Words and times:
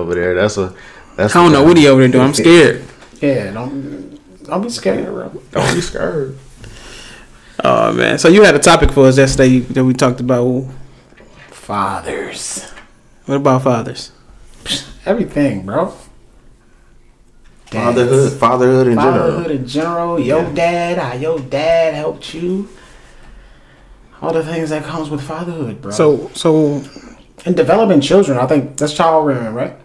over 0.00 0.14
there. 0.14 0.34
That's 0.34 0.56
a. 0.58 0.74
That's 1.16 1.34
I 1.36 1.42
don't 1.42 1.52
know 1.52 1.62
what 1.64 1.76
he 1.76 1.86
over 1.88 2.00
there 2.00 2.08
doing. 2.10 2.24
I'm 2.24 2.34
scared. 2.44 2.84
Yeah, 3.20 3.52
don't 3.52 4.18
don't 4.44 4.62
be 4.62 4.70
scared, 4.70 5.06
bro. 5.06 5.28
Don't 5.52 5.74
be 5.74 5.80
scared. 5.80 6.36
Oh 7.62 7.92
man. 7.92 8.18
So 8.18 8.28
you 8.28 8.42
had 8.42 8.54
a 8.54 8.58
topic 8.58 8.90
for 8.92 9.06
us 9.06 9.18
yesterday 9.18 9.58
that 9.60 9.84
we 9.84 9.92
talked 9.94 10.20
about. 10.20 10.64
Fathers, 11.50 12.72
What 13.26 13.36
about 13.36 13.62
fathers? 13.62 14.10
everything, 15.06 15.64
bro. 15.64 15.94
Fatherhood, 17.66 18.32
fatherhood 18.32 18.86
in 18.88 18.94
general. 18.94 19.12
fatherhood 19.12 19.44
general. 19.44 19.50
in 19.60 19.66
general. 19.66 20.20
Your 20.20 20.42
Yeah. 20.42 20.54
dad, 20.54 20.98
how 20.98 21.12
your 21.14 21.38
dad 21.38 21.94
helped 21.94 22.34
you. 22.34 22.68
All 24.20 24.32
the 24.32 24.42
things 24.42 24.70
that 24.70 24.82
comes 24.84 25.08
with 25.10 25.20
fatherhood, 25.22 25.80
bro. 25.80 25.92
So 25.92 26.30
so 26.34 26.82
and 27.46 27.56
developing 27.56 28.00
children, 28.00 28.36
I 28.38 28.46
think 28.46 28.76
that's 28.76 28.92
child 28.92 29.26
rearing, 29.26 29.54
right? 29.54 29.76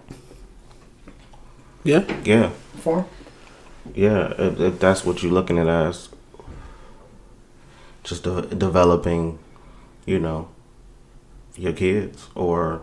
Yeah. 1.86 2.04
Yeah, 2.26 2.50
For 2.82 3.06
yeah. 3.94 4.34
If, 4.38 4.60
if 4.60 4.80
that's 4.80 5.06
what 5.06 5.22
you're 5.24 5.32
looking 5.32 5.58
at 5.58 5.68
as, 5.68 6.10
just 8.04 8.24
de- 8.24 8.42
developing, 8.56 9.40
you 10.06 10.20
know, 10.20 10.50
your 11.56 11.74
kids 11.74 12.28
or 12.36 12.82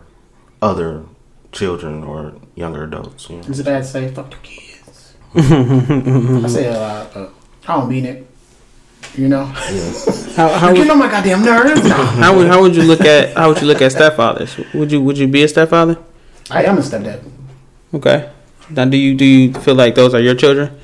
other 0.63 1.05
children 1.51 2.05
or 2.05 2.35
younger 2.55 2.85
adults. 2.85 3.29
You 3.29 3.37
know? 3.37 3.43
Does 3.43 3.59
the 3.59 3.65
dad 3.65 3.85
say 3.85 4.09
"fuck 4.09 4.31
the 4.31 4.37
kids"? 4.43 5.15
I 5.35 6.49
say 6.49 6.69
a 6.69 6.79
lot, 6.79 7.13
but 7.13 7.35
I 7.69 7.77
don't 7.77 7.89
mean 7.89 8.07
it. 8.07 8.27
You 9.17 9.29
know, 9.29 9.45
How 9.45 10.49
how 10.49 10.71
you 10.73 10.79
would, 10.81 10.89
know 10.89 10.95
my 10.95 11.11
goddamn 11.11 11.45
nerves. 11.45 11.85
No. 11.85 11.95
how 12.25 12.37
would 12.37 12.47
how 12.47 12.63
would 12.63 12.75
you 12.75 12.83
look 12.83 13.03
at 13.03 13.37
how 13.37 13.49
would 13.49 13.61
you 13.61 13.67
look 13.67 13.83
at 13.83 13.93
stepfathers? 13.93 14.57
Would 14.73 14.91
you 14.93 15.03
would 15.03 15.19
you 15.19 15.29
be 15.29 15.43
a 15.43 15.49
stepfather? 15.49 15.99
I 16.51 16.65
am 16.65 16.79
a 16.79 16.81
stepdad 16.81 17.21
Okay. 17.93 18.31
Now 18.71 18.85
do 18.85 18.97
you 18.97 19.15
do 19.15 19.25
you 19.25 19.53
feel 19.53 19.75
like 19.75 19.95
those 19.95 20.15
are 20.15 20.21
your 20.21 20.35
children? 20.35 20.79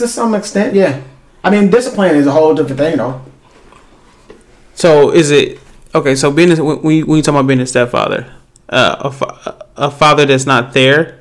to 0.00 0.08
some 0.08 0.34
extent. 0.34 0.74
Yeah, 0.74 1.00
I 1.44 1.50
mean, 1.50 1.70
discipline 1.70 2.16
is 2.16 2.26
a 2.26 2.32
whole 2.32 2.54
different 2.54 2.78
thing, 2.78 2.96
though. 2.96 3.20
So 4.74 5.10
is 5.10 5.30
it 5.30 5.60
okay? 5.94 6.14
So 6.16 6.30
being 6.32 6.50
a, 6.50 6.64
when 6.64 6.94
you, 6.96 7.06
when 7.06 7.16
you 7.18 7.22
talk 7.22 7.34
about 7.34 7.46
being 7.46 7.60
a 7.60 7.66
stepfather, 7.66 8.32
uh, 8.68 8.96
a, 9.00 9.12
fa- 9.12 9.66
a 9.76 9.90
father 9.90 10.24
that's 10.24 10.46
not 10.46 10.72
there, 10.72 11.20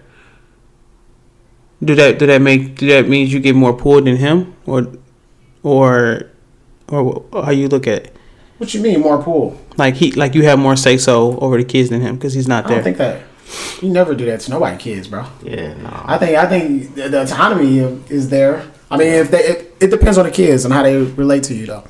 do 1.83 1.93
that 1.95 2.19
do 2.19 2.25
that 2.25 2.41
make 2.41 2.75
do 2.77 2.87
that 2.87 3.07
means 3.07 3.31
you 3.33 3.39
get 3.39 3.55
more 3.55 3.73
pulled 3.73 4.05
than 4.05 4.15
him, 4.15 4.55
or 4.65 4.87
or 5.61 6.23
or 6.87 7.25
how 7.33 7.51
you 7.51 7.67
look 7.67 7.85
at 7.85 8.05
it? 8.05 8.15
What 8.57 8.73
you 8.73 8.81
mean, 8.81 9.01
more 9.01 9.21
pool? 9.21 9.59
like 9.77 9.95
he 9.95 10.11
like 10.11 10.35
you 10.35 10.43
have 10.43 10.59
more 10.59 10.75
say 10.75 10.97
so 10.97 11.37
over 11.39 11.57
the 11.57 11.63
kids 11.63 11.89
than 11.89 12.01
him 12.01 12.15
because 12.15 12.33
he's 12.33 12.47
not 12.47 12.65
there. 12.67 12.79
I 12.79 12.81
don't 12.81 12.83
think 12.83 12.97
that. 12.97 13.21
You 13.81 13.89
never 13.89 14.13
do 14.13 14.25
that 14.25 14.41
to 14.41 14.51
nobody, 14.51 14.77
kids, 14.77 15.07
bro. 15.07 15.25
Yeah, 15.41 15.73
no. 15.75 15.89
I 16.05 16.17
think 16.17 16.37
I 16.37 16.45
think 16.47 16.95
the 16.95 17.09
the 17.09 17.23
autonomy 17.23 17.79
is 18.09 18.29
there. 18.29 18.69
I 18.91 18.97
mean, 18.97 19.07
if 19.07 19.31
they, 19.31 19.39
it, 19.39 19.75
it 19.79 19.87
depends 19.91 20.17
on 20.17 20.25
the 20.25 20.31
kids 20.31 20.65
and 20.65 20.73
how 20.73 20.83
they 20.83 20.97
relate 20.97 21.43
to 21.43 21.53
you, 21.53 21.67
though. 21.67 21.83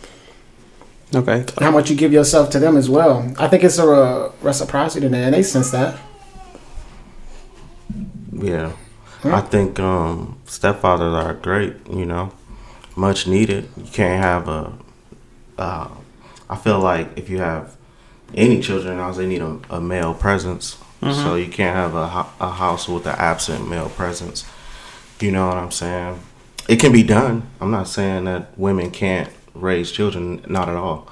Okay. 1.16 1.40
And 1.40 1.60
how 1.60 1.72
much 1.72 1.90
you 1.90 1.96
give 1.96 2.14
yourself 2.14 2.50
to 2.52 2.60
them 2.60 2.78
as 2.78 2.90
well. 2.90 3.34
I 3.40 3.48
think 3.48 3.64
it's 3.64 3.80
a 3.80 3.90
uh, 3.90 4.32
reciprocity 4.42 5.08
there, 5.08 5.26
and 5.26 5.34
they 5.34 5.44
sense 5.44 5.72
that. 5.72 5.98
Yeah. 8.32 8.74
I 9.24 9.42
think 9.42 9.80
um, 9.80 10.40
stepfathers 10.46 11.14
are 11.14 11.34
great, 11.34 11.76
you 11.90 12.06
know, 12.06 12.32
much 12.96 13.28
needed. 13.28 13.70
You 13.76 13.92
can't 13.92 14.24
have 14.24 14.48
a. 14.48 14.74
Uh, 15.58 15.90
I 16.50 16.56
feel 16.56 16.80
like 16.80 17.18
if 17.18 17.30
you 17.30 17.40
have 17.40 17.76
any 18.34 18.62
children 18.62 18.98
now, 18.98 19.12
they 19.12 19.26
need 19.28 19.42
a, 19.42 19.60
a 19.70 19.82
male 19.82 20.14
presence. 20.14 20.78
So 21.02 21.08
mm-hmm. 21.08 21.38
you 21.38 21.48
can't 21.48 21.76
have 21.76 21.96
a, 21.96 22.26
a 22.44 22.52
house 22.52 22.90
with 22.90 23.06
an 23.06 23.16
absent 23.18 23.70
male 23.70 23.90
presence. 23.90 24.46
You 25.22 25.32
know 25.32 25.48
what 25.48 25.58
I'm 25.58 25.72
saying? 25.72 26.20
It 26.68 26.80
can 26.80 26.92
be 26.92 27.04
done. 27.04 27.50
I'm 27.62 27.72
not 27.72 27.88
saying 27.88 28.26
that 28.26 28.58
women 28.58 28.92
can't 28.92 29.30
raise 29.54 29.92
children, 29.92 30.44
not 30.48 30.68
at 30.70 30.76
all. 30.76 31.10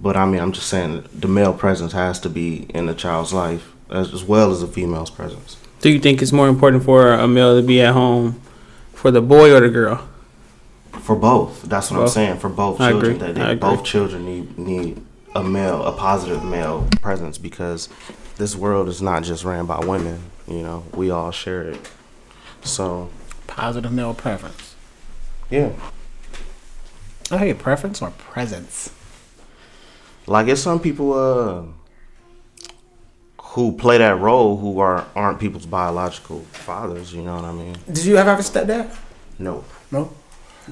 But 0.00 0.16
I 0.16 0.26
mean, 0.26 0.40
I'm 0.40 0.52
just 0.52 0.68
saying 0.68 1.04
the 1.14 1.28
male 1.28 1.54
presence 1.54 1.92
has 1.92 2.20
to 2.20 2.28
be 2.28 2.66
in 2.74 2.86
the 2.86 2.94
child's 2.94 3.32
life 3.32 3.72
as, 3.90 4.12
as 4.12 4.24
well 4.24 4.50
as 4.50 4.60
the 4.60 4.66
female's 4.66 5.10
presence. 5.10 5.56
Do 5.80 5.90
you 5.90 5.98
think 5.98 6.22
it's 6.22 6.32
more 6.32 6.48
important 6.48 6.84
for 6.84 7.12
a 7.12 7.26
male 7.26 7.60
to 7.60 7.66
be 7.66 7.80
at 7.80 7.94
home 7.94 8.40
for 8.92 9.10
the 9.10 9.22
boy 9.22 9.54
or 9.54 9.60
the 9.60 9.68
girl? 9.68 10.08
For 11.00 11.16
both, 11.16 11.62
that's 11.62 11.90
what 11.90 12.00
I'm 12.00 12.08
saying. 12.08 12.38
For 12.38 12.48
both 12.48 12.80
I 12.80 12.90
children, 12.90 13.16
agree. 13.16 13.26
that 13.26 13.34
they, 13.34 13.40
I 13.40 13.50
agree. 13.52 13.70
both 13.70 13.84
children 13.84 14.24
need 14.24 14.58
need 14.58 15.02
a 15.34 15.42
male, 15.42 15.82
a 15.84 15.92
positive 15.92 16.44
male 16.44 16.86
presence 17.00 17.38
because 17.38 17.88
this 18.36 18.56
world 18.56 18.88
is 18.88 19.00
not 19.02 19.22
just 19.24 19.44
ran 19.44 19.66
by 19.66 19.78
women. 19.84 20.22
You 20.48 20.62
know, 20.62 20.84
we 20.94 21.10
all 21.10 21.30
share 21.30 21.62
it. 21.62 21.90
So 22.62 23.10
Positive 23.46 23.92
male 23.92 24.14
preference. 24.14 24.74
yeah, 25.50 25.70
I 27.30 27.38
hate 27.38 27.58
preference 27.58 28.00
or 28.02 28.10
presence. 28.10 28.90
like 30.26 30.48
it's 30.48 30.60
some 30.62 30.80
people 30.80 31.12
uh 31.14 31.62
who 33.52 33.72
play 33.72 33.98
that 33.98 34.18
role 34.18 34.56
who 34.56 34.78
are 34.80 35.06
aren't 35.14 35.38
people's 35.38 35.66
biological 35.66 36.40
fathers. 36.52 37.12
You 37.12 37.22
know 37.22 37.34
what 37.36 37.44
I 37.44 37.52
mean? 37.52 37.76
Did 37.90 38.04
you 38.04 38.16
ever 38.16 38.30
have 38.30 38.38
a 38.38 38.42
stepdad? 38.42 38.94
No, 39.38 39.64
No. 39.90 40.12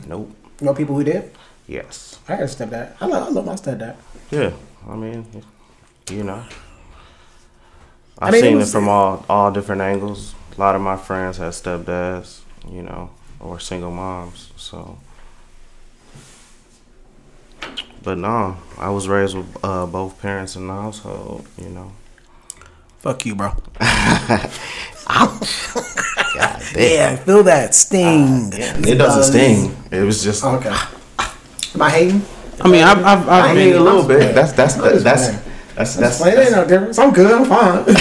nope, 0.06 0.30
know 0.60 0.72
people 0.74 0.94
who 0.94 1.04
did? 1.04 1.30
yes, 1.66 2.18
I 2.28 2.34
had 2.36 2.44
a 2.44 2.46
stepdad. 2.46 2.94
I 3.00 3.06
love, 3.06 3.26
I 3.28 3.30
love 3.30 3.44
my 3.46 3.54
stepdad. 3.54 3.96
yeah. 4.30 4.52
I 4.88 4.96
mean, 4.96 5.26
you 6.10 6.24
know. 6.24 6.42
I 8.20 8.26
I've 8.26 8.32
mean, 8.32 8.42
seen 8.42 8.52
it, 8.54 8.56
was- 8.56 8.72
from 8.72 8.88
all 8.88 9.24
all 9.28 9.50
different 9.50 9.80
angles. 9.82 10.34
A 10.56 10.60
lot 10.60 10.74
of 10.74 10.80
my 10.82 10.96
friends 10.96 11.38
had 11.38 11.52
stepdads, 11.52 12.40
you 12.70 12.82
know, 12.82 13.10
or 13.38 13.58
single 13.60 13.90
moms. 13.90 14.50
So, 14.56 14.98
but 18.02 18.18
no, 18.18 18.56
I 18.78 18.90
was 18.90 19.08
raised 19.08 19.36
with 19.36 19.46
uh, 19.64 19.86
both 19.86 20.20
parents 20.20 20.56
in 20.56 20.66
the 20.66 20.72
household. 20.74 21.46
You 21.56 21.68
know. 21.70 21.92
Fuck 22.98 23.24
you, 23.24 23.34
bro. 23.34 23.52
God 25.08 26.62
Yeah, 26.76 27.16
feel 27.16 27.42
that 27.44 27.74
sting. 27.74 28.50
It 28.52 28.96
doesn't 28.98 29.24
sting. 29.24 29.74
It 29.90 30.02
was 30.04 30.22
just. 30.22 30.44
Okay. 30.44 30.68
Am 31.74 31.82
I 31.82 31.90
hating? 31.90 32.22
I 32.60 32.68
mean, 32.68 32.82
I've 32.84 32.98
I've, 33.04 33.28
I 33.28 33.40
I've 33.50 33.56
mean, 33.56 33.70
been 33.72 33.80
a 33.80 33.84
little 33.84 34.06
bit. 34.06 34.34
That's 34.34 34.52
that's 34.52 34.74
that's 34.74 35.02
that's 35.02 35.30
that's, 35.80 35.96
that's, 35.96 36.18
That's, 36.18 36.36
it 36.36 36.38
ain't 36.38 36.52
no 36.52 36.66
difference. 36.66 36.98
I'm 36.98 37.12
good. 37.12 37.32
I'm 37.32 37.46
fine. 37.46 37.84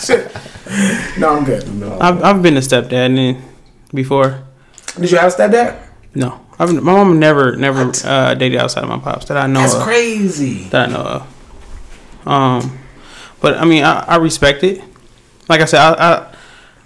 Shit. 0.00 0.32
No, 1.18 1.36
I'm 1.36 1.44
good. 1.44 1.64
I've, 2.00 2.22
I've 2.22 2.42
been 2.42 2.56
a 2.56 2.60
stepdad 2.60 3.18
and 3.18 3.42
before. 3.92 4.44
Did 4.98 5.10
you 5.10 5.18
have 5.18 5.32
a 5.32 5.36
stepdad? 5.36 5.82
No, 6.14 6.46
I've, 6.58 6.72
my 6.74 6.92
mom 6.92 7.18
never 7.18 7.56
never 7.56 7.92
uh, 8.04 8.34
dated 8.34 8.58
outside 8.60 8.84
of 8.84 8.88
my 8.88 8.98
pops 8.98 9.26
that 9.26 9.36
I 9.36 9.46
know 9.48 9.60
That's 9.60 9.74
of. 9.74 9.82
crazy. 9.82 10.64
That 10.68 10.88
I 10.88 10.92
know 10.92 11.00
of. 11.00 12.26
Um, 12.26 12.78
but 13.40 13.58
I 13.58 13.64
mean, 13.64 13.82
I, 13.82 14.00
I 14.06 14.16
respect 14.16 14.62
it. 14.62 14.82
Like 15.48 15.60
I 15.60 15.64
said, 15.64 15.80
I, 15.80 15.92
I 15.94 16.34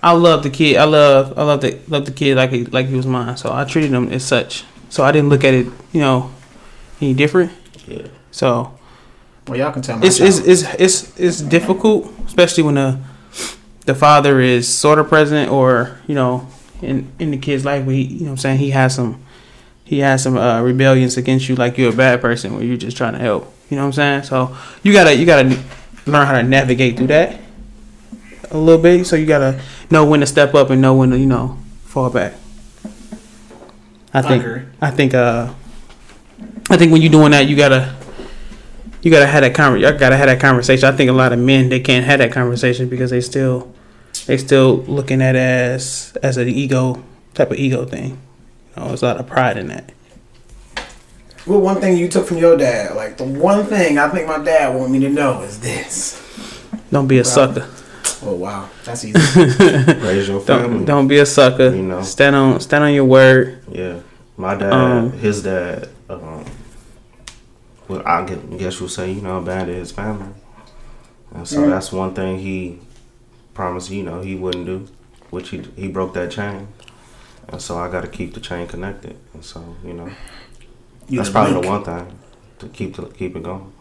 I 0.02 0.12
love 0.12 0.42
the 0.42 0.50
kid. 0.50 0.76
I 0.76 0.84
love 0.84 1.38
I 1.38 1.42
love 1.42 1.60
the 1.60 1.78
love 1.88 2.06
the 2.06 2.12
kid 2.12 2.36
like 2.36 2.50
he, 2.50 2.64
like 2.64 2.86
he 2.86 2.96
was 2.96 3.06
mine. 3.06 3.36
So 3.36 3.52
I 3.52 3.64
treated 3.64 3.90
him 3.90 4.08
as 4.08 4.24
such. 4.24 4.64
So 4.88 5.04
I 5.04 5.12
didn't 5.12 5.28
look 5.28 5.44
at 5.44 5.54
it, 5.54 5.66
you 5.92 6.00
know, 6.00 6.32
any 7.00 7.14
different. 7.14 7.52
Yeah. 7.86 8.06
So 8.30 8.78
Well, 9.50 9.58
y'all 9.58 9.72
can 9.72 9.82
tell 9.82 9.98
my 9.98 10.06
it's 10.06 10.20
it's, 10.20 10.38
it's 10.38 10.62
it's 10.74 11.18
it's 11.18 11.40
difficult, 11.40 12.08
especially 12.24 12.62
when 12.62 12.76
the 12.76 13.00
the 13.84 13.96
father 13.96 14.40
is 14.40 14.68
sort 14.68 15.00
of 15.00 15.08
present 15.08 15.50
or 15.50 15.98
you 16.06 16.14
know 16.14 16.46
in 16.80 17.10
in 17.18 17.32
the 17.32 17.36
kid's 17.36 17.64
life. 17.64 17.84
We 17.84 17.96
you 17.96 18.20
know 18.20 18.24
what 18.26 18.30
I'm 18.30 18.36
saying 18.36 18.58
he 18.58 18.70
has 18.70 18.94
some 18.94 19.20
he 19.82 19.98
has 19.98 20.22
some 20.22 20.36
uh, 20.36 20.62
rebellions 20.62 21.16
against 21.16 21.48
you, 21.48 21.56
like 21.56 21.78
you're 21.78 21.92
a 21.92 21.96
bad 21.96 22.20
person 22.20 22.54
where 22.54 22.62
you're 22.62 22.76
just 22.76 22.96
trying 22.96 23.14
to 23.14 23.18
help. 23.18 23.52
You 23.68 23.76
know 23.76 23.82
what 23.82 23.86
I'm 23.98 24.22
saying? 24.22 24.22
So 24.22 24.56
you 24.84 24.92
gotta 24.92 25.16
you 25.16 25.26
gotta 25.26 25.48
learn 26.06 26.28
how 26.28 26.34
to 26.34 26.44
navigate 26.44 26.96
through 26.96 27.08
that 27.08 27.40
a 28.52 28.56
little 28.56 28.80
bit. 28.80 29.04
So 29.04 29.16
you 29.16 29.26
gotta 29.26 29.60
know 29.90 30.06
when 30.06 30.20
to 30.20 30.26
step 30.26 30.54
up 30.54 30.70
and 30.70 30.80
know 30.80 30.94
when 30.94 31.10
to 31.10 31.18
you 31.18 31.26
know 31.26 31.58
fall 31.86 32.08
back. 32.08 32.34
I 34.14 34.22
think 34.22 34.44
agree. 34.44 34.62
I 34.80 34.92
think 34.92 35.12
uh 35.12 35.52
I 36.70 36.76
think 36.76 36.92
when 36.92 37.02
you're 37.02 37.10
doing 37.10 37.32
that, 37.32 37.48
you 37.48 37.56
gotta 37.56 37.96
you 39.02 39.10
gotta 39.10 39.26
have 39.26 39.42
that 39.42 39.54
conver- 39.54 39.80
you 39.80 39.98
gotta 39.98 40.16
have 40.16 40.26
that 40.26 40.40
conversation. 40.40 40.88
I 40.92 40.96
think 40.96 41.10
a 41.10 41.12
lot 41.14 41.32
of 41.32 41.38
men 41.38 41.68
they 41.68 41.80
can't 41.80 42.04
have 42.04 42.18
that 42.18 42.32
conversation 42.32 42.88
because 42.88 43.10
they 43.10 43.20
still 43.20 43.72
they 44.26 44.36
still 44.36 44.76
looking 44.84 45.22
at 45.22 45.34
it 45.36 45.38
as 45.40 46.16
as 46.22 46.36
an 46.36 46.48
ego 46.48 47.02
type 47.34 47.50
of 47.50 47.56
ego 47.58 47.84
thing. 47.84 48.18
You 48.76 48.82
know, 48.82 48.88
there's 48.88 49.02
a 49.02 49.06
lot 49.06 49.16
of 49.18 49.26
pride 49.26 49.56
in 49.56 49.68
that. 49.68 49.92
What 51.46 51.60
one 51.62 51.80
thing 51.80 51.96
you 51.96 52.08
took 52.08 52.26
from 52.26 52.36
your 52.36 52.56
dad? 52.56 52.94
Like 52.94 53.16
the 53.16 53.24
one 53.24 53.64
thing 53.64 53.98
I 53.98 54.08
think 54.10 54.26
my 54.28 54.38
dad 54.38 54.76
want 54.76 54.92
me 54.92 55.00
to 55.00 55.08
know 55.08 55.42
is 55.42 55.58
this. 55.60 56.20
Don't 56.92 57.06
be 57.08 57.18
a 57.18 57.24
sucker. 57.24 57.68
Oh 58.22 58.34
wow, 58.34 58.68
that's 58.84 59.04
easy. 59.04 59.18
Raise 59.40 60.28
your 60.28 60.40
family. 60.40 60.68
Don't 60.78 60.84
don't 60.84 61.08
be 61.08 61.18
a 61.18 61.26
sucker. 61.26 61.74
You 61.74 61.82
know. 61.82 62.02
Stand 62.02 62.36
on 62.36 62.60
stand 62.60 62.84
on 62.84 62.92
your 62.92 63.06
word. 63.06 63.62
Yeah, 63.72 64.00
my 64.36 64.54
dad, 64.54 64.72
Um, 64.72 65.12
his 65.12 65.42
dad. 65.42 65.88
Well, 67.90 68.02
I 68.06 68.24
guess 68.24 68.78
you'll 68.78 68.88
say, 68.88 69.10
you 69.10 69.20
know, 69.20 69.38
abandoned 69.38 69.78
his 69.78 69.90
family, 69.90 70.32
and 71.34 71.46
so 71.46 71.62
Mm. 71.62 71.70
that's 71.70 71.90
one 71.90 72.14
thing 72.14 72.38
he 72.38 72.78
promised 73.52 73.90
you 73.90 74.04
know 74.04 74.20
he 74.20 74.36
wouldn't 74.36 74.66
do, 74.66 74.86
which 75.30 75.48
he 75.50 75.58
he 75.76 75.88
broke 75.88 76.14
that 76.14 76.30
chain, 76.30 76.68
and 77.48 77.60
so 77.60 77.76
I 77.78 77.90
got 77.90 78.02
to 78.02 78.08
keep 78.08 78.34
the 78.34 78.40
chain 78.40 78.68
connected, 78.68 79.16
and 79.34 79.44
so 79.44 79.58
you 79.84 79.92
know 79.94 80.08
You 81.08 81.18
that's 81.18 81.30
probably 81.30 81.54
link. 81.54 81.64
the 81.64 81.70
one 81.70 81.82
thing 81.84 82.06
to 82.60 82.68
keep 82.68 82.94
to 82.96 83.06
keep 83.18 83.34
it 83.34 83.42
going. 83.42 83.72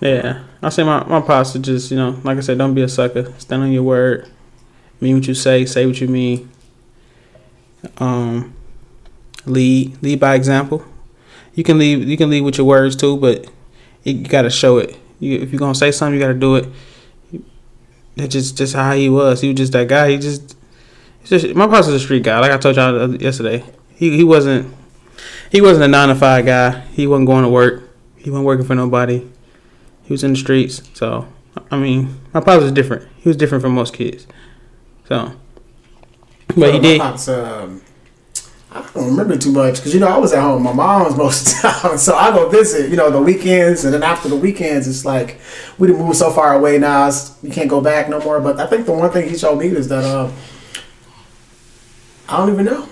Yeah, 0.00 0.44
I 0.62 0.70
say 0.70 0.82
my 0.82 1.04
my 1.04 1.20
pops 1.20 1.52
to 1.52 1.58
just 1.58 1.90
you 1.90 1.98
know, 1.98 2.16
like 2.24 2.38
I 2.38 2.40
said, 2.40 2.56
don't 2.56 2.72
be 2.74 2.82
a 2.82 2.88
sucker. 2.88 3.32
Stand 3.38 3.62
on 3.64 3.70
your 3.72 3.82
word. 3.84 4.28
Mean 5.00 5.16
what 5.18 5.26
you 5.28 5.34
say. 5.34 5.66
Say 5.66 5.84
what 5.86 6.00
you 6.00 6.08
mean. 6.08 6.48
Um, 7.98 8.54
lead 9.44 10.02
lead 10.02 10.20
by 10.20 10.34
example. 10.36 10.82
You 11.54 11.64
can 11.64 11.78
leave 11.78 12.08
you 12.08 12.16
can 12.16 12.30
leave 12.30 12.44
with 12.44 12.58
your 12.58 12.66
words 12.66 12.96
too, 12.96 13.16
but 13.16 13.44
you, 14.02 14.14
you 14.14 14.24
got 14.24 14.42
to 14.42 14.50
show 14.50 14.78
it. 14.78 14.96
You, 15.20 15.38
if 15.38 15.52
you're 15.52 15.58
gonna 15.58 15.74
say 15.74 15.92
something, 15.92 16.14
you 16.14 16.20
got 16.20 16.32
to 16.32 16.38
do 16.38 16.56
it. 16.56 16.68
That's 18.16 18.32
just 18.32 18.56
just 18.56 18.74
how 18.74 18.92
he 18.94 19.08
was. 19.08 19.40
He 19.40 19.48
was 19.48 19.56
just 19.56 19.72
that 19.72 19.88
guy. 19.88 20.10
He 20.10 20.18
just, 20.18 20.56
just 21.24 21.54
my 21.54 21.66
pops 21.66 21.86
was 21.86 21.96
a 21.96 22.00
street 22.00 22.22
guy. 22.22 22.38
Like 22.40 22.52
I 22.52 22.58
told 22.58 22.76
y'all 22.76 23.14
yesterday, 23.16 23.64
he 23.94 24.16
he 24.16 24.24
wasn't 24.24 24.74
he 25.50 25.60
wasn't 25.60 25.84
a 25.84 25.88
nine 25.88 26.08
to 26.08 26.14
five 26.14 26.44
guy. 26.46 26.80
He 26.92 27.06
wasn't 27.06 27.26
going 27.28 27.44
to 27.44 27.48
work. 27.48 27.82
He 28.16 28.30
wasn't 28.30 28.46
working 28.46 28.66
for 28.66 28.74
nobody. 28.74 29.26
He 30.04 30.12
was 30.12 30.24
in 30.24 30.32
the 30.32 30.38
streets. 30.38 30.82
So, 30.94 31.26
I 31.70 31.76
mean, 31.78 32.20
my 32.32 32.40
pops 32.40 32.62
was 32.62 32.72
different. 32.72 33.08
He 33.18 33.28
was 33.28 33.36
different 33.36 33.62
from 33.62 33.74
most 33.74 33.94
kids. 33.94 34.26
So, 35.08 35.32
but 36.48 36.56
Well, 36.56 36.72
he 36.72 36.78
did. 36.80 37.00
pops, 37.00 37.28
um, 37.28 37.82
I 38.74 38.82
don't 38.92 39.06
remember 39.10 39.36
too 39.36 39.52
much 39.52 39.76
because 39.76 39.94
you 39.94 40.00
know 40.00 40.08
I 40.08 40.18
was 40.18 40.32
at 40.32 40.42
home. 40.42 40.64
with 40.64 40.74
My 40.74 40.84
mom's 40.84 41.16
most 41.24 41.46
of 41.56 41.62
the 41.62 41.68
time, 41.68 41.96
so 41.98 42.16
I 42.16 42.30
go 42.32 42.48
visit. 42.48 42.90
You 42.90 42.96
know, 42.96 43.08
the 43.10 43.20
weekends, 43.22 43.84
and 43.84 43.94
then 43.94 44.02
after 44.02 44.28
the 44.28 44.34
weekends, 44.36 44.88
it's 44.88 45.04
like 45.04 45.38
we 45.78 45.86
done 45.88 45.98
moved 45.98 46.16
so 46.16 46.30
far 46.32 46.54
away 46.54 46.78
now. 46.78 47.08
You 47.42 47.50
can't 47.50 47.70
go 47.70 47.80
back 47.80 48.08
no 48.08 48.18
more. 48.20 48.40
But 48.40 48.58
I 48.58 48.66
think 48.66 48.86
the 48.86 48.92
one 48.92 49.10
thing 49.12 49.28
he 49.28 49.36
showed 49.38 49.56
me 49.60 49.68
is 49.68 49.88
that 49.88 50.02
uh, 50.04 50.28
I 52.28 52.36
don't 52.38 52.52
even 52.52 52.64
know. 52.64 52.88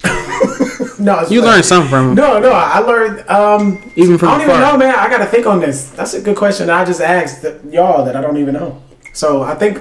no, 0.98 1.20
it's 1.20 1.30
You 1.30 1.42
like- 1.42 1.50
learned 1.52 1.64
something 1.64 1.90
from 1.90 2.08
him. 2.10 2.14
No, 2.14 2.38
no, 2.40 2.50
I 2.50 2.78
learned. 2.80 3.28
Um, 3.28 3.92
Even 3.96 4.18
from 4.18 4.28
I 4.30 4.38
don't 4.38 4.48
even 4.48 4.60
know, 4.60 4.76
man. 4.78 4.94
I 4.94 5.08
got 5.08 5.18
to 5.18 5.26
think 5.26 5.46
on 5.46 5.60
this. 5.60 5.90
That's 5.90 6.14
a 6.14 6.20
good 6.20 6.36
question. 6.36 6.70
I 6.70 6.84
just 6.84 7.00
asked 7.00 7.42
that, 7.42 7.64
y'all 7.72 8.04
that 8.04 8.16
I 8.16 8.20
don't 8.20 8.36
even 8.36 8.54
know. 8.54 8.82
So 9.12 9.42
I 9.42 9.54
think, 9.54 9.80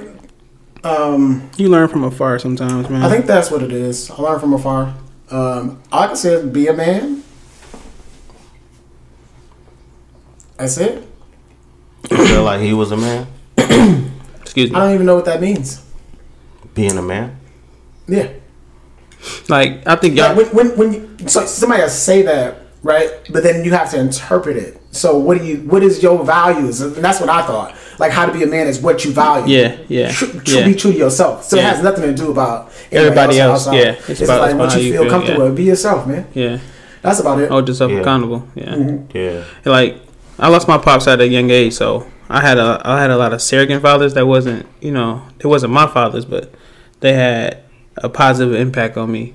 um, 0.84 1.50
You 1.58 1.70
learn 1.70 1.88
from 1.88 2.04
afar 2.04 2.38
sometimes, 2.40 2.90
man. 2.90 3.04
I 3.04 3.10
think 3.10 3.26
that's 3.26 3.50
what 3.52 3.62
it 3.64 3.72
is. 3.72 4.10
I 4.12 4.16
learn 4.22 4.40
from 4.40 4.54
afar. 4.54 4.94
Um, 5.30 5.82
I 5.92 6.08
can 6.08 6.16
say 6.16 6.46
be 6.46 6.68
a 6.68 6.74
man. 6.74 7.24
That's 10.58 10.78
it. 10.78 11.04
You 12.10 12.26
feel 12.26 12.44
like 12.44 12.62
he 12.62 12.74
was 12.74 12.92
a 12.92 12.98
man, 12.98 13.28
Excuse 14.42 14.72
me. 14.72 14.76
I 14.76 14.80
don't 14.80 14.94
even 14.94 15.06
know 15.06 15.16
what 15.16 15.26
that 15.26 15.42
means. 15.42 15.84
being 16.74 16.98
a 16.98 17.02
man. 17.02 17.38
Yeah. 18.08 18.30
Like 19.50 19.86
I 19.86 19.96
think 19.98 20.16
y'all. 20.16 20.36
Like 20.36 20.54
when, 20.54 20.70
when, 20.70 20.78
when 20.78 20.94
you, 20.94 21.28
so 21.28 21.46
somebody 21.46 21.84
else 21.84 21.94
say 21.98 22.22
that, 22.22 22.62
right? 22.82 23.10
But 23.32 23.44
then 23.44 23.66
you 23.66 23.72
have 23.72 23.92
to 23.92 24.00
interpret 24.00 24.56
it. 24.58 24.82
So 24.92 25.18
what 25.18 25.38
do 25.38 25.46
you? 25.46 25.58
What 25.58 25.84
is 25.84 26.02
your 26.02 26.24
values? 26.24 26.80
And 26.82 26.96
that's 26.96 27.20
what 27.20 27.30
I 27.30 27.46
thought. 27.46 27.76
Like 28.00 28.12
how 28.12 28.26
to 28.28 28.32
be 28.34 28.44
a 28.44 28.48
man 28.48 28.68
is 28.68 28.80
what 28.80 29.04
you 29.06 29.12
value. 29.12 29.56
Yeah, 29.58 29.78
yeah, 29.88 30.12
Tr- 30.12 30.26
tr- 30.26 30.56
yeah. 30.58 30.66
Be 30.66 30.76
true 30.76 30.92
to 30.92 30.98
yourself. 30.98 31.44
So 31.44 31.56
Yeah. 31.56 31.64
it 31.64 31.76
has 31.76 31.84
nothing 31.84 32.04
to 32.04 32.14
do 32.14 32.32
about 32.32 32.72
Everybody 32.92 33.40
else, 33.40 33.68
outside. 33.68 33.78
yeah. 33.78 33.92
It's 33.92 34.10
It's, 34.10 34.22
about- 34.22 34.42
like 34.42 34.52
it's 34.52 34.60
what 34.60 34.70
you 34.70 34.76
how 34.76 34.78
you 34.86 34.92
feel 34.94 35.02
feel, 35.04 35.12
comfortable 35.12 35.40
yeah. 35.44 35.46
with. 35.50 35.56
Be 35.58 35.64
yourself, 35.64 36.06
man. 36.08 36.28
Yeah. 36.34 36.58
That's 37.02 37.20
about 37.20 37.40
it. 37.40 37.50
Hold 37.50 37.68
yourself 37.68 37.92
Yeah. 37.92 38.00
accountable. 38.02 38.48
Yeah. 38.56 38.66
Mm-hmm. 38.76 39.18
Yeah, 39.18 39.44
Like 39.66 39.98
I 40.40 40.50
lost 40.50 40.68
my 40.68 40.78
pops 40.78 41.08
at 41.08 41.20
a 41.22 41.28
young 41.28 41.50
age, 41.50 41.74
so 41.74 42.06
I 42.30 42.42
had 42.42 42.58
a 42.58 42.82
I 42.86 43.02
had 43.02 43.10
a 43.10 43.18
lot 43.18 43.34
of 43.34 43.42
surrogate 43.42 43.82
fathers 43.82 44.14
that 44.14 44.28
wasn't 44.28 44.66
you 44.82 44.92
know 44.92 45.22
it 45.40 45.48
wasn't 45.48 45.74
my 45.74 45.88
fathers, 45.88 46.26
but 46.26 46.52
they 47.00 47.14
had 47.14 47.58
a 47.98 48.10
positive 48.10 48.54
impact 48.54 48.98
on 48.98 49.12
me. 49.12 49.34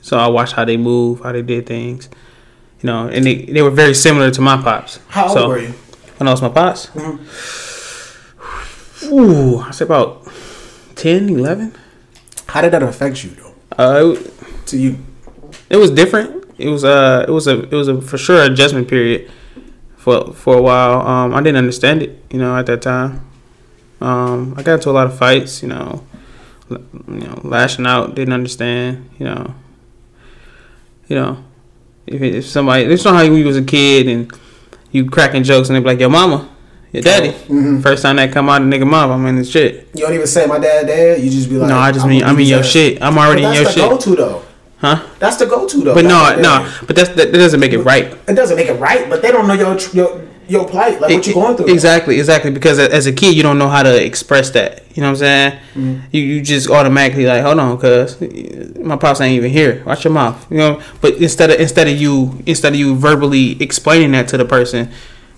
So 0.00 0.16
I 0.18 0.26
watched 0.26 0.54
how 0.54 0.64
they 0.64 0.76
move, 0.76 1.20
how 1.22 1.30
they 1.30 1.42
did 1.42 1.66
things, 1.66 2.08
you 2.80 2.86
know, 2.88 3.06
and 3.06 3.24
they 3.24 3.44
they 3.44 3.62
were 3.62 3.70
very 3.70 3.94
similar 3.94 4.30
to 4.32 4.40
my 4.40 4.56
pops. 4.56 4.98
How 5.08 5.24
old 5.28 5.32
So, 5.38 5.48
were 5.48 5.58
you? 5.60 5.74
When 6.18 6.26
I 6.28 6.30
lost 6.32 6.42
my 6.42 6.48
pops, 6.48 6.86
Mhm. 6.94 7.18
Ooh, 9.12 9.58
I 9.60 9.70
say 9.72 9.84
about 9.84 10.26
10, 10.96 11.28
11. 11.28 11.74
How 12.46 12.60
did 12.60 12.72
that 12.72 12.82
affect 12.82 13.24
you 13.24 13.30
though? 13.30 13.54
Uh, 13.78 14.14
it, 14.16 14.66
To 14.66 14.78
you? 14.78 14.98
it 15.70 15.76
was 15.76 15.90
different. 15.90 16.44
It 16.58 16.68
was 16.68 16.84
uh, 16.84 17.24
it 17.26 17.30
was 17.30 17.46
a 17.46 17.62
it 17.62 17.72
was 17.72 17.88
a 17.88 18.00
for 18.00 18.18
sure 18.18 18.42
adjustment 18.42 18.86
period 18.88 19.30
for 19.96 20.32
for 20.34 20.56
a 20.58 20.62
while. 20.62 21.00
Um, 21.06 21.34
I 21.34 21.40
didn't 21.40 21.56
understand 21.56 22.02
it, 22.02 22.22
you 22.30 22.38
know, 22.38 22.56
at 22.56 22.66
that 22.66 22.82
time. 22.82 23.24
Um, 24.00 24.54
I 24.56 24.62
got 24.62 24.74
into 24.74 24.90
a 24.90 24.92
lot 24.92 25.06
of 25.06 25.16
fights, 25.16 25.62
you 25.62 25.68
know, 25.68 26.04
l- 26.70 26.82
you 27.08 27.20
know, 27.26 27.40
lashing 27.42 27.86
out. 27.86 28.14
Didn't 28.14 28.34
understand, 28.34 29.08
you 29.18 29.24
know, 29.26 29.54
you 31.08 31.16
know, 31.16 31.42
if, 32.06 32.20
if 32.20 32.46
somebody, 32.46 32.84
it's 32.84 33.04
not 33.04 33.14
how 33.14 33.22
you 33.22 33.44
was 33.44 33.56
a 33.56 33.62
kid 33.64 34.06
and 34.08 34.30
you 34.90 35.08
cracking 35.08 35.42
jokes 35.42 35.68
and 35.68 35.76
they 35.76 35.80
be 35.80 35.86
like, 35.86 36.00
"Your 36.00 36.10
mama, 36.10 36.48
your 36.92 37.02
daddy." 37.02 37.32
Mhm. 37.48 37.82
First 37.82 38.02
time 38.02 38.16
that 38.16 38.32
come 38.32 38.48
out, 38.48 38.60
the 38.62 38.66
nigga 38.68 38.86
mom, 38.86 39.10
I'm 39.10 39.26
in 39.26 39.36
the 39.36 39.44
shit. 39.44 39.88
You 39.94 40.02
don't 40.04 40.14
even 40.14 40.26
say 40.26 40.46
my 40.46 40.58
dad, 40.58 40.86
dad. 40.86 41.20
You 41.20 41.30
just 41.30 41.48
be 41.48 41.56
like, 41.56 41.68
no, 41.68 41.78
I 41.78 41.90
just 41.92 42.06
mean 42.06 42.22
I'm 42.22 42.38
in 42.38 42.46
your 42.46 42.62
shit. 42.62 43.02
I'm 43.02 43.18
already 43.18 43.42
in 43.44 43.50
that's 43.50 43.60
your 43.60 43.64
the 43.66 43.72
shit, 43.72 43.90
go-to 44.06 44.16
though. 44.16 44.42
huh? 44.78 45.00
That's 45.18 45.36
the 45.36 45.46
go-to 45.46 45.78
though. 45.84 45.94
But 45.94 46.04
no, 46.04 46.30
in 46.30 46.36
the 46.36 46.42
no, 46.42 46.68
but 46.86 46.96
that's 46.96 47.08
that, 47.10 47.32
that 47.32 47.38
doesn't 47.38 47.60
make 47.60 47.72
it 47.72 47.80
right. 47.80 48.12
It 48.28 48.34
doesn't 48.34 48.56
make 48.56 48.68
it 48.68 48.78
right, 48.80 49.08
but 49.10 49.22
they 49.22 49.30
don't 49.32 49.46
know 49.48 49.54
your 49.54 49.78
your 49.92 50.20
your 50.48 50.66
plight, 50.68 51.00
like 51.00 51.12
what 51.14 51.24
you're 51.26 51.34
going 51.34 51.56
through. 51.56 51.72
Exactly, 51.72 52.18
exactly. 52.18 52.50
Because 52.50 52.78
as 52.78 53.06
a 53.06 53.12
kid, 53.12 53.34
you 53.34 53.42
don't 53.44 53.58
know 53.58 53.68
how 53.68 53.82
to 53.82 54.04
express 54.04 54.50
that. 54.50 54.82
You 54.94 55.00
know 55.00 55.08
what 55.08 55.12
I'm 55.12 55.16
saying? 55.18 55.52
Mm-hmm. 55.52 55.94
You 56.10 56.22
you 56.22 56.40
just 56.42 56.68
automatically 56.68 57.24
like, 57.26 57.42
hold 57.42 57.58
on, 57.60 57.78
cuz 57.78 58.16
my 58.78 58.96
pops 58.96 59.20
ain't 59.20 59.36
even 59.36 59.50
here. 59.50 59.82
Watch 59.86 60.04
your 60.04 60.12
mouth. 60.12 60.44
You 60.50 60.56
know. 60.58 60.80
But 61.00 61.14
instead 61.14 61.50
of 61.50 61.60
instead 61.60 61.86
of 61.88 61.96
you 61.96 62.42
instead 62.44 62.72
of 62.74 62.78
you 62.78 62.94
verbally 62.96 63.56
explaining 63.62 64.12
that 64.12 64.28
to 64.28 64.36
the 64.36 64.44
person, 64.44 64.90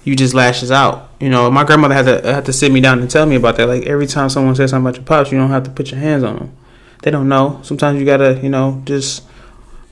you 0.05 0.15
just 0.15 0.35
lashes 0.35 0.71
out. 0.71 1.11
You 1.19 1.31
know, 1.31 1.51
my 1.51 1.65
grandmother 1.65 1.95
had 1.95 2.05
to 2.23 2.33
had 2.35 2.45
to 2.47 2.53
sit 2.53 2.71
me 2.71 2.81
down 2.81 3.01
and 3.01 3.11
tell 3.11 3.27
me 3.27 3.37
about 3.37 3.57
that. 3.57 3.67
Like 3.67 3.85
every 3.85 4.07
time 4.07 4.29
someone 4.29 4.55
says 4.55 4.71
something 4.71 4.87
about 4.87 4.97
your 4.99 5.05
pops, 5.07 5.33
you 5.33 5.39
don't 5.39 5.51
have 5.51 5.65
to 5.65 5.71
put 5.71 5.91
your 5.91 6.01
hands 6.01 6.23
on 6.23 6.37
them. 6.37 6.57
They 7.03 7.11
don't 7.11 7.29
know. 7.29 7.61
Sometimes 7.63 7.99
you 7.99 8.07
gotta, 8.07 8.39
you 8.43 8.49
know, 8.49 8.83
just 8.85 9.25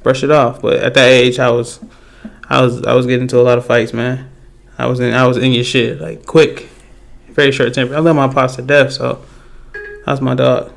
brush 0.03 0.23
it 0.23 0.31
off. 0.31 0.63
But 0.63 0.75
at 0.83 0.95
that 0.95 1.09
age, 1.09 1.39
I 1.39 1.51
was, 1.51 1.81
I 2.49 2.63
was, 2.63 2.83
I 2.85 2.95
was 2.95 3.07
getting 3.07 3.23
into 3.23 3.39
a 3.39 3.43
lot 3.43 3.59
of 3.59 3.67
fights, 3.67 3.93
man. 3.93 4.31
I 4.79 4.87
was 4.87 5.01
in, 5.01 5.13
I 5.13 5.27
was 5.27 5.37
in 5.37 5.53
your 5.53 5.65
shit 5.65 6.01
like 6.01 6.27
quick, 6.27 6.69
very 7.29 7.53
short 7.53 7.73
temper. 7.75 7.95
I 7.95 7.99
love 7.99 8.17
my 8.17 8.29
pops 8.29 8.57
to 8.57 8.63
death, 8.63 8.93
so 8.93 9.23
that's 10.07 10.21
my 10.21 10.35
dog. 10.35 10.73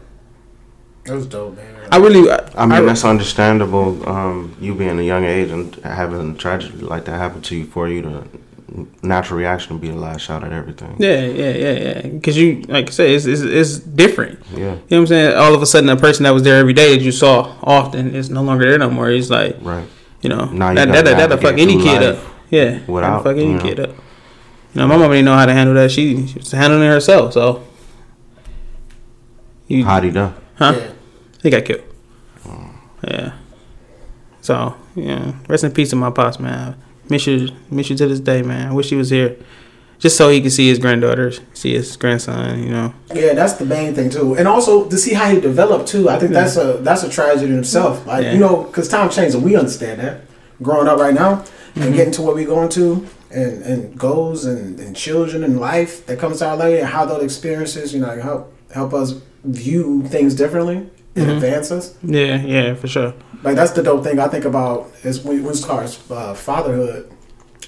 That 1.06 1.16
was 1.16 1.28
dope, 1.28 1.56
man. 1.56 1.76
I 1.92 1.98
really, 1.98 2.30
I, 2.32 2.38
I 2.56 2.66
mean 2.66 2.72
I- 2.74 2.82
that's 2.82 3.06
understandable. 3.06 4.08
Um, 4.08 4.56
you 4.60 4.74
being 4.76 5.00
a 5.00 5.04
young 5.04 5.24
age 5.24 5.52
and 5.52 5.74
having 5.78 6.32
a 6.32 6.36
tragedy 6.36 6.78
like 6.80 7.06
that 7.06 7.18
happen 7.18 7.42
to 7.44 7.56
you, 7.56 7.66
for 7.66 7.88
you 7.88 8.02
to 8.02 8.24
natural 9.04 9.38
reaction 9.40 9.76
to 9.76 9.82
be 9.82 9.90
to 9.90 9.96
lash 9.96 10.30
out 10.30 10.44
at 10.44 10.52
everything. 10.52 10.96
yeah, 11.00 11.26
yeah, 11.26 11.50
yeah, 11.52 11.72
yeah. 11.72 12.02
Because 12.08 12.36
you, 12.38 12.62
like 12.68 12.88
I 12.88 12.92
said, 12.92 13.10
it's, 13.12 13.26
it's 13.26 13.42
it's 13.42 13.78
different. 13.80 14.40
Yeah, 14.52 14.58
You 14.58 14.66
know 14.66 14.76
what 14.76 14.98
I'm 14.98 15.08
saying? 15.08 15.38
All 15.38 15.54
of 15.54 15.62
a 15.62 15.66
sudden, 15.66 15.90
a 15.90 15.96
person 15.98 16.24
that 16.24 16.32
was 16.32 16.44
there 16.44 16.58
every 16.60 16.74
day 16.74 16.98
that 16.98 17.04
you 17.04 17.12
saw 17.12 17.56
often 17.62 18.16
is 18.16 18.30
no 18.30 18.42
longer 18.42 18.66
there 18.68 18.78
no 18.80 18.90
more. 18.90 19.10
He's 19.10 19.30
like, 19.30 19.58
right. 19.62 19.88
you 20.22 20.30
know, 20.30 20.46
Now 20.46 20.70
you 20.70 20.76
that 20.76 20.88
gotta 20.88 21.04
that 21.04 21.18
that'll 21.18 21.38
fuck 21.38 21.58
any 21.60 21.78
kid 21.82 22.02
up. 22.04 22.24
Yeah, 22.50 22.80
without, 22.88 23.24
that'll 23.24 23.24
fuck 23.24 23.38
any 23.38 23.52
you 23.52 23.58
know. 23.58 23.62
kid 23.64 23.80
up. 23.80 23.90
You 24.74 24.82
know, 24.82 24.88
my 24.88 24.98
mom 24.98 25.12
didn't 25.12 25.26
know 25.26 25.36
how 25.36 25.46
to 25.46 25.54
handle 25.54 25.76
that. 25.76 25.90
She, 25.92 26.28
she 26.28 26.40
was 26.40 26.52
handling 26.52 26.84
it 26.84 26.88
herself. 26.92 27.34
So, 27.34 27.64
you, 29.68 29.86
How'd 29.86 30.04
he 30.04 30.12
done? 30.12 30.36
huh? 30.56 30.74
Yeah. 30.76 30.92
He 31.44 31.50
got 31.50 31.66
killed. 31.66 31.84
Mm. 32.44 32.76
Yeah. 33.08 33.34
So 34.42 34.76
yeah, 34.96 35.34
rest 35.48 35.64
in 35.64 35.72
peace 35.72 35.90
to 35.92 35.96
my 35.96 36.12
pops, 36.12 36.40
man. 36.40 36.76
Miss 37.10 37.28
you, 37.28 37.50
miss 37.70 37.90
you 37.90 37.96
to 37.98 38.08
this 38.08 38.20
day, 38.20 38.42
man. 38.42 38.70
I 38.70 38.74
wish 38.74 38.90
he 38.90 38.96
was 38.96 39.10
here, 39.12 39.36
just 40.00 40.18
so 40.18 40.30
he 40.30 40.42
could 40.42 40.52
see 40.52 40.68
his 40.70 40.80
granddaughters, 40.80 41.40
see 41.54 41.74
his 41.74 41.96
grandson. 41.98 42.64
You 42.64 42.70
know. 42.70 42.94
Yeah, 43.14 43.34
that's 43.34 43.54
the 43.54 43.66
main 43.66 43.94
thing 43.94 44.10
too, 44.10 44.36
and 44.36 44.48
also 44.48 44.90
to 44.90 44.98
see 44.98 45.14
how 45.14 45.30
he 45.30 45.40
developed 45.40 45.88
too. 45.88 46.10
I 46.10 46.18
think 46.20 46.32
that's 46.32 46.58
a 46.58 46.74
that's 46.82 47.04
a 47.04 47.10
tragedy 47.10 47.54
in 47.54 47.60
itself. 47.60 48.06
Like 48.08 48.24
Yeah. 48.24 48.34
you 48.34 48.40
know, 48.40 48.64
because 48.64 48.88
time 48.90 49.10
changes, 49.10 49.36
and 49.36 49.44
we 49.44 49.56
understand 49.56 50.02
that. 50.02 50.22
Growing 50.62 50.88
up 50.88 51.00
right 51.00 51.14
now 51.14 51.44
Mm-hmm. 51.76 51.88
and 51.88 51.96
getting 51.96 52.14
to 52.14 52.22
what 52.22 52.36
we're 52.36 52.48
going 52.48 52.70
to, 52.70 53.06
and 53.32 53.62
and 53.64 54.00
goals 54.00 54.46
and, 54.46 54.80
and 54.80 54.96
children 54.96 55.44
and 55.44 55.60
life 55.60 56.06
that 56.06 56.18
comes 56.20 56.42
out 56.42 56.58
later, 56.58 56.80
and 56.80 56.88
how 56.88 57.04
those 57.04 57.22
experiences, 57.22 57.94
you 57.94 58.00
know, 58.00 58.18
help 58.22 58.54
help 58.74 58.94
us 58.94 59.16
view 59.44 60.02
things 60.08 60.34
differently 60.36 60.90
and 61.16 61.26
Mm-hmm. 61.28 61.36
advance 61.36 61.72
us. 61.72 61.96
Yeah, 62.04 62.42
yeah, 62.42 62.76
for 62.76 62.88
sure. 62.88 63.14
Like 63.44 63.56
that's 63.56 63.72
the 63.72 63.84
dope 63.84 64.04
thing 64.04 64.20
I 64.20 64.28
think 64.28 64.46
about 64.46 64.92
is 65.04 65.22
when 65.24 65.44
when 65.44 65.54
it 65.56 65.64
cars 65.64 66.00
uh, 66.12 66.34
fatherhood. 66.34 67.12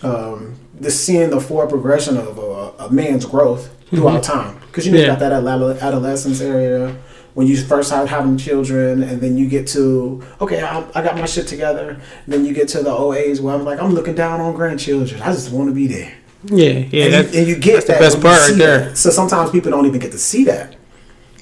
Um, 0.04 0.56
just 0.80 1.06
seeing 1.06 1.32
the 1.32 1.40
forward 1.42 1.70
progression 1.70 2.18
of 2.18 2.38
a, 2.38 2.84
a 2.86 2.92
man's 2.92 3.26
growth 3.26 3.70
throughout 3.90 4.22
time, 4.22 4.60
because 4.68 4.86
you 4.86 4.92
know 4.92 5.00
you 5.00 5.08
got 5.08 5.18
that 5.20 5.32
adole- 5.32 5.80
adolescence 5.82 6.40
area 6.40 6.96
when 7.34 7.48
you 7.48 7.58
first 7.58 7.90
start 7.90 8.08
having 8.08 8.38
children, 8.38 9.02
and 9.02 9.20
then 9.22 9.38
you 9.38 9.48
get 9.50 9.66
to 9.70 10.24
okay, 10.40 10.62
I, 10.62 10.86
I 10.94 11.02
got 11.04 11.16
my 11.18 11.26
shit 11.26 11.48
together. 11.48 12.00
Then 12.28 12.46
you 12.46 12.54
get 12.54 12.68
to 12.70 12.84
the 12.84 12.92
old 12.92 13.16
age 13.16 13.40
where 13.40 13.56
I'm 13.56 13.64
like, 13.66 13.80
I'm 13.82 13.94
looking 13.96 14.14
down 14.14 14.40
on 14.40 14.54
grandchildren. 14.54 15.20
I 15.22 15.32
just 15.32 15.52
want 15.52 15.70
to 15.70 15.74
be 15.74 15.88
there. 15.88 16.14
Yeah, 16.44 16.86
yeah. 16.92 17.06
and, 17.06 17.14
That, 17.14 17.34
you, 17.34 17.40
and 17.40 17.48
you 17.48 17.56
get 17.56 17.74
that's 17.74 17.86
the 17.88 17.94
that 17.94 18.00
best 18.02 18.22
part 18.22 18.40
right 18.40 18.56
there. 18.58 18.80
that. 18.90 18.98
So 18.98 19.10
sometimes 19.10 19.50
people 19.50 19.72
don't 19.72 19.88
even 19.88 20.00
get 20.00 20.12
to 20.12 20.20
see 20.20 20.44
that. 20.46 20.76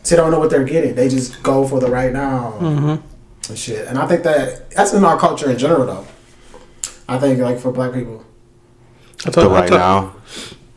So 0.06 0.16
they 0.16 0.22
don't 0.22 0.30
know 0.32 0.40
what 0.40 0.52
they're 0.52 0.64
getting. 0.64 0.94
They 0.96 1.10
just 1.10 1.42
go 1.42 1.68
for 1.68 1.80
the 1.80 1.88
right 1.90 2.14
now 2.14 2.54
and 2.60 3.58
shit. 3.58 3.88
And 3.88 3.98
I 3.98 4.06
think 4.08 4.22
that 4.24 4.70
that's 4.72 4.94
in 4.94 5.04
our 5.04 5.18
culture 5.20 5.50
in 5.50 5.58
general, 5.58 5.86
though. 5.88 6.06
I 7.10 7.18
think 7.18 7.40
like 7.40 7.58
for 7.60 7.72
black 7.72 7.92
people, 7.94 8.24
I 9.26 9.26
The 9.26 9.32
thought, 9.32 9.52
I 9.52 9.60
right 9.62 9.70
thought- 9.70 9.78
now. 9.80 10.16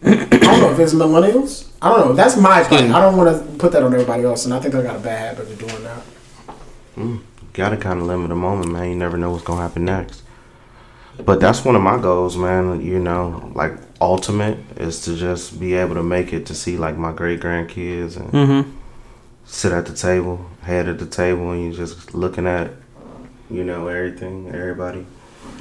I 0.02 0.25
don't 0.26 0.61
know 0.61 0.70
if 0.70 0.78
it's 0.78 0.94
millennials. 0.94 1.66
I 1.82 1.90
don't 1.90 2.08
know. 2.08 2.12
That's 2.14 2.37
my 2.37 2.61
opinion. 2.61 2.92
I 2.94 3.00
don't 3.02 3.16
want 3.16 3.37
to 3.37 3.52
put 3.58 3.73
that 3.73 3.82
on 3.82 3.92
everybody 3.92 4.25
else, 4.25 4.44
and 4.47 4.54
I 4.54 4.61
think 4.61 4.73
they 4.73 4.82
got 4.82 4.97
a 4.97 5.00
bad 5.00 5.37
habit 5.37 5.52
of 5.52 5.58
doing 5.58 5.82
that. 5.85 7.20
gotta 7.52 7.76
kind 7.76 8.00
of 8.00 8.06
limit 8.06 8.28
the 8.28 8.35
moment, 8.37 8.73
man. 8.73 8.88
You 8.88 8.97
never 8.97 9.16
know 9.18 9.30
what's 9.32 9.44
gonna 9.44 9.61
happen 9.61 9.85
next. 9.85 10.23
But 11.25 11.40
that's 11.40 11.64
one 11.64 11.75
of 11.76 11.82
my 11.82 11.99
goals, 12.00 12.37
man. 12.37 12.80
You 12.80 12.99
know, 13.00 13.50
like 13.54 13.73
ultimate 14.00 14.58
is 14.76 15.02
to 15.02 15.16
just 15.16 15.58
be 15.58 15.75
able 15.75 15.97
to 15.97 16.02
make 16.02 16.32
it 16.32 16.47
to 16.47 16.54
see 16.54 16.76
like 16.76 16.97
my 16.97 17.12
great 17.12 17.40
grandkids 17.40 18.16
and 18.16 18.32
Mhm. 18.32 18.64
Sit 19.49 19.73
at 19.73 19.87
the 19.87 19.95
table, 19.95 20.47
head 20.62 20.88
at 20.88 20.99
the 20.99 21.07
table, 21.07 21.50
and 21.50 21.64
you're 21.64 21.87
just 21.87 22.14
looking 22.14 22.47
at, 22.47 22.71
you 23.50 23.64
know, 23.64 23.88
everything, 23.88 24.49
everybody. 24.55 25.07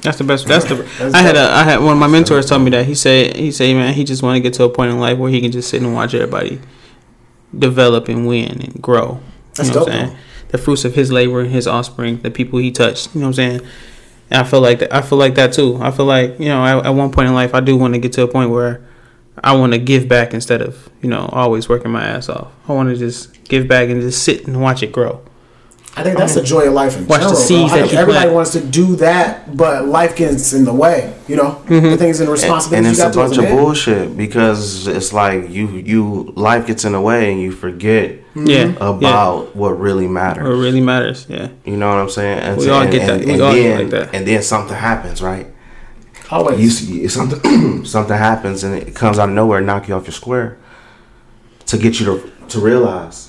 That's 0.02 0.18
the 0.18 0.24
best. 0.24 0.46
That's 0.46 0.66
the. 0.66 0.76
That's 0.76 1.14
I 1.14 1.22
had 1.22 1.36
a. 1.36 1.50
I 1.50 1.64
had 1.64 1.80
one 1.80 1.94
of 1.94 1.98
my 1.98 2.06
mentors 2.06 2.46
told 2.46 2.62
me 2.62 2.70
that 2.70 2.86
he 2.86 2.94
said 2.94 3.34
he 3.34 3.50
said 3.50 3.74
man 3.74 3.94
he 3.94 4.04
just 4.04 4.22
want 4.22 4.36
to 4.36 4.40
get 4.40 4.54
to 4.54 4.64
a 4.64 4.68
point 4.68 4.92
in 4.92 5.00
life 5.00 5.18
where 5.18 5.30
he 5.30 5.40
can 5.40 5.50
just 5.50 5.70
sit 5.70 5.82
and 5.82 5.92
watch 5.94 6.14
everybody 6.14 6.60
develop 7.56 8.08
and 8.08 8.26
win 8.26 8.60
and 8.60 8.80
grow. 8.80 9.20
That's 9.54 9.70
you 9.70 9.74
know 9.74 9.80
what 9.80 9.86
dope, 9.86 9.94
I'm 9.94 10.06
saying? 10.08 10.18
The 10.48 10.58
fruits 10.58 10.84
of 10.84 10.94
his 10.94 11.10
labor 11.10 11.40
and 11.40 11.50
his 11.50 11.66
offspring, 11.66 12.20
the 12.22 12.30
people 12.30 12.58
he 12.58 12.70
touched. 12.70 13.14
You 13.14 13.20
know 13.20 13.28
what 13.28 13.38
I'm 13.38 13.60
saying? 13.60 13.60
And 14.30 14.40
I 14.40 14.44
feel 14.44 14.60
like 14.60 14.80
that. 14.80 14.94
I 14.94 15.02
feel 15.02 15.18
like 15.18 15.34
that 15.34 15.52
too. 15.52 15.78
I 15.80 15.90
feel 15.90 16.06
like 16.06 16.38
you 16.38 16.48
know 16.48 16.64
at, 16.64 16.86
at 16.86 16.90
one 16.90 17.10
point 17.10 17.28
in 17.28 17.34
life 17.34 17.54
I 17.54 17.60
do 17.60 17.76
want 17.76 17.94
to 17.94 18.00
get 18.00 18.12
to 18.14 18.22
a 18.22 18.28
point 18.28 18.50
where 18.50 18.86
I 19.42 19.56
want 19.56 19.72
to 19.72 19.78
give 19.78 20.06
back 20.08 20.34
instead 20.34 20.62
of 20.62 20.88
you 21.02 21.08
know 21.08 21.28
always 21.32 21.68
working 21.68 21.90
my 21.90 22.04
ass 22.04 22.28
off. 22.28 22.52
I 22.68 22.72
want 22.72 22.90
to 22.90 22.96
just 22.96 23.37
give 23.48 23.66
back 23.68 23.88
and 23.88 24.00
just 24.00 24.22
sit 24.22 24.46
and 24.46 24.60
watch 24.60 24.82
it 24.82 24.92
grow. 24.92 25.22
I 25.96 26.04
think 26.04 26.16
that's 26.16 26.34
the 26.34 26.42
joy 26.42 26.68
of 26.68 26.74
life 26.74 26.96
in 26.96 27.08
Watch 27.08 27.22
the 27.22 27.26
general. 27.26 27.34
seeds 27.40 27.72
that 27.72 27.90
you 27.90 27.98
everybody 27.98 28.26
plant. 28.26 28.32
wants 28.34 28.52
to 28.52 28.60
do 28.60 28.94
that, 28.96 29.56
but 29.56 29.86
life 29.86 30.14
gets 30.14 30.52
in 30.52 30.64
the 30.64 30.72
way. 30.72 31.12
You 31.26 31.34
know, 31.36 31.60
Mm-hmm. 31.66 31.90
the 31.90 31.96
things 31.96 32.20
and 32.20 32.28
And, 32.28 32.38
responsibilities 32.38 32.86
and 32.86 32.92
it's 33.08 33.16
you 33.16 33.22
a 33.22 33.24
to 33.24 33.28
bunch 33.28 33.38
of 33.38 33.44
a 33.44 33.48
man. 33.48 33.56
bullshit 33.56 34.16
because 34.16 34.86
it's 34.86 35.12
like 35.12 35.50
you 35.50 35.66
you 35.68 36.32
life 36.36 36.66
gets 36.68 36.84
in 36.84 36.92
the 36.92 37.00
way 37.00 37.32
and 37.32 37.40
you 37.40 37.50
forget 37.50 38.10
Mm-hmm. 38.34 38.46
Yeah. 38.46 38.74
about 38.92 39.56
what 39.56 39.70
really 39.80 40.06
matters. 40.06 40.44
What 40.44 40.50
really 40.62 40.80
matters. 40.80 41.26
Yeah. 41.28 41.48
You 41.64 41.76
know 41.76 41.88
what 41.88 41.98
I'm 41.98 42.10
saying? 42.10 42.38
And 42.38 42.58
We 42.58 42.68
all 42.70 42.82
and, 42.82 42.92
get 42.92 43.06
that. 43.08 43.16
And, 43.16 43.24
We 43.26 43.32
and 43.32 43.42
all 43.42 43.52
get 43.54 43.62
then, 43.62 43.78
like 43.80 43.90
that. 43.90 44.14
And 44.14 44.24
then 44.28 44.42
something 44.42 44.76
happens, 44.76 45.20
right? 45.20 45.48
Always. 46.30 46.60
You 46.60 46.70
see 46.70 47.08
something 47.08 47.84
something 47.84 48.16
happens 48.16 48.62
and 48.62 48.76
it 48.76 48.94
comes 48.94 49.18
out 49.18 49.30
of 49.30 49.34
nowhere, 49.34 49.60
knock 49.60 49.88
you 49.88 49.94
off 49.94 50.04
your 50.06 50.12
square, 50.12 50.58
to 51.66 51.76
get 51.78 51.98
you 51.98 52.06
to 52.06 52.30
to 52.50 52.60
realize. 52.60 53.27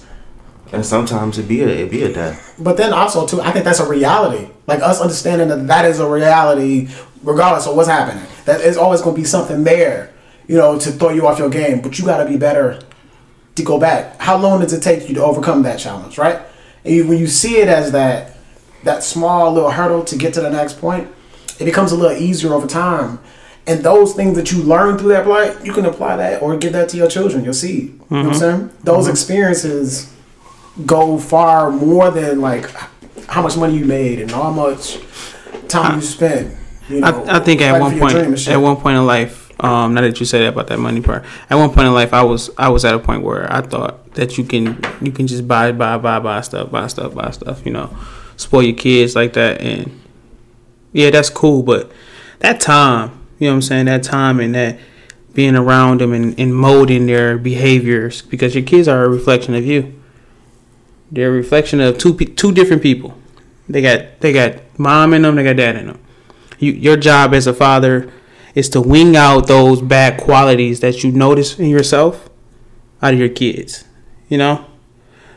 And 0.72 0.86
sometimes 0.86 1.38
it 1.38 1.48
be 1.48 1.62
a 1.62 1.68
it 1.68 1.92
be 1.92 2.04
a 2.04 2.14
death. 2.14 2.56
But 2.60 2.78
then 2.78 2.94
also 2.94 3.26
too, 3.26 3.42
I 3.42 3.52
think 3.52 3.66
that's 3.66 3.80
a 3.80 3.90
reality. 3.90 4.52
Like 4.68 4.82
us 4.82 5.02
understanding 5.02 5.48
that 5.50 5.68
that 5.68 5.86
is 5.86 6.00
a 6.00 6.10
reality, 6.10 6.90
regardless 7.24 7.68
of 7.68 7.76
what's 7.76 7.90
happening. 7.90 8.24
That 8.46 8.62
is 8.62 8.78
always 8.78 9.02
going 9.02 9.16
to 9.16 9.22
be 9.22 9.26
something 9.26 9.64
there, 9.64 10.14
you 10.48 10.58
know, 10.58 10.78
to 10.80 10.92
throw 10.92 11.10
you 11.10 11.28
off 11.28 11.40
your 11.40 11.50
game. 11.50 11.82
But 11.82 11.98
you 11.98 12.06
got 12.06 12.24
to 12.24 12.30
be 12.30 12.38
better 12.38 12.80
to 13.56 13.64
go 13.64 13.80
back. 13.80 14.20
How 14.20 14.38
long 14.38 14.62
does 14.62 14.74
it 14.74 14.82
take 14.82 15.10
you 15.10 15.16
to 15.16 15.24
overcome 15.24 15.64
that 15.64 15.80
challenge, 15.80 16.18
right? 16.18 16.40
And 16.86 17.10
when 17.10 17.18
you 17.18 17.28
see 17.28 17.58
it 17.58 17.68
as 17.68 17.92
that 17.92 18.38
that 18.84 19.04
small 19.04 19.52
little 19.52 19.72
hurdle 19.72 20.04
to 20.06 20.16
get 20.16 20.34
to 20.36 20.42
the 20.42 20.50
next 20.50 20.80
point, 20.80 21.10
it 21.60 21.66
becomes 21.66 21.92
a 21.92 21.96
little 21.96 22.18
easier 22.18 22.54
over 22.54 22.68
time. 22.68 23.20
And 23.68 23.84
those 23.84 24.14
things 24.14 24.36
that 24.38 24.52
you 24.52 24.64
learn 24.64 24.98
through 24.98 25.10
that 25.10 25.26
blight, 25.26 25.64
you 25.64 25.74
can 25.74 25.86
apply 25.86 26.16
that 26.16 26.42
or 26.42 26.58
give 26.58 26.74
that 26.74 26.90
to 26.90 26.98
your 26.98 27.08
children, 27.08 27.44
your 27.44 27.54
seed. 27.54 27.84
You 27.84 27.90
know 27.90 27.98
what 28.00 28.12
I'm 28.12 28.26
mm-hmm. 28.26 28.40
saying? 28.40 28.72
Those 28.84 29.04
mm-hmm. 29.04 29.12
experiences 29.12 30.14
go 30.86 31.18
far 31.18 31.72
more 31.72 32.12
than 32.12 32.42
like 32.42 32.70
how 33.28 33.42
much 33.42 33.58
money 33.58 33.78
you 33.78 33.86
made 33.86 34.20
and 34.20 34.32
how 34.32 34.52
much 34.52 35.00
time 35.68 35.96
you 35.96 36.02
spent. 36.02 36.56
You 36.88 37.02
know, 37.02 37.08
I, 37.08 37.38
I 37.38 37.40
think 37.40 37.62
at 37.62 37.80
one 37.80 38.00
point, 38.00 38.14
dream 38.14 38.26
and 38.26 38.40
shit. 38.40 38.54
at 38.54 38.58
one 38.58 38.78
point 38.78 38.98
in 38.98 39.06
life, 39.06 39.52
um, 39.64 39.94
now 39.94 40.02
that 40.02 40.20
you 40.20 40.26
said 40.26 40.40
that 40.40 40.54
about 40.54 40.68
that 40.68 40.80
money 40.80 41.02
part, 41.02 41.24
at 41.50 41.56
one 41.56 41.70
point 41.70 41.88
in 41.88 41.94
life, 41.94 42.14
I 42.14 42.24
was 42.24 42.50
I 42.58 42.70
was 42.70 42.86
at 42.86 42.96
a 42.96 43.00
point 43.00 43.24
where 43.24 43.52
I 43.52 43.62
thought 43.62 44.14
that 44.16 44.38
you 44.38 44.44
can 44.44 44.82
you 45.02 45.12
can 45.12 45.28
just 45.28 45.48
buy 45.48 45.72
buy 45.72 45.98
buy 45.98 46.20
buy 46.20 46.42
stuff 46.42 46.72
buy 46.72 46.88
stuff 46.88 47.14
buy 47.14 47.32
stuff, 47.32 47.66
you 47.66 47.72
know, 47.72 47.96
spoil 48.38 48.64
your 48.64 48.76
kids 48.76 49.16
like 49.16 49.34
that, 49.34 49.62
and 49.62 50.00
yeah, 50.94 51.10
that's 51.12 51.30
cool, 51.30 51.62
but 51.62 51.92
that 52.40 52.60
time, 52.60 53.12
you 53.38 53.48
know 53.48 53.54
what 53.54 53.56
I'm 53.56 53.62
saying, 53.62 53.86
that 53.86 54.04
time 54.04 54.40
and 54.40 54.56
that 54.56 54.80
being 55.34 55.56
around 55.56 56.02
them 56.02 56.14
and, 56.14 56.38
and 56.40 56.56
molding 56.56 57.06
their 57.06 57.38
behaviors 57.38 58.22
because 58.24 58.56
your 58.56 58.64
kids 58.64 58.88
are 58.88 59.06
a 59.06 59.10
reflection 59.10 59.54
of 59.54 59.66
you. 59.66 59.99
They're 61.12 61.30
a 61.30 61.32
reflection 61.32 61.80
of 61.82 61.98
two 61.98 62.14
two 62.16 62.52
different 62.52 62.82
people. 62.82 63.18
They 63.68 63.82
got 63.82 64.20
they 64.22 64.34
got 64.34 64.62
mom 64.80 65.14
in 65.14 65.24
them, 65.24 65.36
they 65.36 65.44
got 65.44 65.56
dad 65.58 65.76
in 65.76 65.88
them. 65.88 66.00
You, 66.60 66.74
your 66.74 66.98
job 66.98 67.34
as 67.34 67.48
a 67.48 67.54
father 67.54 68.12
is 68.56 68.68
to 68.70 68.82
wing 68.82 69.16
out 69.16 69.48
those 69.48 69.82
bad 69.82 70.20
qualities 70.20 70.80
that 70.82 71.04
you 71.04 71.12
notice 71.12 71.58
in 71.58 71.70
yourself 71.70 72.30
out 73.02 73.14
of 73.14 73.20
your 73.20 73.30
kids. 73.30 73.86
You 74.28 74.38
know, 74.38 74.66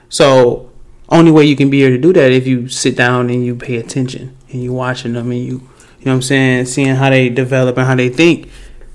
so 0.09 0.71
only 1.09 1.31
way 1.31 1.45
you 1.45 1.57
can 1.57 1.71
be 1.71 1.83
able 1.85 1.97
to 1.97 2.00
do 2.00 2.12
that 2.14 2.33
if 2.33 2.47
you 2.47 2.69
sit 2.69 2.97
down 2.97 3.31
and 3.31 3.45
you 3.45 3.55
pay 3.55 3.76
attention 3.76 4.37
and 4.50 4.62
you 4.62 4.73
watching 4.73 5.12
them 5.14 5.31
and 5.31 5.41
you 5.41 5.69
you 6.00 6.07
know 6.07 6.12
what 6.12 6.17
I'm 6.17 6.23
saying, 6.23 6.67
seeing 6.67 6.97
how 6.97 7.11
they 7.11 7.29
develop 7.29 7.76
and 7.79 7.87
how 7.87 7.95
they 7.95 8.09
think. 8.09 8.49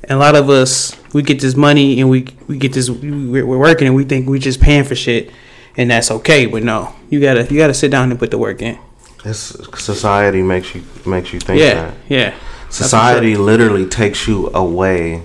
And 0.03 0.11
a 0.11 0.17
lot 0.17 0.35
of 0.35 0.49
us 0.49 0.95
we 1.13 1.21
get 1.23 1.39
this 1.41 1.55
money 1.55 1.99
and 2.01 2.09
we 2.09 2.27
we 2.47 2.57
get 2.57 2.73
this 2.73 2.89
we- 2.89 3.41
we're 3.41 3.57
working 3.57 3.87
and 3.87 3.95
we 3.95 4.03
think 4.03 4.27
we 4.29 4.39
just 4.39 4.59
paying 4.61 4.83
for 4.83 4.95
shit 4.95 5.31
and 5.77 5.89
that's 5.91 6.11
okay, 6.11 6.45
but 6.47 6.63
no, 6.63 6.93
you 7.09 7.19
gotta 7.21 7.45
you 7.51 7.57
gotta 7.57 7.73
sit 7.73 7.91
down 7.91 8.09
and 8.11 8.19
put 8.19 8.31
the 8.31 8.37
work 8.37 8.61
in. 8.61 8.77
It's 9.25 9.55
society 9.81 10.41
makes 10.41 10.73
you 10.75 10.83
makes 11.05 11.33
you 11.33 11.39
think 11.39 11.59
Yeah, 11.59 11.73
that. 11.73 11.93
yeah. 12.09 12.33
Society 12.69 13.35
literally 13.37 13.85
takes 13.87 14.27
you 14.27 14.49
away 14.53 15.23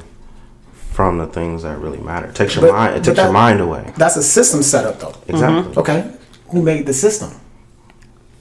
from 0.93 1.19
the 1.19 1.27
things 1.27 1.63
that 1.63 1.79
really 1.79 1.99
matter. 1.99 2.27
It 2.29 2.35
takes 2.35 2.55
your 2.55 2.67
But- 2.67 2.73
mind. 2.75 2.97
It 2.97 3.05
takes 3.05 3.17
that- 3.17 3.25
your 3.25 3.33
mind 3.33 3.61
away. 3.61 3.93
That's 3.97 4.17
a 4.17 4.23
system 4.23 4.63
setup, 4.63 5.01
though. 5.01 5.15
Exactly. 5.27 5.63
Mm-hmm. 5.71 5.79
Okay, 5.81 6.05
who 6.51 6.63
made 6.63 6.87
the 6.87 6.93
system? 6.93 7.31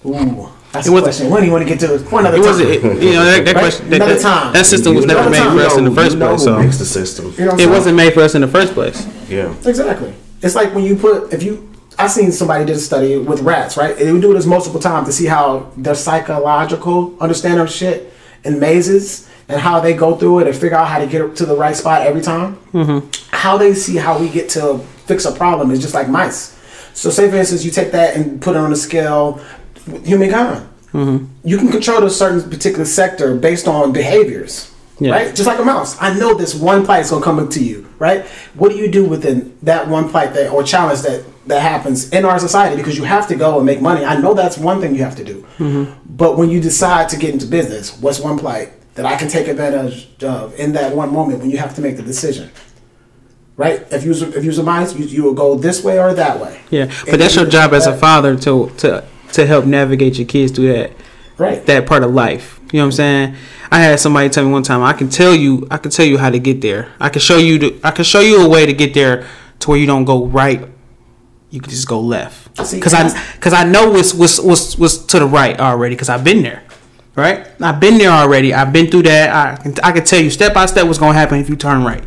Ooh, 0.05 0.49
that's 0.71 0.87
It 0.87 0.89
a 0.89 0.93
wasn't- 0.93 1.03
question. 1.03 1.29
When 1.29 1.41
do 1.41 1.45
you 1.47 1.51
want 1.51 1.63
to 1.63 1.69
get 1.69 1.79
to 1.81 1.93
it? 1.95 1.99
For 1.99 2.19
another 2.19 2.37
It 2.37 2.41
time. 2.41 2.47
wasn't, 2.47 2.69
it, 2.69 2.83
you 2.83 3.13
know, 3.13 3.23
that, 3.25 3.45
that 3.45 3.55
Right? 3.55 3.61
question, 3.61 3.89
that, 3.89 3.95
Another 3.97 4.13
that, 4.15 4.21
time. 4.21 4.53
that 4.53 4.65
system 4.65 4.95
was 4.95 5.05
never 5.05 5.23
know- 5.23 5.29
made 5.29 5.43
for 5.61 5.65
us 5.67 5.77
in 5.77 5.83
the 5.85 5.89
you 5.91 5.95
first 5.95 6.17
know 6.17 6.27
place. 6.29 6.39
who 6.41 6.45
So 6.45 6.59
makes 6.59 6.77
the 6.77 6.85
system. 6.85 7.25
You 7.25 7.31
know 7.31 7.45
what 7.45 7.53
I'm 7.53 7.59
it 7.59 7.63
saying? 7.63 7.69
wasn't 7.71 7.95
made 7.97 8.13
for 8.13 8.21
us 8.21 8.35
in 8.35 8.41
the 8.41 8.47
first 8.47 8.73
place. 8.73 9.05
Yeah. 9.29 9.53
Exactly. 9.65 10.13
It's 10.41 10.55
like 10.55 10.73
when 10.75 10.83
you 10.83 10.95
put 10.95 11.31
if 11.33 11.43
you. 11.43 11.67
I 12.01 12.07
seen 12.07 12.31
somebody 12.31 12.65
did 12.65 12.75
a 12.77 12.79
study 12.79 13.17
with 13.17 13.41
rats, 13.41 13.77
right? 13.77 13.95
And 13.95 14.07
they 14.07 14.11
would 14.11 14.23
do 14.23 14.33
this 14.33 14.47
multiple 14.47 14.79
times 14.79 15.07
to 15.07 15.13
see 15.13 15.27
how 15.27 15.71
their 15.77 15.93
psychological 15.93 17.15
understanding 17.21 17.59
of 17.59 17.69
shit 17.69 18.11
in 18.43 18.59
mazes 18.59 19.29
and 19.47 19.61
how 19.61 19.79
they 19.79 19.93
go 19.93 20.15
through 20.15 20.39
it 20.39 20.47
and 20.47 20.55
figure 20.55 20.77
out 20.77 20.87
how 20.87 20.97
to 20.97 21.05
get 21.05 21.35
to 21.35 21.45
the 21.45 21.55
right 21.55 21.75
spot 21.75 22.01
every 22.01 22.21
time. 22.21 22.55
Mm-hmm. 22.73 23.07
How 23.35 23.57
they 23.57 23.75
see 23.75 23.97
how 23.97 24.17
we 24.17 24.29
get 24.29 24.49
to 24.51 24.79
fix 25.05 25.25
a 25.25 25.31
problem 25.31 25.69
is 25.69 25.79
just 25.79 25.93
like 25.93 26.09
mice. 26.09 26.57
So, 26.93 27.11
say 27.11 27.29
for 27.29 27.35
instance, 27.35 27.63
you 27.63 27.69
take 27.69 27.91
that 27.91 28.15
and 28.15 28.41
put 28.41 28.55
it 28.55 28.59
on 28.59 28.71
a 28.71 28.75
scale 28.75 29.39
humankind. 30.03 30.67
You 31.43 31.57
can 31.57 31.69
control 31.69 32.03
a 32.03 32.09
certain 32.09 32.49
particular 32.49 32.85
sector 32.85 33.35
based 33.35 33.67
on 33.67 33.93
behaviors. 33.93 34.70
Yeah. 35.01 35.13
Right? 35.13 35.35
Just 35.35 35.47
like 35.47 35.57
a 35.57 35.65
mouse. 35.65 35.99
I 35.99 36.13
know 36.13 36.35
this 36.35 36.53
one 36.53 36.85
plight 36.85 37.01
is 37.01 37.09
gonna 37.09 37.25
come 37.25 37.49
to 37.49 37.63
you, 37.63 37.89
right? 37.97 38.23
What 38.53 38.71
do 38.71 38.77
you 38.77 38.87
do 38.87 39.03
within 39.03 39.57
that 39.63 39.87
one 39.87 40.09
plight 40.09 40.35
that 40.35 40.51
or 40.51 40.61
challenge 40.61 41.01
that 41.01 41.25
that 41.47 41.61
happens 41.63 42.11
in 42.11 42.23
our 42.23 42.37
society 42.37 42.75
because 42.75 42.97
you 42.99 43.03
have 43.03 43.27
to 43.29 43.35
go 43.35 43.57
and 43.57 43.65
make 43.65 43.81
money. 43.81 44.05
I 44.05 44.19
know 44.21 44.35
that's 44.35 44.59
one 44.59 44.79
thing 44.79 44.93
you 44.93 45.03
have 45.03 45.15
to 45.15 45.23
do. 45.23 45.41
Mm-hmm. 45.57 45.91
But 46.15 46.37
when 46.37 46.51
you 46.51 46.61
decide 46.61 47.09
to 47.09 47.17
get 47.17 47.33
into 47.33 47.47
business, 47.47 47.99
what's 47.99 48.19
one 48.19 48.37
plight 48.37 48.73
that 48.93 49.07
I 49.07 49.15
can 49.17 49.27
take 49.27 49.47
advantage 49.47 50.23
of 50.23 50.53
in 50.59 50.73
that 50.73 50.95
one 50.95 51.11
moment 51.11 51.39
when 51.39 51.49
you 51.49 51.57
have 51.57 51.73
to 51.77 51.81
make 51.81 51.97
the 51.97 52.03
decision? 52.03 52.51
Right? 53.57 53.83
If 53.91 54.03
you 54.03 54.11
if 54.13 54.43
you 54.45 54.63
mice, 54.63 54.93
you, 54.95 55.05
you 55.05 55.23
will 55.23 55.33
go 55.33 55.55
this 55.55 55.83
way 55.83 55.99
or 55.99 56.13
that 56.13 56.39
way. 56.39 56.61
Yeah, 56.69 56.83
And 56.83 56.93
but 57.09 57.17
that's 57.19 57.35
your 57.35 57.45
you- 57.45 57.51
job 57.51 57.73
as 57.73 57.87
a 57.87 57.97
father 57.97 58.35
to 58.37 58.69
to 58.77 59.03
to 59.33 59.47
help 59.47 59.65
navigate 59.65 60.19
your 60.19 60.27
kids 60.27 60.51
through 60.51 60.73
that 60.73 60.91
Right. 61.41 61.65
that 61.65 61.87
part 61.87 62.03
of 62.03 62.13
life. 62.13 62.59
You 62.71 62.77
know 62.77 62.83
what 62.83 62.87
I'm 62.87 62.91
saying? 62.91 63.35
I 63.71 63.79
had 63.79 63.99
somebody 63.99 64.29
tell 64.29 64.45
me 64.45 64.51
one 64.51 64.61
time, 64.63 64.83
I 64.83 64.93
can 64.93 65.09
tell 65.09 65.33
you, 65.33 65.67
I 65.71 65.77
can 65.77 65.89
tell 65.89 66.05
you 66.05 66.17
how 66.19 66.29
to 66.29 66.37
get 66.37 66.61
there. 66.61 66.91
I 66.99 67.09
can 67.09 67.19
show 67.19 67.37
you, 67.37 67.57
the, 67.57 67.79
I 67.83 67.89
can 67.91 68.05
show 68.05 68.19
you 68.19 68.45
a 68.45 68.47
way 68.49 68.65
to 68.65 68.73
get 68.73 68.93
there 68.93 69.27
to 69.59 69.69
where 69.69 69.79
you 69.79 69.87
don't 69.87 70.05
go 70.05 70.27
right. 70.27 70.67
You 71.49 71.59
can 71.59 71.69
just 71.69 71.87
go 71.87 71.99
left. 71.99 72.55
Cause 72.57 72.93
I, 72.93 73.09
cause 73.39 73.53
I 73.53 73.63
know 73.63 73.89
what's 73.89 74.13
what's 74.13 74.39
what's, 74.39 74.77
what's 74.77 74.97
to 74.97 75.19
the 75.19 75.25
right 75.25 75.59
already. 75.59 75.95
Cause 75.95 76.09
I've 76.09 76.23
been 76.23 76.43
there, 76.43 76.63
right? 77.15 77.47
I've 77.59 77.79
been 77.79 77.97
there 77.97 78.11
already. 78.11 78.53
I've 78.53 78.71
been 78.71 78.91
through 78.91 79.03
that. 79.03 79.29
I 79.33 79.61
can, 79.61 79.73
I 79.83 79.91
can 79.91 80.03
tell 80.05 80.21
you 80.21 80.29
step 80.29 80.53
by 80.53 80.65
step 80.67 80.85
what's 80.85 80.99
gonna 80.99 81.17
happen 81.17 81.39
if 81.39 81.49
you 81.49 81.55
turn 81.55 81.83
right. 81.83 82.03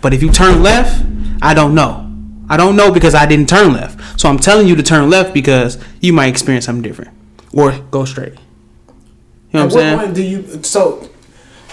But 0.00 0.14
if 0.14 0.22
you 0.22 0.30
turn 0.30 0.62
left, 0.62 1.04
I 1.42 1.52
don't 1.52 1.74
know. 1.74 2.10
I 2.48 2.56
don't 2.56 2.76
know 2.76 2.92
because 2.92 3.14
I 3.14 3.26
didn't 3.26 3.48
turn 3.48 3.72
left. 3.72 4.20
So 4.20 4.28
I'm 4.28 4.38
telling 4.38 4.68
you 4.68 4.76
to 4.76 4.82
turn 4.82 5.10
left 5.10 5.34
because 5.34 5.82
you 6.00 6.12
might 6.12 6.28
experience 6.28 6.64
something 6.64 6.82
different, 6.82 7.12
or 7.52 7.72
go 7.90 8.04
straight. 8.04 8.34
You 9.52 9.60
know 9.60 9.66
At 9.66 9.72
what 9.72 9.74
what 9.74 9.84
I'm 9.84 9.88
saying? 9.88 9.98
point 9.98 10.14
do 10.14 10.22
you? 10.22 10.62
So, 10.62 11.08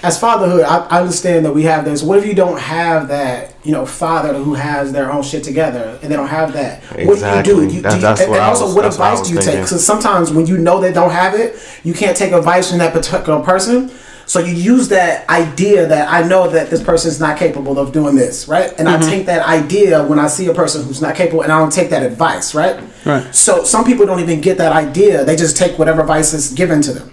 as 0.04 0.20
fatherhood, 0.20 0.62
I, 0.64 0.86
I 0.86 1.00
understand 1.02 1.46
that 1.46 1.54
we 1.54 1.64
have 1.64 1.84
this. 1.84 2.04
What 2.04 2.18
if 2.20 2.26
you 2.26 2.34
don't 2.34 2.60
have 2.60 3.08
that, 3.10 3.54
you 3.64 3.72
know, 3.72 3.86
father 3.86 4.34
who 4.34 4.54
has 4.54 4.92
their 4.94 5.12
own 5.12 5.24
shit 5.24 5.44
together 5.44 5.98
and 6.02 6.12
they 6.12 6.16
don't 6.16 6.28
have 6.28 6.54
that? 6.54 6.84
What 6.84 7.00
Exactly. 7.16 7.54
do 7.54 7.62
you 7.64 7.68
do? 7.70 7.76
you, 7.76 7.82
That- 7.82 7.90
do 7.90 7.96
you- 7.98 8.02
that's 8.02 8.22
and, 8.22 8.30
what 8.30 8.38
and 8.38 8.46
I 8.46 8.50
also, 8.50 8.66
was- 8.66 8.76
what 8.76 8.82
that's 8.84 8.98
what 8.98 9.06
advice 9.08 9.20
was 9.20 9.28
do 9.30 9.34
you 9.36 9.42
take? 9.42 9.62
Because 9.64 9.86
sometimes 9.86 10.32
when 10.32 10.46
you 10.48 10.58
know 10.58 10.80
they 10.80 10.94
don't 10.94 11.10
have 11.12 11.34
it, 11.34 11.58
you 11.84 11.94
can't 11.94 12.16
take 12.16 12.32
advice 12.34 12.70
from 12.70 12.80
that 12.80 12.94
particular 12.94 13.42
person. 13.42 13.92
So 14.28 14.40
you 14.40 14.54
use 14.56 14.88
that 14.90 15.30
idea 15.30 15.86
that 15.88 16.10
I 16.12 16.28
know 16.28 16.50
that 16.50 16.72
this 16.72 16.82
person 16.82 17.10
is 17.12 17.20
not 17.20 17.38
capable 17.38 17.78
of 17.78 17.92
doing 17.92 18.16
this, 18.16 18.48
right? 18.48 18.74
And 18.80 18.88
Mm-hmm. 18.88 19.04
I 19.04 19.10
take 19.10 19.26
that 19.28 19.46
idea 19.48 20.04
when 20.04 20.18
I 20.18 20.26
see 20.28 20.48
a 20.48 20.54
person 20.54 20.84
who's 20.84 21.00
not 21.02 21.14
capable, 21.16 21.42
and 21.44 21.52
I 21.52 21.60
don't 21.60 21.72
take 21.72 21.92
that 21.92 22.02
advice, 22.04 22.56
right? 22.56 22.80
Right. 23.06 23.36
So 23.36 23.64
some 23.64 23.84
people 23.86 24.06
don't 24.08 24.20
even 24.22 24.42
get 24.42 24.58
that 24.58 24.72
idea; 24.72 25.24
they 25.26 25.36
just 25.36 25.58
take 25.58 25.78
whatever 25.78 26.02
advice 26.02 26.34
is 26.34 26.52
given 26.54 26.82
to 26.84 26.94
them. 26.94 27.12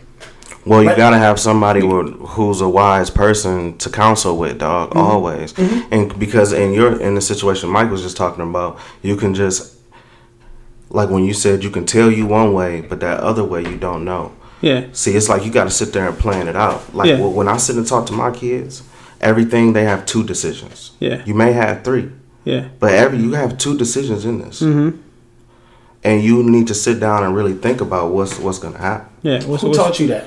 Well, 0.64 0.82
you 0.82 0.88
Right. 0.88 0.96
gotta 0.96 1.18
have 1.18 1.40
somebody 1.40 1.82
with, 1.82 2.14
who's 2.20 2.60
a 2.60 2.68
wise 2.68 3.10
person 3.10 3.76
to 3.78 3.90
counsel 3.90 4.36
with, 4.38 4.58
dog. 4.58 4.90
Mm-hmm. 4.90 4.98
Always, 4.98 5.54
and 5.90 6.16
because 6.18 6.52
in 6.52 6.72
your 6.72 7.00
in 7.00 7.14
the 7.16 7.20
situation 7.20 7.68
Mike 7.70 7.90
was 7.90 8.02
just 8.02 8.16
talking 8.16 8.44
about, 8.48 8.78
you 9.02 9.16
can 9.16 9.34
just 9.34 9.74
like 10.90 11.10
when 11.10 11.24
you 11.24 11.34
said 11.34 11.64
you 11.64 11.70
can 11.70 11.84
tell 11.84 12.10
you 12.10 12.26
one 12.26 12.52
way, 12.52 12.80
but 12.80 13.00
that 13.00 13.20
other 13.20 13.42
way 13.44 13.62
you 13.62 13.76
don't 13.76 14.04
know. 14.04 14.32
Yeah. 14.60 14.84
See, 14.92 15.12
it's 15.16 15.28
like 15.28 15.44
you 15.44 15.50
got 15.50 15.64
to 15.64 15.70
sit 15.70 15.92
there 15.92 16.06
and 16.08 16.16
plan 16.16 16.46
it 16.46 16.54
out. 16.54 16.94
Like 16.94 17.08
Yeah. 17.08 17.18
well, 17.20 17.32
when 17.32 17.48
I 17.48 17.56
sit 17.56 17.74
and 17.76 17.84
talk 17.86 18.06
to 18.06 18.12
my 18.12 18.30
kids, 18.30 18.82
everything 19.20 19.72
they 19.72 19.84
have 19.84 20.06
two 20.06 20.22
decisions. 20.22 20.92
Yeah. 21.00 21.22
You 21.24 21.34
may 21.34 21.52
have 21.52 21.82
three, 21.82 22.10
Yeah. 22.44 22.66
but 22.78 22.92
every 22.92 23.18
you 23.18 23.32
have 23.32 23.58
two 23.58 23.76
decisions 23.76 24.24
in 24.24 24.38
this, 24.40 24.60
Mm-hmm. 24.60 24.98
and 26.04 26.22
you 26.22 26.42
need 26.44 26.68
to 26.68 26.74
sit 26.74 27.00
down 27.00 27.24
and 27.24 27.34
really 27.34 27.54
think 27.54 27.80
about 27.80 28.12
what's 28.12 28.38
what's 28.38 28.58
gonna 28.60 28.78
happen. 28.78 29.08
Yeah. 29.22 29.42
What's, 29.44 29.62
Who 29.62 29.68
what's, 29.68 29.78
taught 29.78 29.98
you 29.98 30.06
that? 30.08 30.26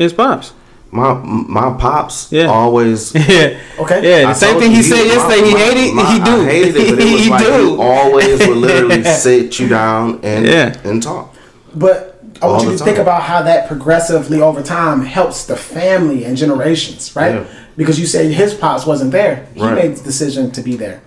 It's 0.00 0.14
pops. 0.14 0.54
My 0.90 1.12
my 1.14 1.76
pops 1.78 2.32
Yeah. 2.32 2.46
always. 2.46 3.14
yeah. 3.14 3.60
Okay. 3.78 4.00
Yeah. 4.02 4.22
The 4.22 4.26
I 4.28 4.32
same 4.32 4.50
told 4.52 4.62
thing 4.62 4.70
he 4.72 4.76
you, 4.78 4.82
said 4.82 4.96
my- 5.06 5.12
yesterday. 5.12 5.46
He 5.48 5.52
my- 5.54 5.60
hated. 5.60 5.94
my- 5.94 6.12
he 6.12 6.18
do. 6.24 6.30
I 6.30 6.44
hated 6.46 6.76
it, 6.76 6.90
but 6.90 6.98
it 7.04 7.12
was 7.12 7.20
he 7.24 7.30
like 7.30 7.44
do. 7.46 7.76
he 7.76 7.82
always 7.82 8.38
would 8.48 8.56
literally 8.68 9.04
sit 9.04 9.58
you 9.60 9.68
down 9.68 10.20
and 10.22 10.46
Yeah. 10.46 10.74
and 10.84 11.02
talk. 11.02 11.34
But 11.74 12.18
I 12.42 12.46
want 12.46 12.58
All 12.58 12.64
you 12.64 12.72
the 12.72 12.78
to 12.78 12.84
think 12.84 12.98
about 12.98 13.22
how 13.22 13.42
that 13.42 13.68
progressively 13.68 14.40
over 14.40 14.62
time 14.62 15.02
helps 15.02 15.44
the 15.44 15.56
family 15.56 16.24
and 16.24 16.36
generations, 16.36 17.14
right? 17.14 17.34
Yeah. 17.34 17.44
Because 17.76 18.00
you 18.00 18.06
said 18.06 18.30
his 18.32 18.54
pops 18.54 18.86
wasn't 18.86 19.12
there. 19.12 19.46
He 19.54 19.60
Right. 19.60 19.74
made 19.74 19.96
the 19.96 20.02
decision 20.02 20.50
to 20.52 20.62
be 20.62 20.76
there. 20.76 21.02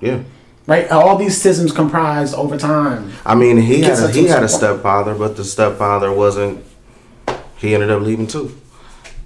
Yeah. 0.00 0.20
Right? 0.68 0.88
All 0.90 1.16
these 1.16 1.36
systems 1.36 1.72
comprised 1.72 2.34
over 2.36 2.56
time. 2.56 3.10
I 3.26 3.34
mean, 3.34 3.56
he 3.58 3.80
Gets 3.80 3.98
had 4.00 4.06
a, 4.06 4.08
us 4.10 4.14
he 4.14 4.26
had 4.28 4.42
a 4.44 4.48
stepfather, 4.48 5.14
but 5.14 5.36
the 5.36 5.44
stepfather 5.44 6.12
wasn't. 6.12 6.60
He 7.60 7.74
ended 7.74 7.90
up 7.90 8.02
leaving 8.02 8.26
too. 8.26 8.56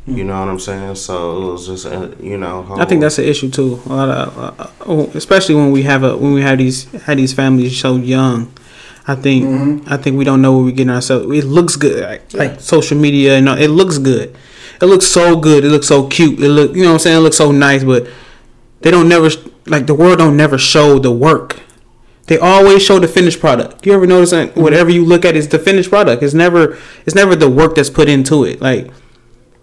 Hmm. 0.05 0.17
You 0.17 0.25
know 0.25 0.39
what 0.39 0.49
I'm 0.49 0.59
saying? 0.59 0.97
So 0.97 1.37
it 1.37 1.53
was 1.53 1.67
just, 1.67 1.87
uh, 1.87 2.11
you 2.21 2.37
know. 2.37 2.67
I 2.77 2.85
think 2.85 3.01
that's 3.01 3.19
an 3.19 3.25
issue 3.25 3.51
too. 3.51 3.81
A 3.87 3.89
lot 3.95 4.09
of, 4.09 4.39
uh, 4.39 4.93
uh, 4.93 5.07
especially 5.15 5.55
when 5.55 5.71
we 5.71 5.83
have 5.85 6.03
a 6.03 6.17
when 6.17 6.35
we 6.35 6.43
have 6.43 6.59
these 6.59 6.85
had 7.03 7.19
these 7.19 7.33
families 7.33 7.79
so 7.81 7.97
young. 7.97 8.53
I 9.07 9.15
think 9.15 9.45
Mm-hmm. 9.45 9.93
I 9.93 9.97
think 9.99 10.17
we 10.17 10.25
don't 10.25 10.41
know 10.43 10.53
what 10.53 10.65
we're 10.65 10.71
getting 10.73 10.91
ourselves. 10.95 11.27
It 11.37 11.45
looks 11.45 11.77
good, 11.77 12.03
like, 12.03 12.33
like 12.35 12.61
social 12.61 12.99
media 12.99 13.37
and 13.37 13.49
all, 13.49 13.59
it 13.59 13.69
looks 13.69 13.99
good. 13.99 14.35
It 14.81 14.87
looks 14.87 15.07
so 15.07 15.37
good. 15.37 15.65
It 15.65 15.69
looks 15.69 15.87
so 15.87 16.07
cute. 16.09 16.41
It 16.41 16.49
look 16.49 16.75
you 16.75 16.83
know 16.83 16.89
what 16.89 16.95
I'm 16.95 16.99
saying. 17.01 17.17
It 17.19 17.21
looks 17.21 17.37
so 17.37 17.53
nice, 17.53 17.85
but 17.85 18.09
they 18.81 18.91
don't 18.91 19.09
never 19.09 19.31
like 19.67 19.87
the 19.87 19.95
world 19.95 20.19
don't 20.19 20.37
never 20.37 20.59
show 20.59 20.99
the 20.99 21.13
work. 21.13 21.61
They 22.27 22.39
always 22.39 22.83
show 22.83 22.99
the 22.99 23.09
finished 23.09 23.39
product. 23.41 23.85
You 23.87 23.93
ever 23.93 24.07
notice 24.07 24.31
that 24.31 24.51
Mm-hmm. 24.51 24.61
whatever 24.63 24.91
you 24.91 25.05
look 25.05 25.25
at 25.25 25.37
is 25.37 25.49
the 25.49 25.59
finished 25.59 25.91
product. 25.91 26.23
It's 26.23 26.35
never 26.35 26.79
it's 27.07 27.15
never 27.15 27.37
the 27.37 27.51
work 27.51 27.75
that's 27.75 27.91
put 27.91 28.09
into 28.09 28.45
it. 28.45 28.61
Like 28.63 28.91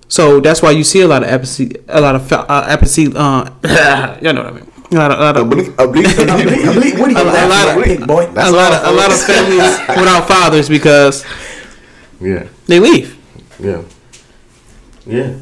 so 0.08 0.40
that's 0.40 0.62
why 0.62 0.72
you 0.72 0.84
see 0.84 1.02
a 1.02 1.08
lot 1.08 1.24
of 1.24 1.30
epic, 1.30 1.84
a 1.88 2.02
lot 2.02 2.16
of 2.16 2.32
uh, 2.32 2.66
epic, 2.68 2.90
uh, 3.16 3.50
you 4.22 4.34
know 4.34 4.44
what 4.44 4.46
I 4.46 4.52
mean. 4.52 4.68
A 4.92 4.96
lot 4.96 5.12
of, 5.12 5.20
a 5.20 5.24
lot 5.24 5.38
of, 5.38 5.48
Oblique- 5.48 5.80
oblique- 5.80 6.18
what 7.00 7.08
are 7.08 7.12
you 7.12 7.18
A- 7.18 7.24
a 7.24 7.48
lot 7.48 7.78
of- 7.78 7.84
big 7.86 8.06
boy? 8.06 8.24
a 8.36 8.52
lot 8.52 8.74
of, 8.74 8.88
a 8.88 8.92
lot 8.92 9.10
of 9.10 9.20
families 9.24 9.80
without 9.98 10.28
fathers 10.28 10.68
because 10.68 11.24
Yeah. 12.20 12.48
they 12.68 12.80
leave. 12.82 13.18
Yeah. 13.60 13.84
Yeah. 15.08 15.34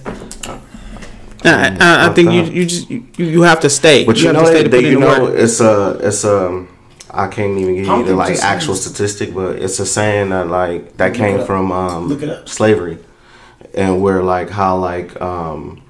I, 1.43 1.75
I, 1.79 2.09
I 2.09 2.13
think 2.13 2.31
you 2.31 2.43
you 2.43 2.65
just 2.65 2.89
you, 2.89 3.03
you 3.17 3.41
have 3.41 3.59
to 3.61 3.69
stay. 3.69 4.05
But 4.05 4.17
you, 4.19 4.27
have 4.27 4.35
know, 4.35 4.41
to 4.41 4.47
stay 4.47 4.63
that, 4.63 4.63
to 4.65 4.69
that 4.69 4.77
put 4.77 4.85
you 4.85 4.99
the 4.99 4.99
know, 4.99 5.23
work. 5.25 5.35
it's 5.39 5.59
a, 5.61 5.97
it's 6.03 6.23
a. 6.25 6.65
I 7.11 7.27
can't 7.27 7.57
even 7.57 7.75
give 7.75 7.85
you 7.87 8.03
the 8.05 8.15
like 8.15 8.37
actual 8.39 8.75
statistic, 8.75 9.33
but 9.33 9.57
it's 9.57 9.79
a 9.79 9.85
saying 9.85 10.29
that 10.29 10.47
like 10.47 10.97
that 10.97 11.13
came 11.13 11.45
from 11.45 11.71
um, 11.71 12.07
Look 12.07 12.21
it 12.21 12.29
up. 12.29 12.47
slavery, 12.49 12.97
and 13.73 14.01
where 14.01 14.21
like 14.23 14.49
how 14.49 14.77
like 14.77 15.19
um, 15.21 15.81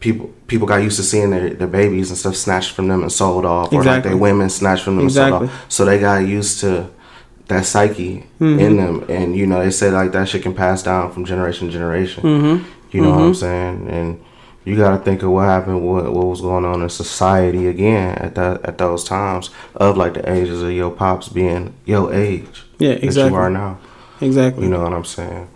people 0.00 0.32
people 0.46 0.66
got 0.66 0.76
used 0.76 0.96
to 0.98 1.02
seeing 1.02 1.30
their, 1.30 1.50
their 1.50 1.66
babies 1.68 2.10
and 2.10 2.18
stuff 2.18 2.36
snatched 2.36 2.72
from 2.72 2.88
them 2.88 3.02
and 3.02 3.10
sold 3.12 3.44
off, 3.44 3.72
or 3.72 3.82
like 3.82 4.02
their 4.04 4.16
women 4.16 4.48
snatched 4.50 4.84
from 4.84 4.96
them 4.96 5.04
Exactly. 5.06 5.40
and 5.42 5.48
sold 5.48 5.60
off. 5.60 5.72
So 5.72 5.84
they 5.84 5.98
got 5.98 6.18
used 6.26 6.60
to 6.60 6.90
that 7.48 7.66
psyche 7.66 8.24
Mm-hmm. 8.40 8.58
in 8.58 8.76
them, 8.76 9.04
and 9.08 9.36
you 9.36 9.46
know 9.46 9.62
they 9.62 9.70
say 9.70 9.90
like 9.90 10.10
that 10.12 10.28
shit 10.28 10.42
can 10.42 10.52
pass 10.54 10.82
down 10.82 11.12
from 11.12 11.24
generation 11.24 11.68
to 11.68 11.72
generation. 11.72 12.22
Mm-hmm. 12.24 12.68
You 12.90 13.00
know 13.02 13.10
what 13.10 13.20
I'm 13.20 13.34
saying? 13.34 13.88
And 13.88 14.24
you 14.64 14.76
got 14.76 14.96
to 14.96 15.04
think 15.04 15.22
of 15.22 15.30
what 15.30 15.44
happened, 15.46 15.82
what 15.86 16.12
what 16.12 16.26
was 16.26 16.40
going 16.40 16.64
on 16.64 16.82
in 16.82 16.88
society 16.88 17.66
again 17.66 18.16
at 18.18 18.34
that 18.36 18.64
at 18.64 18.78
those 18.78 19.04
times 19.04 19.50
of 19.74 19.96
like 19.96 20.14
the 20.14 20.30
ages 20.32 20.62
of 20.62 20.70
your 20.72 20.90
pops 20.90 21.28
being 21.28 21.74
your 21.84 22.12
age. 22.12 22.64
Yeah, 22.78 22.94
That 22.94 23.14
you 23.30 23.34
are 23.34 23.50
now. 23.50 23.78
Exactly. 24.20 24.64
You 24.64 24.70
know 24.70 24.82
what 24.82 24.92
I'm 24.92 25.04
saying? 25.04 25.48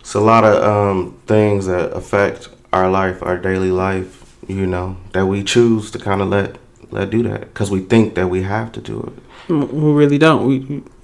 It's 0.00 0.14
a 0.14 0.20
lot 0.20 0.42
of 0.44 0.62
um, 0.64 1.16
things 1.26 1.66
that 1.66 1.92
affect 1.92 2.48
our 2.72 2.90
life, 2.90 3.22
our 3.22 3.36
daily 3.38 3.70
life. 3.70 4.18
You 4.48 4.66
know 4.66 4.96
that 5.12 5.26
we 5.26 5.44
choose 5.44 5.92
to 5.92 5.98
kind 6.00 6.20
of 6.20 6.28
let 6.28 6.56
let 6.90 7.10
do 7.10 7.22
that 7.22 7.40
because 7.42 7.70
we 7.70 7.80
think 7.80 8.16
that 8.16 8.26
we 8.28 8.42
have 8.42 8.72
to 8.72 8.80
do 8.80 9.00
it. 9.48 9.48
We 9.48 9.92
really 9.92 10.18
don't. 10.18 10.46
We, 10.48 10.54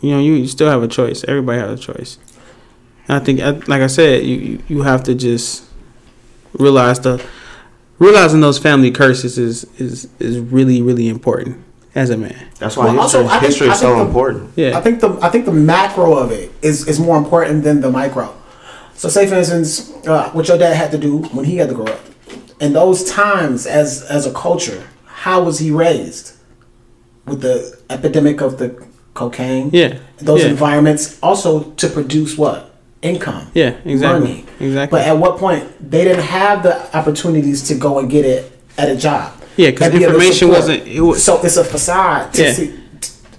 you 0.01 0.11
know, 0.14 0.18
you 0.18 0.46
still 0.48 0.68
have 0.68 0.83
a 0.83 0.88
choice. 0.88 1.22
Everybody 1.29 1.61
has 1.61 1.79
a 1.79 1.83
choice. 1.83 2.18
I 3.09 3.20
think, 3.20 3.40
like 3.68 3.81
I 3.81 3.87
said, 3.87 4.24
you- 4.24 4.59
you 4.68 4.83
have 4.83 5.03
to 5.05 5.14
just 5.14 5.64
realize 6.54 7.00
the 7.00 7.24
realizing 7.98 8.40
those 8.40 8.58
family 8.58 8.90
curses 8.90 9.38
is 9.38 9.64
is 9.78 10.08
is 10.18 10.38
really 10.38 10.82
really 10.82 11.08
important 11.08 11.56
as 11.94 12.11
a 12.11 12.16
man. 12.16 12.46
That's 12.58 12.76
why 12.76 12.84
Well, 12.87 13.02
history, 13.02 13.20
also, 13.20 13.26
I 13.26 13.38
think- 13.40 13.42
history 13.50 13.68
is 13.68 13.78
so 13.80 13.96
the- 13.96 14.02
important. 14.02 14.50
Yeah. 14.56 14.78
I 14.78 14.80
think 14.80 15.00
the 15.00 15.18
I 15.20 15.28
think 15.30 15.44
the 15.46 15.52
macro 15.52 16.14
of 16.14 16.30
it 16.30 16.52
is 16.62 16.87
is 16.87 16.98
more 17.00 17.16
important 17.18 17.64
than 17.64 17.80
the 17.80 17.90
micro. 17.90 18.32
So, 18.94 19.08
say 19.08 19.26
for 19.26 19.37
instance, 19.37 19.92
uh, 20.06 20.30
what 20.30 20.48
your 20.48 20.58
dad 20.58 20.74
had 20.74 20.90
to 20.92 20.98
do 20.98 21.18
when 21.32 21.44
he 21.44 21.56
had 21.58 21.68
to 21.68 21.74
grow 21.74 21.87
up, 21.87 22.00
in 22.61 22.72
those 22.72 23.04
times 23.04 23.66
as 23.66 24.02
as 24.02 24.26
a 24.26 24.32
culture, 24.32 24.82
how 25.06 25.42
was 25.42 25.58
he 25.61 25.70
raised? 25.70 26.32
With 27.26 27.42
the 27.42 27.76
epidemic 27.90 28.40
of 28.40 28.56
the 28.58 28.74
cocaine, 29.14 29.68
Yeah. 29.72 29.98
those 30.18 30.42
yeah. 30.42 30.48
environments 30.50 31.18
also 31.22 31.61
to 31.76 31.88
produce 31.88 32.38
what 32.38 32.67
income, 33.02 33.50
Yeah, 33.54 33.76
exactly. 33.84 34.20
money. 34.20 34.44
Exactly. 34.61 34.98
But 34.98 35.06
at 35.06 35.16
what 35.16 35.38
point 35.38 35.90
they 35.90 36.04
didn't 36.04 36.24
have 36.24 36.62
the 36.62 36.96
opportunities 36.96 37.62
to 37.68 37.74
go 37.74 37.98
and 37.98 38.11
get 38.11 38.24
it 38.24 38.52
at 38.76 38.88
a 38.88 38.96
job? 38.96 39.32
Yeah, 39.56 39.70
because 39.70 39.92
be 39.92 39.98
able 39.98 40.12
to 40.12 40.14
information 40.14 40.48
wasn't- 40.48 40.87
it 40.87 41.00
was- 41.00 41.22
so 41.22 41.40
it's 41.42 41.56
a 41.56 41.64
facade 41.64 42.32
to 42.34 42.42
Yeah. 42.42 42.52
see, 42.52 42.74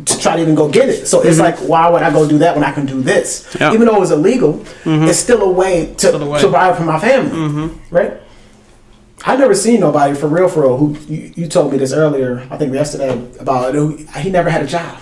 to 0.05 0.19
try 0.19 0.35
to 0.37 0.41
even 0.41 0.55
go 0.55 0.69
get 0.69 0.87
it. 0.87 1.07
So 1.07 1.21
it's 1.21 1.35
mm-hmm. 1.35 1.41
like, 1.41 1.57
why 1.57 1.89
would 1.89 2.01
I 2.01 2.11
go 2.11 2.27
do 2.27 2.37
that 2.37 2.55
when 2.55 2.63
I 2.63 2.71
can 2.71 2.85
do 2.85 3.01
this? 3.01 3.45
Yeah. 3.59 3.73
Even 3.73 3.87
though 3.87 3.95
it 3.95 3.99
was 3.99 4.11
illegal, 4.11 4.53
mm-hmm. 4.83 5.09
it's 5.09 5.19
still 5.19 5.41
a 5.41 5.49
way 5.49 5.93
to 5.97 6.15
a 6.15 6.39
survive 6.39 6.77
for 6.77 6.83
my 6.83 6.99
family, 6.99 7.31
mm-hmm. 7.31 7.67
right? 7.95 8.13
I 9.25 9.35
never 9.35 9.53
seen 9.53 9.81
nobody 9.81 10.15
for 10.15 10.27
real, 10.27 10.47
for 10.47 10.61
real. 10.61 10.77
Who 10.77 10.95
you, 11.09 11.33
you 11.35 11.47
told 11.47 11.73
me 11.73 11.77
this 11.77 11.91
earlier? 11.91 12.47
I 12.49 12.57
think 12.57 12.73
yesterday 12.73 13.21
about 13.39 13.73
who 13.73 13.97
he 14.15 14.29
never 14.29 14.49
had 14.49 14.63
a 14.63 14.67
job. 14.67 14.97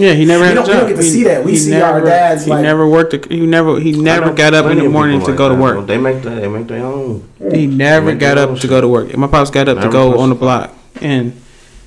Yeah, 0.00 0.14
he 0.14 0.24
never 0.24 0.42
We 0.42 0.48
had 0.48 0.54
don't- 0.54 0.68
a 0.68 0.72
we 0.72 0.74
don't 0.78 0.88
get 0.88 0.96
to 0.96 1.02
He- 1.02 1.08
see 1.10 1.24
that. 1.24 1.44
We 1.44 1.52
he 1.52 1.56
see 1.58 1.80
our 1.80 2.00
dads, 2.00 2.44
He 2.44 2.50
like- 2.50 2.62
never 2.62 2.86
worked. 2.88 3.12
A, 3.14 3.20
he 3.28 3.40
never. 3.40 3.78
He 3.78 3.92
never 3.92 4.30
got 4.32 4.54
up 4.54 4.66
in 4.66 4.78
the 4.78 4.88
morning 4.88 5.20
people 5.20 5.26
to 5.26 5.32
like 5.32 5.38
go 5.38 5.48
to 5.50 5.54
that. 5.54 5.60
work. 5.60 5.86
They 5.86 5.98
make 5.98 6.22
the, 6.22 6.30
they 6.30 6.48
make 6.48 6.66
their 6.68 6.84
own. 6.84 7.22
He 7.52 7.66
never 7.66 8.14
got 8.14 8.38
up 8.38 8.56
to 8.58 8.66
go 8.68 8.80
to 8.80 8.88
work. 8.88 9.16
My 9.16 9.26
pops 9.26 9.50
got 9.50 9.68
up 9.68 9.80
to 9.82 9.88
go 9.88 10.18
on 10.18 10.28
the 10.30 10.34
block, 10.34 10.72
and 11.00 11.32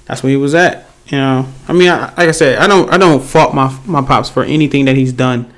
that's 0.05 0.21
where 0.23 0.29
he 0.31 0.37
was 0.37 0.53
at. 0.55 0.89
You 1.07 1.17
know, 1.17 1.45
I 1.67 1.73
mean, 1.73 1.89
I, 1.89 1.99
like 2.15 2.29
I 2.29 2.31
said, 2.31 2.59
I 2.59 2.67
don't, 2.67 2.89
I 2.89 2.97
don't 2.97 3.21
fault 3.21 3.53
my 3.53 3.73
my 3.85 4.01
pops 4.01 4.29
for 4.29 4.43
anything 4.43 4.85
that 4.85 4.95
he's 4.95 5.11
done. 5.11 5.51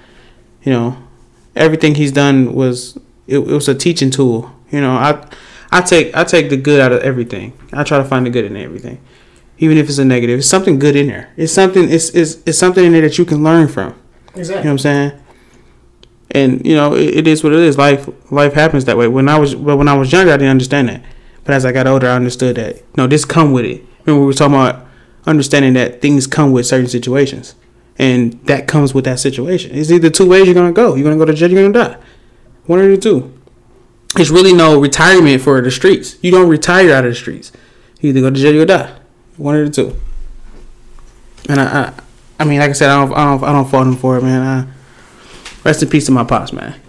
You 0.64 0.72
know, 0.74 0.98
everything 1.56 1.94
he's 1.96 2.12
done 2.12 2.54
was 2.56 2.98
it, 3.28 3.38
it 3.40 3.48
was 3.48 3.68
a 3.68 3.76
teaching 3.76 4.10
tool. 4.12 4.52
You 4.72 4.82
know, 4.82 4.92
I 4.92 5.24
I 5.72 5.82
take 5.82 6.16
I 6.18 6.24
take 6.24 6.50
the 6.50 6.58
good 6.58 6.80
out 6.80 6.92
of 6.92 7.02
everything. 7.02 7.54
I 7.74 7.84
try 7.84 7.98
to 8.00 8.04
find 8.06 8.26
the 8.26 8.30
good 8.32 8.46
in 8.46 8.58
everything, 8.58 8.98
even 9.58 9.78
if 9.78 9.88
it's 9.90 9.98
a 9.98 10.06
negative. 10.06 10.40
It's 10.40 10.48
something 10.50 10.80
good 10.80 10.96
in 10.96 11.08
there. 11.08 11.32
It's 11.38 11.54
something. 11.54 11.90
It's 11.90 12.10
it's, 12.10 12.38
it's 12.46 12.58
something 12.58 12.84
in 12.86 12.92
there 12.94 13.02
that 13.02 13.18
you 13.18 13.26
can 13.26 13.44
learn 13.44 13.68
from. 13.68 13.94
You 14.34 14.40
Exactly. 14.42 14.64
know 14.66 14.70
what 14.70 14.72
I'm 14.72 14.78
saying? 14.80 15.12
And 16.32 16.66
you 16.66 16.76
know, 16.76 16.94
it, 16.96 17.16
it 17.18 17.28
is 17.28 17.44
what 17.44 17.54
it 17.54 17.60
is. 17.60 17.78
Life 17.78 18.10
life 18.32 18.54
happens 18.54 18.86
that 18.86 18.98
way. 18.98 19.08
When 19.08 19.30
I 19.30 19.38
was 19.40 19.56
well, 19.56 19.78
when 19.78 19.88
I 19.88 19.94
was 19.98 20.12
younger, 20.12 20.32
I 20.34 20.38
didn't 20.38 20.50
understand 20.52 20.90
that. 20.90 21.04
But 21.44 21.54
as 21.54 21.66
I 21.66 21.72
got 21.72 21.88
older, 21.88 22.08
I 22.08 22.16
understood 22.16 22.56
that. 22.58 22.84
No, 22.98 23.08
this 23.08 23.24
come 23.24 23.52
with 23.54 23.66
it. 23.66 23.84
Remember, 24.06 24.22
we 24.22 24.26
were 24.28 24.34
talking 24.34 24.56
about 24.56 24.86
understanding 25.26 25.74
that 25.74 26.02
things 26.02 26.28
come 26.28 26.52
with 26.52 26.66
certain 26.66 26.88
situations, 26.88 27.56
and 27.98 28.34
that 28.48 28.68
comes 28.68 28.94
with 28.94 29.06
that 29.06 29.20
situation. 29.20 29.76
It's 29.76 29.92
either 29.92 30.10
two 30.10 30.28
ways 30.28 30.46
you're 30.46 30.56
gonna 30.56 30.74
go. 30.74 30.96
You're 30.96 31.04
gonna 31.04 31.18
go 31.18 31.26
to 31.26 31.34
jail. 31.34 31.50
You're 31.52 31.72
gonna 31.72 31.88
die. 31.96 31.98
One 32.66 32.80
or 32.80 32.90
the 32.90 32.98
two. 32.98 33.32
It's 34.18 34.30
really 34.32 34.54
no 34.54 34.80
retirement 34.80 35.42
for 35.42 35.62
the 35.62 35.70
streets. 35.72 36.18
You 36.22 36.32
don't 36.32 36.50
retire 36.50 36.92
out 36.94 37.06
of 37.06 37.12
the 37.12 37.16
streets. 37.16 37.52
You 38.02 38.10
either 38.10 38.22
go 38.22 38.30
to 38.32 38.40
jail 38.40 38.62
or 38.62 38.66
die. 38.66 38.92
One 39.38 39.56
of 39.56 39.66
the 39.66 39.72
two. 39.72 40.00
And 41.50 41.60
I, 41.60 41.66
I, 41.66 41.94
I 42.40 42.44
mean, 42.46 42.60
like 42.60 42.70
I 42.72 42.74
said, 42.74 42.90
I 42.90 43.06
don't, 43.06 43.14
I 43.16 43.26
don't, 43.26 43.44
I 43.44 43.52
don't 43.52 43.66
fault 43.70 43.88
him 43.88 43.96
for 43.96 44.18
it, 44.18 44.24
man. 44.24 44.42
I, 44.42 44.68
rest 45.64 45.84
in 45.84 45.90
peace 45.90 46.06
to 46.08 46.12
my 46.12 46.24
pops, 46.24 46.54
man. 46.54 46.80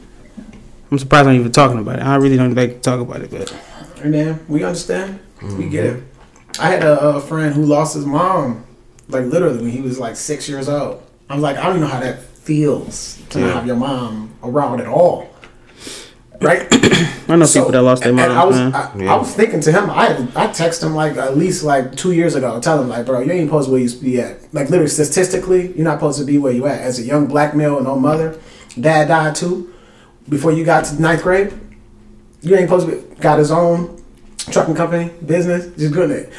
I'm 0.90 0.98
surprised 0.98 1.28
I'm 1.28 1.35
even 1.35 1.52
talking 1.52 1.78
about 1.78 1.98
it. 1.98 2.02
I 2.02 2.16
really 2.16 2.37
don't 2.37 2.54
like 2.54 2.74
to 2.74 2.80
talk 2.80 3.00
about 3.00 3.20
it, 3.20 3.30
but 3.30 3.50
Hey 3.96 4.11
man, 4.11 4.44
we 4.46 4.62
understand. 4.62 5.20
We 5.42 5.68
get 5.68 5.87
it. 5.87 5.96
Mm-hmm. 5.96 6.62
I 6.62 6.68
had 6.68 6.85
a, 6.85 7.16
a 7.16 7.20
friend 7.20 7.54
who 7.54 7.64
lost 7.64 7.94
his 7.94 8.04
mom, 8.04 8.66
like 9.09 9.24
literally 9.24 9.59
when 9.62 9.70
he 9.70 9.80
was 9.80 9.98
like 9.98 10.16
six 10.16 10.48
years 10.48 10.68
old. 10.68 11.02
I 11.28 11.35
was 11.35 11.42
like, 11.42 11.56
I 11.56 11.64
don't 11.64 11.76
even 11.76 11.80
know 11.82 11.88
how 11.88 12.00
that 12.00 12.22
feels 12.22 13.20
to 13.30 13.40
not 13.40 13.54
have 13.54 13.66
your 13.66 13.76
mom 13.76 14.35
around 14.42 14.80
at 14.80 14.87
all. 14.87 15.28
Right? 16.40 16.66
I 17.29 17.37
know 17.37 17.46
So- 17.46 17.61
people 17.61 17.72
that 17.72 17.83
lost 17.83 18.03
their 18.03 18.11
and- 18.12 18.20
and 18.20 18.33
I 18.33 18.44
was. 18.44 18.57
I, 18.57 18.90
Yeah. 18.99 19.14
I 19.14 19.16
was 19.16 19.31
thinking 19.33 19.61
to 19.61 19.72
him, 19.72 19.90
I 19.90 20.16
I 20.37 20.46
texted 20.49 20.85
him 20.85 20.94
like 20.94 21.16
at 21.16 21.37
least 21.37 21.64
like 21.64 21.96
two 21.96 22.12
years 22.12 22.35
ago, 22.35 22.61
tell 22.61 22.81
him 22.81 22.88
like, 22.88 23.07
bro, 23.07 23.20
you 23.20 23.33
ain't 23.33 23.49
supposed 23.49 23.66
to 23.66 23.72
where 23.72 23.81
you 23.81 23.90
be 24.01 24.20
at. 24.20 24.38
Like 24.53 24.68
literally, 24.70 24.88
statistically, 24.90 25.72
you're 25.75 25.85
not 25.85 25.94
supposed 25.99 26.18
to 26.18 26.25
be 26.25 26.38
where 26.38 26.53
you 26.53 26.66
at. 26.66 26.81
As 26.81 26.99
a 26.99 27.03
young 27.03 27.27
black 27.27 27.55
male, 27.57 27.81
no 27.83 27.96
mother, 27.99 28.37
dad 28.79 29.09
died 29.09 29.35
too 29.35 29.70
before 30.29 30.53
you 30.53 30.64
got 30.64 30.85
to 30.87 31.01
ninth 31.01 31.22
grade. 31.22 31.53
You 32.42 32.55
ain't 32.55 32.68
supposed 32.68 32.87
to 32.88 32.96
be 32.96 33.14
got 33.20 33.38
his 33.38 33.51
own 33.51 34.01
trucking 34.51 34.75
company, 34.75 35.11
business, 35.25 35.66
just 35.77 35.94
doing 35.94 36.11
it, 36.11 36.33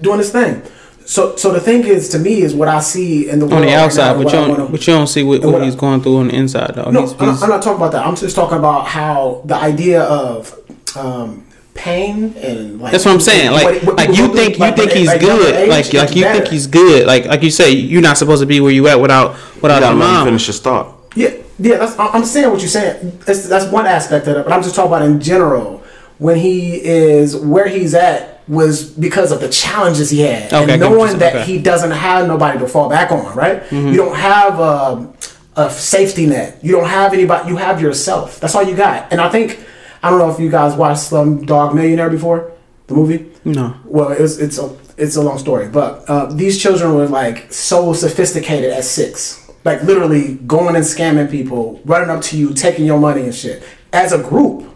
doing 0.00 0.18
his 0.18 0.30
thing. 0.30 0.62
So, 1.06 1.34
so 1.36 1.52
the 1.52 1.60
thing 1.60 1.84
is, 1.84 2.08
to 2.10 2.18
me, 2.18 2.42
is 2.42 2.54
what 2.54 2.68
I 2.68 2.78
see 2.80 3.28
in 3.28 3.40
the 3.40 3.46
world 3.46 3.54
on 3.54 3.60
the 3.62 3.66
right 3.68 3.76
now, 3.78 3.84
outside, 3.86 4.12
but 4.16 4.26
you 4.26 4.30
don't, 4.30 4.48
wanna- 4.50 4.66
but 4.70 4.86
you 4.86 4.92
don't 4.94 5.06
see 5.08 5.22
what, 5.24 5.36
and 5.36 5.44
what 5.46 5.52
what 5.54 5.62
I- 5.62 5.64
he's 5.64 5.74
going 5.74 6.00
through 6.02 6.18
on 6.18 6.28
the 6.28 6.34
inside, 6.34 6.74
though. 6.76 6.90
no, 6.90 7.00
he's, 7.02 7.12
I'm, 7.18 7.30
he's, 7.30 7.42
I'm 7.42 7.48
not 7.48 7.62
talking 7.62 7.78
about 7.78 7.92
that. 7.92 8.06
I'm 8.06 8.14
just 8.14 8.36
talking 8.36 8.58
about 8.58 8.86
how 8.86 9.42
the 9.44 9.56
idea 9.56 10.02
of 10.02 10.54
um, 10.96 11.44
pain 11.74 12.34
and 12.36 12.80
like 12.80 12.92
That's 12.92 13.04
what 13.04 13.12
I'm 13.14 13.20
saying. 13.20 13.50
Like, 13.52 13.64
what- 13.64 13.84
what 13.84 13.96
like 13.96 14.08
you 14.10 14.28
go 14.28 14.34
through, 14.34 14.34
think 14.36 14.58
you 14.58 14.72
think 14.72 14.92
he's 14.92 15.08
at 15.08 15.20
good. 15.20 15.54
age, 15.54 15.68
Like, 15.68 15.92
like 15.92 16.14
you 16.16 16.22
think 16.22 16.46
he's 16.48 16.66
good. 16.68 17.06
Like, 17.06 17.24
like 17.26 17.42
you 17.42 17.50
say, 17.50 17.72
you're 17.72 18.02
not 18.02 18.16
supposed 18.16 18.40
to 18.42 18.46
be 18.46 18.60
where 18.60 18.72
you 18.72 18.86
at 18.86 19.00
without 19.00 19.32
without 19.62 19.80
gotta 19.80 19.86
your 19.86 19.94
mom. 19.96 20.26
finish 20.26 20.46
his 20.46 20.60
thought. 20.60 20.94
Yeah, 21.16 21.30
yeah. 21.58 21.78
That's 21.78 21.98
I- 21.98 22.08
I'm 22.08 22.24
saying 22.24 22.50
what 22.50 22.60
you're 22.60 22.68
saying. 22.68 23.18
That's, 23.26 23.48
that's 23.48 23.66
one 23.72 23.86
aspect 23.86 24.28
of 24.28 24.36
it, 24.36 24.44
but 24.44 24.52
I'm 24.52 24.62
just 24.62 24.74
talking 24.76 24.90
about 24.92 25.02
in 25.02 25.20
general. 25.20 25.82
When 26.18 26.36
he 26.36 26.74
is 26.84 27.34
where 27.34 27.66
he's 27.66 27.94
at 27.94 28.39
was 28.50 28.90
because 28.90 29.30
of 29.32 29.40
the 29.40 29.48
challenges 29.48 30.10
he 30.10 30.20
had, 30.20 30.52
Okay, 30.52 30.56
and 30.56 30.66
get 30.66 30.80
what 30.80 30.88
you're 30.90 30.98
knowing 31.06 31.18
that 31.18 31.34
Okay. 31.36 31.44
he 31.44 31.58
doesn't 31.58 31.92
have 31.92 32.26
nobody 32.26 32.58
to 32.58 32.66
fall 32.68 32.88
back 32.88 33.10
on. 33.12 33.34
Right? 33.36 33.62
Mm-hmm. 33.62 33.88
You 33.88 33.96
don't 33.96 34.16
have 34.16 34.58
a, 34.60 35.12
a 35.56 35.70
safety 35.70 36.26
net. 36.26 36.58
You 36.62 36.72
don't 36.72 36.88
have 36.88 37.12
anybody. 37.12 37.48
You 37.50 37.56
have 37.56 37.80
yourself. 37.80 38.40
That's 38.40 38.54
all 38.54 38.62
you 38.64 38.76
got. 38.76 39.10
And 39.12 39.20
I 39.20 39.28
think 39.28 39.58
I 40.02 40.10
don't 40.10 40.18
know 40.18 40.30
if 40.30 40.40
you 40.40 40.50
guys 40.50 40.74
watched 40.76 41.02
Slumdog 41.10 41.74
Millionaire 41.74 42.10
before 42.10 42.52
the 42.88 42.94
movie. 42.94 43.30
No. 43.44 43.74
Well, 43.84 44.10
it's 44.10 44.36
it's 44.38 44.58
a 44.58 44.76
it's 44.96 45.16
a 45.16 45.22
long 45.22 45.38
story, 45.38 45.68
but 45.68 46.04
uh, 46.08 46.26
these 46.26 46.60
children 46.60 46.94
were 46.94 47.06
like 47.08 47.52
so 47.52 47.92
sophisticated 47.94 48.70
at 48.70 48.84
six, 48.84 49.48
like 49.64 49.82
literally 49.84 50.34
going 50.46 50.74
and 50.76 50.84
scamming 50.84 51.30
people, 51.30 51.80
running 51.86 52.10
up 52.10 52.20
to 52.28 52.36
you, 52.36 52.52
taking 52.52 52.84
your 52.84 52.98
money 52.98 53.22
and 53.22 53.34
shit 53.34 53.62
as 53.92 54.12
a 54.12 54.18
group. 54.18 54.66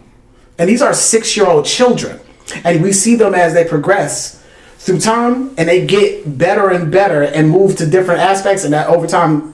And 0.57 0.69
these 0.69 0.81
are 0.81 0.93
six 0.93 1.35
year 1.37 1.45
old 1.47 1.65
children, 1.65 2.19
and 2.63 2.83
we 2.83 2.91
see 2.91 3.15
them 3.15 3.33
as 3.33 3.53
they 3.53 3.65
progress 3.65 4.43
through 4.77 4.99
time, 4.99 5.53
and 5.57 5.67
they 5.67 5.85
get 5.85 6.37
better 6.37 6.69
and 6.69 6.91
better 6.91 7.23
and 7.23 7.49
move 7.49 7.75
to 7.77 7.85
different 7.87 8.21
aspects, 8.21 8.63
and 8.63 8.73
that 8.73 8.87
over 8.87 9.07
time 9.07 9.53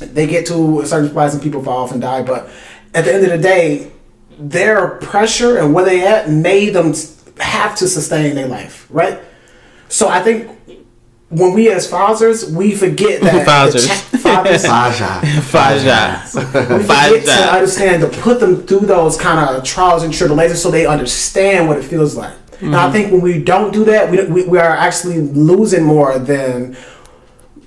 they 0.00 0.26
get 0.26 0.46
to 0.46 0.80
a 0.80 0.86
certain 0.86 1.10
place 1.10 1.34
and 1.34 1.42
people 1.42 1.62
fall 1.62 1.84
off 1.84 1.92
and 1.92 2.00
die. 2.00 2.22
But 2.22 2.48
at 2.94 3.04
the 3.04 3.14
end 3.14 3.24
of 3.24 3.30
the 3.30 3.38
day, 3.38 3.92
their 4.38 4.88
pressure 4.88 5.58
and 5.58 5.74
where 5.74 5.84
they 5.84 6.06
at 6.06 6.30
made 6.30 6.70
them 6.70 6.94
have 7.38 7.76
to 7.76 7.88
sustain 7.88 8.34
their 8.34 8.48
life, 8.48 8.86
right? 8.90 9.20
So 9.88 10.08
I 10.08 10.22
think 10.22 10.50
when 11.28 11.54
we 11.54 11.70
as 11.70 11.88
fathers, 11.90 12.50
we 12.52 12.72
forget 12.74 13.20
that 13.20 13.32
the 13.40 13.44
Fathers. 13.44 13.86
cha- 13.86 13.94
fathers 14.18 14.64
Faja. 14.66 15.20
Five 15.42 15.80
shots. 15.82 16.34
we 16.36 16.42
Five 16.84 17.10
forget 17.10 17.24
to 17.24 17.52
understand 17.52 18.02
to 18.02 18.20
put 18.20 18.38
them 18.40 18.66
through 18.66 18.80
those 18.86 19.16
kind 19.16 19.38
of 19.56 19.64
trials 19.64 20.02
and 20.04 20.14
tribulations 20.14 20.62
so 20.62 20.70
they 20.70 20.86
understand 20.86 21.68
what 21.68 21.78
it 21.78 21.84
feels 21.84 22.16
like. 22.16 22.32
And 22.60 22.70
Mm-hmm. 22.70 22.74
I 22.74 22.90
think 22.90 23.12
when 23.12 23.20
we 23.20 23.42
don't 23.42 23.70
do 23.72 23.84
that, 23.84 24.10
we, 24.10 24.24
we, 24.26 24.44
we 24.46 24.58
are 24.58 24.74
actually 24.74 25.20
losing 25.20 25.82
more 25.84 26.18
than 26.18 26.74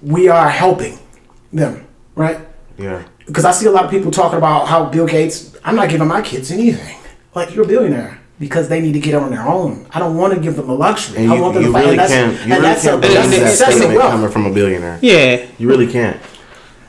we 0.02 0.30
are 0.30 0.50
helping 0.50 0.98
them, 1.54 1.86
right? 2.16 2.40
Yeah. 2.78 3.04
Because 3.28 3.46
I 3.46 3.52
see 3.52 3.68
a 3.68 3.72
lot 3.72 3.86
of 3.86 3.92
people 3.92 4.10
talking 4.10 4.38
about 4.40 4.68
how 4.68 4.86
Bill 4.86 5.06
Gates, 5.06 5.56
I'm 5.64 5.76
not 5.76 5.90
giving 5.90 6.08
my 6.08 6.22
kids 6.24 6.50
anything. 6.50 6.98
Like, 7.36 7.54
you're 7.54 7.66
a 7.66 7.68
billionaire. 7.68 8.20
Because 8.40 8.70
they 8.70 8.80
need 8.80 8.94
to 8.94 9.00
get 9.02 9.16
on 9.16 9.32
their 9.32 9.46
own. 9.46 9.86
I 9.92 10.00
don't 10.00 10.16
want 10.16 10.34
to 10.34 10.40
give 10.40 10.56
them 10.56 10.68
the 10.68 10.74
luxury. 10.74 11.18
And 11.24 11.32
I 11.32 11.36
you, 11.36 11.42
want 11.42 11.54
them 11.56 11.64
you 11.64 11.70
to 11.70 11.74
fight. 11.74 11.84
really 11.86 11.98
and 12.00 12.08
can't. 12.08 12.34
You 12.34 12.40
and 12.42 12.50
really 12.52 12.62
that's, 12.62 12.84
can't 12.84 13.02
that's 13.02 13.14
believe 13.28 13.40
that 13.42 13.56
statement 13.74 13.98
wealth. 13.98 14.12
coming 14.12 14.32
from 14.32 14.46
a 14.46 14.54
billionaire. 14.54 15.00
Yeah. 15.02 15.46
You 15.58 15.68
really 15.68 15.88
can't. 15.92 16.18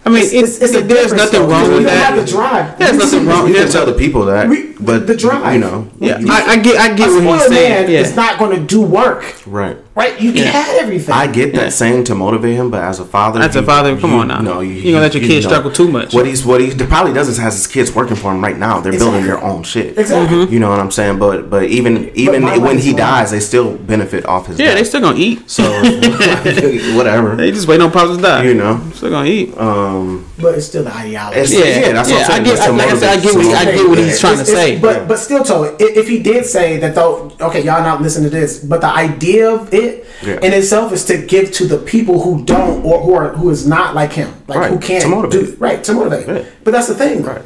I 0.06 0.10
mean, 0.10 0.22
It's, 0.22 0.32
it's, 0.32 0.62
it's, 0.62 0.74
it's 0.74 0.74
a 0.76 0.80
there's 0.86 1.12
nothing 1.12 1.40
though. 1.42 1.48
wrong 1.48 1.62
We 1.64 1.68
with 1.74 1.76
don't 1.78 1.94
that. 1.94 2.14
have 2.14 2.24
the 2.24 2.30
drive. 2.30 2.78
There's 2.78 2.96
nothing 2.96 3.26
wrong. 3.26 3.48
You 3.48 3.54
can 3.54 3.68
tell 3.68 3.84
the 3.84 3.92
people 3.94 4.24
that, 4.26 4.48
We- 4.48 4.69
but 4.85 5.07
the 5.07 5.16
drive. 5.16 5.53
you 5.55 5.61
know, 5.61 5.88
yeah, 5.99 6.19
you- 6.19 6.29
I, 6.31 6.40
I 6.53 6.57
get, 6.59 6.77
I 6.81 6.95
get 6.95 7.09
A 7.09 7.12
what 7.12 7.23
he's 7.23 7.23
spoiled 7.23 7.53
saying. 7.53 7.83
man 7.87 7.90
Yeah. 7.90 8.01
is 8.01 8.16
not 8.16 8.38
going 8.38 8.59
to 8.59 8.64
do 8.64 8.81
work, 8.83 9.35
right. 9.47 9.77
right? 9.95 10.21
You 10.21 10.33
had 10.45 10.81
everything. 10.83 11.14
I 11.14 11.27
get 11.27 11.55
that 11.55 11.73
saying 11.73 12.05
to 12.05 12.14
motivate 12.14 12.57
him, 12.57 12.71
but 12.71 12.83
as 12.83 12.99
a 13.01 13.05
father, 13.05 13.40
As 13.40 13.55
a 13.57 13.62
father, 13.62 13.99
come 13.99 14.11
you 14.12 14.16
on 14.19 14.29
now. 14.29 14.40
know, 14.40 14.61
You 14.61 14.75
ain't 14.77 14.85
gonna 14.87 15.01
let 15.01 15.14
your 15.14 15.23
kids 15.23 15.47
struggle 15.47 15.71
too 15.71 15.88
much. 15.90 16.14
What 16.14 16.27
he's 16.27 16.45
what 16.45 16.61
he 16.61 16.71
probably 16.75 17.12
does 17.12 17.29
is 17.29 17.38
has 17.38 17.55
his 17.55 17.66
kids 17.66 17.95
working 17.95 18.16
for 18.16 18.33
him 18.33 18.43
right 18.43 18.57
now. 18.59 18.81
They're 18.81 18.93
building 18.93 19.25
their 19.27 19.43
own 19.43 19.62
shit. 19.62 19.99
Exactly. 19.99 20.37
Mhm. 20.47 20.51
You 20.51 20.59
know 20.61 20.71
what 20.71 20.79
I'm 20.81 20.90
saying? 20.90 21.19
But 21.19 21.51
but 21.51 21.64
even 21.64 22.11
even 22.14 22.43
my 22.43 22.57
when 22.59 22.79
he 22.79 22.90
long. 22.90 22.97
dies, 22.99 23.31
they 23.31 23.40
still 23.40 23.77
benefit 23.77 24.25
off 24.27 24.47
his. 24.47 24.59
yeah, 24.59 24.66
death. 24.69 24.77
they 24.79 24.85
still 24.85 25.01
gonna 25.01 25.19
eat. 25.19 25.49
so 25.51 25.62
whatever. 26.97 27.37
They 27.37 27.51
just 27.51 27.69
wait 27.69 27.81
on 27.81 27.90
pops 27.90 28.16
to 28.16 28.23
die. 28.23 28.45
You 28.45 28.55
know. 28.55 28.81
still 28.95 29.11
gonna 29.11 29.29
eat. 29.29 29.57
Um, 29.59 30.27
but 30.40 30.55
it's 30.55 30.66
still 30.66 30.85
the 30.85 30.95
ideology. 30.95 31.57
Yeah, 31.57 31.64
yeah, 31.64 31.93
that's 31.93 32.11
what 32.11 32.21
I'm 32.21 32.27
saying. 32.27 32.40
I 32.40 32.45
get- 32.45 32.64
to 32.66 32.73
like 32.73 32.88
I 32.88 32.97
said, 32.99 33.19
I 33.19 33.23
get 33.23 33.35
what 33.35 33.47
I 33.57 33.64
get 33.73 33.88
what 33.88 33.99
he's 33.99 34.21
trying 34.21 34.37
to 34.37 34.43
It's- 34.43 34.57
it's- 34.72 34.83
say. 34.94 34.98
But 34.98 35.09
but 35.09 35.18
still, 35.18 35.42
though, 35.44 35.64
i- 35.64 35.74
if 35.78 36.09
he 36.09 36.18
did 36.18 36.46
say 36.46 36.78
that, 36.78 36.94
though, 36.94 37.30
okay, 37.40 37.62
y'all 37.62 37.83
not 37.83 38.00
listen 38.02 38.22
to 38.24 38.30
this, 38.30 38.59
but 38.59 38.80
the 38.80 38.88
idea 38.88 39.50
of 39.50 39.72
it 39.72 40.06
Yeah. 40.26 40.38
in 40.42 40.52
itself 40.52 40.92
is 40.92 41.04
to 41.06 41.16
give 41.18 41.50
to 41.52 41.66
the 41.66 41.78
people 41.78 42.20
who 42.22 42.42
don't 42.44 42.85
or 42.85 43.00
who 43.00 43.14
are 43.14 43.28
who 43.30 43.50
is 43.50 43.66
not 43.66 43.94
like 43.94 44.12
him, 44.12 44.30
like 44.48 44.59
Right, 44.59 44.70
who 44.70 44.78
can't 44.78 45.02
to 45.02 45.09
motivate. 45.09 45.46
do 45.46 45.56
right 45.59 45.83
to 45.85 45.92
motivate. 45.92 46.26
Yeah. 46.28 46.42
But 46.64 46.70
that's 46.72 46.87
the 46.88 46.94
thing, 46.94 47.22
Right. 47.22 47.42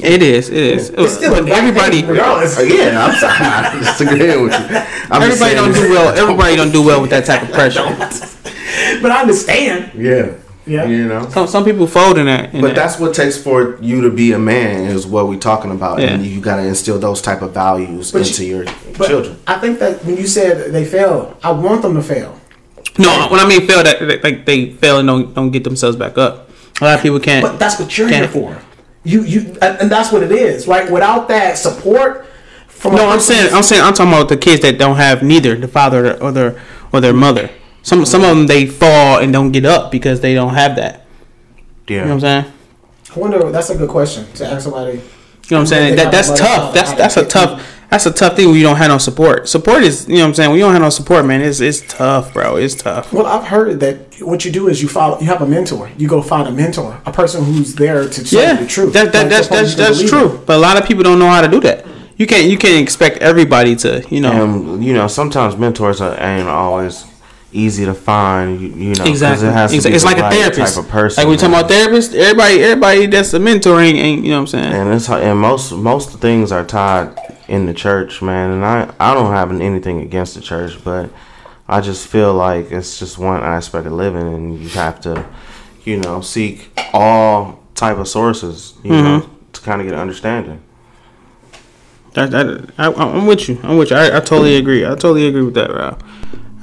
It 0.00 0.22
is. 0.22 0.48
It 0.48 0.56
is. 0.56 0.90
It's 0.90 1.14
still 1.14 1.34
but 1.34 1.48
everybody. 1.48 2.04
regardless. 2.04 2.54
Yeah, 2.62 3.04
I'm 3.04 3.14
sorry. 3.18 3.34
I'm 3.40 3.78
disagreeing 3.82 4.42
with 4.44 4.52
you. 4.52 4.76
I'm 5.10 5.22
just 5.22 5.42
Everybody 5.42 5.54
don't 5.56 5.74
do 5.74 5.90
well. 5.90 6.08
Everybody 6.16 6.54
don't 6.54 6.70
do 6.72 6.82
well 6.82 7.00
with 7.00 7.10
that 7.10 7.24
type 7.26 7.42
of 7.42 7.50
pressure. 7.52 7.82
But 9.02 9.10
I 9.10 9.22
understand. 9.22 9.90
Yeah. 9.96 10.26
Yeah. 10.68 10.84
You 10.84 11.06
know. 11.08 11.28
Some 11.30 11.46
some 11.48 11.64
people 11.64 11.86
fold 11.86 12.18
in 12.18 12.26
that. 12.26 12.54
in 12.54 12.60
But 12.60 12.68
that. 12.68 12.76
that's 12.76 12.98
what 13.00 13.14
takes 13.14 13.36
for 13.38 13.78
you 13.80 14.02
to 14.02 14.10
be 14.10 14.32
a 14.32 14.38
man 14.38 14.84
is 14.84 15.06
what 15.06 15.26
we're 15.28 15.38
talking 15.38 15.70
about, 15.70 15.98
and 16.00 16.24
you 16.24 16.40
got 16.40 16.56
to 16.56 16.62
instill 16.66 16.98
those 16.98 17.20
type 17.22 17.40
of 17.42 17.52
values 17.52 18.12
But 18.12 18.26
into 18.26 18.44
you- 18.44 18.56
your 18.56 18.64
But 18.98 19.08
children. 19.08 19.36
I 19.46 19.54
think 19.58 19.78
that 19.80 20.04
when 20.04 20.16
you 20.16 20.26
said 20.26 20.72
they 20.72 20.84
fail, 20.84 21.36
I 21.42 21.50
want 21.52 21.82
them 21.82 21.94
to 21.94 22.02
fail. 22.02 22.38
no. 22.98 23.28
When 23.30 23.40
I 23.40 23.46
mean 23.48 23.66
fail, 23.66 23.82
that 23.82 23.98
that- 24.00 24.22
like 24.24 24.44
they 24.44 24.70
fail 24.72 24.98
and 24.98 25.08
don't 25.08 25.34
don't 25.34 25.50
get 25.50 25.64
themselves 25.64 25.96
back 25.96 26.18
up. 26.18 26.50
A 26.80 26.84
lot 26.84 26.94
of 26.96 27.02
people 27.02 27.18
can't. 27.20 27.42
But 27.42 27.58
that's 27.58 27.78
what 27.80 27.96
you're 27.96 28.08
can't- 28.08 28.30
here 28.30 28.42
for. 28.42 28.56
You 29.04 29.22
you 29.22 29.40
and 29.62 29.78
and 29.80 29.90
that's 29.90 30.12
what 30.12 30.22
it 30.22 30.32
is, 30.32 30.66
right? 30.68 30.90
Without 30.90 31.28
that 31.28 31.56
support 31.56 32.26
from 32.68 32.94
No, 32.96 33.08
I'm 33.08 33.20
saying 33.20 33.54
I'm 33.54 33.62
saying 33.62 33.82
I'm 33.82 33.94
talking 33.94 34.12
about 34.12 34.28
the 34.28 34.36
kids 34.36 34.60
that 34.62 34.76
don't 34.78 34.96
have 34.96 35.22
neither 35.22 35.54
the 35.56 35.68
father 35.68 36.16
or 36.20 36.30
their 36.32 36.56
or 36.92 37.00
their 37.00 37.14
mother. 37.14 37.48
Some 37.88 38.04
some 38.04 38.22
of 38.22 38.28
them 38.28 38.46
they 38.46 38.66
fall 38.66 39.18
and 39.18 39.32
don't 39.32 39.50
get 39.50 39.64
up 39.64 39.90
because 39.90 40.20
they 40.20 40.34
don't 40.34 40.54
have 40.54 40.76
that. 40.76 41.06
Yeah. 41.88 41.96
You 41.96 42.00
know 42.02 42.14
what 42.16 42.24
I'm 42.24 42.42
saying? 42.42 42.52
I 43.14 43.18
wonder. 43.18 43.50
That's 43.50 43.70
a 43.70 43.76
good 43.78 43.88
question 43.88 44.30
to 44.34 44.46
ask 44.46 44.64
somebody. 44.64 44.92
You 44.92 44.98
know 44.98 45.56
what 45.56 45.60
I'm 45.60 45.66
saying? 45.66 45.96
They 45.96 46.04
That 46.04 46.12
that's 46.12 46.28
have 46.28 46.38
a 46.38 46.42
mother, 46.42 46.56
tough. 46.56 46.74
That's 46.74 46.92
that's 46.92 47.16
a 47.16 47.20
kids. 47.22 47.32
tough 47.32 47.74
that's 47.90 48.04
a 48.04 48.12
tough 48.12 48.36
thing 48.36 48.48
when 48.48 48.56
you 48.56 48.62
don't 48.64 48.76
have 48.76 48.88
no 48.90 48.98
support. 48.98 49.48
Support 49.48 49.82
is 49.82 50.06
you 50.06 50.16
know 50.16 50.20
what 50.20 50.26
I'm 50.28 50.34
saying. 50.34 50.50
When 50.50 50.58
you 50.58 50.64
don't 50.66 50.74
have 50.74 50.82
no 50.82 50.90
support, 50.90 51.24
man, 51.24 51.40
it's 51.40 51.60
it's 51.60 51.80
tough, 51.80 52.34
bro. 52.34 52.56
It's 52.56 52.74
tough. 52.74 53.10
Well, 53.14 53.24
I've 53.24 53.44
heard 53.48 53.80
that 53.80 53.96
what 54.20 54.44
you 54.44 54.52
do 54.52 54.68
is 54.68 54.82
you 54.82 54.88
follow. 54.88 55.18
You 55.20 55.26
have 55.28 55.40
a 55.40 55.46
mentor. 55.46 55.90
You 55.96 56.06
go 56.06 56.20
find 56.20 56.46
a 56.46 56.52
mentor, 56.52 57.00
a 57.06 57.12
person 57.12 57.42
who's 57.44 57.74
there 57.74 58.06
to 58.06 58.24
tell 58.24 58.42
Yeah, 58.42 58.52
you 58.52 58.58
the 58.64 58.66
truth. 58.66 58.92
that, 58.92 59.12
that 59.12 59.20
Like, 59.22 59.30
that's 59.30 59.48
someone 59.48 59.64
that's 59.64 59.74
that's 59.74 60.10
true. 60.10 60.36
in. 60.36 60.44
But 60.44 60.56
a 60.56 60.60
lot 60.68 60.76
of 60.80 60.86
people 60.86 61.02
don't 61.02 61.18
know 61.18 61.30
how 61.30 61.40
to 61.40 61.48
do 61.48 61.60
that. 61.60 61.86
You 62.18 62.26
can't 62.26 62.46
you 62.50 62.58
can't 62.58 62.82
expect 62.82 63.18
everybody 63.30 63.74
to 63.76 64.04
you 64.10 64.20
know 64.20 64.32
And 64.32 64.84
you 64.84 64.92
know, 64.92 65.08
sometimes 65.08 65.56
mentors 65.56 66.02
are, 66.02 66.12
ain't 66.20 66.46
always 66.48 67.04
easy 67.52 67.84
to 67.86 67.94
find. 67.94 68.60
You, 68.60 68.68
you 68.68 68.94
know, 68.94 69.04
exactly. 69.04 69.48
It 69.48 69.52
has 69.52 69.70
to 69.70 69.76
Exactly. 69.76 69.90
be 69.92 69.96
It's 69.96 70.04
like 70.04 70.18
a 70.18 70.30
therapist. 70.30 70.74
type 70.76 70.84
of 70.84 70.90
person. 70.90 71.22
like 71.24 71.30
we 71.30 71.36
talking 71.36 71.54
about 71.54 71.70
therapists. 71.70 72.14
Everybody 72.14 72.62
everybody 72.62 73.06
that's 73.06 73.32
a 73.32 73.38
mentor 73.38 73.80
ain't, 73.80 73.96
ain't 73.98 74.24
you 74.24 74.30
know 74.30 74.36
what 74.36 74.40
I'm 74.42 74.46
saying. 74.48 74.72
And 74.72 74.92
it's 74.94 75.08
and 75.08 75.38
most 75.38 75.72
most 75.72 76.18
things 76.20 76.52
are 76.52 76.64
tied 76.64 77.16
in 77.48 77.66
the 77.66 77.74
church, 77.74 78.20
man. 78.22 78.50
And 78.50 78.64
I 78.64 78.92
I 79.00 79.14
don't 79.14 79.32
have 79.32 79.50
anything 79.52 80.00
against 80.00 80.34
the 80.34 80.40
church, 80.40 80.82
but 80.84 81.10
I 81.66 81.80
just 81.80 82.06
feel 82.06 82.34
like 82.34 82.70
it's 82.70 82.98
just 82.98 83.18
one 83.18 83.42
aspect 83.42 83.86
of 83.86 83.92
living, 83.92 84.26
and 84.34 84.58
you 84.60 84.68
have 84.70 85.00
to, 85.02 85.24
you 85.84 85.98
know, 85.98 86.20
seek 86.22 86.70
all 86.94 87.62
type 87.74 87.98
of 87.98 88.08
sources, 88.08 88.74
you 88.82 88.90
know, 88.90 89.20
Mm-hmm. 89.20 89.52
to 89.52 89.60
kind 89.60 89.80
of 89.80 89.86
get 89.86 89.94
an 89.94 90.00
understanding. 90.00 90.62
That, 92.14 92.30
that, 92.30 92.70
I, 92.78 92.90
I'm 92.92 93.26
with 93.26 93.48
you. 93.48 93.60
I'm 93.62 93.76
with 93.76 93.90
you. 93.90 93.96
I, 93.96 94.06
I 94.16 94.20
totally 94.20 94.56
agree. 94.56 94.84
I 94.84 94.90
totally 94.90 95.26
agree 95.28 95.42
with 95.42 95.54
that, 95.54 95.70
Ralph. 95.72 95.98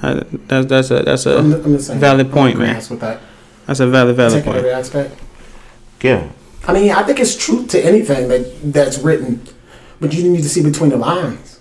I, 0.05 0.23
that's 0.47 0.67
that's 0.67 0.91
a 0.91 1.03
that's 1.03 1.25
I'm, 1.25 1.53
a 1.53 1.57
I'm 1.57 1.79
saying. 1.79 1.99
valid 1.99 2.31
point, 2.31 2.57
man. 2.59 2.75
With 2.75 2.99
that, 2.99 3.21
that's 3.65 3.79
a 3.79 3.87
valid 3.87 4.15
valid 4.15 4.33
taking 4.43 4.53
every 4.53 4.69
point. 4.69 4.79
aspect. 4.79 5.19
Yeah. 6.01 6.29
I 6.67 6.73
mean, 6.73 6.91
I 6.91 7.03
think 7.03 7.19
it's 7.19 7.35
true 7.35 7.65
to 7.67 7.83
anything 7.83 8.27
that 8.29 8.73
that's 8.73 8.97
written, 8.99 9.41
but 9.99 10.13
you 10.13 10.29
need 10.31 10.41
to 10.43 10.49
see 10.49 10.63
between 10.63 10.89
the 10.89 10.97
lines, 10.97 11.59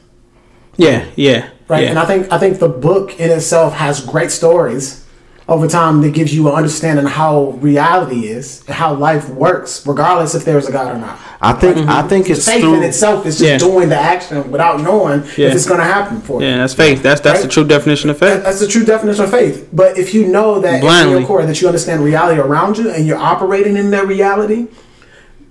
Yeah, 0.77 1.07
yeah, 1.17 1.51
right? 1.69 1.85
And. 1.85 1.99
I 1.99 2.05
think 2.07 2.33
I 2.33 2.39
think 2.39 2.59
the 2.59 2.69
book 2.69 3.19
in 3.21 3.31
itself 3.31 3.75
has 3.75 4.01
great 4.05 4.31
stories 4.31 5.04
over 5.47 5.69
time 5.69 6.01
that 6.01 6.15
gives 6.15 6.35
you 6.35 6.49
an 6.49 6.55
understanding 6.55 7.05
of 7.05 7.11
how 7.13 7.51
reality 7.61 8.27
is 8.29 8.63
and 8.67 8.75
how 8.75 8.95
life 8.95 9.29
works, 9.29 9.87
regardless 9.87 10.35
if 10.35 10.45
there's 10.45 10.67
a 10.67 10.73
God 10.73 10.97
or 10.97 10.99
not. 10.99 11.19
I 11.41 11.53
think 11.53 11.77
I 11.87 12.01
think 12.09 12.31
it's 12.31 12.47
Faith 12.47 12.63
through 12.63 12.77
in 12.77 12.83
itself 12.83 13.27
is 13.27 13.39
just 13.39 13.51
Yeah. 13.51 13.59
doing 13.59 13.91
the 13.91 13.99
action 13.99 14.51
without 14.51 14.81
knowing 14.81 15.23
Yeah. 15.37 15.49
if 15.49 15.55
it's 15.55 15.67
going 15.67 15.81
to 15.81 15.85
happen 15.87 16.23
for 16.23 16.41
you. 16.41 16.47
Yeah, 16.49 16.57
that's 16.57 16.73
faith. 16.73 17.03
That's 17.03 17.21
that's 17.21 17.43
the 17.43 17.49
true 17.49 17.65
definition 17.65 18.09
of 18.09 18.19
faith. 18.19 18.43
That's 18.43 18.61
the 18.61 18.67
true 18.67 18.85
definition 18.85 19.25
of 19.25 19.31
faith. 19.31 19.69
But 19.71 19.99
if 19.99 20.15
you 20.15 20.27
know 20.27 20.61
that 20.61 20.77
in 20.77 20.81
Blindly. 20.81 21.19
your 21.19 21.27
core 21.27 21.45
that 21.45 21.61
you 21.61 21.67
understand 21.67 22.03
reality 22.03 22.41
around 22.41 22.79
you 22.79 22.89
and 22.91 23.07
you're 23.07 23.19
operating 23.19 23.77
in 23.77 23.91
that 23.91 24.07
reality, 24.07 24.69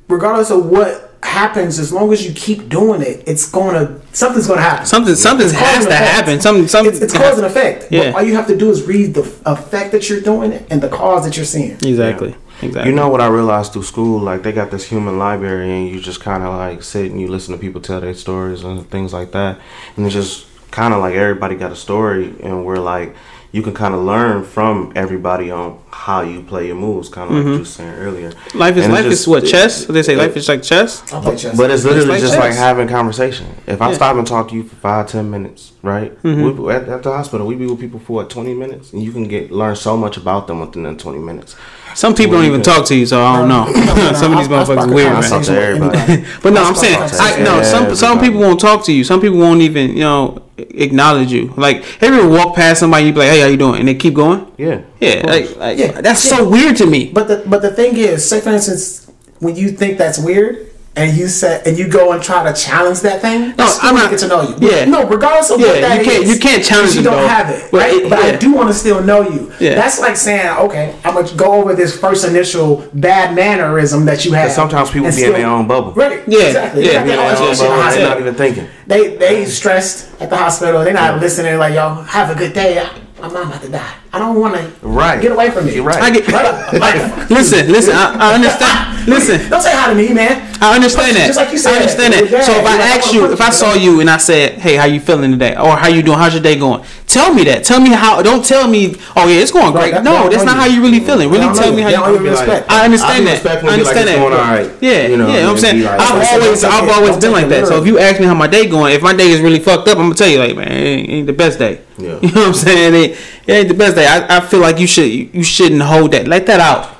regardless 0.09 0.49
of 0.49 0.65
what 0.65 1.12
happens, 1.23 1.79
as 1.79 1.91
long 1.91 2.11
as 2.13 2.25
you 2.25 2.33
keep 2.33 2.69
doing 2.69 3.01
it, 3.01 3.23
it's 3.27 3.49
gonna 3.49 3.99
something's 4.11 4.47
gonna 4.47 4.61
happen. 4.61 4.85
Something 4.85 5.15
something 5.15 5.49
has 5.49 5.85
to 5.85 5.89
effect. 5.89 6.11
happen. 6.11 6.41
Something 6.41 6.67
something. 6.67 6.93
It's, 6.93 7.01
it's 7.01 7.13
cause 7.13 7.37
and 7.37 7.45
effect. 7.45 7.91
Yeah. 7.91 8.11
But 8.11 8.15
all 8.15 8.23
you 8.23 8.35
have 8.35 8.47
to 8.47 8.57
do 8.57 8.69
is 8.69 8.83
read 8.83 9.13
the 9.13 9.21
effect 9.45 9.91
that 9.91 10.09
you're 10.09 10.21
doing 10.21 10.53
and 10.69 10.81
the 10.81 10.89
cause 10.89 11.25
that 11.25 11.35
you're 11.35 11.45
seeing. 11.45 11.71
Exactly. 11.71 12.35
Exactly. 12.61 12.89
You 12.89 12.95
know 12.95 13.09
what 13.09 13.19
I 13.19 13.27
realized 13.27 13.73
through 13.73 13.83
school? 13.83 14.19
Like 14.19 14.43
they 14.43 14.51
got 14.51 14.71
this 14.71 14.87
human 14.87 15.17
library, 15.19 15.71
and 15.71 15.89
you 15.89 15.99
just 15.99 16.21
kind 16.21 16.43
of 16.43 16.55
like 16.55 16.83
sit 16.83 17.11
and 17.11 17.19
you 17.19 17.27
listen 17.27 17.53
to 17.53 17.59
people 17.59 17.81
tell 17.81 17.99
their 17.99 18.13
stories 18.13 18.63
and 18.63 18.89
things 18.89 19.13
like 19.13 19.31
that, 19.31 19.59
and 19.97 20.05
it's 20.05 20.13
just 20.13 20.47
kind 20.71 20.93
of 20.93 21.01
like 21.01 21.15
everybody 21.15 21.55
got 21.55 21.71
a 21.71 21.75
story, 21.75 22.33
and 22.41 22.65
we're 22.65 22.77
like 22.77 23.15
you 23.53 23.61
can 23.61 23.73
kind 23.73 23.93
of 23.93 24.01
learn 24.01 24.43
from 24.43 24.91
everybody 24.95 25.51
on 25.51 25.79
how 25.91 26.21
you 26.21 26.41
play 26.41 26.65
your 26.67 26.75
moves, 26.75 27.07
kind 27.07 27.29
of 27.29 27.37
like 27.37 27.45
you 27.53 27.59
were 27.59 27.65
saying 27.65 27.93
earlier. 28.05 28.31
life 28.55 28.75
is 28.75 28.85
And 28.85 28.93
life 28.93 29.03
just- 29.05 29.21
is 29.21 29.27
what 29.27 29.45
chess. 29.45 29.85
They 29.85 30.01
say 30.03 30.13
it- 30.15 30.17
life 30.17 30.35
is 30.35 30.49
like 30.49 30.63
chess. 30.63 31.01
I 31.13 31.21
play 31.21 31.35
chess. 31.37 31.55
But 31.55 31.69
it's 31.69 31.83
literally 31.85 32.07
like 32.09 32.19
just 32.19 32.35
like 32.37 32.53
having 32.55 32.87
conversation. 32.87 33.45
If 33.67 33.79
I 33.81 33.89
Yeah. 33.89 33.95
stop 33.95 34.17
and 34.17 34.25
talk 34.25 34.49
to 34.49 34.55
you 34.55 34.63
for 34.63 34.75
five, 34.87 35.07
ten 35.07 35.29
minutes, 35.29 35.71
right? 35.83 36.11
Mm-hmm. 36.23 36.63
We, 36.63 36.73
at, 36.73 36.89
at 36.89 37.03
the 37.03 37.11
hospital, 37.11 37.45
we 37.45 37.55
be 37.55 37.67
with 37.67 37.79
people 37.79 37.99
for 37.99 38.13
what, 38.13 38.29
twenty 38.31 38.55
minutes, 38.55 38.91
and 38.91 39.03
you 39.03 39.11
can 39.11 39.25
get 39.27 39.51
learn 39.51 39.75
so 39.75 39.95
much 39.95 40.17
about 40.17 40.47
them 40.47 40.59
within 40.59 40.83
that 40.83 40.97
twenty 40.97 41.19
minutes. 41.19 41.55
Some 41.95 42.13
people 42.15 42.33
don't 42.35 42.45
even 42.45 42.61
can- 42.61 42.73
talk 42.73 42.85
to 42.87 42.95
you, 42.95 43.05
so 43.05 43.21
I 43.23 43.37
don't 43.39 43.47
know. 43.49 43.65
Uh, 43.67 44.13
some 44.13 44.31
of 44.33 44.39
these 44.39 44.47
I'll- 44.47 44.55
I'll 44.55 44.65
motherfuckers 44.65 44.73
spark 44.73 44.89
a 44.89 44.93
weird, 44.93 45.11
I 45.13 45.21
man. 45.21 45.29
talk 45.29 45.43
to 45.43 45.61
everybody. 45.61 46.25
But 46.43 46.53
no, 46.53 46.61
I'll 46.61 46.67
I'm 46.67 46.75
saying 46.75 47.07
spark 47.07 47.37
a 47.37 47.41
I, 47.41 47.43
no. 47.43 47.63
Some 47.63 47.95
some 47.95 48.19
people 48.19 48.39
won't 48.39 48.59
talk 48.59 48.83
to 48.85 48.91
you. 48.93 49.03
Some 49.03 49.21
people 49.21 49.37
won't 49.39 49.61
even 49.61 49.91
you 49.91 50.03
know 50.03 50.41
acknowledge 50.57 51.31
you. 51.31 51.53
Like 51.57 51.83
have 52.01 52.13
you 52.13 52.21
ever 52.21 52.29
walk 52.29 52.55
past 52.55 52.79
somebody, 52.79 53.05
you 53.07 53.13
be 53.13 53.19
like, 53.19 53.29
"Hey, 53.29 53.39
how 53.41 53.47
you 53.47 53.57
doing?" 53.57 53.79
and 53.79 53.87
they 53.87 53.95
keep 53.95 54.13
going. 54.13 54.45
Yeah. 54.57 54.81
Yeah, 54.99 55.21
like, 55.25 55.55
like 55.57 55.77
Yeah, 55.77 56.01
that's 56.01 56.23
yeah. 56.25 56.37
so 56.37 56.49
weird 56.49 56.75
to 56.77 56.85
me. 56.85 57.11
But 57.13 57.27
the 57.27 57.43
but 57.45 57.61
the 57.61 57.71
thing 57.71 57.97
is, 57.97 58.27
say 58.27 58.39
for 58.41 58.49
instance, 58.49 59.11
when 59.39 59.55
you 59.55 59.69
think 59.69 59.97
that's 59.97 60.17
weird, 60.19 60.69
and 60.95 61.17
you 61.17 61.27
say 61.27 61.59
and 61.65 61.75
you 61.77 61.87
go 61.87 62.11
and 62.11 62.21
try 62.21 62.43
to 62.43 62.53
challenge 62.59 62.99
that 63.01 63.19
thing, 63.21 63.53
No, 63.57 63.63
I 63.65 63.67
still 63.67 63.89
I'm 63.89 63.95
want 63.95 64.03
not- 64.03 64.03
to 64.03 64.09
get 64.15 64.19
to 64.19 64.27
know 64.27 64.41
you. 64.43 64.55
yeah. 64.71 64.85
No, 64.85 65.07
regardless 65.07 65.49
of 65.49 65.59
Yeah, 65.59 65.67
what 65.67 65.81
that 65.81 65.99
you 65.99 66.05
can't- 66.05 66.23
is, 66.23 66.29
you 66.33 66.39
can't 66.39 66.63
challenge 66.63 66.95
You 66.95 67.01
don't 67.01 67.15
though. 67.21 67.27
have 67.27 67.49
it, 67.49 67.65
But 67.71 67.77
right? 67.81 67.93
it- 67.95 68.09
but 68.09 68.19
I 68.19 68.31
do 68.35 68.51
want 68.53 68.67
to 68.69 68.73
still 68.75 69.01
know 69.01 69.21
you. 69.23 69.51
Yeah. 69.59 69.73
That's 69.75 69.99
like 69.99 70.15
saying, 70.15 70.47
okay, 70.65 70.93
I'm 71.03 71.15
gonna 71.15 71.27
go 71.35 71.53
over 71.53 71.73
this 71.73 71.95
first 71.97 72.25
initial 72.25 72.85
bad 72.93 73.33
mannerism 73.35 74.05
that 74.05 74.23
you 74.23 74.33
have. 74.33 74.51
Sometimes 74.51 74.91
people 74.91 75.07
and 75.07 75.15
be 75.15 75.23
in 75.23 75.33
their 75.33 75.47
own 75.47 75.67
bubble. 75.67 75.93
Right. 75.95 76.21
Yeah, 76.27 76.39
Exactly. 76.41 76.81
yeah, 76.85 76.87
They 76.87 76.93
got 76.93 77.03
Be 77.05 77.11
in 77.11 77.17
their 77.17 77.17
their 77.17 77.25
own 77.25 77.31
own 77.31 77.55
shit 77.55 77.59
in 77.59 77.71
the 77.71 77.75
bubble, 77.75 77.91
they're 77.91 78.09
not 78.09 78.19
even 78.19 78.35
thinking. 78.35 78.67
They 78.85 79.15
they 79.17 79.45
stressed 79.45 80.05
at 80.19 80.29
the 80.29 80.37
hospital. 80.37 80.83
They're 80.83 80.93
not 80.93 81.19
listening. 81.19 81.57
Like 81.57 81.73
yo, 81.73 82.03
have 82.07 82.29
a 82.29 82.35
good 82.35 82.53
day. 82.53 82.79
I- 82.79 83.21
My 83.21 83.29
mom 83.29 83.47
about 83.47 83.61
to 83.63 83.69
die. 83.69 83.93
I 84.13 84.19
don't 84.19 84.39
want 84.39 84.53
to. 84.55 84.71
Right. 84.87 85.19
Get 85.19 85.31
away 85.31 85.49
from 85.49 85.65
me. 85.65 85.73
You're 85.73 85.83
right. 85.83 86.01
I 86.01 86.11
get, 86.11 86.27
Right. 86.31 86.73
Like, 86.79 87.29
listen, 87.31 87.71
listen. 87.71 87.95
I, 87.95 88.31
I 88.31 88.35
understand. 88.35 88.89
Listen, 89.03 89.49
don't 89.49 89.61
say 89.61 89.75
hi 89.75 89.89
to 89.89 89.95
me, 89.95 90.13
man. 90.13 90.39
I 90.61 90.75
understand 90.75 91.17
that. 91.17 91.27
Just 91.27 91.35
like 91.35 91.51
you 91.51 91.57
said, 91.57 91.73
I 91.73 91.83
understand 91.83 92.13
with 92.15 92.31
that. 92.31 92.45
So 92.45 92.53
if 92.55 92.63
I 92.63 92.69
you're 92.71 92.79
like, 92.79 92.95
asked 92.95 93.09
I 93.09 93.11
you, 93.11 93.33
if 93.33 93.41
I 93.41 93.49
saw 93.49 93.73
you 93.73 93.99
and 93.99 94.09
I 94.09 94.15
said, 94.15 94.53
"Hey, 94.63 94.77
how 94.77 94.85
you 94.85 95.01
feeling 95.01 95.29
today?" 95.31 95.57
or 95.57 95.75
"How 95.75 95.89
you 95.89 96.01
doing? 96.01 96.17
How's 96.17 96.31
your 96.33 96.41
day 96.41 96.55
going?" 96.55 96.85
Tell 97.05 97.33
me 97.33 97.43
that. 97.43 97.65
Tell 97.65 97.81
me 97.81 97.89
how. 97.89 98.21
Don't 98.21 98.45
tell 98.45 98.65
me, 98.65 98.95
"Oh 99.17 99.27
yeah, 99.27 99.43
it's 99.43 99.51
going 99.51 99.73
great." 99.73 99.91
that- 99.91 100.05
no, 100.05 100.13
that 100.13 100.31
that's 100.31 100.45
don't 100.47 100.55
not 100.55 100.55
how 100.55 100.65
you. 100.67 100.75
you 100.79 100.81
really 100.83 101.01
feeling. 101.01 101.27
Really 101.29 101.51
tell 101.51 101.67
know 101.69 101.75
me 101.75 101.81
how 101.81 101.89
you. 101.89 101.95
don't 101.97 102.09
even 102.15 102.23
feel. 102.23 102.31
respect. 102.31 102.71
I 102.71 102.85
understand 102.85 103.27
that. 103.27 103.45
I 103.45 103.51
and 103.51 103.59
be 103.59 103.67
like, 103.67 103.73
understand 103.73 104.07
that. 104.07 104.15
going 104.23 104.33
all 104.33 104.39
right. 104.39 104.71
Yeah, 104.79 105.07
You 105.07 105.17
know, 105.17 105.27
yeah. 105.27 105.49
I'm 105.51 105.57
saying 105.57 105.85
I've 105.85 106.31
always, 106.31 106.63
I've 106.63 106.89
always 106.89 107.17
been 107.17 107.33
like 107.33 107.49
that. 107.49 107.67
So 107.67 107.81
if 107.81 107.85
you 107.85 107.99
ask 107.99 108.21
me 108.21 108.25
how 108.25 108.33
my 108.33 108.47
day 108.47 108.65
going, 108.67 108.95
if 108.95 109.01
my 109.01 109.11
day 109.13 109.31
is 109.31 109.41
really 109.41 109.59
fucked 109.59 109.89
up, 109.89 109.97
I'm 109.97 110.05
gonna 110.05 110.15
tell 110.15 110.29
you 110.29 110.39
like, 110.39 110.55
man, 110.55 110.71
it 110.71 110.79
ain't, 110.79 111.09
ain't 111.09 111.27
the 111.27 111.33
best 111.33 111.59
day. 111.59 111.81
Yeah. 111.97 112.19
You 112.23 112.31
know 112.31 112.41
what 112.41 112.47
I'm 112.47 112.53
saying? 112.53 113.15
It, 113.45 113.51
ain't 113.53 113.67
the 113.67 113.73
best 113.73 113.95
day. 113.95 114.07
I, 114.07 114.37
I 114.37 114.39
feel 114.41 114.59
like 114.59 114.79
you 114.79 114.87
should 114.87 115.09
you 115.33 115.43
shouldn't 115.43 115.81
hold 115.81 116.11
that. 116.11 116.27
Let 116.27 116.45
that 116.47 116.59
out. 116.59 116.95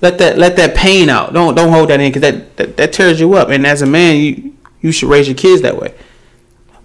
Let 0.00 0.18
that 0.18 0.38
let 0.38 0.56
that 0.56 0.74
pain 0.74 1.08
out. 1.08 1.32
Don't 1.32 1.54
don't 1.54 1.72
hold 1.72 1.90
that 1.90 2.00
in 2.00 2.10
because 2.10 2.22
that, 2.22 2.56
that 2.56 2.76
that 2.76 2.92
tears 2.92 3.20
you 3.20 3.34
up. 3.34 3.48
And 3.48 3.66
as 3.66 3.82
a 3.82 3.86
man, 3.86 4.16
you 4.16 4.54
you 4.80 4.92
should 4.92 5.08
raise 5.08 5.28
your 5.28 5.36
kids 5.36 5.62
that 5.62 5.76
way. 5.76 5.94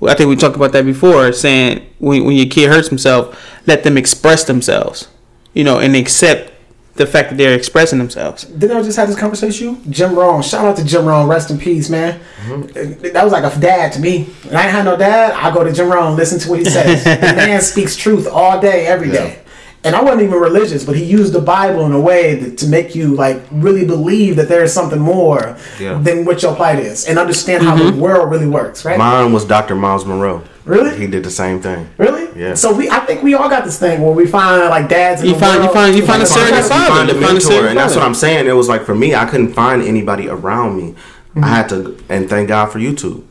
I 0.02 0.14
think 0.14 0.30
we 0.30 0.38
talked 0.38 0.56
about 0.56 0.72
that 0.72 0.86
before, 0.86 1.32
saying 1.34 1.86
when 2.00 2.24
when 2.26 2.36
your 2.36 2.48
kid 2.48 2.70
hurts 2.70 2.88
himself, 2.88 3.62
let 3.68 3.84
them 3.84 3.98
express 3.98 4.44
themselves. 4.46 5.10
You 5.54 5.64
know, 5.64 5.80
and 5.80 5.96
accept 5.96 6.54
the 7.00 7.08
fact 7.08 7.30
that 7.30 7.38
they're 7.38 7.56
expressing 7.56 7.98
themselves. 7.98 8.44
Didn't 8.44 8.76
I 8.76 8.84
just 8.84 8.98
have 8.98 9.08
this 9.08 9.18
conversation 9.18 9.70
with 9.70 9.86
you? 9.86 9.92
Jim 9.92 10.16
Rohn. 10.16 10.42
Shout 10.42 10.66
out 10.66 10.76
to 10.76 10.84
Jim 10.84 11.06
Rohn. 11.06 11.30
Rest 11.30 11.50
in 11.50 11.58
peace, 11.58 11.90
man. 11.90 12.20
Mm-hmm. 12.46 13.14
That 13.14 13.24
was 13.24 13.32
like 13.32 13.46
a 13.46 13.58
dad 13.58 13.94
to 13.94 14.02
me. 14.02 14.28
And 14.44 14.58
I 14.58 14.64
ain't 14.64 14.72
had 14.72 14.84
no 14.84 14.98
dad. 14.98 15.32
I 15.32 15.54
go 15.54 15.64
to 15.64 15.72
Jim 15.72 15.90
Rohn, 15.90 16.18
listen 16.18 16.40
to 16.40 16.50
what 16.50 16.60
he 16.60 16.66
says. 16.66 17.04
the 17.06 17.36
man 17.38 17.62
speaks 17.62 17.96
truth 17.96 18.28
all 18.28 18.60
day, 18.60 18.86
every 18.86 19.10
day. 19.10 19.40
And 19.84 19.96
I 19.96 20.02
wasn't 20.04 20.24
even 20.24 20.40
religious, 20.40 20.84
but 20.84 20.98
he 20.98 21.06
used 21.06 21.32
the 21.32 21.40
Bible 21.40 21.86
in 21.86 21.94
a 21.94 22.00
way 22.00 22.36
that, 22.36 22.58
to 22.58 22.68
make 22.68 22.96
you 22.96 23.16
like 23.16 23.42
really 23.50 23.86
believe 23.86 24.36
that 24.36 24.50
there 24.50 24.62
is 24.62 24.74
something 24.74 25.00
more 25.00 25.56
Yeah. 25.80 25.98
than 26.00 26.26
what 26.26 26.44
your 26.44 26.54
plight 26.54 26.80
is, 26.80 27.08
and 27.08 27.18
understand 27.18 27.64
how 27.64 27.78
Mm-hmm. 27.78 27.96
the 27.98 28.04
world 28.04 28.30
really 28.30 28.48
works. 28.48 28.84
Right? 28.84 28.98
Mine 28.98 29.32
was 29.32 29.46
Dr. 29.46 29.76
Myles 29.76 30.06
Munroe. 30.06 30.42
Really? 30.66 30.98
He 30.98 31.08
did 31.08 31.24
the 31.24 31.32
same 31.32 31.62
thing. 31.62 31.88
really? 31.98 32.28
Yeah. 32.40 32.54
So 32.56 32.74
we, 32.76 32.90
I 32.90 33.00
think 33.00 33.24
we 33.24 33.34
all 33.36 33.50
got 33.50 33.64
this 33.64 33.80
thing 33.80 34.02
where 34.02 34.12
we 34.14 34.26
find 34.28 34.70
like 34.70 34.88
dads. 34.90 35.22
In 35.22 35.30
You 35.30 35.34
the 35.36 35.40
find- 35.40 35.64
you 35.64 35.72
find- 35.72 35.96
you 35.96 36.06
find 36.06 36.22
a 36.22 36.26
Like, 36.26 36.34
surrogate 36.34 36.64
sometimes- 36.66 36.70
father. 36.90 36.96
find 36.96 37.10
a 37.10 37.14
You 37.14 37.20
find 37.22 37.38
a 37.38 37.48
mentor, 37.50 37.68
and 37.68 37.78
that's 37.78 37.96
what 37.96 38.04
I'm 38.04 38.14
saying. 38.14 38.48
It 38.48 38.54
was 38.54 38.68
like 38.70 38.84
for 38.86 38.96
me, 38.96 39.16
I 39.16 39.26
couldn't 39.26 39.54
find 39.54 39.82
anybody 39.82 40.28
around 40.28 40.76
me. 40.78 40.94
Mm-hmm. 40.94 41.44
I 41.44 41.48
had 41.48 41.70
to, 41.70 41.98
and 42.10 42.30
thank 42.30 42.50
God 42.50 42.66
for 42.68 42.80
YouTube 42.80 43.24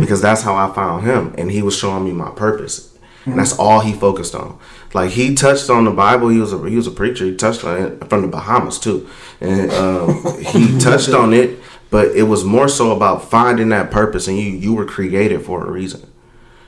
because 0.00 0.20
that's 0.22 0.42
how 0.42 0.54
I 0.54 0.72
found 0.72 1.04
him, 1.04 1.34
and 1.38 1.50
he 1.50 1.62
was 1.62 1.76
showing 1.76 2.04
me 2.04 2.12
my 2.12 2.30
purpose, 2.30 2.90
and 3.24 3.38
that's 3.38 3.56
all 3.58 3.80
he 3.80 3.92
focused 3.92 4.34
on. 4.34 4.56
Like 4.96 5.10
he 5.10 5.34
touched 5.34 5.68
on 5.68 5.84
the 5.84 5.90
Bible. 5.90 6.28
He 6.28 6.38
was 6.38 6.54
a 6.54 6.58
he 6.70 6.74
was 6.74 6.86
a 6.86 6.90
preacher. 6.90 7.26
He 7.26 7.36
touched 7.36 7.62
on 7.64 7.76
it 7.82 8.08
from 8.08 8.22
the 8.22 8.28
Bahamas 8.28 8.78
too, 8.78 9.06
and 9.42 9.70
um, 9.72 10.42
he 10.42 10.78
touched 10.88 11.10
on 11.10 11.34
it. 11.34 11.58
But 11.90 12.16
it 12.16 12.22
was 12.24 12.44
more 12.44 12.66
so 12.66 12.96
about 12.96 13.28
finding 13.30 13.68
that 13.68 13.90
purpose, 13.90 14.26
and 14.26 14.38
you 14.38 14.44
you 14.50 14.72
were 14.72 14.86
created 14.86 15.42
for 15.44 15.66
a 15.66 15.70
reason. 15.70 16.10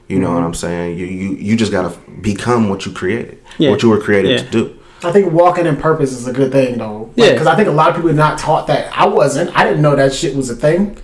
You 0.09 0.19
know 0.19 0.33
what 0.35 0.43
I'm 0.45 0.53
saying? 0.53 0.99
You 0.99 1.07
you 1.07 1.29
you 1.37 1.57
just 1.57 1.73
gotta 1.73 1.97
become 2.21 2.69
what 2.69 2.85
you 2.85 2.93
created, 2.93 3.39
Yeah. 3.57 3.71
what 3.71 3.83
you 3.83 3.89
were 3.89 4.01
created 4.01 4.31
Yeah. 4.33 4.37
to 4.45 4.51
do. 4.51 4.75
I 5.03 5.11
think 5.13 5.33
walking 5.33 5.65
in 5.65 5.77
purpose 5.77 6.13
is 6.13 6.27
a 6.27 6.33
good 6.33 6.53
thing, 6.53 6.77
though. 6.79 7.11
Yeah. 7.15 7.33
Because 7.33 7.47
I 7.47 7.57
think 7.57 7.69
a 7.69 7.73
lot 7.73 7.89
of 7.91 7.95
people 7.97 8.11
are 8.11 8.15
not 8.27 8.37
taught 8.39 8.67
that. 8.67 8.93
I 8.95 9.07
wasn't. 9.07 9.57
I 9.57 9.65
didn't 9.65 9.81
know 9.81 9.97
that 9.97 10.13
shit 10.13 10.37
was 10.37 10.51
a 10.51 10.57
thing. 10.57 10.99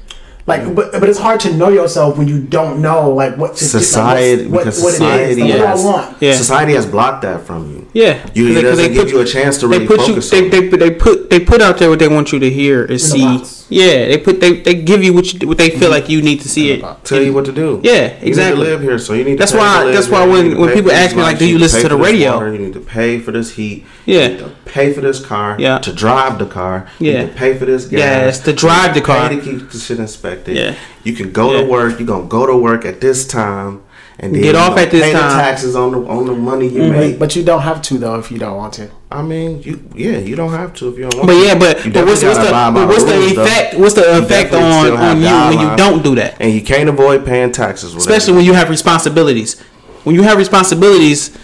Like, 0.46 0.74
but 0.74 0.92
but 0.92 1.08
it's 1.08 1.18
hard 1.18 1.40
to 1.40 1.52
know 1.56 1.70
yourself 1.70 2.18
when 2.18 2.28
you 2.28 2.38
don't 2.42 2.82
know 2.82 3.10
like 3.10 3.36
what 3.38 3.56
to 3.56 3.64
Society, 3.64 4.42
like, 4.44 4.52
what, 4.52 4.58
because 4.64 4.76
what, 4.78 4.84
what 4.84 4.92
society 4.92 5.22
it 5.24 5.38
is. 5.38 5.38
Like, 5.38 5.58
what 5.60 5.68
has, 5.68 5.84
I 5.84 5.88
want? 5.88 6.22
Yeah. 6.22 6.34
society 6.34 6.72
has 6.74 6.84
blocked 6.86 7.22
that 7.22 7.40
from 7.46 7.70
you. 7.70 7.88
Yeah, 7.94 8.28
You, 8.34 8.58
it 8.58 8.62
doesn't 8.62 8.76
they 8.76 8.92
give 8.92 9.04
put- 9.04 9.12
you 9.12 9.20
a 9.20 9.24
chance 9.24 9.56
to 9.58 9.68
they 9.68 9.78
really 9.78 9.86
put 9.86 10.00
you 10.00 10.06
focus 10.08 10.30
they, 10.30 10.44
on 10.44 10.50
they, 10.50 10.68
it. 10.68 10.78
they 10.78 10.90
put 10.90 11.30
they 11.30 11.40
put 11.40 11.62
out 11.62 11.78
there 11.78 11.88
what 11.88 11.98
they 11.98 12.08
want 12.08 12.30
you 12.32 12.38
to 12.40 12.50
hear 12.50 12.84
and 12.84 13.00
see 13.00 13.24
yeah 13.68 14.06
they 14.08 14.18
put 14.18 14.40
they, 14.40 14.60
they 14.60 14.74
give 14.74 15.02
you 15.02 15.12
what 15.14 15.32
you, 15.32 15.48
what 15.48 15.58
they 15.58 15.70
feel 15.70 15.80
mm-hmm. 15.80 15.90
like 15.92 16.08
you 16.08 16.20
need 16.22 16.40
to 16.40 16.48
see 16.48 16.70
it 16.72 16.84
Tell 17.04 17.22
you 17.22 17.32
what 17.32 17.44
to 17.46 17.52
do. 17.52 17.80
Yeah, 17.82 17.92
You 17.92 18.08
need 18.08 18.20
to 18.20 18.26
exactly. 18.28 18.64
live 18.64 18.80
here, 18.82 18.98
so 18.98 19.12
you 19.14 19.24
need. 19.24 19.38
That's 19.38 19.52
to 19.52 19.58
pay 19.58 19.62
why- 19.64 19.92
that's 19.92 20.08
why 20.08 20.26
when- 20.26 20.50
You 20.50 20.58
when 20.58 20.72
people 20.74 20.92
ask 20.92 21.14
me, 21.16 21.22
like, 21.22 21.38
do 21.38 21.46
you 21.46 21.54
need 21.54 21.60
listen 21.60 21.82
to 21.82 21.88
the 21.88 21.96
radio? 21.96 22.34
water, 22.34 22.52
You 22.52 22.58
need 22.58 22.72
to 22.74 22.80
pay 22.80 23.18
for 23.20 23.32
this 23.32 23.52
heat. 23.52 23.84
Yeah. 24.06 24.22
You 24.22 24.28
need 24.28 24.38
to 24.40 24.50
pay 24.64 24.92
for 24.92 25.00
this 25.00 25.24
car. 25.24 25.56
Yeah. 25.58 25.78
To 25.78 25.92
drive 25.92 26.38
the 26.38 26.46
car. 26.46 26.86
You 26.98 27.12
Yeah. 27.12 27.20
need 27.22 27.28
to 27.32 27.34
pay 27.34 27.54
for 27.58 27.64
this 27.66 27.84
gas. 27.86 27.98
Yes, 27.98 28.40
to 28.40 28.52
drive 28.52 28.88
You 28.94 29.00
the 29.00 29.06
car. 29.06 29.28
to 29.28 29.40
keep 29.40 29.70
the 29.70 29.78
shit 29.78 29.98
inspected. 29.98 30.56
Yeah. 30.56 30.74
You 31.04 31.12
can 31.14 31.32
go 31.32 31.52
Yeah. 31.52 31.60
to 31.62 31.66
work. 31.66 31.98
You're 31.98 32.06
gonna 32.08 32.26
go 32.38 32.46
to 32.46 32.56
work 32.56 32.84
at 32.84 33.00
this 33.00 33.26
time. 33.26 33.80
And 34.16 34.32
then 34.32 34.42
Get 34.42 34.54
off 34.54 34.70
gonna 34.70 34.82
at 34.82 34.90
this 34.92 35.02
pay 35.02 35.12
time. 35.12 35.22
the 35.36 35.42
taxes 35.42 35.74
on 35.74 35.90
the 35.90 35.98
on 36.08 36.26
the 36.26 36.34
money 36.34 36.68
you 36.68 36.82
But, 36.82 36.90
make. 36.92 37.18
but 37.18 37.34
you 37.34 37.42
don't 37.42 37.62
have 37.62 37.82
to 37.82 37.98
though 37.98 38.14
if 38.20 38.30
you 38.30 38.38
don't 38.38 38.56
want 38.56 38.72
to. 38.74 38.88
I 39.10 39.22
mean, 39.22 39.60
you 39.62 39.82
yeah, 39.94 40.18
you 40.18 40.36
don't 40.36 40.52
have 40.52 40.72
to 40.74 40.88
if 40.88 40.96
you 40.96 41.02
don't 41.10 41.14
want 41.16 41.26
but 41.26 41.32
to. 41.34 41.44
yeah 41.44 41.58
but, 41.58 41.84
You 41.84 41.92
but 41.92 42.06
what's, 42.06 42.22
what's 42.22 42.38
the 42.38 42.44
gotta 42.44 42.48
abide 42.50 42.74
by 42.74 42.80
but 42.80 42.88
what's 42.88 43.04
the 43.04 43.12
rules, 43.18 43.34
though. 43.34 43.42
effect 43.44 43.74
what's 43.78 43.94
the 43.94 44.18
effect 44.18 44.54
on 44.54 44.92
on 44.96 45.20
you 45.20 45.56
when 45.56 45.68
you 45.70 45.76
don't 45.76 46.02
do 46.04 46.14
that 46.14 46.36
And 46.40 46.52
you 46.52 46.62
can't 46.62 46.88
avoid 46.88 47.26
paying 47.26 47.50
taxes. 47.50 47.92
with 47.92 48.02
especially 48.02 48.34
when 48.34 48.44
you 48.44 48.52
have 48.54 48.70
responsibilities 48.70 49.60
when 50.04 50.14
you 50.14 50.22
have 50.22 50.38
responsibilities 50.38 51.36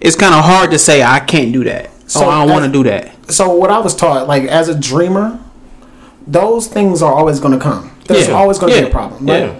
it's 0.00 0.16
kind 0.16 0.34
of 0.34 0.44
hard 0.44 0.72
to 0.72 0.78
say 0.80 1.02
I 1.02 1.20
can't 1.20 1.52
do 1.52 1.62
that 1.64 1.90
So 2.10 2.24
oh 2.24 2.28
I 2.28 2.40
don't 2.44 2.52
want 2.52 2.64
to 2.64 2.72
do 2.72 2.82
that 2.90 3.14
So 3.32 3.54
what 3.54 3.70
I 3.70 3.78
was 3.78 3.94
taught, 3.94 4.26
like 4.26 4.44
as 4.44 4.68
a 4.68 4.74
dreamer, 4.78 5.38
those 6.26 6.66
things 6.66 7.02
are 7.02 7.12
always 7.12 7.38
going 7.40 7.56
to 7.56 7.60
come. 7.60 7.90
There's 8.08 8.28
Yeah. 8.28 8.34
always 8.34 8.58
going 8.58 8.72
to 8.72 8.78
Yeah. 8.78 8.84
be 8.84 8.90
a 8.90 8.92
problem. 8.92 9.26
Right? 9.26 9.40
Yeah. 9.44 9.54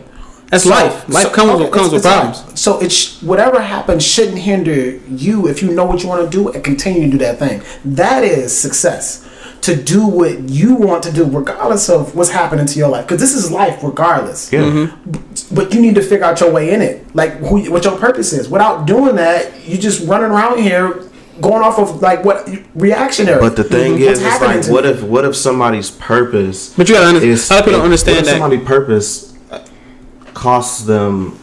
That's 0.52 0.64
So- 0.64 0.70
life. 0.70 1.08
Life 1.08 1.22
so- 1.24 1.30
comes 1.30 1.50
okay, 1.52 1.62
with, 1.64 1.72
comes 1.72 1.86
it's- 1.86 1.92
with 1.92 2.04
it's 2.06 2.14
problems. 2.14 2.38
life. 2.46 2.56
So 2.58 2.78
it's 2.80 3.22
whatever 3.22 3.60
happens 3.60 4.04
shouldn't 4.04 4.38
hinder 4.38 4.98
you 5.10 5.48
if 5.48 5.62
you 5.62 5.70
know 5.72 5.84
what 5.86 6.02
you 6.02 6.08
want 6.10 6.30
to 6.30 6.36
do 6.36 6.48
and 6.50 6.62
continue 6.62 7.06
to 7.06 7.10
do 7.10 7.18
that 7.18 7.38
thing. 7.38 7.62
That 7.84 8.22
is 8.22 8.56
success. 8.56 9.22
To 9.62 9.74
do 9.76 10.04
what 10.06 10.50
you 10.50 10.74
want 10.74 11.04
to 11.04 11.12
do, 11.12 11.24
regardless 11.24 11.88
of 11.88 12.14
what's 12.16 12.30
happening 12.30 12.66
to 12.66 12.78
your 12.78 12.88
life, 12.88 13.06
because 13.06 13.20
this 13.20 13.32
is 13.32 13.50
life, 13.52 13.78
regardless. 13.82 14.52
Yeah. 14.52 14.60
Mm-hmm. 14.62 15.54
But 15.54 15.72
you 15.72 15.80
need 15.80 15.94
to 15.94 16.02
figure 16.02 16.24
out 16.24 16.40
your 16.40 16.50
way 16.50 16.74
in 16.74 16.82
it, 16.82 17.06
like 17.14 17.36
who, 17.38 17.70
what 17.70 17.84
your 17.84 17.96
purpose 17.96 18.32
is. 18.32 18.48
Without 18.48 18.86
doing 18.86 19.14
that, 19.16 19.52
you're 19.66 19.80
just 19.80 20.06
running 20.08 20.32
around 20.32 20.58
here, 20.58 21.04
going 21.40 21.62
off 21.62 21.78
of 21.78 22.02
like 22.02 22.24
what 22.24 22.48
reactionary. 22.74 23.40
But 23.40 23.54
the 23.56 23.62
thing 23.64 23.92
What's 23.92 24.18
is, 24.18 24.22
it's 24.22 24.40
like, 24.40 24.66
what 24.66 24.84
if 24.84 25.02
what 25.04 25.24
if 25.24 25.36
somebody's 25.36 25.90
purpose? 25.92 26.74
But 26.76 26.88
you 26.88 26.96
gotta 26.96 27.06
under- 27.06 27.24
is- 27.24 27.48
a 27.48 27.54
lot 27.54 27.60
of 27.60 27.64
people 27.66 27.72
don't 27.72 27.80
what 27.82 27.84
understand 27.84 28.18
if 28.18 28.24
that. 28.24 28.30
Somebody's 28.32 28.66
purpose 28.66 29.31
costs 30.34 30.84
them. 30.84 31.38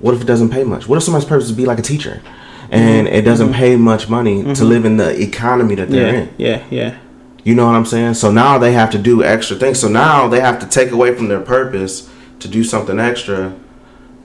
What 0.00 0.14
if 0.14 0.22
it 0.22 0.26
doesn't 0.26 0.50
pay 0.50 0.64
much? 0.64 0.88
What 0.88 0.96
if 0.96 1.02
somebody's 1.02 1.28
purpose 1.28 1.44
is 1.44 1.50
to 1.50 1.56
be 1.56 1.66
like 1.66 1.78
a 1.78 1.82
teacher, 1.82 2.22
and 2.70 3.06
mm-hmm. 3.06 3.14
it 3.14 3.22
doesn't 3.22 3.48
mm-hmm. 3.48 3.56
pay 3.56 3.76
much 3.76 4.08
money 4.08 4.42
to 4.42 4.48
mm-hmm. 4.48 4.64
live 4.64 4.84
in 4.84 4.96
the 4.96 5.20
economy 5.20 5.74
that 5.74 5.90
they're 5.90 6.12
Yeah, 6.12 6.20
in? 6.20 6.34
yeah, 6.38 6.64
yeah. 6.70 6.98
You 7.44 7.54
know 7.54 7.66
what 7.66 7.74
I'm 7.74 7.86
saying? 7.86 8.14
So 8.14 8.30
now 8.30 8.58
they 8.58 8.72
have 8.72 8.90
to 8.90 8.98
do 8.98 9.24
extra 9.24 9.56
things. 9.56 9.80
So 9.80 9.88
now 9.88 10.28
they 10.28 10.40
have 10.40 10.58
to 10.60 10.66
take 10.66 10.90
away 10.90 11.14
from 11.14 11.28
their 11.28 11.40
purpose 11.40 12.10
to 12.40 12.48
do 12.48 12.64
something 12.64 12.98
extra 12.98 13.54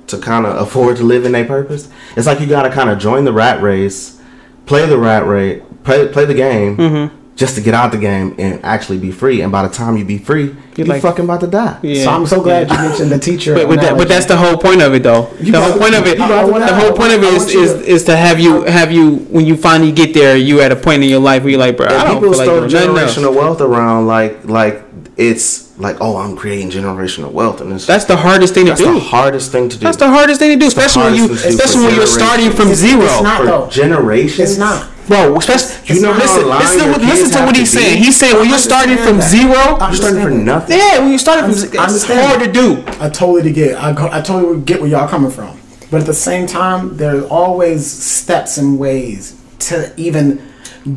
to 0.08 0.18
kind 0.18 0.46
of 0.46 0.56
afford 0.58 0.98
to 0.98 1.04
live 1.04 1.26
in 1.26 1.32
their 1.32 1.46
purpose. 1.46 1.90
It's 2.16 2.28
like 2.28 2.40
you 2.40 2.48
got 2.48 2.64
to 2.64 2.70
kind 2.70 2.90
of 2.90 3.00
join 3.00 3.26
the 3.26 3.34
rat 3.34 3.62
race, 3.62 4.22
play 4.66 4.86
the 4.86 4.98
rat 4.98 5.26
race, 5.26 5.64
play 5.84 6.08
play 6.08 6.26
the 6.26 6.34
game, 6.34 6.78
Mm-hmm. 6.78 7.25
Just 7.36 7.56
to 7.56 7.62
get 7.62 7.74
out 7.74 7.92
the 7.92 7.98
game 7.98 8.34
and 8.40 8.64
actually 8.64 8.98
be 8.98 9.12
free. 9.12 9.42
And 9.42 9.52
by 9.52 9.68
the 9.68 9.74
time 9.74 9.98
you 9.98 10.06
be 10.06 10.18
free, 10.18 10.56
you're, 10.78 10.88
like- 10.88 11.02
fucking 11.02 11.26
about 11.26 11.42
to 11.42 11.48
die. 11.48 11.78
Yeah. 11.82 12.04
So 12.06 12.10
I'm 12.12 12.26
so 12.26 12.42
glad 12.42 12.70
you 12.72 12.78
mentioned 12.78 13.12
the 13.12 13.20
teacher. 13.20 13.54
But, 13.54 13.68
but, 13.68 13.82
that, 13.82 13.98
but 13.98 14.08
that's 14.08 14.26
the 14.26 14.38
whole 14.38 14.58
point 14.58 14.82
of 14.82 14.94
it, 14.94 15.04
though. 15.04 15.24
the 15.42 15.60
whole 15.62 15.78
point 15.78 15.96
of 15.96 16.06
it, 16.08 16.12
you 16.14 16.28
got 16.28 16.50
one 16.50 16.62
the 16.62 16.74
whole 16.74 16.94
point 16.94 17.12
of 17.14 17.22
it 17.24 17.34
I 17.34 17.36
is, 17.36 17.54
is, 17.54 18.04
to- 18.06 18.16
have 18.16 18.40
you 18.40 18.64
have 18.64 18.92
you 18.92 19.16
when 19.30 19.46
you 19.46 19.58
finally 19.58 19.92
get 19.92 20.14
there, 20.14 20.38
you 20.38 20.62
at 20.62 20.72
a 20.72 20.76
point 20.78 21.04
in 21.04 21.10
your 21.10 21.20
life 21.20 21.44
where 21.44 21.52
you're 21.52 21.60
like, 21.60 21.76
bro, 21.76 21.88
I 21.88 21.94
And 21.94 22.04
don't 22.04 22.16
people 22.22 22.34
feel 22.34 22.38
like 22.38 22.48
throw 22.48 22.68
doing 22.70 22.94
nothing 22.96 23.04
else. 23.04 23.18
generational 23.18 23.36
wealth 23.36 23.62
around 23.62 24.08
like 24.08 24.46
like 24.46 24.84
it's 25.18 25.78
like 25.78 25.98
oh 26.00 26.16
I'm 26.18 26.36
creating 26.38 26.70
generational 26.72 27.32
wealth 27.32 27.60
and 27.62 27.72
it's 27.74 27.86
That's 27.86 28.06
the 28.06 28.16
hardest 28.16 28.54
thing 28.54 28.66
to 28.68 28.76
do. 28.76 28.84
that's 28.86 28.94
the 28.94 29.00
hardest 29.10 29.52
thing 29.52 29.68
to 29.70 29.78
do. 29.78 29.84
That's 29.84 29.98
the 29.98 30.10
hardest 30.10 30.40
thing 30.40 30.52
to 30.52 30.60
do, 30.60 30.68
especially 30.68 31.04
when 31.04 31.16
you, 31.16 31.22
hardest 31.28 31.44
thing 31.44 31.52
to 31.52 31.58
do 31.58 31.64
especially 31.64 31.82
for 31.82 31.88
when 31.88 31.96
you're 31.96 32.08
starting 32.08 32.50
from 32.52 32.68
It's- 32.68 32.80
zero, 32.80 33.04
it's 33.04 33.22
not- 33.22 33.40
for 33.42 33.46
though. 33.46 33.68
generations. 33.70 34.40
It's 34.52 34.58
not. 34.58 34.88
Bro. 35.08 35.36
Especially 35.38 35.96
You 35.96 36.02
know 36.02 36.12
listen, 36.12 36.48
listen, 36.48 36.92
listen 37.08 37.32
to 37.40 37.46
what 37.46 37.56
he's 37.56 37.72
saying. 37.72 38.02
He's 38.04 38.18
saying 38.18 38.36
when 38.36 38.50
you're 38.50 38.58
starting 38.58 38.98
from 38.98 39.20
understand 39.20 39.52
zero, 39.54 39.78
that. 39.78 39.88
You're 39.88 39.96
starting 39.96 40.38
that. 40.38 40.44
nothing. 40.44 40.78
yeah, 40.78 41.00
when 41.00 41.10
you're 41.10 41.20
starting 41.20 41.46
from 41.46 41.54
zero, 41.54 41.84
it's 41.84 42.06
hard 42.06 42.40
to 42.42 42.46
that. 42.48 42.54
do. 42.54 42.84
I 43.04 43.10
totally 43.10 43.52
get. 43.54 43.78
I, 43.78 44.20
I 44.20 44.22
totally 44.22 44.62
get 44.62 44.82
where 44.82 44.90
y'all 44.90 45.08
coming 45.08 45.32
from. 45.32 45.60
But 45.92 46.02
at 46.02 46.08
the 46.08 46.14
same 46.14 46.48
time, 46.48 46.98
there's 46.98 47.24
always 47.26 47.86
steps 47.86 48.58
and 48.58 48.80
ways 48.80 49.40
to 49.60 49.94
even 49.98 50.42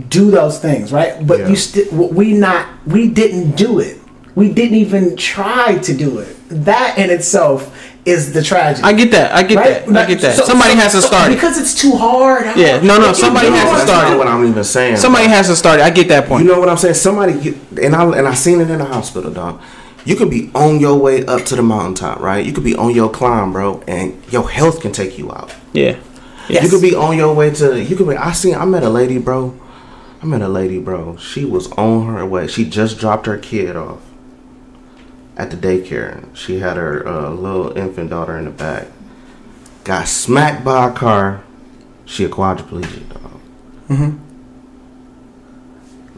do 0.08 0.30
those 0.30 0.58
things, 0.58 0.92
right? 0.92 1.24
But 1.26 1.40
Yeah. 1.40 1.48
you 1.48 1.56
still, 1.56 2.08
we 2.08 2.32
not, 2.32 2.66
we 2.86 3.08
didn't 3.08 3.52
do 3.56 3.78
it. 3.80 3.98
We 4.34 4.52
didn't 4.52 4.76
even 4.76 5.16
try 5.16 5.76
to 5.78 5.94
do 5.94 6.18
it. 6.18 6.36
That 6.48 6.98
in 6.98 7.10
itself 7.10 7.74
is 8.08 8.32
the 8.32 8.42
tragedy. 8.42 8.82
I 8.84 8.92
get 8.92 9.10
that. 9.12 9.32
I 9.34 9.42
get 9.42 9.56
right? 9.56 9.86
that. 9.86 9.96
I 9.96 10.06
get 10.06 10.20
that. 10.22 10.36
So- 10.36 10.44
somebody 10.44 10.72
so- 10.72 10.76
has 10.80 10.92
to 10.92 11.02
so 11.02 11.08
start. 11.08 11.30
it. 11.30 11.34
because 11.34 11.58
it's 11.58 11.74
too 11.74 11.92
hard. 11.96 12.56
Yeah, 12.56 12.80
no, 12.80 12.98
no, 12.98 13.12
somebody 13.12 13.48
has 13.48 13.68
to. 13.70 13.76
That's 13.76 13.90
start 13.90 14.12
it. 14.12 14.18
what 14.18 14.26
I'm 14.28 14.44
even 14.46 14.64
saying. 14.64 14.96
Somebody 14.96 15.26
bro. 15.26 15.34
has 15.34 15.48
to 15.48 15.56
start. 15.56 15.80
it. 15.80 15.82
I 15.82 15.90
get 15.90 16.08
that 16.08 16.26
point. 16.26 16.44
You 16.44 16.50
know 16.52 16.58
what 16.60 16.68
I'm 16.68 16.76
saying? 16.76 16.94
Somebody, 16.94 17.56
and 17.82 17.94
I 17.94 18.04
and 18.18 18.26
I 18.26 18.34
seen 18.34 18.60
it 18.60 18.70
in 18.70 18.78
the 18.78 18.84
hospital, 18.84 19.32
dog. 19.32 19.60
You 20.04 20.16
could 20.16 20.30
be 20.30 20.50
on 20.54 20.80
your 20.80 20.96
way 20.96 21.26
up 21.26 21.44
to 21.46 21.56
the 21.56 21.62
mountaintop, 21.62 22.20
right? 22.20 22.44
You 22.44 22.52
could 22.52 22.64
be 22.64 22.74
on 22.74 22.94
your 22.94 23.10
climb, 23.10 23.52
bro, 23.52 23.82
and 23.86 24.22
your 24.32 24.48
health 24.48 24.80
can 24.80 24.92
take 24.92 25.18
you 25.18 25.30
out. 25.30 25.54
yeah. 25.72 25.96
Yes. 26.48 26.62
You 26.64 26.70
could 26.70 26.80
be 26.80 26.94
on 26.94 27.18
your 27.18 27.34
way 27.34 27.50
to. 27.50 27.78
You 27.82 27.94
could 27.94 28.08
be. 28.08 28.16
I 28.16 28.32
seen. 28.32 28.54
I 28.54 28.64
met 28.64 28.82
a 28.82 28.88
lady, 28.88 29.18
bro. 29.18 29.54
I 30.22 30.26
met 30.26 30.40
a 30.40 30.48
lady, 30.48 30.78
bro. 30.78 31.16
She 31.18 31.44
was 31.44 31.70
on 31.72 32.06
her 32.14 32.24
way. 32.24 32.46
She 32.46 32.64
just 32.64 32.98
dropped 32.98 33.26
her 33.26 33.36
kid 33.36 33.76
off 33.76 34.07
at 35.38 35.50
the 35.50 35.56
daycare. 35.56 36.24
She 36.36 36.58
had 36.58 36.76
her 36.76 37.06
uh, 37.08 37.30
little 37.30 37.76
infant 37.78 38.10
daughter 38.10 38.36
in 38.36 38.44
the 38.44 38.50
back. 38.50 38.88
Got 39.84 40.08
smacked 40.08 40.64
by 40.64 40.88
a 40.90 40.92
car. 40.92 41.42
She 42.04 42.24
a 42.24 42.28
quadriplegic, 42.28 43.08
dog. 43.08 43.40
Mm-hmm. 43.88 44.16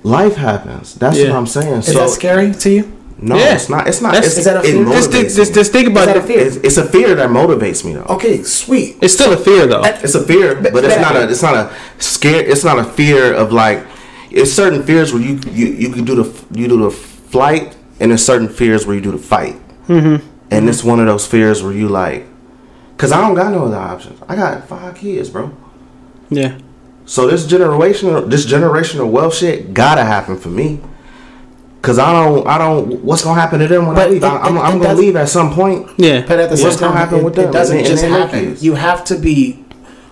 Life 0.03 0.37
happens. 0.37 0.95
That's 0.95 1.19
Yeah. 1.19 1.29
what 1.31 1.37
I'm 1.37 1.47
saying. 1.47 1.75
Is 1.75 1.87
so 1.93 2.01
that 2.01 2.11
scary 2.11 2.53
to 2.53 2.71
you? 2.71 2.93
no, 3.19 3.37
Yeah. 3.37 3.55
it's 3.55 3.69
not. 3.69 3.87
It's 3.87 4.01
not. 4.01 4.13
That's- 4.15 4.31
It's, 4.31 4.39
is 4.39 4.45
that 4.47 4.57
a 4.57 4.61
it 4.61 4.73
fear? 4.73 4.85
Just, 4.87 5.11
motivates 5.11 5.23
just, 5.23 5.37
just, 5.37 5.55
just 5.55 5.73
think 5.73 5.89
about 5.89 6.09
Is 6.09 6.15
that 6.15 6.17
a 6.17 6.21
it. 6.21 6.27
fear? 6.27 6.41
It's, 6.47 6.57
it's 6.57 6.77
a 6.79 6.89
fear 6.89 7.15
that 7.15 7.29
motivates 7.29 7.85
me, 7.85 7.93
though. 7.93 8.07
Okay, 8.17 8.43
sweet. 8.43 8.97
It's 9.03 9.13
still 9.13 9.33
a 9.33 9.37
fear, 9.37 9.67
though. 9.67 9.83
It's 9.85 10.15
a 10.15 10.25
fear, 10.25 10.55
but 10.55 10.85
it's 10.85 10.97
not 10.97 11.17
a. 11.17 11.29
It's 11.29 11.43
not 11.43 11.55
a 11.55 11.71
scare. 11.99 12.43
It's 12.43 12.65
not 12.65 12.79
a 12.79 12.85
fear 12.85 13.35
of 13.35 13.53
like. 13.53 13.85
It's 14.31 14.51
certain 14.53 14.83
fears 14.85 15.13
where 15.13 15.21
you 15.23 15.39
you 15.53 15.67
you 15.67 15.91
can 15.91 16.05
do 16.07 16.15
the 16.23 16.27
you 16.59 16.67
do 16.69 16.79
the 16.85 16.91
flight, 16.91 17.77
and 18.01 18.11
there's 18.11 18.25
certain 18.25 18.49
fears 18.49 18.87
where 18.87 18.97
you 18.97 19.03
do 19.03 19.13
the 19.13 19.19
fight. 19.19 19.57
Mm-hmm. 19.87 20.27
And 20.51 20.69
it's 20.69 20.83
one 20.83 20.99
of 20.99 21.07
those 21.07 21.27
fears 21.27 21.63
where 21.63 21.73
you 21.73 21.89
like, 21.89 22.27
cause 22.97 23.13
I 23.13 23.21
don't 23.21 23.35
got 23.37 23.53
no 23.53 23.67
other 23.67 23.77
options. 23.77 24.21
I 24.29 24.35
got 24.35 24.67
five 24.67 24.97
kids, 24.97 25.31
bro. 25.31 25.55
Yeah. 26.29 26.59
So 27.07 27.29
this 27.29 27.47
generational 27.47 28.29
this 28.29 28.47
generational 28.47 29.11
wealth 29.11 29.35
shit 29.37 29.75
gotta 29.75 30.05
happen 30.05 30.37
for 30.39 30.49
me. 30.49 30.81
Cause 31.83 31.99
I 31.99 32.13
don't 32.13 32.47
I 32.47 32.59
don't 32.59 33.03
what's 33.05 33.25
gonna 33.25 33.41
happen 33.41 33.61
to 33.61 33.67
them 33.69 33.87
when 33.87 33.97
I 33.99 34.07
leave? 34.07 34.23
It, 34.23 34.27
I, 34.27 34.39
I'm, 34.39 34.57
it- 34.57 34.61
I'm 34.61 34.77
it 34.81 34.83
gonna 34.83 34.99
leave 34.99 35.17
at 35.17 35.29
some 35.29 35.53
point. 35.53 35.89
Yeah. 35.97 36.25
But 36.27 36.39
at 36.41 36.51
the 36.51 36.57
same 36.57 36.67
What's 36.67 36.81
gonna 36.81 36.97
happen 36.97 37.19
it, 37.21 37.25
with 37.25 37.39
it 37.39 37.53
doesn't 37.53 37.79
And 37.79 37.87
just 37.87 38.05
and 38.05 38.13
happen. 38.13 38.57
You 38.61 38.75
have 38.75 39.05
to 39.07 39.17
be 39.19 39.65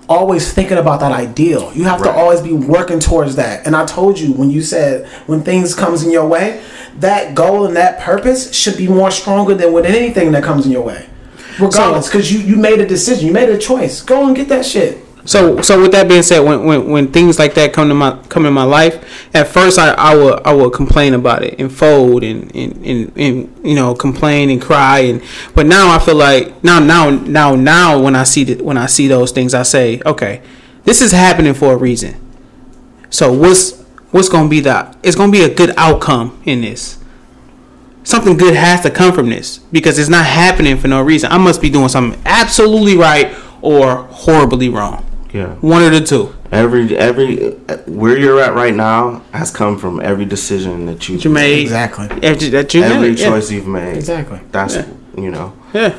always 0.09 0.53
thinking 0.53 0.79
about 0.79 1.01
that 1.01 1.13
ideal. 1.13 1.73
You 1.75 1.85
have 1.85 2.03
to 2.03 2.11
always 2.11 2.41
be 2.41 2.53
working 2.53 3.01
towards 3.01 3.37
that. 3.37 3.67
And 3.67 3.77
I 3.77 3.85
told 3.87 4.19
you 4.19 4.33
when 4.33 4.51
you 4.51 4.63
said 4.63 5.07
when 5.27 5.43
things 5.43 5.75
comes 5.75 6.03
in 6.03 6.11
your 6.11 6.27
way, 6.27 6.63
that 6.97 7.35
goal 7.35 7.67
and 7.67 7.77
that 7.77 8.01
purpose 8.01 8.55
should 8.55 8.77
be 8.77 8.89
more 8.89 9.11
stronger 9.11 9.55
than 9.55 9.73
with 9.73 9.87
anything 9.87 10.33
that 10.33 10.43
comes 10.43 10.67
in 10.67 10.73
your 10.73 10.83
way. 10.83 11.07
Regardless, 11.61 12.09
because 12.09 12.33
you, 12.33 12.39
you 12.39 12.57
made 12.57 12.81
a 12.81 12.87
decision, 12.87 13.27
you 13.27 13.33
made 13.33 13.49
a 13.49 13.59
choice. 13.59 14.01
Go 14.01 14.27
and 14.27 14.37
get 14.37 14.49
that 14.49 14.65
shit. 14.65 15.05
So, 15.29 15.61
so 15.61 15.79
with 15.79 15.93
that 15.93 16.09
being 16.09 16.23
said, 16.23 16.39
when, 16.41 16.65
when, 16.65 16.89
when 16.89 17.13
things 17.13 17.39
like 17.39 17.53
that 17.53 17.75
come 17.75 17.89
to 17.89 17.95
my 17.95 18.17
come 18.31 18.47
in 18.47 18.55
my 18.55 18.63
life, 18.63 19.35
at 19.35 19.47
first 19.47 19.79
I, 19.79 19.91
I 19.91 20.15
will 20.15 20.41
I 20.43 20.55
will 20.55 20.71
complain 20.71 21.13
about 21.13 21.43
it 21.43 21.61
and 21.61 21.71
fold 21.71 22.25
and, 22.25 22.51
and, 22.57 22.75
and, 22.87 23.13
and 23.15 23.61
you 23.63 23.75
know 23.75 23.95
complain 23.95 24.49
and 24.49 24.61
cry 24.61 25.01
and 25.01 25.23
but 25.55 25.67
now 25.67 25.95
I 25.95 25.99
feel 25.99 26.15
like 26.15 26.65
now 26.65 26.79
now 26.79 27.11
now 27.11 27.55
now 27.55 28.01
when 28.01 28.17
I 28.17 28.25
see 28.25 28.45
the, 28.45 28.65
when 28.65 28.79
I 28.79 28.87
see 28.87 29.07
those 29.07 29.31
things 29.31 29.53
I 29.53 29.65
say 29.65 30.01
okay 30.07 30.41
this 30.85 31.03
is 31.03 31.13
happening 31.13 31.53
for 31.53 31.75
a 31.75 31.77
reason. 31.77 32.17
So 33.11 33.31
what's 33.31 33.83
what's 34.13 34.31
gonna 34.31 34.49
be 34.49 34.61
the 34.61 34.97
it's 35.03 35.15
gonna 35.15 35.31
be 35.31 35.43
a 35.43 35.55
good 35.55 35.75
outcome 35.77 36.41
in 36.47 36.63
this. 36.63 37.05
Something 38.03 38.39
good 38.39 38.55
has 38.55 38.81
to 38.81 38.91
come 38.91 39.13
from 39.13 39.29
this 39.29 39.59
because 39.59 39.99
it's 39.99 40.09
not 40.09 40.25
happening 40.25 40.79
for 40.79 40.89
no 40.89 41.03
reason. 41.03 41.31
I 41.31 41.37
must 41.37 41.61
be 41.61 41.69
doing 41.69 41.91
something 41.91 42.19
absolutely 42.25 42.97
right 42.97 43.37
or 43.61 44.05
horribly 44.05 44.71
wrong. 44.71 45.05
Yeah. 45.33 45.55
One 45.57 45.83
of 45.83 45.93
the 45.93 46.01
two. 46.01 46.35
Every 46.51 46.97
every 46.97 47.51
where 47.87 48.17
you're 48.19 48.41
at 48.41 48.55
right 48.55 48.75
now 48.75 49.23
has 49.33 49.51
come 49.51 49.79
from 49.79 50.01
every 50.01 50.25
decision 50.25 50.87
that 50.87 51.09
you 51.09 51.19
you 51.19 51.31
made. 51.31 51.61
Exactly. 51.63 52.09
Every, 52.23 52.49
that 52.49 52.73
you 52.75 52.83
every 52.83 53.11
made. 53.11 53.19
yeah. 53.19 53.29
choice 53.29 53.51
you've 53.51 53.67
made. 53.67 53.97
Exactly. 53.97 54.41
That's 54.53 54.77
Yeah. 54.77 54.87
you 55.17 55.31
know 55.31 55.53
Yeah. 55.75 55.95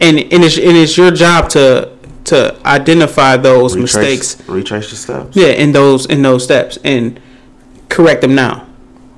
And 0.00 0.18
and 0.18 0.44
it's 0.44 0.56
and 0.58 0.76
it's 0.76 0.96
your 0.96 1.10
job 1.12 1.48
to 1.50 1.90
to 2.24 2.56
identify 2.66 3.36
those 3.36 3.74
retrace, 3.76 3.94
mistakes. 3.96 4.48
Retrace 4.48 4.90
your 4.90 4.98
steps. 4.98 5.36
Yeah, 5.36 5.48
in 5.48 5.72
those 5.72 6.06
in 6.06 6.22
those 6.22 6.42
steps 6.44 6.78
and 6.84 7.20
correct 7.88 8.20
them 8.22 8.34
now. 8.34 8.66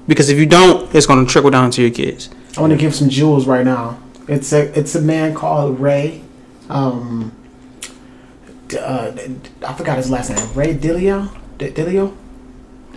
Because 0.07 0.29
if 0.29 0.38
you 0.38 0.46
don't, 0.46 0.94
it's 0.94 1.07
gonna 1.07 1.24
trickle 1.27 1.50
down 1.50 1.70
to 1.72 1.81
your 1.83 1.90
kids. 1.90 2.29
I 2.57 2.61
want 2.61 2.72
to 2.72 2.77
give 2.79 2.94
some 2.94 3.09
jewels 3.09 3.46
right 3.46 3.64
now. 3.64 3.98
It's 4.29 4.53
a 4.53 4.79
it's 4.79 4.94
a 4.94 5.00
man 5.00 5.35
called 5.35 5.81
Ray. 5.81 6.22
Um, 6.70 7.33
d- 7.42 7.44
uh, 8.73 9.12
I 9.67 9.75
forgot 9.75 9.96
his 9.96 10.10
last 10.10 10.31
name. 10.31 10.54
Ray 10.54 10.75
Dalio, 10.75 11.35
D- 11.58 11.71
Dalio, 11.71 12.17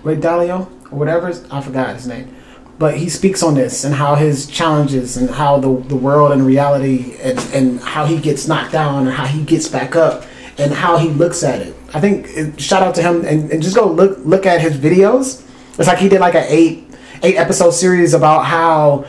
Ray 0.04 0.16
Dalio, 0.16 0.68
or 0.92 1.00
whatever. 1.00 1.34
I 1.52 1.62
forgot 1.62 1.96
his 1.96 2.08
name. 2.08 2.34
But 2.80 2.98
he 2.98 3.10
speaks 3.10 3.42
on 3.42 3.56
this 3.56 3.84
and 3.84 3.96
how 3.96 4.16
his 4.16 4.46
challenges 4.46 5.18
and 5.18 5.30
how 5.30 5.60
the 5.60 5.76
the 5.88 5.96
world 5.96 6.32
and 6.32 6.46
reality 6.46 7.16
and 7.22 7.40
and 7.54 7.80
how 7.80 8.06
he 8.06 8.20
gets 8.20 8.48
knocked 8.48 8.72
down 8.72 9.08
and 9.08 9.16
how 9.16 9.26
he 9.26 9.44
gets 9.44 9.68
back 9.68 9.96
up 9.96 10.26
and 10.58 10.72
how 10.72 10.98
he 10.98 11.10
looks 11.10 11.44
at 11.44 11.62
it. 11.62 11.76
I 11.94 12.00
think 12.00 12.60
shout 12.60 12.84
out 12.84 12.94
to 12.96 13.02
him 13.02 13.26
and, 13.26 13.52
and 13.52 13.64
just 13.64 13.76
go 13.76 13.88
look 13.88 14.20
look 14.24 14.46
at 14.46 14.62
his 14.62 14.78
videos. 14.78 15.44
It's 15.80 15.88
like 15.88 15.98
he 15.98 16.10
did 16.10 16.20
like 16.20 16.36
an 16.36 16.46
eight 16.48 16.86
eight 17.24 17.38
episode 17.38 17.72
series 17.72 18.14
about 18.14 18.46
how 18.46 19.06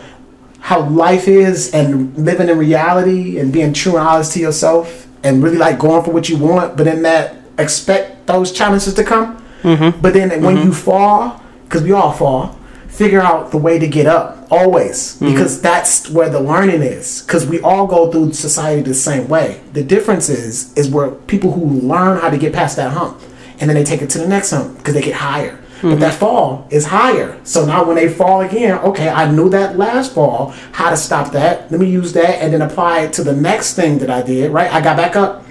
how 0.60 0.88
life 0.88 1.28
is 1.28 1.74
and 1.74 2.16
living 2.16 2.48
in 2.48 2.58
reality 2.58 3.38
and 3.38 3.52
being 3.52 3.72
true 3.72 3.96
and 3.96 4.06
honest 4.06 4.32
to 4.32 4.40
yourself 4.40 5.07
and 5.22 5.42
really 5.42 5.58
like 5.58 5.78
going 5.78 6.04
for 6.04 6.12
what 6.12 6.28
you 6.28 6.36
want, 6.36 6.76
but 6.76 6.86
in 6.86 7.02
that 7.02 7.36
expect 7.58 8.26
those 8.26 8.52
challenges 8.52 8.94
to 8.94 9.04
come. 9.04 9.44
Mm-hmm. 9.62 10.00
But 10.00 10.14
then 10.14 10.30
when 10.42 10.56
mm-hmm. 10.56 10.66
you 10.66 10.72
fall, 10.72 11.42
because 11.64 11.82
we 11.82 11.92
all 11.92 12.12
fall, 12.12 12.58
figure 12.86 13.20
out 13.20 13.50
the 13.50 13.58
way 13.58 13.78
to 13.78 13.88
get 13.88 14.06
up 14.06 14.46
always. 14.50 15.14
Mm-hmm. 15.14 15.26
Because 15.26 15.60
that's 15.60 16.08
where 16.10 16.28
the 16.28 16.40
learning 16.40 16.82
is. 16.82 17.22
Because 17.22 17.46
we 17.46 17.60
all 17.60 17.86
go 17.86 18.10
through 18.10 18.32
society 18.32 18.82
the 18.82 18.94
same 18.94 19.28
way. 19.28 19.60
The 19.72 19.82
difference 19.82 20.28
is 20.28 20.72
is 20.74 20.88
where 20.88 21.10
people 21.10 21.52
who 21.52 21.64
learn 21.64 22.18
how 22.18 22.30
to 22.30 22.38
get 22.38 22.52
past 22.52 22.76
that 22.76 22.92
hump 22.92 23.20
and 23.60 23.68
then 23.68 23.76
they 23.76 23.84
take 23.84 24.02
it 24.02 24.10
to 24.10 24.18
the 24.18 24.28
next 24.28 24.50
hump 24.50 24.78
because 24.78 24.94
they 24.94 25.02
get 25.02 25.14
higher 25.14 25.58
but 25.82 26.00
that 26.00 26.14
fall 26.14 26.66
is 26.70 26.86
higher 26.86 27.38
so 27.44 27.64
now 27.64 27.84
when 27.84 27.96
they 27.96 28.08
fall 28.08 28.40
again 28.40 28.78
okay 28.80 29.08
i 29.08 29.30
knew 29.30 29.48
that 29.48 29.76
last 29.78 30.12
fall 30.14 30.50
how 30.72 30.90
to 30.90 30.96
stop 30.96 31.32
that 31.32 31.70
let 31.70 31.80
me 31.80 31.88
use 31.88 32.12
that 32.12 32.42
and 32.42 32.52
then 32.52 32.62
apply 32.62 33.00
it 33.00 33.12
to 33.12 33.22
the 33.22 33.32
next 33.34 33.74
thing 33.74 33.98
that 33.98 34.10
i 34.10 34.20
did 34.22 34.50
right 34.50 34.72
i 34.72 34.80
got 34.80 34.96
back 34.96 35.14
up 35.16 35.44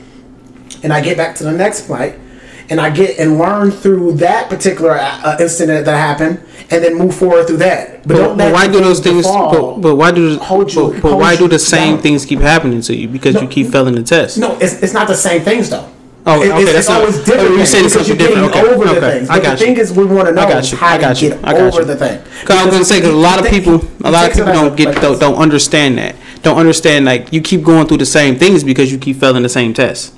and 0.84 0.94
I 0.94 1.02
get 1.02 1.18
back 1.18 1.36
to 1.38 1.44
the 1.44 1.52
next 1.52 1.88
flight, 1.88 2.20
and 2.70 2.80
I 2.80 2.92
get 2.92 3.18
and 3.18 3.40
learn 3.40 3.72
through 3.72 4.14
that 4.18 4.48
particular 4.48 4.96
uh, 5.00 5.36
incident 5.40 5.86
that 5.86 5.98
happened, 5.98 6.40
and 6.70 6.84
then 6.84 6.94
move 6.96 7.16
forward 7.16 7.48
through 7.48 7.58
that. 7.58 8.08
But, 8.08 8.14
don't 8.16 8.38
but 8.38 8.54
why 8.54 8.68
do 8.68 8.80
those 8.80 9.00
things? 9.00 9.26
fall 9.26 9.50
But, 9.76 9.82
but 9.82 9.96
why 9.96 10.12
do? 10.12 10.38
hold 10.38 10.72
you- 10.72 10.92
but, 10.92 11.02
but 11.02 11.10
hold 11.10 11.22
why 11.22 11.36
do 11.36 11.48
the 11.48 11.58
same 11.58 11.96
down. 11.96 12.04
things 12.04 12.26
keep 12.28 12.42
happening 12.42 12.82
to 12.82 12.96
you? 12.96 13.08
Because 13.08 13.42
you 13.42 13.48
keep 13.48 13.72
failing 13.72 13.96
the 13.96 14.04
test. 14.04 14.38
No, 14.38 14.56
it's, 14.60 14.84
it's 14.84 14.94
not 14.94 15.08
the 15.08 15.16
same 15.16 15.42
things 15.42 15.72
though. 15.72 15.90
Oh, 16.30 16.42
It- 16.44 16.52
okay, 16.52 16.62
it's, 16.64 16.72
that's 16.74 16.78
it's 16.80 16.90
always 16.90 17.18
different. 17.24 17.56
you're 17.56 17.66
saying 17.66 17.86
because 17.86 18.06
something 18.08 18.18
different. 18.18 18.48
Okay, 18.50 18.62
over 18.62 18.84
the 18.86 18.98
okay, 18.98 19.20
things. 19.20 19.30
I 19.30 19.40
got 19.40 19.58
the 19.58 19.66
you. 19.66 19.74
thing 19.76 19.78
is, 19.78 19.94
we 19.94 20.04
want 20.06 20.28
to 20.28 20.34
know 20.34 20.42
I 20.42 20.50
got 20.50 20.72
you. 20.72 20.78
how 20.78 20.88
I 20.88 20.98
got 21.00 21.16
to 21.16 21.24
you. 21.26 21.30
get 21.32 21.46
I 21.46 21.54
got 21.54 21.62
over 21.62 21.80
you. 21.80 21.86
the 21.86 21.96
thing. 21.96 22.22
Cause 22.46 22.58
I 22.58 22.66
was 22.66 22.74
gonna 22.74 22.86
say, 22.86 23.00
cause 23.00 23.10
a 23.12 23.16
lot 23.16 23.40
of 23.40 23.50
people, 23.50 23.76
a 24.04 24.12
lot 24.12 24.30
of 24.30 24.36
people 24.36 24.52
don't 24.52 24.76
get, 24.76 24.94
don't, 25.02 25.18
don't 25.20 25.36
understand 25.36 25.98
that. 26.00 26.16
Don't 26.42 26.58
understand 26.58 27.06
like 27.06 27.32
you 27.32 27.42
keep 27.42 27.64
going 27.64 27.88
through 27.88 27.98
the 27.98 28.06
same 28.06 28.36
things 28.36 28.64
because 28.64 28.92
you 28.92 28.98
keep 28.98 29.18
failing 29.18 29.42
the 29.44 29.50
same 29.50 29.74
test. 29.74 30.14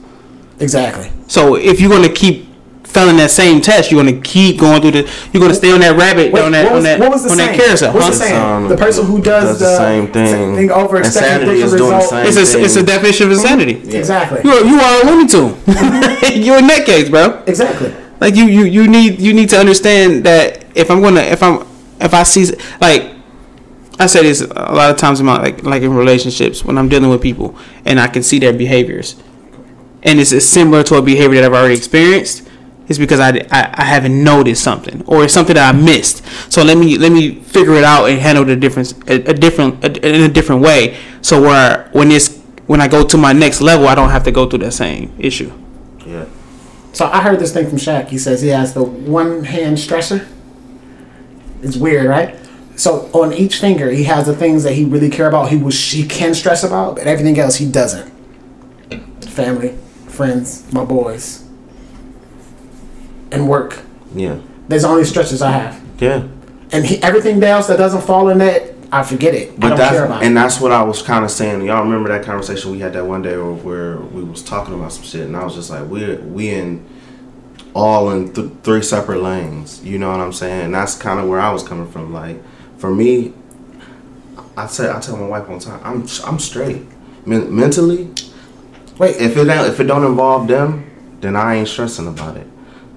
Exactly. 0.60 1.12
So 1.28 1.56
if 1.56 1.80
you're 1.80 1.90
gonna 1.92 2.10
keep 2.12 2.49
failing 2.90 3.18
that 3.18 3.32
same 3.32 3.62
test, 3.62 3.92
you're 3.92 4.04
gonna 4.04 4.20
keep 4.22 4.60
going 4.60 4.82
through 4.82 4.92
the. 4.92 5.30
You're 5.32 5.42
gonna 5.42 5.54
stay 5.54 5.72
on 5.72 5.80
that 5.82 5.96
rabbit, 5.98 6.34
Wait, 6.34 6.44
on 6.44 6.52
that, 6.52 6.64
what 6.66 6.72
on 6.72 6.76
was, 6.76 6.84
that, 6.86 7.00
what 7.00 7.12
was 7.12 7.24
the 7.24 7.30
on 7.30 7.38
saying? 7.38 7.58
that 7.58 7.66
carousel. 7.66 7.94
What's 7.94 8.06
huh? 8.06 8.12
the 8.12 8.18
saying? 8.18 8.42
Um, 8.42 8.68
the 8.68 8.78
person 8.78 9.06
who 9.06 9.22
does, 9.22 9.60
the 9.60 9.78
same 9.78 10.08
thing. 10.12 10.56
thing 10.56 10.72
over 10.72 10.98
expecting 10.98 11.50
Insanity 11.50 11.62
different 11.62 11.74
is 11.74 11.80
doing 11.80 11.90
the 11.90 11.96
results. 11.96 12.10
same 12.10 12.28
It's 12.28 12.38
a, 12.38 12.64
it's 12.64 12.76
a 12.76 12.78
thing. 12.80 12.86
definition 12.86 13.26
of 13.28 13.32
insanity. 13.34 13.98
Exactly. 13.98 14.42
You 14.44 14.52
are, 14.52 14.66
you 14.66 14.80
are 14.80 15.02
a 15.02 15.06
Looney 15.06 15.28
Tune. 15.28 15.56
you're 16.44 16.60
in 16.60 16.68
that 16.68 16.84
case, 16.86 17.10
bro. 17.10 17.44
Exactly. 17.46 17.94
Like 18.20 18.36
you, 18.36 18.46
you, 18.46 18.66
you 18.66 18.88
need 18.88 19.20
you 19.20 19.34
need 19.34 19.50
to 19.50 19.58
understand 19.58 20.26
that 20.26 20.66
if 20.76 20.92
I'm 20.92 21.02
gonna 21.02 21.22
if 21.22 21.42
I'm 21.42 21.66
if 22.02 22.14
I 22.14 22.24
see 22.24 22.46
like 22.82 23.14
I 23.98 24.08
say 24.08 24.24
this 24.24 24.42
a 24.42 24.46
lot 24.74 24.90
of 24.90 24.98
times 24.98 25.20
in 25.22 25.26
my 25.26 25.42
like 25.42 25.64
like 25.64 25.84
in 25.84 25.94
relationships 25.94 26.66
when 26.66 26.78
I'm 26.78 26.90
dealing 26.90 27.10
with 27.10 27.22
people 27.22 27.56
and 27.86 28.00
I 28.00 28.08
can 28.08 28.24
see 28.24 28.40
their 28.40 28.52
behaviors 28.52 29.16
and 30.04 30.20
it's, 30.20 30.32
it's 30.32 30.46
similar 30.46 30.84
to 30.84 30.96
a 30.96 31.02
behavior 31.02 31.42
that 31.42 31.46
I've 31.52 31.58
already 31.58 31.76
experienced. 31.76 32.48
It's 32.90 32.98
because 32.98 33.20
I, 33.20 33.38
I, 33.52 33.74
I 33.74 33.84
haven't 33.86 34.24
noticed 34.24 34.64
something 34.64 35.04
or 35.06 35.24
it's 35.24 35.34
something 35.34 35.54
that 35.54 35.74
I 35.74 35.78
missed. 35.78 36.26
So 36.52 36.64
let 36.64 36.76
me 36.78 36.98
let 36.98 37.12
me 37.12 37.36
figure 37.36 37.76
it 37.76 37.84
out 37.84 38.10
and 38.10 38.20
handle 38.20 38.44
the 38.44 38.56
difference 38.56 38.94
a, 39.08 39.22
a 39.30 39.34
different 39.34 39.84
a, 39.86 40.08
in 40.08 40.30
a 40.30 40.34
different 40.34 40.64
way. 40.64 40.98
So 41.22 41.40
where 41.40 41.88
when 41.92 42.12
it's 42.12 42.36
when 42.66 42.82
I 42.82 42.88
go 42.88 43.04
to 43.04 43.18
my 43.18 43.32
next 43.32 43.62
level, 43.62 43.88
I 43.88 43.96
don't 43.96 44.10
have 44.10 44.24
to 44.24 44.32
go 44.32 44.50
through 44.50 44.60
that 44.60 44.74
same 44.74 45.14
issue. 45.20 45.52
Yeah. 46.06 46.26
So 46.92 47.06
I 47.06 47.22
heard 47.22 47.40
this 47.40 47.54
thing 47.54 47.68
from 47.70 47.78
Shaq. 47.78 48.08
He 48.08 48.18
says 48.18 48.42
he 48.42 48.50
has 48.50 48.74
the 48.74 48.84
one 48.84 49.44
hand 49.44 49.78
stressor. 49.78 50.28
It's 51.62 51.78
weird, 51.78 52.08
right? 52.08 52.36
So 52.76 53.10
on 53.14 53.34
each 53.34 53.58
finger, 53.58 53.92
he 53.92 54.06
has 54.06 54.26
the 54.26 54.36
things 54.36 54.64
that 54.64 54.74
he 54.74 54.86
really 54.86 55.10
care 55.10 55.28
about. 55.28 55.50
He 55.50 55.58
was 55.58 55.92
he 55.92 56.08
can 56.08 56.34
stress 56.34 56.64
about, 56.64 56.96
but 56.96 57.08
everything 57.08 57.38
else 57.38 57.58
he 57.58 57.70
doesn't. 57.70 58.10
Family, 59.22 59.78
friends, 60.08 60.72
my 60.74 60.86
boys, 60.86 61.49
and 63.32 63.48
work. 63.48 63.80
Yeah. 64.16 64.40
There's 64.68 64.84
only 64.86 65.04
stresses 65.04 65.42
I 65.42 65.52
have, 65.52 65.82
Yeah. 66.00 66.24
and 66.72 66.86
he, 66.86 67.02
everything 67.02 67.42
else 67.44 67.68
that 67.68 67.78
doesn't 67.78 68.02
fall 68.02 68.30
in 68.30 68.38
that, 68.40 68.74
I 68.92 69.04
forget 69.04 69.34
it. 69.36 69.50
I 69.52 69.56
But 69.58 69.68
don't 69.70 69.78
that's 69.78 69.96
and 70.24 70.32
it. 70.32 70.36
that's 70.36 70.60
what 70.60 70.72
I 70.72 70.84
was 70.84 71.02
kind 71.02 71.24
of 71.26 71.32
saying. 71.32 71.62
Y'all 71.64 71.84
remember 71.84 72.10
that 72.10 72.24
conversation 72.24 72.72
we 72.72 72.80
had 72.80 72.94
that 72.94 73.06
one 73.06 73.22
day 73.22 73.38
where, 73.38 73.52
where 73.54 73.98
we 73.98 74.24
was 74.24 74.42
talking 74.44 74.74
about 74.74 74.92
some 74.94 75.04
shit, 75.04 75.22
and 75.26 75.36
I 75.36 75.44
was 75.44 75.56
just 75.56 75.70
like, 75.70 75.86
we're 75.88 76.18
we 76.22 76.50
in 76.50 76.86
all 77.76 78.10
in 78.12 78.34
th- 78.34 78.50
three 78.64 78.82
separate 78.82 79.22
lanes. 79.22 79.84
You 79.84 80.00
know 80.00 80.10
what 80.10 80.20
I'm 80.20 80.34
saying? 80.34 80.66
And 80.66 80.74
that's 80.76 80.96
kind 80.96 81.20
of 81.20 81.28
where 81.30 81.40
I 81.40 81.52
was 81.52 81.62
coming 81.64 81.88
from. 81.88 82.12
Like 82.14 82.38
for 82.80 82.90
me, 82.94 83.34
I 84.58 84.66
say 84.68 84.90
I 84.90 85.00
tell 85.00 85.18
my 85.18 85.28
wife 85.28 85.48
all 85.50 85.58
the 85.60 85.66
time, 85.66 85.80
I'm 85.84 86.08
I'm 86.26 86.40
straight 86.40 86.82
Men- 87.26 87.56
mentally. 87.56 88.10
Wait, 88.98 89.16
If 89.18 89.38
it 89.38 89.46
don't, 89.46 89.66
if 89.70 89.80
it 89.80 89.84
don't 89.86 90.04
involve 90.04 90.48
them, 90.48 90.90
then 91.22 91.36
I 91.36 91.56
ain't 91.56 91.68
stressing 91.68 92.08
about 92.08 92.38
it. 92.38 92.48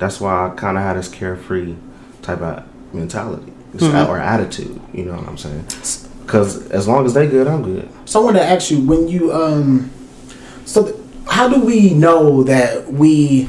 That's 0.03 0.21
why 0.21 0.49
I 0.49 0.51
kind 0.57 0.77
of 0.77 0.83
had 0.83 0.97
this 0.97 1.09
carefree 1.09 1.77
type 2.23 2.41
of 2.41 2.65
mentality 2.93 3.53
Mm-hmm. 3.77 4.11
or 4.11 4.19
attitude. 4.19 4.79
You 4.93 5.05
know 5.07 5.15
what 5.15 5.27
I'm 5.29 5.39
saying? 5.39 5.65
Because 6.27 6.69
as 6.73 6.87
long 6.87 7.07
as 7.07 7.15
they 7.15 7.27
good, 7.27 7.47
I'm 7.49 7.63
good. 7.63 7.89
So 8.05 8.21
I 8.21 8.25
want 8.25 8.37
to 8.37 8.43
ask 8.43 8.71
you 8.71 8.81
when 8.85 9.09
you 9.09 9.33
um, 9.33 9.91
so 10.67 10.85
th- 10.85 10.97
how 11.27 11.49
do 11.49 11.65
we 11.65 11.95
know 11.95 12.43
that 12.43 12.93
we 12.93 13.49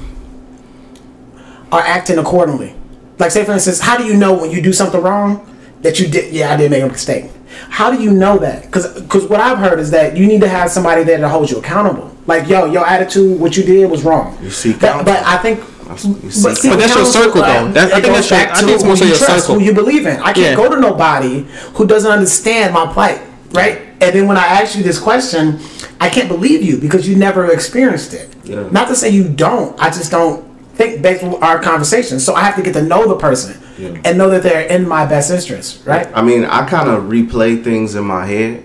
are 1.73 1.81
acting 1.81 2.19
accordingly? 2.19 2.73
Like 3.19 3.31
say 3.31 3.43
for 3.43 3.51
instance, 3.51 3.79
how 3.81 3.97
do 3.97 4.05
you 4.05 4.15
know 4.15 4.33
when 4.39 4.49
you 4.51 4.61
do 4.61 4.71
something 4.71 5.01
wrong 5.01 5.45
that 5.81 5.99
you 5.99 6.07
did? 6.07 6.33
Yeah, 6.33 6.53
I 6.53 6.55
did 6.55 6.71
make 6.71 6.83
a 6.83 6.87
mistake. 6.87 7.29
How 7.69 7.91
do 7.91 8.01
you 8.01 8.11
know 8.11 8.37
that? 8.37 8.61
Because 8.63 9.01
because 9.01 9.25
what 9.27 9.41
I've 9.41 9.57
heard 9.57 9.79
is 9.79 9.91
that 9.91 10.15
you 10.15 10.25
need 10.25 10.39
to 10.41 10.47
have 10.47 10.71
somebody 10.71 11.03
there 11.03 11.17
to 11.17 11.27
hold 11.27 11.51
you 11.51 11.57
accountable. 11.57 12.15
Like 12.27 12.47
yo, 12.47 12.65
your 12.71 12.85
attitude, 12.87 13.39
what 13.41 13.57
you 13.57 13.63
did 13.63 13.91
was 13.91 14.03
wrong. 14.03 14.37
You 14.41 14.51
see, 14.51 14.71
But, 14.71 15.03
but 15.05 15.21
I 15.25 15.37
think. 15.39 15.59
That's- 15.95 16.23
you 16.23 16.31
seek 16.31 16.57
see, 16.57 16.69
But 16.69 16.79
that's 16.79 16.89
your 16.95 17.03
counsel, 17.03 17.21
circle, 17.23 17.41
though. 17.41 17.47
uh, 17.47 17.71
That- 17.71 17.93
I 17.93 18.01
think 18.01 18.13
that's 18.15 18.29
your- 18.29 18.39
back 18.39 18.49
I 18.49 18.53
to 18.53 18.59
think 18.65 18.71
it's 18.71 18.83
who 18.83 18.89
mostly 18.89 19.07
you 19.07 19.13
your 19.13 19.25
trust, 19.25 19.41
circle. 19.45 19.59
Who 19.59 19.65
you 19.65 19.73
believe 19.73 20.05
in. 20.05 20.17
I 20.21 20.33
can't 20.33 20.37
Yeah. 20.37 20.55
go 20.55 20.69
to 20.69 20.79
nobody 20.79 21.45
who 21.75 21.85
doesn't 21.85 22.11
understand 22.11 22.73
my 22.73 22.85
plight, 22.87 23.21
right? 23.53 23.79
And 24.01 24.13
then 24.15 24.27
when 24.27 24.37
I 24.37 24.45
ask 24.45 24.75
you 24.75 24.83
this 24.83 24.99
question, 24.99 25.59
I 26.01 26.09
can't 26.09 26.27
believe 26.27 26.61
you 26.63 26.77
because 26.77 27.07
you 27.07 27.15
never 27.15 27.45
experienced 27.45 28.13
it. 28.13 28.29
Yeah. 28.43 28.63
Not 28.71 28.87
to 28.89 28.95
say 28.95 29.09
you 29.09 29.23
don't. 29.23 29.75
I 29.79 29.89
just 29.89 30.11
don't 30.11 30.43
think 30.75 31.01
based 31.01 31.23
on 31.23 31.35
our 31.41 31.59
conversation. 31.59 32.19
So 32.19 32.33
I 32.33 32.41
have 32.41 32.55
to 32.55 32.61
get 32.61 32.73
to 32.73 32.81
know 32.81 33.07
the 33.07 33.15
person 33.15 33.55
Yeah. 33.77 33.89
and 34.03 34.17
know 34.17 34.29
that 34.29 34.43
they're 34.43 34.61
in 34.61 34.87
my 34.87 35.05
best 35.05 35.31
interest, 35.31 35.77
right? 35.85 36.07
I 36.13 36.21
mean, 36.21 36.43
I 36.45 36.63
kind 36.65 36.89
of 36.89 37.03
replay 37.03 37.63
things 37.63 37.95
in 37.95 38.03
my 38.03 38.25
head, 38.25 38.63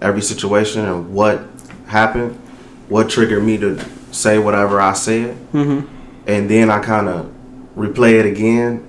every 0.00 0.22
situation 0.22 0.84
and 0.84 1.12
what 1.12 1.44
happened, 1.86 2.36
what 2.88 3.08
triggered 3.08 3.44
me 3.44 3.58
to 3.58 3.78
say 4.10 4.38
whatever 4.38 4.80
I 4.80 4.94
said, 4.94 5.36
mm-hmm. 5.54 5.80
And 6.26 6.48
then 6.48 6.70
I 6.70 6.80
kind 6.80 7.08
of 7.08 7.32
replay 7.76 8.20
it 8.20 8.26
again 8.26 8.86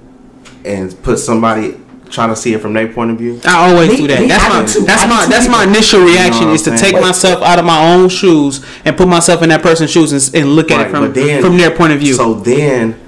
and 0.66 1.02
put 1.04 1.18
somebody 1.20 1.80
trying 2.10 2.30
to 2.30 2.36
see 2.36 2.54
it 2.54 2.62
from 2.62 2.74
their 2.74 2.88
point 2.94 3.10
of 3.12 3.18
view. 3.18 3.40
I 3.44 3.72
always 3.72 3.90
Me- 3.92 3.98
do 3.98 4.08
that. 4.08 4.22
me, 4.22 4.28
That's 4.28 4.44
my 4.50 4.66
do 4.82 4.86
that's 4.86 5.02
I 5.02 5.06
do 5.06 5.10
my 5.14 5.26
that's 5.28 5.48
my 5.50 5.64
initial 5.64 6.02
reaction 6.06 6.46
what 6.48 6.54
is 6.56 6.62
to 6.64 6.72
I'm 6.72 6.78
take 6.78 6.92
saying? 6.92 7.02
myself 7.02 7.42
out 7.42 7.58
of 7.60 7.66
my 7.66 7.94
own 7.96 8.08
shoes 8.10 8.64
and 8.86 8.96
put 8.96 9.08
myself 9.08 9.42
in 9.42 9.50
that 9.50 9.62
person's 9.64 9.90
shoes 9.92 10.12
and, 10.12 10.36
and 10.44 10.56
look 10.56 10.70
at 10.70 10.86
it 10.86 10.90
from 10.92 11.12
then- 11.14 11.42
from 11.42 11.58
their 11.58 11.72
point 11.72 11.92
of 11.94 12.00
view 12.00 12.14
So 12.14 12.36
then, 12.36 13.00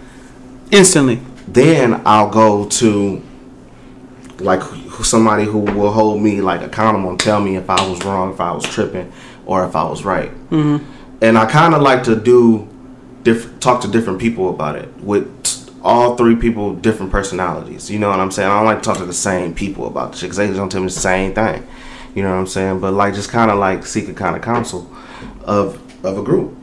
instantly. 0.71 1.19
then 1.47 2.01
I'll 2.05 2.30
go 2.32 2.65
to 2.65 3.21
like 4.39 4.61
somebody 5.03 5.45
who 5.45 5.59
will 5.59 5.91
hold 5.91 6.21
me 6.21 6.41
like 6.41 6.61
accountable 6.61 7.09
and 7.09 7.19
tell 7.19 7.39
me 7.39 7.55
if 7.57 7.69
I 7.69 7.88
was 7.88 8.03
wrong, 8.03 8.34
if 8.34 8.41
I 8.41 8.51
was 8.53 8.63
tripping, 8.65 9.11
or 9.45 9.65
if 9.65 9.76
I 9.76 9.84
was 9.84 10.03
right. 10.03 10.32
Mm-hmm. 10.49 10.84
And 11.21 11.38
I 11.38 11.45
kind 11.45 11.73
of 11.73 11.82
like 11.82 12.03
to 12.03 12.15
do 12.15 12.67
different, 13.26 13.61
talk 13.61 13.82
to 13.82 13.89
different 13.89 14.19
people 14.19 14.49
about 14.49 14.78
it 14.78 14.88
with 15.01 15.28
all 15.84 16.15
three 16.15 16.36
people 16.36 16.73
different 16.73 17.11
personalities. 17.11 17.91
You 17.91 17.99
know 17.99 18.09
what 18.09 18.19
I'm 18.19 18.32
saying? 18.32 18.49
I 18.49 18.55
don't 18.55 18.65
like 18.65 18.78
to 18.78 18.84
talk 18.84 18.97
to 18.99 19.05
the 19.05 19.13
same 19.13 19.53
people 19.53 19.88
about 19.88 20.13
the 20.13 20.17
shit 20.17 20.28
because 20.28 20.38
they 20.38 20.47
just 20.47 20.57
don't 20.57 20.71
tell 20.71 20.82
me 20.82 20.88
the 20.88 20.93
same 20.93 21.34
thing. 21.34 21.67
You 22.15 22.23
know 22.23 22.30
what 22.30 22.38
I'm 22.38 22.47
saying? 22.47 22.80
But 22.80 22.93
like 22.93 23.13
just 23.13 23.30
kind 23.30 23.51
of 23.51 23.59
like 23.59 23.86
seek 23.86 24.07
a 24.07 24.13
kind 24.13 24.38
of 24.38 24.41
counsel 24.41 24.89
of 25.43 25.82
of 26.05 26.17
a 26.17 26.23
group, 26.23 26.55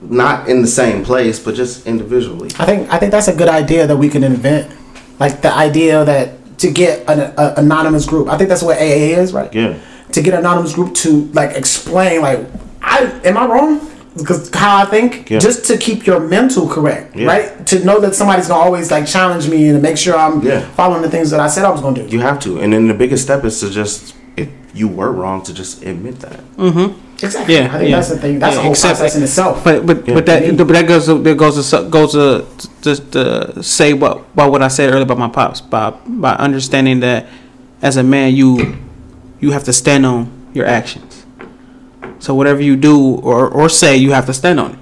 not 0.00 0.48
in 0.48 0.62
the 0.62 0.68
same 0.68 1.04
place, 1.04 1.40
but 1.40 1.54
just 1.56 1.86
individually. 1.86 2.50
I 2.58 2.64
think 2.64 2.92
I 2.92 2.98
think 2.98 3.10
that's 3.10 3.28
a 3.28 3.34
good 3.34 3.48
idea 3.48 3.86
that 3.86 3.96
we 3.96 4.08
can 4.08 4.22
invent, 4.22 4.72
like 5.18 5.42
the 5.42 5.52
idea 5.52 6.04
that 6.04 6.58
to 6.58 6.70
get 6.70 7.08
an 7.08 7.20
a, 7.36 7.54
anonymous 7.56 8.06
group. 8.06 8.28
I 8.28 8.36
think 8.36 8.48
that's 8.48 8.62
what 8.62 8.78
AA 8.78 9.18
is, 9.18 9.32
right? 9.32 9.52
Yeah. 9.52 9.78
To 10.12 10.22
get 10.22 10.32
an 10.34 10.40
anonymous 10.40 10.74
group 10.74 10.94
to 10.96 11.24
like 11.32 11.56
explain, 11.56 12.22
like, 12.22 12.46
I 12.80 13.20
am 13.24 13.36
I 13.36 13.46
wrong? 13.46 13.97
Because 14.16 14.50
how 14.54 14.76
I 14.78 14.84
think, 14.84 15.30
Yeah. 15.30 15.38
just 15.38 15.64
to 15.66 15.76
keep 15.76 16.06
your 16.06 16.20
mental 16.20 16.66
correct, 16.68 17.14
Yeah. 17.16 17.26
right? 17.26 17.66
To 17.66 17.84
know 17.84 18.00
that 18.00 18.14
somebody's 18.14 18.48
gonna 18.48 18.62
always 18.64 18.90
like 18.90 19.06
challenge 19.06 19.48
me 19.48 19.68
and 19.68 19.76
to 19.78 19.82
make 19.82 19.96
sure 19.96 20.16
I'm 20.16 20.42
Yeah. 20.42 20.62
following 20.76 21.02
the 21.02 21.10
things 21.10 21.30
that 21.30 21.40
I 21.40 21.46
said 21.48 21.64
I 21.64 21.70
was 21.70 21.80
gonna 21.80 22.02
do. 22.02 22.08
You 22.16 22.20
have 22.20 22.38
to, 22.40 22.58
and 22.58 22.72
then 22.72 22.88
the 22.88 22.94
biggest 22.94 23.22
step 23.22 23.44
is 23.44 23.60
to 23.60 23.70
just, 23.70 24.14
if 24.36 24.48
you 24.74 24.88
were 24.88 25.12
wrong, 25.12 25.42
to 25.42 25.52
just 25.54 25.82
admit 25.84 26.20
that. 26.20 26.40
Mm-hmm. 26.56 26.92
Exactly. 27.20 27.54
Yeah, 27.54 27.64
I 27.66 27.78
think 27.78 27.90
yeah. 27.90 27.96
that's 27.96 28.08
the 28.10 28.16
thing. 28.18 28.38
That's 28.38 28.54
Yeah, 28.54 28.60
a 28.60 28.62
whole 28.62 28.72
accept 28.72 28.98
process 28.98 29.16
in 29.16 29.22
itself. 29.24 29.64
But 29.64 29.84
but 29.84 30.06
Yeah. 30.06 30.14
but 30.14 30.26
that 30.26 30.56
but 30.56 30.68
that 30.68 30.86
goes 30.86 31.06
that 31.08 31.36
goes 31.36 31.70
to 31.70 31.82
goes 31.82 32.12
to 32.12 32.44
just 32.80 33.10
to 33.12 33.60
say 33.62 33.92
what 33.92 34.18
about 34.34 34.52
what 34.52 34.62
I 34.62 34.68
said 34.68 34.90
earlier 34.90 35.02
about 35.02 35.18
my 35.18 35.28
pops 35.28 35.60
by 35.60 35.92
by 36.06 36.34
understanding 36.34 37.00
that 37.00 37.26
as 37.82 37.96
a 37.96 38.04
man 38.04 38.36
you 38.36 38.76
you 39.40 39.50
have 39.50 39.64
to 39.64 39.72
stand 39.72 40.06
on 40.06 40.28
your 40.54 40.66
actions. 40.66 41.17
So 42.18 42.34
whatever 42.34 42.60
you 42.62 42.76
do 42.76 43.16
or 43.16 43.48
or 43.48 43.68
say, 43.68 43.96
you 43.96 44.12
have 44.12 44.26
to 44.26 44.34
stand 44.34 44.58
on 44.60 44.72
it. 44.72 44.78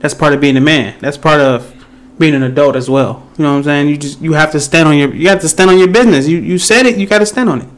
That's 0.00 0.14
part 0.14 0.32
of 0.32 0.40
being 0.40 0.56
a 0.56 0.60
man. 0.60 0.96
That's 1.00 1.16
part 1.16 1.40
of 1.40 1.74
being 2.18 2.34
an 2.34 2.42
adult 2.42 2.76
as 2.76 2.90
well. 2.90 3.22
You 3.38 3.44
know 3.44 3.52
what 3.52 3.58
I'm 3.58 3.64
saying? 3.64 3.88
You 3.88 3.96
just 3.96 4.20
you 4.20 4.32
have 4.34 4.52
to 4.52 4.60
stand 4.60 4.88
on 4.88 4.96
your 4.98 5.14
you 5.14 5.28
have 5.28 5.40
to 5.40 5.48
stand 5.48 5.70
on 5.70 5.78
your 5.78 5.88
business. 5.88 6.28
You 6.28 6.38
you 6.38 6.58
said 6.58 6.86
it, 6.86 6.96
you 6.98 7.06
got 7.06 7.18
to 7.20 7.26
stand 7.26 7.48
on 7.48 7.62
it. 7.62 7.68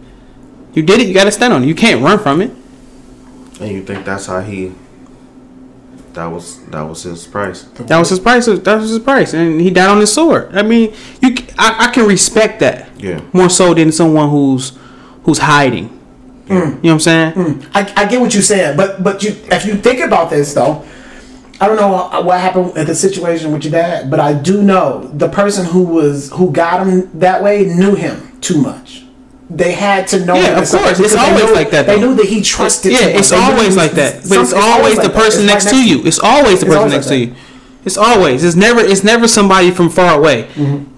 You 0.74 0.82
did 0.82 1.00
it, 1.00 1.08
you 1.08 1.14
got 1.14 1.24
to 1.24 1.32
stand 1.32 1.52
on 1.52 1.62
it. 1.64 1.66
You 1.66 1.74
can't 1.74 2.02
run 2.02 2.18
from 2.18 2.40
it. 2.40 2.50
And 3.60 3.70
you 3.70 3.82
think 3.82 4.04
that's 4.04 4.26
how 4.26 4.40
he? 4.40 4.72
That 6.14 6.26
was 6.26 6.64
that 6.66 6.82
was 6.82 7.04
his 7.04 7.26
price. 7.26 7.62
That 7.74 7.98
was 7.98 8.10
his 8.10 8.18
price. 8.18 8.46
That 8.46 8.80
was 8.80 8.90
his 8.90 8.98
price, 8.98 9.32
and 9.32 9.60
he 9.60 9.70
died 9.70 9.88
on 9.90 10.00
his 10.00 10.12
sword. 10.12 10.56
I 10.56 10.62
mean, 10.62 10.92
you 11.22 11.36
I 11.58 11.90
can 11.94 12.06
respect 12.06 12.60
that 12.60 12.88
Yeah. 13.00 13.20
more 13.32 13.48
so 13.48 13.74
than 13.74 13.92
someone 13.92 14.28
who's 14.30 14.72
who's 15.24 15.38
hiding. 15.38 15.99
You 16.50 16.56
know 16.56 16.70
what 16.82 16.90
I'm 16.90 17.00
saying? 17.00 17.32
Mm. 17.34 17.54
Mm. 17.62 17.70
I, 17.74 18.02
I 18.02 18.06
get 18.06 18.20
what 18.20 18.34
you're 18.34 18.42
saying, 18.42 18.76
but 18.76 19.02
but 19.02 19.22
you 19.22 19.30
if 19.52 19.64
you 19.64 19.74
think 19.76 20.00
about 20.00 20.30
this 20.30 20.52
though, 20.52 20.84
I 21.60 21.68
don't 21.68 21.76
know 21.76 22.22
what 22.22 22.40
happened 22.40 22.76
in 22.76 22.86
the 22.86 22.94
situation 22.94 23.52
with 23.52 23.64
your 23.64 23.72
dad, 23.72 24.10
but 24.10 24.18
I 24.18 24.32
do 24.34 24.62
know 24.62 25.08
the 25.14 25.28
person 25.28 25.64
who 25.66 25.84
was 25.84 26.30
who 26.32 26.50
got 26.50 26.86
him 26.86 27.10
that 27.20 27.42
way 27.42 27.64
knew 27.66 27.94
him 27.94 28.38
too 28.40 28.60
much. 28.60 29.04
They 29.48 29.72
had 29.72 30.06
to 30.08 30.24
know. 30.24 30.34
Yeah, 30.34 30.56
him 30.56 30.62
of 30.62 30.70
course. 30.70 30.98
It's 31.00 31.14
always 31.14 31.44
knew- 31.44 31.54
like 31.54 31.70
that, 31.70 31.86
They 31.86 31.98
knew 32.00 32.14
that 32.14 32.26
he 32.26 32.40
trusted. 32.40 32.92
Yeah, 32.92 33.18
it's 33.18 33.32
always 33.32 33.76
like 33.76 33.92
that. 33.92 34.22
But 34.28 34.38
it's 34.38 34.52
always 34.52 34.98
the 34.98 35.10
person 35.10 35.46
next 35.46 35.70
to 35.70 35.76
you. 35.76 36.02
It's 36.04 36.18
always 36.20 36.60
the 36.60 36.66
person 36.66 36.90
next 36.90 37.06
to 37.08 37.16
you. 37.16 37.34
It's 37.84 37.96
always. 37.96 38.44
It's 38.44 38.56
never. 38.56 38.80
It's 38.80 39.02
never 39.02 39.26
somebody 39.26 39.70
from 39.70 39.88
far 39.88 40.18
away. 40.18 40.48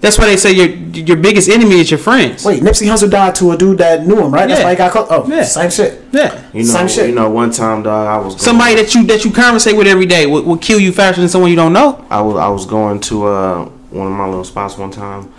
That's 0.01 0.17
why 0.17 0.25
they 0.25 0.35
say 0.37 0.51
your 0.51 0.67
your 0.67 1.15
biggest 1.17 1.47
enemy 1.49 1.79
is 1.79 1.89
your 1.89 1.97
friends. 1.97 2.43
Wait, 2.43 2.61
Nipsey 2.61 2.87
Hussle 2.87 3.09
died 3.09 3.35
to 3.35 3.51
a 3.51 3.57
dude 3.57 3.77
that 3.77 4.05
knew 4.05 4.17
him, 4.19 4.33
right? 4.33 4.47
That's 4.47 4.59
Yeah. 4.59 4.65
why 4.65 4.71
he 4.71 4.75
got 4.77 4.91
caught. 4.91 5.07
Oh, 5.09 5.25
Yeah. 5.27 5.43
same 5.43 5.69
shit. 5.69 6.03
Yeah. 6.11 6.41
You 6.53 6.63
know, 6.63 6.69
Same 6.73 6.87
shit. 6.89 7.07
you 7.09 7.15
know, 7.15 7.29
one 7.29 7.51
time, 7.51 7.83
dog, 7.83 8.07
I 8.07 8.17
was 8.17 8.33
going, 8.35 8.39
Somebody 8.39 8.75
that 8.75 8.93
you 8.93 9.05
that 9.07 9.23
you 9.23 9.31
conversate 9.31 9.77
with 9.77 9.87
every 9.87 10.05
day 10.05 10.25
will, 10.25 10.43
will 10.43 10.57
kill 10.57 10.79
you 10.79 10.91
faster 10.91 11.21
than 11.21 11.29
someone 11.29 11.49
you 11.49 11.55
don't 11.55 11.71
know. 11.73 12.03
I 12.09 12.19
was 12.21 12.35
I 12.35 12.49
was 12.49 12.65
going 12.65 12.99
to 13.01 13.27
uh 13.27 13.65
one 13.89 14.07
of 14.07 14.13
my 14.13 14.25
little 14.27 14.43
spots 14.43 14.77
one 14.77 14.91
time, 14.91 15.29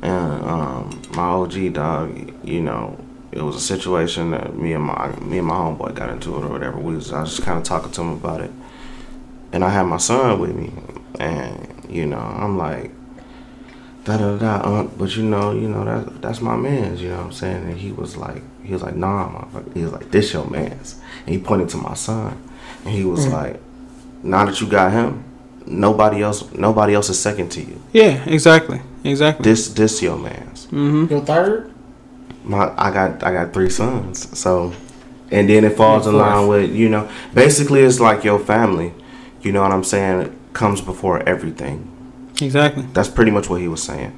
and 0.00 0.42
um 0.44 1.00
my 1.14 1.24
OG 1.24 1.68
dog, 1.74 2.32
you 2.42 2.62
know, 2.62 2.96
it 3.30 3.42
was 3.42 3.56
a 3.56 3.60
situation 3.60 4.30
that 4.30 4.56
me 4.56 4.72
and 4.72 4.82
my 4.84 5.10
me 5.20 5.36
and 5.36 5.46
my 5.46 5.54
homeboy 5.54 5.94
got 5.94 6.08
into 6.08 6.34
it 6.38 6.44
or 6.44 6.48
whatever. 6.48 6.78
We 6.78 6.94
was 6.96 7.12
I 7.12 7.20
was 7.20 7.30
just 7.36 7.42
kind 7.42 7.58
of 7.58 7.64
talking 7.64 7.90
to 7.92 8.00
him 8.00 8.12
about 8.12 8.40
it, 8.40 8.50
and 9.52 9.62
I 9.62 9.68
had 9.68 9.82
my 9.82 9.98
son 9.98 10.38
with 10.40 10.54
me, 10.56 10.72
and 11.18 11.86
you 11.88 12.06
know, 12.06 12.18
I'm 12.18 12.56
like. 12.58 12.90
Da 14.04 14.18
da 14.18 14.36
da, 14.36 14.56
uh, 14.56 14.82
but 14.98 15.16
you 15.16 15.22
know, 15.22 15.52
you 15.52 15.66
know 15.66 15.82
that 15.82 16.20
that's 16.20 16.42
my 16.42 16.54
man's. 16.56 17.00
You 17.00 17.08
know 17.08 17.16
what 17.16 17.24
I'm 17.24 17.32
saying? 17.32 17.64
And 17.64 17.78
he 17.78 17.90
was 17.90 18.18
like, 18.18 18.42
he 18.62 18.70
was 18.74 18.82
like, 18.82 18.94
nah, 18.94 19.30
motherfucker. 19.30 19.72
He 19.72 19.82
was 19.82 19.92
like, 19.92 20.10
this 20.10 20.34
your 20.34 20.44
man's. 20.44 21.00
And 21.20 21.34
he 21.34 21.38
pointed 21.40 21.70
to 21.70 21.78
my 21.78 21.94
son, 21.94 22.36
and 22.84 22.92
he 22.92 23.02
was 23.06 23.26
like, 23.28 23.58
now 24.22 24.44
that 24.44 24.60
you 24.60 24.66
got 24.66 24.92
him, 24.92 25.24
nobody 25.66 26.22
else 26.22 26.52
nobody 26.52 26.94
else 26.94 27.08
is 27.08 27.18
second 27.18 27.48
to 27.52 27.62
you. 27.62 27.80
Yeah, 27.94 28.22
exactly, 28.26 28.82
exactly. 29.04 29.42
This 29.42 29.68
this 29.68 30.02
your 30.02 30.18
man's. 30.18 30.68
Your 30.70 31.20
third? 31.20 31.72
My 32.44 32.74
I 32.76 32.90
got 32.90 33.22
I 33.24 33.32
got 33.32 33.54
three 33.54 33.70
sons. 33.70 34.38
So 34.38 34.74
and 35.30 35.48
then 35.48 35.64
it 35.64 35.76
falls 35.78 36.06
in 36.06 36.16
line 36.18 36.46
with, 36.46 36.70
you 36.74 36.90
know, 36.90 37.08
basically 37.32 37.80
it's 37.80 38.00
like 38.00 38.22
your 38.22 38.38
family. 38.38 38.92
You 39.40 39.52
know 39.52 39.62
what 39.62 39.72
I'm 39.72 39.84
saying? 39.84 40.38
It 40.54 40.58
comes 40.58 40.80
before 40.80 41.20
everything. 41.28 41.88
Exactly. 42.40 42.84
That's 42.92 43.08
pretty 43.08 43.32
much 43.32 43.50
what 43.50 43.60
he 43.60 43.66
was 43.66 43.82
saying. 43.82 44.16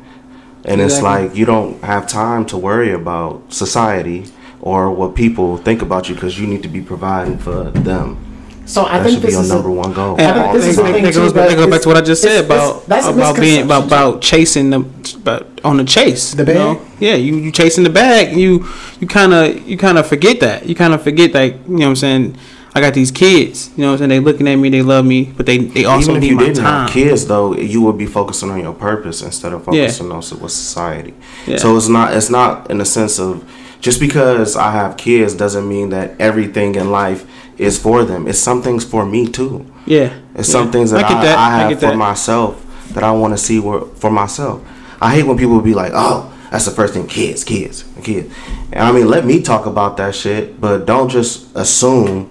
And 0.66 0.82
it's 0.82 1.00
like 1.00 1.34
you 1.34 1.46
don't 1.46 1.82
have 1.82 2.06
time 2.06 2.44
to 2.46 2.58
worry 2.58 2.92
about 2.92 3.54
society 3.54 4.26
or 4.60 4.90
what 4.90 5.14
people 5.14 5.56
think 5.56 5.80
about 5.80 6.10
you 6.10 6.14
because 6.14 6.38
you 6.38 6.46
need 6.46 6.62
to 6.62 6.68
be 6.68 6.82
providing 6.82 7.38
for 7.38 7.70
them. 7.70 8.18
So 8.66 8.84
I 8.84 8.98
That 8.98 9.04
think 9.04 9.14
should 9.20 9.26
be 9.28 9.32
your 9.32 9.40
is 9.42 9.50
a- 9.50 9.54
number 9.54 9.70
one 9.70 9.92
goal. 9.94 10.16
And 10.18 10.34
think 10.34 10.46
I 10.48 10.52
this 10.52 10.62
think 10.64 10.70
is 10.72 10.76
the 10.76 10.82
that, 10.82 10.92
thing, 10.92 11.04
that 11.04 11.12
too, 11.14 11.20
goes 11.20 11.32
back, 11.32 11.48
that 11.48 11.54
that 11.56 11.62
goes 11.62 11.70
back 11.70 11.82
to 11.82 11.88
what 11.88 11.96
I 11.96 12.00
just 12.02 12.20
said 12.20 12.32
it's- 12.32 12.44
it's- 12.44 12.68
about 12.70 12.86
that's 12.86 13.06
about 13.06 13.36
being 13.40 13.62
about, 13.64 13.86
about 13.86 14.20
chasing 14.20 14.68
the 14.70 14.80
about 15.22 15.46
on 15.64 15.76
the 15.78 15.84
chase. 15.84 16.32
The 16.34 16.44
you 16.44 16.52
know? 16.54 16.74
bag? 16.74 16.82
Yeah, 17.00 17.14
you 17.14 17.36
you 17.36 17.50
chasing 17.52 17.84
the 17.84 17.90
bag. 17.90 18.36
You 18.36 18.66
you 19.00 19.06
kind 19.06 19.32
of 19.32 19.66
you 19.66 19.78
kind 19.78 19.96
of 19.96 20.06
forget 20.06 20.40
that. 20.40 20.68
You 20.68 20.74
kind 20.74 20.92
of 20.92 21.00
forget 21.00 21.32
that. 21.32 21.52
you 21.66 21.76
know 21.78 21.86
what 21.86 21.90
I'm 21.90 21.96
saying. 21.96 22.36
I 22.76 22.80
got 22.80 22.92
these 22.92 23.10
kids. 23.10 23.70
You 23.74 23.82
know 23.84 23.88
what 23.88 23.92
I'm 23.94 23.98
saying. 24.00 24.08
They 24.10 24.20
looking 24.20 24.46
at 24.48 24.56
me. 24.56 24.68
They 24.68 24.82
love 24.82 25.06
me, 25.06 25.32
but 25.36 25.46
they 25.46 25.56
they 25.58 25.86
also 25.86 26.10
Even 26.10 26.16
if 26.16 26.20
need 26.22 26.28
you 26.28 26.36
my 26.36 26.42
didn't 26.44 26.56
time. 26.58 26.86
have 26.86 26.90
kids, 26.90 27.26
though, 27.26 27.54
you 27.56 27.80
would 27.80 27.96
be 27.96 28.04
focusing 28.04 28.50
on 28.50 28.60
your 28.60 28.74
purpose 28.74 29.22
instead 29.22 29.52
of 29.54 29.64
focusing 29.64 30.12
on 30.12 30.20
so- 30.22 30.36
with 30.36 30.52
society. 30.52 31.14
Yeah. 31.46 31.56
So 31.56 31.74
it's 31.76 31.88
not 31.88 32.12
it's 32.14 32.28
not 32.28 32.70
in 32.70 32.76
the 32.78 32.84
sense 32.84 33.18
of 33.18 33.42
just 33.80 33.98
because 33.98 34.56
I 34.56 34.72
have 34.72 34.98
kids 34.98 35.34
doesn't 35.34 35.66
mean 35.66 35.88
that 35.90 36.20
everything 36.20 36.74
in 36.74 36.90
life 36.90 37.24
is 37.56 37.78
for 37.78 38.04
them. 38.04 38.28
It's 38.28 38.38
some 38.38 38.60
things 38.60 38.84
for 38.84 39.06
me 39.06 39.26
too. 39.26 39.64
Yeah, 39.86 40.12
It's 40.34 40.48
yeah. 40.48 40.52
some 40.52 40.70
things 40.70 40.90
that 40.90 41.04
I, 41.04 41.08
get 41.08 41.22
that. 41.22 41.38
I 41.38 41.50
have 41.58 41.70
get 41.70 41.80
for 41.80 41.86
that. 41.86 41.96
myself 41.96 42.62
that 42.92 43.02
I 43.04 43.12
want 43.12 43.32
to 43.32 43.38
see 43.38 43.58
for 43.60 44.10
myself. 44.10 44.60
I 45.00 45.14
hate 45.14 45.22
when 45.26 45.38
people 45.38 45.60
be 45.62 45.72
like, 45.72 45.92
"Oh, 45.94 46.30
that's 46.50 46.66
the 46.66 46.72
first 46.72 46.92
thing, 46.92 47.06
kids, 47.06 47.42
kids, 47.42 47.84
kids." 48.02 48.28
And 48.72 48.82
I 48.82 48.92
mean, 48.92 49.08
let 49.08 49.24
me 49.24 49.40
talk 49.40 49.64
about 49.64 49.96
that 49.96 50.14
shit, 50.14 50.60
but 50.60 50.84
don't 50.84 51.08
just 51.08 51.46
assume 51.56 52.30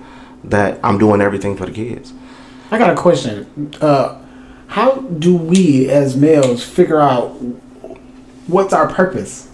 that 0.49 0.79
I'm 0.83 0.97
doing 0.97 1.21
everything 1.21 1.55
for 1.57 1.65
the 1.65 1.71
kids. 1.71 2.13
I 2.71 2.77
got 2.77 2.89
a 2.91 2.95
question. 2.95 3.73
Uh, 3.81 4.17
how 4.67 4.95
do 4.95 5.35
we 5.35 5.89
as 5.89 6.15
males 6.17 6.63
figure 6.63 6.99
out 6.99 7.29
what's 8.47 8.73
our 8.73 8.87
purpose? 8.91 9.49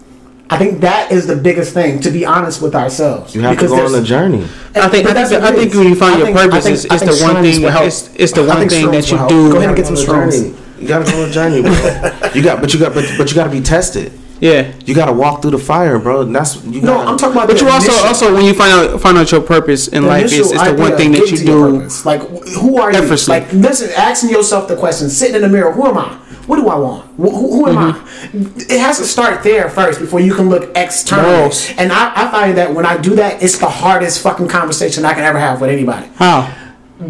I 0.50 0.58
think 0.58 0.80
that 0.80 1.10
is 1.10 1.26
the 1.26 1.36
biggest 1.36 1.72
thing. 1.72 2.00
To 2.00 2.10
be 2.10 2.26
honest 2.26 2.60
with 2.60 2.74
ourselves, 2.74 3.34
You 3.34 3.40
have 3.42 3.58
to 3.58 3.66
go 3.66 3.72
on 3.72 3.78
there's- 3.78 3.92
the 3.92 4.02
journey. 4.02 4.44
I 4.74 4.88
think 4.88 5.04
But 5.06 5.10
I 5.12 5.14
that's 5.14 5.30
think, 5.30 5.42
I 5.44 5.52
think 5.52 5.72
when 5.74 5.88
you 5.88 5.94
find 5.94 6.14
I 6.14 6.18
your 6.18 6.26
think- 6.26 6.38
purpose, 6.38 6.64
think- 6.64 6.74
it's, 6.76 7.02
it's 7.02 7.18
the 7.20 7.24
one 7.24 7.42
thing. 7.42 7.62
help. 7.62 7.84
It's, 7.84 8.10
it's 8.16 8.32
the 8.32 8.42
I 8.42 8.46
one 8.46 8.68
thing 8.68 8.90
that 8.90 9.10
you 9.10 9.18
do. 9.28 9.50
Go 9.50 9.56
ahead 9.58 9.68
and 9.68 9.76
get 9.76 9.86
some 9.86 9.96
You 9.96 10.06
gotta 10.06 10.20
go 10.20 10.22
on 10.22 10.28
a 10.28 10.32
journey. 10.32 10.54
You 10.80 10.88
gotta 10.88 11.10
go 11.10 11.22
on 11.22 11.28
a 11.28 11.32
journey, 11.32 11.62
bro. 11.62 12.30
you 12.34 12.42
got, 12.42 12.60
but 12.60 12.74
you 12.74 12.80
got, 12.80 12.92
but, 12.92 13.04
but 13.16 13.30
you 13.30 13.34
got 13.34 13.44
to 13.44 13.50
be 13.50 13.60
tested. 13.60 14.12
Yeah, 14.42 14.72
You 14.86 14.92
got 14.92 15.06
to 15.06 15.12
walk 15.12 15.40
through 15.40 15.52
the 15.52 15.58
fire, 15.58 16.00
bro. 16.00 16.22
And 16.22 16.34
that's 16.34 16.56
you. 16.64 16.80
No, 16.80 16.94
gotta- 16.94 17.10
I'm 17.10 17.16
talking 17.16 17.36
about. 17.36 17.46
but 17.46 17.58
the 17.58 17.64
you 17.64 17.70
also 17.70 17.92
initial- 17.92 18.06
also 18.08 18.34
when 18.34 18.44
you 18.44 18.54
find 18.54 18.72
out 18.72 19.00
find 19.00 19.16
out 19.16 19.30
your 19.30 19.40
purpose 19.40 19.86
in 19.86 20.02
the 20.02 20.08
life, 20.08 20.24
it's, 20.24 20.32
initial 20.34 20.52
it's 20.54 20.64
the 20.64 20.74
one 20.74 20.96
thing 20.96 21.12
that 21.12 21.30
you 21.30 21.36
do. 21.38 21.78
purpose. 21.78 22.04
Like, 22.04 22.22
who 22.58 22.76
are 22.80 22.90
you? 22.90 22.98
effortlessly. 22.98 23.38
Like, 23.38 23.52
listen, 23.52 23.90
asking 23.96 24.30
yourself 24.30 24.66
the 24.66 24.74
question, 24.76 25.10
sitting 25.10 25.36
in 25.36 25.42
the 25.42 25.48
mirror, 25.48 25.70
who 25.70 25.86
am 25.86 25.96
I? 25.96 26.18
What 26.48 26.56
do 26.56 26.66
I 26.68 26.74
want? 26.74 27.04
Wh- 27.16 27.30
Who, 27.38 27.52
who 27.54 27.66
am 27.68 27.76
Mm-hmm. 27.94 28.68
I? 28.70 28.74
It 28.74 28.80
has 28.80 28.98
to 28.98 29.04
start 29.04 29.44
there 29.44 29.70
first 29.70 30.00
before 30.00 30.18
you 30.18 30.34
can 30.34 30.48
look 30.48 30.72
external. 30.74 31.24
Morals. 31.30 31.70
And 31.78 31.92
I, 31.92 32.12
I 32.16 32.30
find 32.32 32.58
that 32.58 32.74
when 32.74 32.84
I 32.84 32.96
do 32.96 33.14
that, 33.14 33.40
it's 33.44 33.58
the 33.58 33.68
hardest 33.68 34.20
fucking 34.22 34.48
conversation 34.48 35.04
I 35.04 35.14
can 35.14 35.22
ever 35.22 35.38
have 35.38 35.60
with 35.60 35.70
anybody 35.70 36.08
How? 36.16 36.52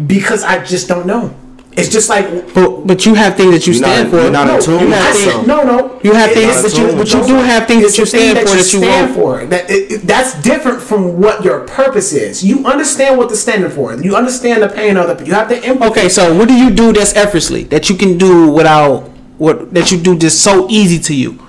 because 0.05 0.43
I 0.43 0.63
just 0.63 0.87
don't 0.87 1.07
know. 1.07 1.33
It's 1.75 1.89
just 1.89 2.07
like 2.07 2.53
But 2.53 2.85
but 2.85 3.05
you 3.05 3.15
have 3.15 3.35
things 3.35 3.51
that 3.51 3.65
you 3.65 3.73
stand 3.73 4.11
not- 4.11 4.17
for. 4.17 4.21
you're 4.23 4.31
not 4.31 4.47
no, 4.47 4.55
in 4.57 4.61
tune 4.61 4.79
you 4.81 4.87
have 4.91 5.15
things- 5.15 5.47
no, 5.47 5.63
no. 5.63 5.99
You 6.03 6.13
have 6.13 6.31
things 6.31 6.61
that 6.61 6.77
you- 6.77 6.95
but 6.95 7.11
you 7.13 7.25
do 7.25 7.35
have 7.35 7.67
things 7.67 7.83
that 7.85 7.97
you 7.97 8.05
the 8.05 8.11
thing 8.11 8.35
stand 8.35 8.47
for 8.47 8.55
that 8.55 8.73
you 8.73 8.79
stand 8.79 9.15
for. 9.15 9.45
That 9.45 9.69
it, 9.71 9.91
it- 9.91 10.07
that's 10.07 10.33
different 10.41 10.81
from 10.81 11.19
what 11.19 11.43
your 11.43 11.59
purpose 11.61 12.13
is. 12.13 12.43
You 12.43 12.65
understand 12.65 13.17
what 13.17 13.29
the 13.29 13.35
standing 13.35 13.71
for. 13.71 13.93
You 13.95 14.15
understand 14.15 14.61
the 14.61 14.69
pain 14.69 14.97
of 14.97 15.05
the. 15.17 15.25
You 15.25 15.33
have 15.33 15.49
to 15.49 15.57
empathy. 15.63 15.89
Okay, 15.91 16.09
so 16.09 16.33
what 16.37 16.47
do 16.47 16.53
you 16.53 16.69
do 16.69 16.93
that's 16.93 17.15
effortlessly 17.15 17.63
that 17.65 17.89
you 17.89 17.95
can 17.95 18.17
do 18.19 18.47
without 18.49 19.09
what 19.39 19.73
that 19.73 19.91
you 19.91 19.97
do 19.97 20.15
just 20.15 20.41
so 20.43 20.67
easy 20.69 20.99
to 20.99 21.15
you 21.15 21.39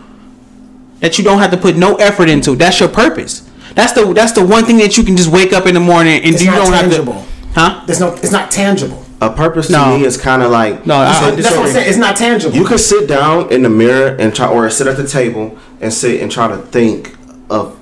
that 1.01 1.18
you 1.18 1.25
don't 1.25 1.39
have 1.39 1.51
to 1.51 1.59
put 1.59 1.77
no 1.77 1.97
effort 1.97 2.29
into? 2.31 2.57
That's 2.57 2.81
your 2.81 2.89
purpose. 2.89 3.43
That's 3.75 3.93
the 3.93 4.11
that's 4.14 4.33
the 4.33 4.45
one 4.45 4.64
thing 4.64 4.79
that 4.79 4.97
you 4.97 5.05
can 5.05 5.16
just 5.18 5.29
wake 5.31 5.53
up 5.53 5.66
in 5.66 5.75
the 5.75 5.81
morning 5.81 6.22
and 6.22 6.35
It's 6.35 6.43
you 6.43 6.51
not 6.51 6.64
don't 6.64 6.72
tangible. 6.72 7.12
have 7.12 7.22
to. 7.55 7.61
Huh? 7.61 7.81
There's 7.87 8.01
no. 8.01 8.14
It's 8.22 8.33
not 8.33 8.51
tangible. 8.51 9.04
A 9.21 9.31
purpose 9.31 9.69
to 9.69 9.87
me 9.99 10.05
is 10.05 10.17
kind 10.17 10.43
of 10.43 10.51
like 10.51 10.87
No, 10.87 10.97
I- 10.97 11.12
said- 11.12 11.33
I 11.33 11.37
That's 11.37 11.57
what 11.57 11.67
I'm 11.67 11.73
saying. 11.73 11.89
It's 11.89 11.99
not 11.99 12.17
tangible. 12.17 12.55
You 12.57 12.65
could 12.65 12.81
sit 12.81 13.07
down 13.09 13.51
in 13.53 13.62
the 13.62 13.71
mirror 13.71 14.17
and 14.19 14.35
try, 14.35 14.49
or 14.49 14.69
sit 14.71 14.87
at 14.87 14.97
the 14.97 15.07
table 15.07 15.57
and 15.81 15.93
sit 15.93 16.21
and 16.21 16.31
try 16.31 16.49
to 16.49 16.57
think 16.59 17.17
of 17.51 17.77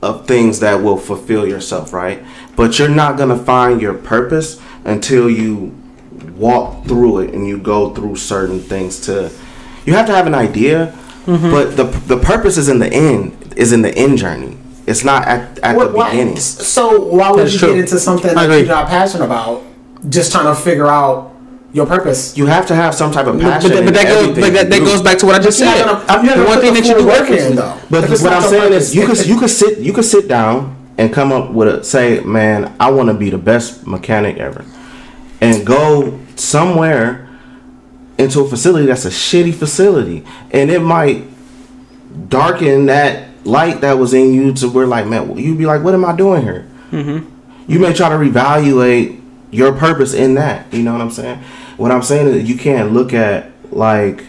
of 0.00 0.26
things 0.26 0.60
that 0.60 0.80
will 0.82 0.96
fulfill 0.96 1.44
yourself, 1.46 1.92
right? 1.92 2.22
But 2.54 2.78
you're 2.78 2.88
not 2.88 3.16
gonna 3.18 3.36
find 3.36 3.82
your 3.82 3.94
purpose 3.94 4.60
until 4.84 5.28
you 5.28 5.72
walk 6.36 6.84
through 6.86 7.18
it 7.20 7.34
and 7.34 7.46
you 7.48 7.58
go 7.58 7.90
through 7.90 8.14
certain 8.16 8.60
things. 8.60 9.00
To 9.06 9.30
you 9.84 9.94
have 9.94 10.06
to 10.06 10.12
have 10.14 10.26
an 10.26 10.34
idea, 10.34 10.94
Mm-hmm. 11.26 11.50
but 11.50 11.76
the 11.76 11.84
the 12.06 12.16
purpose 12.16 12.56
is 12.56 12.68
in 12.68 12.78
the 12.78 12.86
end. 12.92 13.32
Is 13.56 13.72
in 13.72 13.82
the 13.82 13.92
end 13.96 14.18
journey. 14.18 14.56
It's 14.86 15.04
not 15.04 15.26
at 15.26 15.58
at 15.62 15.76
What- 15.76 15.90
the 15.90 15.96
why- 15.98 16.10
beginning. 16.10 16.36
So 16.38 17.00
why 17.00 17.30
would 17.30 17.40
That's 17.40 17.52
you 17.54 17.58
true. 17.58 17.68
get 17.70 17.78
into 17.80 17.98
something 17.98 18.34
that 18.34 18.48
you're 18.50 18.66
not 18.66 18.86
passionate 18.88 19.24
about? 19.24 19.62
Just 20.08 20.32
trying 20.32 20.46
to 20.46 20.54
figure 20.60 20.86
out 20.86 21.34
your 21.72 21.86
purpose. 21.86 22.36
You 22.36 22.46
have 22.46 22.66
to 22.66 22.74
have 22.74 22.94
some 22.94 23.12
type 23.12 23.26
of 23.26 23.40
passion. 23.40 23.70
but, 23.70 23.78
but 23.84 23.88
in 23.88 23.92
that 23.94 24.04
goes 24.06 24.26
but 24.38 24.52
that, 24.52 24.70
that 24.70 24.78
goes 24.80 25.02
back 25.02 25.18
to 25.18 25.26
what 25.26 25.34
I 25.34 25.38
just 25.42 25.58
You're 25.60 25.68
said. 25.70 25.84
gonna- 25.84 26.04
I'm 26.08 26.24
the 26.26 26.44
one 26.44 26.60
thing 26.60 26.72
the 26.74 26.80
that 26.80 26.88
you 26.88 26.94
full 26.94 27.02
do 27.02 27.08
work 27.08 27.28
in, 27.28 27.34
effortlessly. 27.34 27.56
though. 27.56 27.78
But 27.90 28.04
If 28.04 28.22
what 28.22 28.32
I'm 28.32 28.42
saying 28.42 28.62
purpose, 28.72 28.88
is, 28.90 28.94
you 28.96 29.06
could 29.06 29.26
you 29.26 29.38
could 29.38 29.50
sit 29.50 29.78
you 29.78 29.92
could 29.92 30.04
sit 30.04 30.28
down 30.28 30.76
and 30.96 31.12
come 31.12 31.30
up 31.32 31.52
with 31.52 31.68
a 31.68 31.84
say, 31.84 32.20
man, 32.20 32.74
I 32.80 32.90
want 32.90 33.08
to 33.08 33.14
be 33.14 33.30
the 33.30 33.38
best 33.38 33.86
mechanic 33.86 34.38
ever, 34.38 34.64
and 35.40 35.66
go 35.66 36.18
somewhere 36.36 37.28
into 38.18 38.40
a 38.40 38.48
facility 38.48 38.86
that's 38.86 39.04
a 39.04 39.10
shitty 39.10 39.54
facility, 39.54 40.24
and 40.52 40.70
it 40.70 40.80
might 40.80 41.24
darken 42.28 42.86
that 42.86 43.28
light 43.44 43.80
that 43.82 43.98
was 43.98 44.14
in 44.14 44.32
you 44.34 44.52
to 44.54 44.68
where 44.68 44.86
like, 44.86 45.06
man, 45.06 45.36
you'd 45.36 45.58
be 45.58 45.66
like, 45.66 45.82
what 45.82 45.94
am 45.94 46.04
I 46.04 46.16
doing 46.16 46.42
here? 46.42 46.66
Mm-hmm. 46.90 47.70
You 47.70 47.78
may 47.78 47.92
try 47.92 48.08
to 48.08 48.16
reevaluate 48.16 49.17
your 49.50 49.72
purpose 49.72 50.14
in 50.14 50.34
that. 50.34 50.72
You 50.72 50.82
know 50.82 50.92
what 50.92 51.00
I'm 51.00 51.10
saying? 51.10 51.38
What 51.76 51.90
I'm 51.90 52.02
saying 52.02 52.28
is, 52.28 52.48
you 52.48 52.56
can't 52.56 52.92
look 52.92 53.12
at 53.12 53.50
like 53.70 54.24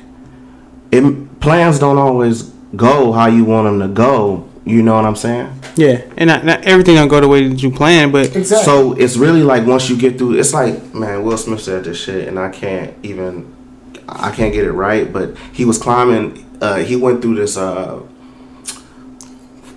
it 0.92 1.40
plans 1.40 1.80
don't 1.80 1.98
always 1.98 2.44
go 2.76 3.12
how 3.12 3.28
you 3.28 3.46
want 3.46 3.66
them 3.66 3.80
to 3.88 3.94
go. 3.94 4.48
You 4.66 4.84
know 4.84 4.94
what 4.94 5.06
I'm 5.06 5.16
saying? 5.16 5.52
Yeah, 5.76 6.02
and 6.18 6.28
not, 6.28 6.46
not 6.46 6.64
everything 6.64 6.96
don't 6.96 7.08
go 7.08 7.20
the 7.20 7.28
way 7.28 7.48
that 7.48 7.64
you 7.64 7.72
plan, 7.72 8.12
but 8.12 8.36
Exactly. 8.36 8.66
So 8.66 8.94
it's 8.94 9.16
really 9.18 9.42
like 9.42 9.66
once 9.66 9.90
you 9.90 9.98
get 9.98 10.18
through, 10.18 10.34
it's 10.38 10.54
like 10.54 10.94
man, 10.94 11.24
Will 11.24 11.38
Smith 11.38 11.62
said 11.62 11.86
this 11.86 12.00
shit, 12.04 12.28
and 12.28 12.38
I 12.38 12.50
can't 12.50 12.94
even, 13.02 13.56
I 14.08 14.32
can't 14.32 14.54
get 14.54 14.66
it 14.66 14.72
right. 14.74 15.12
But 15.12 15.36
he 15.54 15.66
was 15.66 15.78
climbing. 15.80 16.46
Uh, 16.62 16.78
he 16.78 16.96
went 16.96 17.22
through 17.22 17.36
this. 17.36 17.58
Uh, 17.58 18.02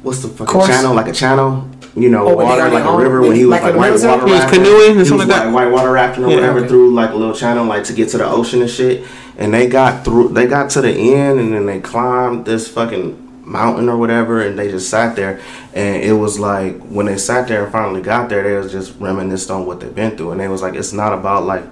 what's 0.02 0.20
the 0.20 0.28
fucking 0.28 0.46
Course? 0.46 0.66
channel? 0.66 0.94
Like 0.94 1.06
a 1.08 1.12
channel, 1.12 1.70
you 1.94 2.08
know, 2.08 2.26
Oh, 2.28 2.36
water, 2.36 2.68
like 2.70 2.84
a 2.84 2.96
river. 2.96 3.20
When 3.22 3.34
he 3.36 3.44
was 3.44 3.50
like 3.50 3.62
like, 3.62 3.74
white 3.76 3.92
water 3.92 4.26
He 4.26 4.32
was 4.32 4.40
rafting. 4.40 4.58
canoeing 4.64 4.90
and 4.92 4.98
He 5.00 5.04
something 5.04 5.28
was 5.28 5.36
like 5.36 5.44
that? 5.44 5.52
white 5.52 5.70
water 5.70 5.90
rafting 5.92 6.24
or 6.24 6.28
Yeah, 6.30 6.36
whatever 6.36 6.58
okay. 6.60 6.68
through 6.68 6.94
like 6.94 7.10
a 7.10 7.14
little 7.14 7.34
channel, 7.34 7.64
like 7.66 7.84
to 7.84 7.92
get 7.92 8.08
to 8.10 8.18
the 8.18 8.26
ocean 8.26 8.62
and 8.62 8.70
shit. 8.70 9.04
And 9.38 9.52
they 9.52 9.66
got 9.66 10.04
through. 10.04 10.28
They 10.30 10.46
got 10.46 10.70
to 10.70 10.80
the 10.82 10.90
end, 10.90 11.40
and 11.40 11.52
then 11.54 11.66
they 11.66 11.80
climbed 11.80 12.44
this 12.44 12.68
fucking 12.68 13.18
mountain 13.44 13.88
or 13.88 13.96
whatever, 13.96 14.40
and 14.42 14.58
they 14.58 14.70
just 14.70 14.88
sat 14.90 15.16
there. 15.16 15.40
And 15.74 16.02
it 16.02 16.12
was 16.12 16.38
like 16.38 16.78
when 16.82 17.06
they 17.06 17.16
sat 17.16 17.48
there 17.48 17.64
and 17.64 17.72
finally 17.72 18.02
got 18.02 18.28
there, 18.28 18.42
they 18.42 18.54
was 18.56 18.70
just 18.70 18.94
reminisced 19.00 19.50
on 19.50 19.64
what 19.66 19.80
they've 19.80 19.94
been 19.94 20.16
through, 20.16 20.32
and 20.32 20.40
they 20.40 20.48
was 20.48 20.60
like, 20.62 20.74
it's 20.74 20.92
not 20.92 21.12
about 21.14 21.44
like, 21.44 21.64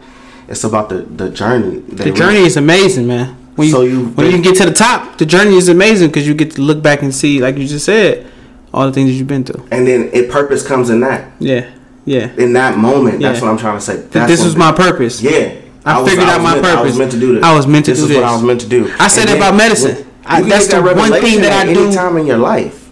it's 0.48 0.64
about 0.64 0.88
the 0.88 0.98
the 1.02 1.28
journey. 1.30 1.80
They 1.80 1.96
the 1.96 2.04
really- 2.04 2.16
journey 2.18 2.38
is 2.40 2.56
amazing, 2.56 3.06
man. 3.06 3.36
When 3.56 3.68
you, 3.68 3.74
So 3.74 3.82
you- 3.82 4.04
when 4.14 4.30
you 4.30 4.38
get 4.40 4.56
to 4.56 4.64
the 4.64 4.72
top, 4.72 5.18
the 5.18 5.26
journey 5.26 5.56
is 5.56 5.68
amazing 5.68 6.08
because 6.08 6.26
you 6.26 6.34
get 6.34 6.52
to 6.52 6.62
look 6.62 6.82
back 6.82 7.02
and 7.02 7.14
see, 7.14 7.40
like 7.42 7.58
you 7.58 7.66
just 7.68 7.84
said, 7.84 8.26
all 8.72 8.86
the 8.86 8.92
things 8.92 9.10
that 9.10 9.14
you've 9.16 9.26
been 9.26 9.44
through. 9.44 9.64
and 9.70 9.86
then 9.86 10.10
it 10.12 10.30
purpose 10.30 10.66
comes 10.66 10.90
in 10.90 11.00
that 11.00 11.30
Yeah, 11.38 11.66
yeah. 12.04 12.30
in 12.36 12.52
that 12.54 12.78
moment. 12.78 13.20
That's 13.20 13.38
Yeah. 13.40 13.44
what 13.46 13.50
I'm 13.52 13.58
trying 13.58 13.78
to 13.78 13.84
say. 13.84 13.96
That 13.96 14.12
That's 14.12 14.30
this 14.32 14.44
was 14.44 14.56
my 14.56 14.72
purpose. 14.72 15.20
Yeah. 15.22 15.52
I 15.84 16.00
was- 16.00 16.10
figured 16.10 16.28
out 16.28 16.42
my 16.42 16.54
meant- 16.54 16.66
I 16.66 16.82
was 16.82 16.98
meant 16.98 17.10
to 17.12 17.18
do 17.18 17.34
this. 17.36 17.42
I 17.44 17.54
was 17.56 17.66
meant 17.66 17.86
to 17.86 17.92
this 17.92 18.00
do 18.00 18.06
this. 18.08 18.16
This 18.16 18.18
is 18.18 18.22
what. 18.22 18.30
I 18.30 18.34
was 18.34 18.42
meant 18.44 18.60
to 18.60 18.66
do. 18.68 18.90
I 18.98 19.08
said 19.08 19.28
that 19.28 19.36
about 19.38 19.54
medicine. 19.56 19.96
I- 20.26 20.42
that's 20.42 20.66
that 20.68 20.84
the 20.84 20.94
one 20.94 21.10
thing 21.12 21.40
that 21.40 21.52
at 21.52 21.66
I 21.68 21.70
any 21.70 21.94
time 21.94 22.16
in 22.18 22.26
your 22.26 22.36
life, 22.36 22.88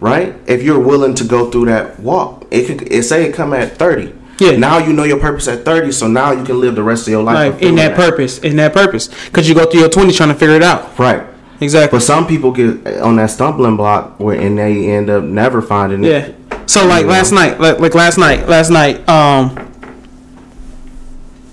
right? 0.00 0.34
If 0.46 0.62
you're 0.62 0.80
willing 0.80 1.14
to 1.14 1.24
go 1.24 1.50
through 1.50 1.66
that 1.66 2.00
walk, 2.00 2.44
it 2.50 2.66
could 2.66 2.88
it 2.92 3.04
say 3.04 3.24
it 3.24 3.32
come 3.34 3.52
at 3.52 3.78
thirty. 3.78 4.12
Yeah. 4.38 4.56
Now 4.56 4.78
you 4.78 4.92
know 4.92 5.04
your 5.04 5.18
purpose 5.18 5.46
at 5.46 5.64
thirty, 5.64 5.92
so 5.92 6.08
now 6.08 6.32
you 6.32 6.42
can 6.42 6.60
live 6.60 6.74
the 6.74 6.82
rest 6.82 7.06
of 7.06 7.12
your 7.12 7.22
life 7.22 7.46
in 7.46 7.52
fulfilling 7.52 7.76
that 7.76 7.94
purpose, 7.94 8.38
in 8.38 8.56
that 8.56 8.72
purpose, 8.72 9.08
because 9.26 9.48
you 9.48 9.54
go 9.54 9.64
through 9.66 9.80
your 9.80 9.88
twenties 9.88 10.16
trying 10.16 10.30
to 10.30 10.34
figure 10.34 10.56
it 10.56 10.62
out. 10.64 10.98
Right. 10.98 11.22
Exactly. 11.62 11.96
But 11.98 12.02
some 12.04 12.26
people 12.26 12.50
get 12.52 12.86
on 13.00 13.16
that 13.16 13.30
stumbling 13.30 13.76
block 13.76 14.18
where 14.18 14.38
and 14.40 14.58
they 14.58 14.90
end 14.90 15.08
up 15.08 15.24
never 15.24 15.62
finding 15.62 16.02
Yeah. 16.04 16.18
it. 16.18 16.34
So 16.66 16.86
like 16.86 17.06
last 17.06 17.32
night, 17.32 17.60
like, 17.60 17.78
like 17.80 17.94
last 17.94 18.18
night, 18.18 18.48
last 18.48 18.70
night, 18.70 19.06
um, 19.08 19.56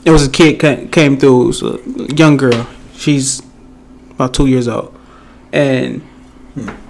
it 0.05 0.11
was 0.11 0.27
a 0.27 0.29
kid 0.29 0.59
ca- 0.59 0.87
came 0.91 1.17
through. 1.17 1.43
It 1.43 1.47
was 1.47 1.61
a 1.63 2.15
young 2.15 2.37
girl. 2.37 2.67
She's 2.95 3.41
about 4.11 4.33
two 4.33 4.47
years 4.47 4.67
old, 4.67 4.93
and 5.51 6.01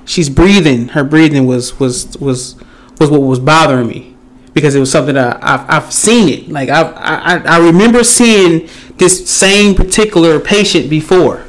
she's 0.05 0.30
breathing. 0.30 0.89
Her 0.89 1.03
breathing 1.03 1.45
was 1.45 1.80
was 1.80 2.17
was 2.20 2.55
was 2.99 3.09
what 3.09 3.22
was 3.22 3.39
bothering 3.39 3.88
me 3.88 4.15
because 4.53 4.76
it 4.76 4.80
was 4.80 4.91
something 4.91 5.15
that 5.15 5.39
I've, 5.43 5.65
I've 5.70 5.93
seen 5.93 6.30
it. 6.30 6.49
Like 6.49 6.70
I, 6.70 6.82
I 6.91 7.38
I 7.45 7.57
remember 7.65 8.03
seeing 8.03 8.70
this 8.97 9.30
same 9.30 9.76
particular 9.76 10.39
patient 10.39 10.89
before, 10.89 11.45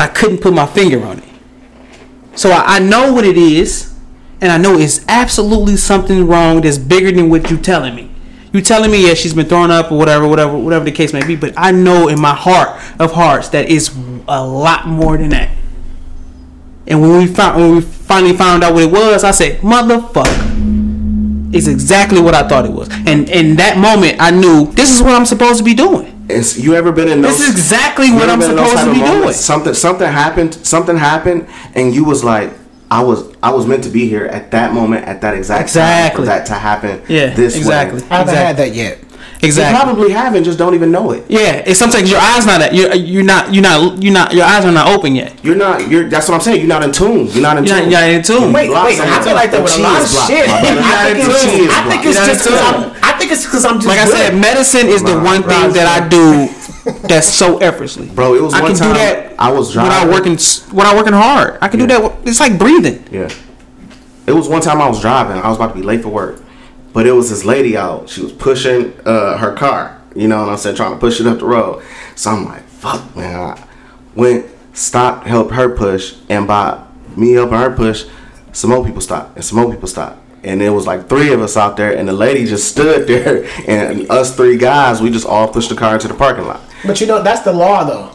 but 0.00 0.08
I 0.08 0.12
couldn't 0.14 0.38
put 0.38 0.54
my 0.54 0.64
finger 0.64 1.04
on 1.04 1.18
it. 1.18 1.28
So 2.34 2.50
I, 2.50 2.76
I 2.76 2.78
know 2.78 3.12
what 3.12 3.26
it 3.26 3.36
is, 3.36 3.94
and 4.40 4.50
I 4.50 4.56
know 4.56 4.78
it's 4.78 5.04
absolutely 5.08 5.76
something 5.76 6.26
wrong 6.26 6.62
that's 6.62 6.78
bigger 6.78 7.12
than 7.12 7.28
what 7.28 7.50
you're 7.50 7.60
telling 7.60 7.94
me. 7.94 8.10
You 8.50 8.62
telling 8.62 8.90
me 8.90 9.06
yeah 9.06 9.12
she's 9.12 9.34
been 9.34 9.44
thrown 9.44 9.70
up 9.70 9.92
or 9.92 9.98
whatever, 9.98 10.26
whatever, 10.26 10.56
whatever 10.56 10.86
the 10.86 10.90
case 10.92 11.12
may 11.12 11.22
be, 11.22 11.36
but 11.36 11.52
I 11.54 11.72
know 11.72 12.08
in 12.08 12.18
my 12.18 12.34
heart 12.34 12.80
of 12.98 13.12
hearts 13.12 13.50
that 13.50 13.70
it's 13.70 13.94
a 14.26 14.42
lot 14.42 14.86
more 14.86 15.18
than 15.18 15.28
that. 15.28 15.50
And 16.86 17.02
when 17.02 17.18
we 17.18 17.26
found 17.26 17.60
when 17.60 17.74
we 17.74 17.82
finally 17.82 18.34
found 18.34 18.64
out 18.64 18.72
what 18.72 18.84
it 18.84 18.90
was, 18.90 19.22
I 19.22 19.32
said, 19.32 19.60
"Motherfucker, 19.60 20.49
it's 21.52 21.66
exactly 21.66 22.20
what 22.20 22.34
I 22.34 22.46
thought 22.48 22.64
it 22.64 22.72
was." 22.72 22.88
And 23.06 23.28
in 23.28 23.56
that 23.56 23.78
moment, 23.78 24.16
I 24.20 24.30
knew 24.30 24.70
this 24.72 24.90
is 24.90 25.02
what 25.02 25.14
I'm 25.14 25.26
supposed 25.26 25.58
to 25.58 25.64
be 25.64 25.74
doing. 25.74 26.16
It's, 26.28 26.56
you 26.58 26.74
ever 26.74 26.92
been 26.92 27.08
in 27.08 27.22
those? 27.22 27.38
This 27.38 27.48
is 27.48 27.54
exactly 27.54 28.12
what 28.12 28.30
I'm 28.30 28.38
been 28.38 28.50
in 28.50 28.56
those 28.56 28.70
supposed 28.70 28.86
to 28.88 28.94
be 28.94 29.02
of 29.02 29.06
doing. 29.22 29.32
Something 29.32 29.74
something 29.74 30.06
happened. 30.06 30.54
Something 30.54 30.96
happened, 30.96 31.46
and 31.74 31.92
you 31.94 32.04
was 32.04 32.22
like, 32.22 32.52
I 32.90 33.02
was 33.02 33.24
I 33.42 33.50
was 33.52 33.66
meant 33.66 33.82
to 33.84 33.90
be 33.90 34.08
here 34.08 34.26
at 34.26 34.50
that 34.52 34.72
moment, 34.72 35.06
at 35.06 35.20
that 35.22 35.34
exact 35.34 35.62
Exactly. 35.62 36.08
time 36.08 36.16
for 36.16 36.26
that 36.26 36.46
to 36.46 36.54
happen. 36.54 37.02
Yeah, 37.08 37.34
this 37.34 37.56
exactly. 37.56 38.00
Way. 38.02 38.06
I 38.10 38.16
haven't 38.18 38.34
Exactly. 38.34 38.46
had 38.46 38.56
that 38.58 38.74
yet. 38.76 38.98
You 39.42 39.46
Exactly. 39.46 39.80
probably 39.80 40.10
haven't, 40.12 40.44
just 40.44 40.58
don't 40.58 40.74
even 40.74 40.90
know 40.92 41.12
it. 41.12 41.24
Yeah, 41.30 41.64
it's 41.64 41.78
sometimes 41.78 42.10
your 42.10 42.20
eyes 42.20 42.44
not 42.44 42.60
at 42.60 42.74
you're 42.74 42.92
you're 42.94 43.22
not 43.24 43.54
you're 43.54 43.62
not 43.62 44.02
you're 44.02 44.12
not 44.12 44.34
your 44.34 44.44
eyes 44.44 44.66
are 44.66 44.70
not 44.72 44.88
open 44.94 45.14
yet. 45.16 45.32
You're 45.42 45.56
not. 45.56 45.88
You're. 45.88 46.10
That's 46.10 46.28
what 46.28 46.34
I'm 46.34 46.40
saying. 46.42 46.58
You're 46.60 46.68
not 46.68 46.82
in 46.82 46.92
tune. 46.92 47.26
You're 47.28 47.40
not 47.40 47.56
in 47.56 47.64
You're 47.64 47.74
not, 47.76 47.80
tune. 47.84 47.90
you're 47.90 48.00
not 48.00 48.10
in 48.10 48.22
tune. 48.22 48.52
Wait, 48.52 48.68
Blocks 48.68 48.98
wait, 48.98 49.00
I 49.00 49.24
feel 49.24 49.34
like 49.34 49.50
that 49.52 49.62
with 49.62 49.72
a 49.72 49.76
The 49.78 49.82
lot 49.82 50.02
of 50.02 50.08
shit. 50.28 50.44
I 50.44 50.60
think 51.14 51.24
it's, 51.24 51.72
I 51.72 51.88
think 51.88 52.04
it's 52.04 52.18
just 52.26 52.46
I'm 52.46 52.52
because 52.52 52.92
I'm. 52.92 53.02
I 53.02 53.12
think 53.18 53.32
it's 53.32 53.44
because 53.46 53.64
I'm 53.64 53.76
just 53.76 53.86
Like 53.86 53.98
I 53.98 54.04
said, 54.04 54.34
medicine 54.38 54.88
is 54.88 55.02
the 55.02 55.18
one 55.18 55.40
thing 55.42 55.72
that 55.72 55.88
I 55.88 56.06
do 56.06 56.48
that's 57.08 57.26
so 57.26 57.56
effortlessly. 57.58 58.08
Bro, 58.10 58.34
it 58.34 58.42
was 58.42 58.52
I 58.52 58.60
one 58.60 58.72
can 58.72 58.78
time 58.78 58.92
do 58.92 58.98
that 58.98 59.40
I 59.40 59.50
was 59.50 59.72
driving 59.72 59.88
without 59.88 60.04
driving. 60.04 60.14
working 60.20 60.32
s- 60.34 60.68
without 60.70 60.96
working 60.96 61.12
hard. 61.14 61.56
I 61.62 61.68
can 61.68 61.80
do 61.80 61.86
that. 61.86 62.12
It's 62.24 62.40
like 62.40 62.58
breathing. 62.58 63.02
Yeah. 63.10 63.30
It 64.26 64.32
was 64.32 64.48
one 64.48 64.60
time 64.60 64.82
I 64.82 64.88
was 64.88 65.00
driving. 65.00 65.40
I 65.40 65.48
was 65.48 65.56
about 65.56 65.68
to 65.68 65.80
be 65.80 65.82
late 65.82 66.02
for 66.02 66.10
work, 66.10 66.40
but 66.92 67.06
it 67.06 67.12
was 67.12 67.30
this 67.30 67.44
lady 67.44 67.76
out. 67.76 68.08
She 68.08 68.22
was 68.22 68.32
pushing 68.32 68.92
uh, 69.04 69.36
her 69.38 69.54
car. 69.54 70.00
You 70.14 70.26
know 70.28 70.40
what 70.40 70.48
I'm 70.50 70.56
saying? 70.58 70.76
Trying 70.76 70.92
to 70.92 70.98
push 70.98 71.20
it 71.20 71.26
up 71.26 71.38
the 71.38 71.44
road. 71.46 71.82
So 72.16 72.30
I'm 72.30 72.44
like, 72.44 72.62
fuck, 72.64 73.14
man. 73.16 73.38
I 73.38 73.64
went, 74.14 74.46
stopped, 74.72 75.26
helped 75.26 75.52
her 75.54 75.68
push, 75.74 76.16
and 76.28 76.46
by 76.48 76.82
me 77.16 77.32
helping 77.32 77.58
her 77.58 77.70
push, 77.74 78.06
some 78.52 78.70
more 78.70 78.84
people 78.84 79.00
stopped, 79.00 79.36
and 79.36 79.44
some 79.44 79.58
more 79.58 79.70
people 79.72 79.86
stopped. 79.88 80.18
And 80.42 80.60
there 80.60 80.72
was 80.72 80.86
like 80.86 81.08
three 81.08 81.32
of 81.32 81.40
us 81.42 81.56
out 81.56 81.76
there, 81.76 81.96
and 81.96 82.08
the 82.08 82.12
lady 82.12 82.44
just 82.46 82.68
stood 82.68 83.06
there, 83.08 83.44
and 83.68 84.10
us 84.10 84.34
three 84.34 84.56
guys, 84.56 85.00
we 85.00 85.10
just 85.10 85.26
all 85.26 85.46
pushed 85.48 85.68
the 85.68 85.76
car 85.76 85.94
into 85.94 86.08
the 86.08 86.14
parking 86.14 86.46
lot, 86.46 86.60
But 86.84 87.00
you 87.00 87.06
know, 87.06 87.22
that's 87.22 87.42
the 87.42 87.52
law, 87.52 87.84
though. 87.84 88.10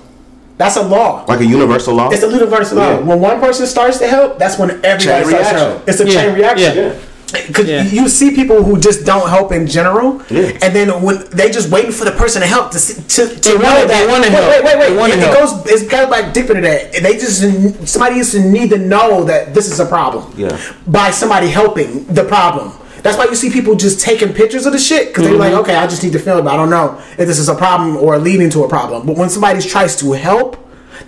That's 0.58 0.78
a 0.78 0.84
law. 0.84 1.26
like 1.28 1.42
a 1.42 1.46
universal 1.46 1.94
law. 1.96 2.10
It's 2.12 2.24
a 2.24 2.32
universal 2.32 2.78
law. 2.78 2.92
Yeah. 2.92 3.00
When 3.00 3.20
one 3.20 3.40
person 3.42 3.68
starts 3.68 4.00
to 4.00 4.08
help, 4.08 4.40
that's 4.40 4.58
when 4.58 4.70
everybody 4.86 5.04
Chain 5.04 5.26
starts 5.26 5.30
to 5.30 5.36
reaction. 5.36 5.58
help. 5.58 5.88
It's 5.90 6.00
a 6.00 6.06
Yeah, 6.08 6.14
chain 6.24 6.34
reaction. 6.36 6.76
yeah. 6.78 7.00
Because 7.48 7.66
Yeah. 7.68 7.84
you 7.84 8.08
see 8.08 8.32
people 8.32 8.64
who 8.64 8.80
just 8.80 9.04
don't 9.06 9.28
help 9.30 9.52
in 9.52 9.68
general, 9.68 10.22
Yeah. 10.30 10.52
and 10.62 10.76
then 10.76 11.02
when 11.02 11.24
they 11.32 11.50
just 11.50 11.70
waiting 11.70 11.92
for 11.92 12.06
the 12.06 12.12
person 12.12 12.42
to 12.42 12.48
help 12.48 12.72
to 12.72 12.80
see, 12.80 12.94
to, 13.16 13.28
to 13.28 13.50
They 13.50 13.58
know 13.58 13.64
wanna- 13.64 13.88
that 13.88 13.88
they 13.88 14.08
wanna 14.08 14.22
wait, 14.24 14.32
help. 14.32 14.64
wait 14.66 14.78
wait 14.80 14.96
wait 14.98 15.12
They 15.12 15.26
it, 15.26 15.30
it 15.30 15.34
goes 15.40 15.52
it's 15.66 15.90
kind 15.92 16.04
of 16.04 16.10
like 16.10 16.34
deeper 16.34 16.56
into 16.56 16.68
that 16.70 16.94
they 17.04 17.14
just 17.18 17.44
somebody 17.90 18.16
used 18.18 18.32
to 18.34 18.40
need 18.40 18.70
to 18.70 18.78
know 18.78 19.24
that 19.26 19.54
this 19.54 19.70
is 19.72 19.80
a 19.80 19.86
problem 19.86 20.24
Yeah. 20.38 20.56
by 20.88 21.12
somebody 21.12 21.48
helping 21.48 22.06
the 22.10 22.24
problem 22.24 22.72
that's 23.04 23.18
why 23.18 23.26
you 23.26 23.36
see 23.36 23.50
people 23.50 23.76
just 23.76 24.00
taking 24.00 24.30
pictures 24.34 24.66
of 24.66 24.74
the 24.74 24.80
shit 24.80 25.08
because 25.08 25.24
they're 25.26 25.34
like 25.38 25.52
Mm-hmm. 25.52 25.60
okay 25.62 25.76
I 25.76 25.88
just 25.88 26.04
need 26.04 26.14
to 26.14 26.20
film 26.20 26.48
I 26.48 26.56
don't 26.56 26.70
know 26.70 26.96
if 27.18 27.28
this 27.28 27.40
is 27.40 27.50
a 27.50 27.56
problem 27.56 27.98
or 27.98 28.18
leading 28.18 28.50
to 28.52 28.64
a 28.64 28.68
problem 28.70 29.06
but 29.06 29.16
when 29.18 29.30
somebody 29.30 29.62
tries 29.62 29.96
to 29.98 30.12
help 30.14 30.58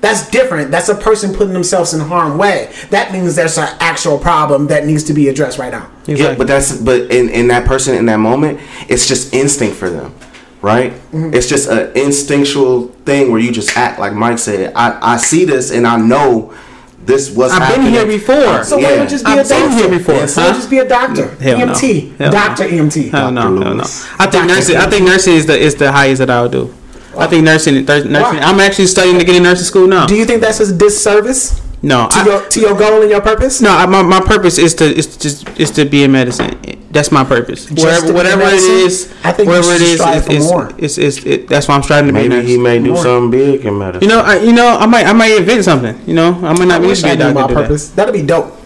that's 0.01 0.29
different. 0.29 0.71
That's 0.71 0.89
a 0.89 0.95
person 0.95 1.33
putting 1.33 1.53
themselves 1.53 1.93
in 1.93 1.99
harm 2.01 2.37
way. 2.37 2.71
That 2.89 3.11
means 3.11 3.35
there's 3.35 3.57
an 3.57 3.69
actual 3.79 4.17
problem 4.17 4.67
that 4.67 4.85
needs 4.85 5.03
to 5.05 5.13
be 5.13 5.27
addressed 5.29 5.57
right 5.57 5.71
now. 5.71 5.89
Yeah, 6.05 6.35
but 6.35 6.47
that's 6.47 6.77
but 6.77 7.11
in 7.11 7.29
in 7.29 7.47
that 7.49 7.65
person 7.65 7.95
in 7.95 8.05
that 8.07 8.19
moment, 8.19 8.59
it's 8.87 9.07
just 9.07 9.33
instinct 9.33 9.75
for 9.77 9.89
them, 9.89 10.13
right? 10.61 10.91
Mm-hmm. 10.93 11.33
It's 11.33 11.47
just 11.47 11.69
an 11.69 11.95
instinctual 11.97 12.87
thing 13.05 13.31
where 13.31 13.39
you 13.41 13.51
just 13.51 13.75
act 13.77 13.99
like 13.99 14.13
Mike 14.13 14.39
said. 14.39 14.73
I 14.75 14.97
I 15.01 15.17
see 15.17 15.45
this 15.45 15.71
and 15.71 15.85
I 15.87 15.97
know 15.97 16.53
this 16.99 17.29
was. 17.31 17.51
I've 17.53 17.75
been 17.75 17.87
here 17.91 18.05
before. 18.05 18.63
So 18.63 18.77
why 18.77 18.81
Yeah. 18.93 18.99
would 18.99 19.09
just 19.09 19.25
be 19.25 19.31
I've 19.31 19.45
a 19.45 19.49
been 19.49 19.61
doctor? 19.69 19.77
here 19.77 19.97
before, 19.97 20.15
Why 20.15 20.47
huh? 20.49 20.53
just 20.53 20.69
be 20.69 20.77
a 20.79 20.87
doctor? 20.87 21.27
Hell 21.35 21.57
no. 21.59 21.65
EMT, 21.73 22.17
Hell 22.17 22.31
no. 22.31 22.31
doctor 22.31 22.65
E 22.67 22.71
EMT. 22.77 23.09
Hell 23.11 23.31
no, 23.31 23.41
Dr. 23.55 23.63
hell 23.65 23.75
no. 23.75 23.83
I 24.19 24.27
think 24.27 24.45
nursing. 24.47 24.75
I 24.77 24.89
think 24.89 25.05
nursing 25.05 25.33
is 25.35 25.45
the 25.45 25.57
is 25.57 25.75
the 25.75 25.91
highest 25.91 26.19
that 26.19 26.29
I'll 26.29 26.49
do. 26.49 26.73
I 27.17 27.27
think 27.27 27.43
nursing. 27.43 27.85
thir- 27.85 28.03
nursing. 28.05 28.39
I'm 28.39 28.59
actually 28.59 28.87
studying 28.87 29.19
to 29.19 29.25
get 29.25 29.35
in 29.35 29.43
nursing 29.43 29.65
school 29.65 29.87
now. 29.87 30.05
Do 30.05 30.15
you 30.15 30.25
think 30.25 30.41
that's 30.41 30.59
a 30.59 30.73
disservice 30.75 31.61
No, 31.81 32.07
to 32.09 32.17
I- 32.19 32.25
your 32.25 32.39
to 32.49 32.59
your 32.59 32.75
goal 32.77 33.01
and 33.01 33.09
your 33.11 33.21
purpose? 33.21 33.61
No, 33.61 33.69
I, 33.71 33.85
my, 33.85 34.01
my 34.01 34.19
purpose 34.21 34.57
is 34.57 34.73
to 34.75 34.85
is 34.85 35.17
just 35.17 35.47
is 35.59 35.71
to 35.71 35.85
be 35.85 36.03
in 36.03 36.11
medicine. 36.11 36.57
That's 36.89 37.11
my 37.11 37.23
purpose. 37.23 37.65
to 37.67 37.73
be 37.75 37.83
Wherever 37.83 38.07
in 38.07 38.13
whatever 38.15 38.41
it 38.43 38.45
medicine? 38.45 38.71
is, 38.87 39.13
I 39.23 39.31
think 39.31 39.45
you 39.47 39.51
wherever 39.51 39.71
it 39.73 39.81
is, 39.81 39.99
it's, 40.01 40.27
it's, 40.29 40.73
it's, 40.79 40.97
it's, 40.97 41.25
it, 41.27 41.47
that's 41.47 41.67
why 41.67 41.75
I'm 41.75 41.83
striving 41.83 42.13
to 42.13 42.19
be. 42.19 42.27
Maybe 42.29 42.47
he 42.47 42.57
may 42.57 42.79
do 42.79 42.93
More. 42.93 43.03
something 43.03 43.29
big 43.29 43.65
in 43.65 43.77
medicine. 43.77 44.01
You 44.09 44.15
know, 44.15 44.21
I, 44.23 44.37
you 44.39 44.53
know, 44.53 44.77
I 44.79 44.85
might 44.87 45.05
I 45.05 45.13
might 45.13 45.31
invent 45.37 45.63
something. 45.65 45.93
You 46.07 46.15
know, 46.15 46.29
I 46.41 46.53
might 46.53 46.61
I 46.61 46.65
not 46.65 46.81
be 46.81 46.87
wish 46.87 46.99
to 47.01 47.03
be 47.05 47.09
I 47.11 47.13
a 47.13 47.17
knew 47.17 47.33
doctor. 47.33 47.41
my 47.41 47.47
do 47.47 47.53
that. 47.55 47.61
purpose. 47.63 47.89
That'd 47.89 48.13
be 48.13 48.23
dope. 48.23 48.56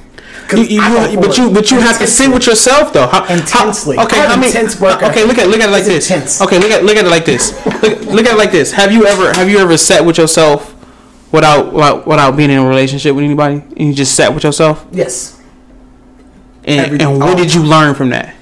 You, 0.58 0.64
you, 0.64 0.82
I 0.82 1.10
you- 1.10 1.20
but 1.20 1.38
you 1.38 1.50
but 1.52 1.72
you 1.72 1.80
have 1.80 1.98
to 2.00 2.08
sit 2.08 2.32
with 2.32 2.46
yourself 2.48 2.94
though. 2.94 3.08
How, 3.08 3.24
how- 3.24 3.34
Intensely. 3.34 3.98
okay, 3.98 4.22
I'm 4.22 4.30
how 4.30 4.36
many? 4.36 4.48
intense 4.48 4.80
worker. 4.80 5.06
Okay, 5.06 5.24
look 5.26 5.38
at 5.38 5.48
look 5.50 5.60
at 5.62 5.70
it 5.70 5.72
like 5.72 5.86
this. 5.86 6.10
intense. 6.10 6.42
Okay, 6.42 6.60
look 6.60 6.72
at 6.72 6.84
look 6.84 6.98
at 6.98 7.06
it 7.06 7.10
like 7.10 7.26
this. 7.26 7.54
Look, 7.66 8.02
look 8.06 8.26
at 8.26 8.34
it 8.34 8.38
like 8.38 8.52
this. 8.52 8.72
Have 8.72 8.92
you 8.92 9.06
ever 9.06 9.34
have 9.34 9.50
you 9.50 9.58
ever 9.60 9.78
sat 9.78 10.06
with 10.06 10.18
yourself 10.18 10.76
without 11.32 11.74
without, 11.74 12.06
without 12.08 12.36
being 12.38 12.50
in 12.52 12.58
a 12.60 12.68
relationship 12.68 13.16
with 13.16 13.24
anybody 13.26 13.56
and 13.78 13.80
you 13.90 13.94
just 13.94 14.16
sat 14.16 14.34
with 14.34 14.44
yourself? 14.44 14.86
Yes. 14.92 15.40
And, 16.64 16.80
Every- 16.86 17.00
and 17.00 17.20
what 17.20 17.30
oh. 17.34 17.36
did 17.36 17.54
you 17.54 17.64
learn 17.64 17.96
from 17.96 18.10
that? 18.10 18.36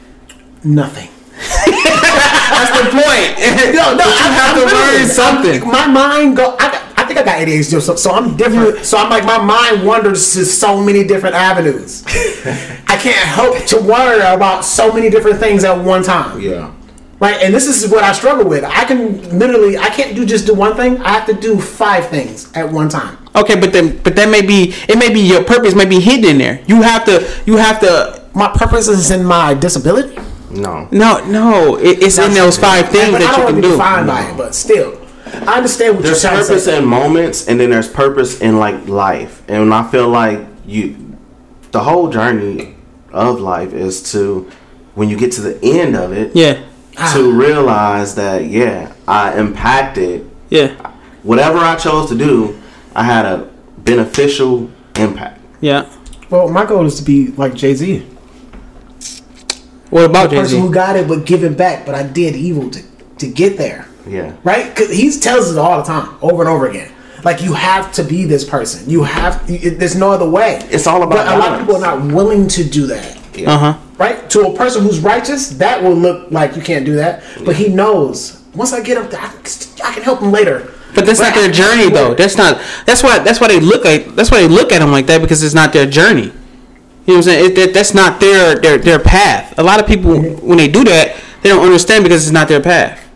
Nothing. 0.64 1.10
That's 1.39 2.72
the 2.76 2.89
point. 2.91 3.76
No, 3.76 3.95
no, 3.95 4.03
you 4.03 4.30
have 4.36 4.55
to 4.57 4.66
learn 4.66 5.07
something. 5.07 5.68
My 5.70 5.88
mind 5.88 6.36
go. 6.36 6.57
I, 6.60 6.68
I 6.76 6.79
think 7.10 7.20
I 7.20 7.24
got 7.24 7.38
ADHD, 7.45 7.82
so, 7.82 7.95
so 7.95 8.12
I'm 8.12 8.38
different. 8.38 8.86
So 8.86 8.97
I'm 8.97 9.10
like, 9.10 9.26
my 9.26 9.38
mind 9.43 9.86
wanders 9.86 10.34
to 10.34 10.45
so 10.45 10.82
many 10.82 11.03
different 11.03 11.36
avenues. 11.36 12.03
I 12.88 12.97
can't 12.97 13.28
help 13.28 13.57
to 13.68 13.82
wonder 13.82 14.24
about 14.24 14.64
so 14.64 14.93
many 14.93 15.10
different 15.10 15.39
things 15.39 15.64
at 15.66 15.74
one 15.78 16.03
time. 16.03 16.39
Yeah. 16.39 16.74
Right, 17.20 17.36
and 17.43 17.53
this 17.53 17.68
is 17.68 17.91
what 17.91 18.01
I 18.01 18.14
struggle 18.14 18.47
with. 18.47 18.64
I 18.64 18.86
can 18.86 19.38
literally, 19.38 19.78
I 19.78 19.89
can't 19.89 20.16
do 20.16 20.26
just 20.26 20.45
do 20.47 20.53
one 20.55 20.78
thing. 20.78 21.01
I 21.01 21.10
have 21.10 21.26
to 21.26 21.34
do 21.34 21.60
five 21.60 22.07
things 22.07 22.49
at 22.53 22.72
one 22.72 22.88
time. 22.88 23.18
Okay, 23.36 23.60
but 23.60 23.74
then 23.74 24.01
but 24.03 24.16
that 24.16 24.30
may 24.30 24.41
be 24.41 24.74
it 24.88 24.97
may 24.97 25.14
be 25.14 25.20
your 25.20 25.43
purpose 25.43 25.76
may 25.76 25.86
be 25.86 25.99
hidden 25.99 26.32
in 26.32 26.38
there. 26.38 26.64
You 26.68 26.82
have 26.82 27.03
to 27.05 27.28
you 27.45 27.57
have 27.57 27.80
to 27.82 28.24
My 28.34 28.47
purpose 28.47 28.88
is 28.88 29.12
in 29.12 29.26
my 29.26 29.53
disability. 29.53 30.18
No. 30.49 30.88
no 30.91 31.24
no 31.26 31.76
it, 31.78 32.01
it's 32.01 32.18
in 32.18 32.34
those 32.34 32.57
five 32.57 32.89
things 32.89 33.12
but 33.12 33.22
I 33.22 33.26
that 33.26 33.32
don't 33.36 33.39
you 33.39 33.43
want 33.43 33.47
can 33.47 33.55
to 33.57 33.62
be 33.62 33.68
do. 33.68 33.72
defined 33.74 34.07
by 34.07 34.30
it. 34.32 34.38
But 34.38 34.55
still, 34.55 34.99
I 35.34 35.58
understand 35.58 35.96
what 35.96 36.04
There's 36.04 36.24
you're 36.24 36.32
trying 36.32 36.44
to 36.44 36.48
purpose 36.48 36.68
in 36.68 36.86
moments, 36.86 37.48
and 37.48 37.60
then 37.60 37.70
there's 37.70 37.88
purpose 37.88 38.42
in 38.42 38.58
like 38.58 38.88
life. 38.88 39.44
And 39.50 39.74
I 39.74 39.90
feel 39.90 40.08
like 40.10 40.40
you, 40.66 41.18
the 41.72 41.82
whole 41.82 42.10
journey 42.10 42.76
of 43.12 43.40
life 43.40 43.74
is 43.74 44.12
to, 44.12 44.50
when 44.96 45.10
you 45.10 45.18
get 45.18 45.32
to 45.34 45.42
the 45.42 45.60
end 45.64 45.96
of 45.96 46.12
it, 46.14 46.36
Yeah, 46.36 46.64
to 47.14 47.32
realize 47.32 48.16
that 48.16 48.46
yeah, 48.46 48.94
I 49.08 49.38
impacted 49.40 50.30
yeah, 50.50 50.76
whatever 51.24 51.58
I 51.58 51.76
chose 51.76 52.10
to 52.10 52.18
do. 52.18 52.60
I 52.96 53.04
had 53.04 53.26
a 53.26 53.50
beneficial 53.78 54.70
impact. 54.96 55.40
yeah. 55.62 55.90
Well, 56.30 56.50
my 56.50 56.66
goal 56.66 56.86
is 56.86 56.96
to 57.00 57.04
be 57.04 57.28
like 57.32 57.56
Jay 57.56 57.74
Z, 57.74 58.06
What 59.90 60.06
about 60.06 60.30
the 60.30 60.36
Jay 60.36 60.42
person 60.42 60.62
who 60.62 60.72
got 60.74 60.96
it 60.96 61.08
but 61.08 61.26
giving 61.26 61.54
back. 61.56 61.86
But 61.86 61.96
I 61.96 62.04
did 62.04 62.36
evil 62.36 62.70
to 62.72 62.84
to 63.20 63.28
get 63.28 63.58
there. 63.58 63.88
Yeah. 64.10 64.34
right? 64.43 64.74
Because 64.74 64.91
he 64.91 65.12
tells 65.12 65.49
us 65.51 65.57
all 65.57 65.78
the 65.78 65.84
time, 65.84 66.18
over 66.22 66.41
and 66.43 66.49
over 66.49 66.68
again. 66.68 66.91
Like 67.24 67.41
you 67.41 67.53
have 67.53 67.91
to 67.93 68.03
be 68.03 68.24
this 68.26 68.43
person. 68.45 68.89
You 68.89 69.03
have. 69.03 69.49
you- 69.49 69.72
There's 69.72 69.95
no 69.95 70.12
other 70.12 70.30
way. 70.30 70.62
It's 70.72 70.88
all 70.88 71.03
about 71.03 71.16
But 71.18 71.28
a 71.36 71.38
lot 71.38 71.53
of 71.53 71.60
people 71.60 71.76
are 71.76 71.82
not 71.97 72.14
willing 72.14 72.47
to 72.49 72.64
do 72.64 72.88
that. 72.88 73.18
Uh 73.45 73.57
huh. 73.57 73.78
Right? 73.97 74.30
To 74.32 74.47
a 74.47 74.55
person 74.55 74.84
who's 74.84 74.99
righteous, 74.99 75.49
that 75.49 75.84
will 75.84 75.95
look 75.95 76.32
like 76.32 76.55
you 76.55 76.62
can't 76.62 76.86
do 76.86 76.95
that. 76.95 77.24
But 77.45 77.55
he 77.57 77.68
knows 77.70 78.41
once 78.55 78.72
I 78.74 78.82
get 78.82 78.97
up 78.97 79.10
there, 79.12 79.20
I, 79.20 79.30
I 79.84 79.93
can 79.93 80.03
help 80.03 80.22
him 80.22 80.32
later. 80.32 80.72
But 80.95 81.05
that's 81.05 81.20
not 81.20 81.34
I- 81.36 81.41
their 81.41 81.51
journey 81.51 81.89
though. 81.89 82.14
That's 82.16 82.38
not. 82.38 82.62
That's 82.86 83.03
why. 83.03 83.20
That's 83.20 83.39
why 83.41 83.49
they 83.49 83.60
look 83.60 83.84
like. 83.84 84.16
That's 84.16 84.32
why 84.32 84.39
they 84.41 84.47
look 84.47 84.72
at 84.72 84.80
them 84.80 84.91
like 84.91 85.05
that 85.07 85.20
because 85.22 85.43
it's 85.43 85.53
not 85.53 85.74
their 85.74 85.86
journey. 85.86 86.24
You 86.24 86.30
know 86.30 86.34
what 87.05 87.16
I'm 87.18 87.24
saying? 87.24 87.51
It, 87.51 87.55
that, 87.55 87.74
that's 87.74 87.93
not 87.93 88.20
their 88.22 88.55
their 88.55 88.78
their 88.78 88.99
path. 88.99 89.57
A 89.60 89.64
lot 89.64 89.80
of 89.82 89.88
people 89.88 90.18
when 90.22 90.57
they 90.57 90.68
do 90.70 90.84
that, 90.86 91.18
they 91.41 91.49
don't 91.49 91.66
understand 91.66 92.03
because 92.05 92.24
it's 92.24 92.32
not 92.34 92.47
their 92.47 92.62
path. 92.62 93.09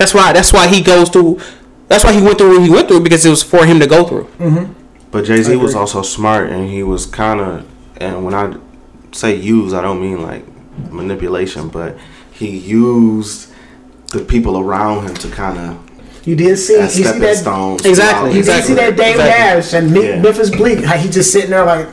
That's 0.00 0.14
why. 0.14 0.32
That's 0.32 0.50
why 0.50 0.66
he 0.66 0.80
goes 0.80 1.10
through. 1.10 1.40
That's 1.88 2.04
why 2.04 2.12
he 2.14 2.22
went 2.22 2.38
through 2.38 2.54
what 2.58 2.62
he 2.64 2.70
went 2.70 2.88
through 2.88 3.00
because 3.00 3.26
it 3.26 3.28
was 3.30 3.42
for 3.42 3.66
him 3.66 3.78
to 3.80 3.86
go 3.86 4.04
through. 4.08 4.24
Mm-hmm. 4.38 4.72
But 5.10 5.26
Jay 5.26 5.42
Z 5.42 5.54
was 5.56 5.74
also 5.74 6.00
smart, 6.00 6.48
and 6.50 6.66
he 6.70 6.82
was 6.82 7.04
kind 7.04 7.38
of, 7.40 7.66
and 7.98 8.24
when 8.24 8.32
I 8.32 8.56
say 9.12 9.34
use, 9.36 9.74
I 9.74 9.82
don't 9.82 10.00
mean 10.00 10.22
like 10.22 10.42
manipulation, 10.90 11.68
but 11.68 11.98
he 12.32 12.56
used 12.56 13.52
the 14.12 14.24
people 14.24 14.58
around 14.58 15.06
him 15.06 15.14
to 15.16 15.28
kind 15.30 15.58
of 15.58 15.90
You 16.26 16.34
did 16.34 16.56
see. 16.56 16.80
You 16.80 16.88
see 16.88 17.02
that. 17.02 17.36
stones. 17.36 17.84
Exactly, 17.84 18.30
You 18.30 18.36
his 18.38 18.46
did 18.46 18.64
see 18.64 18.74
that 18.74 18.96
Dame 18.96 19.20
Exactly. 19.20 19.24
Dash 19.60 19.74
and 19.74 19.92
Me- 19.92 20.08
Yeah. 20.08 20.22
Memphis 20.22 20.48
Bleek. 20.50 20.82
How 20.82 20.96
he 20.96 21.10
just 21.10 21.30
sitting 21.30 21.50
there 21.50 21.66
like 21.66 21.88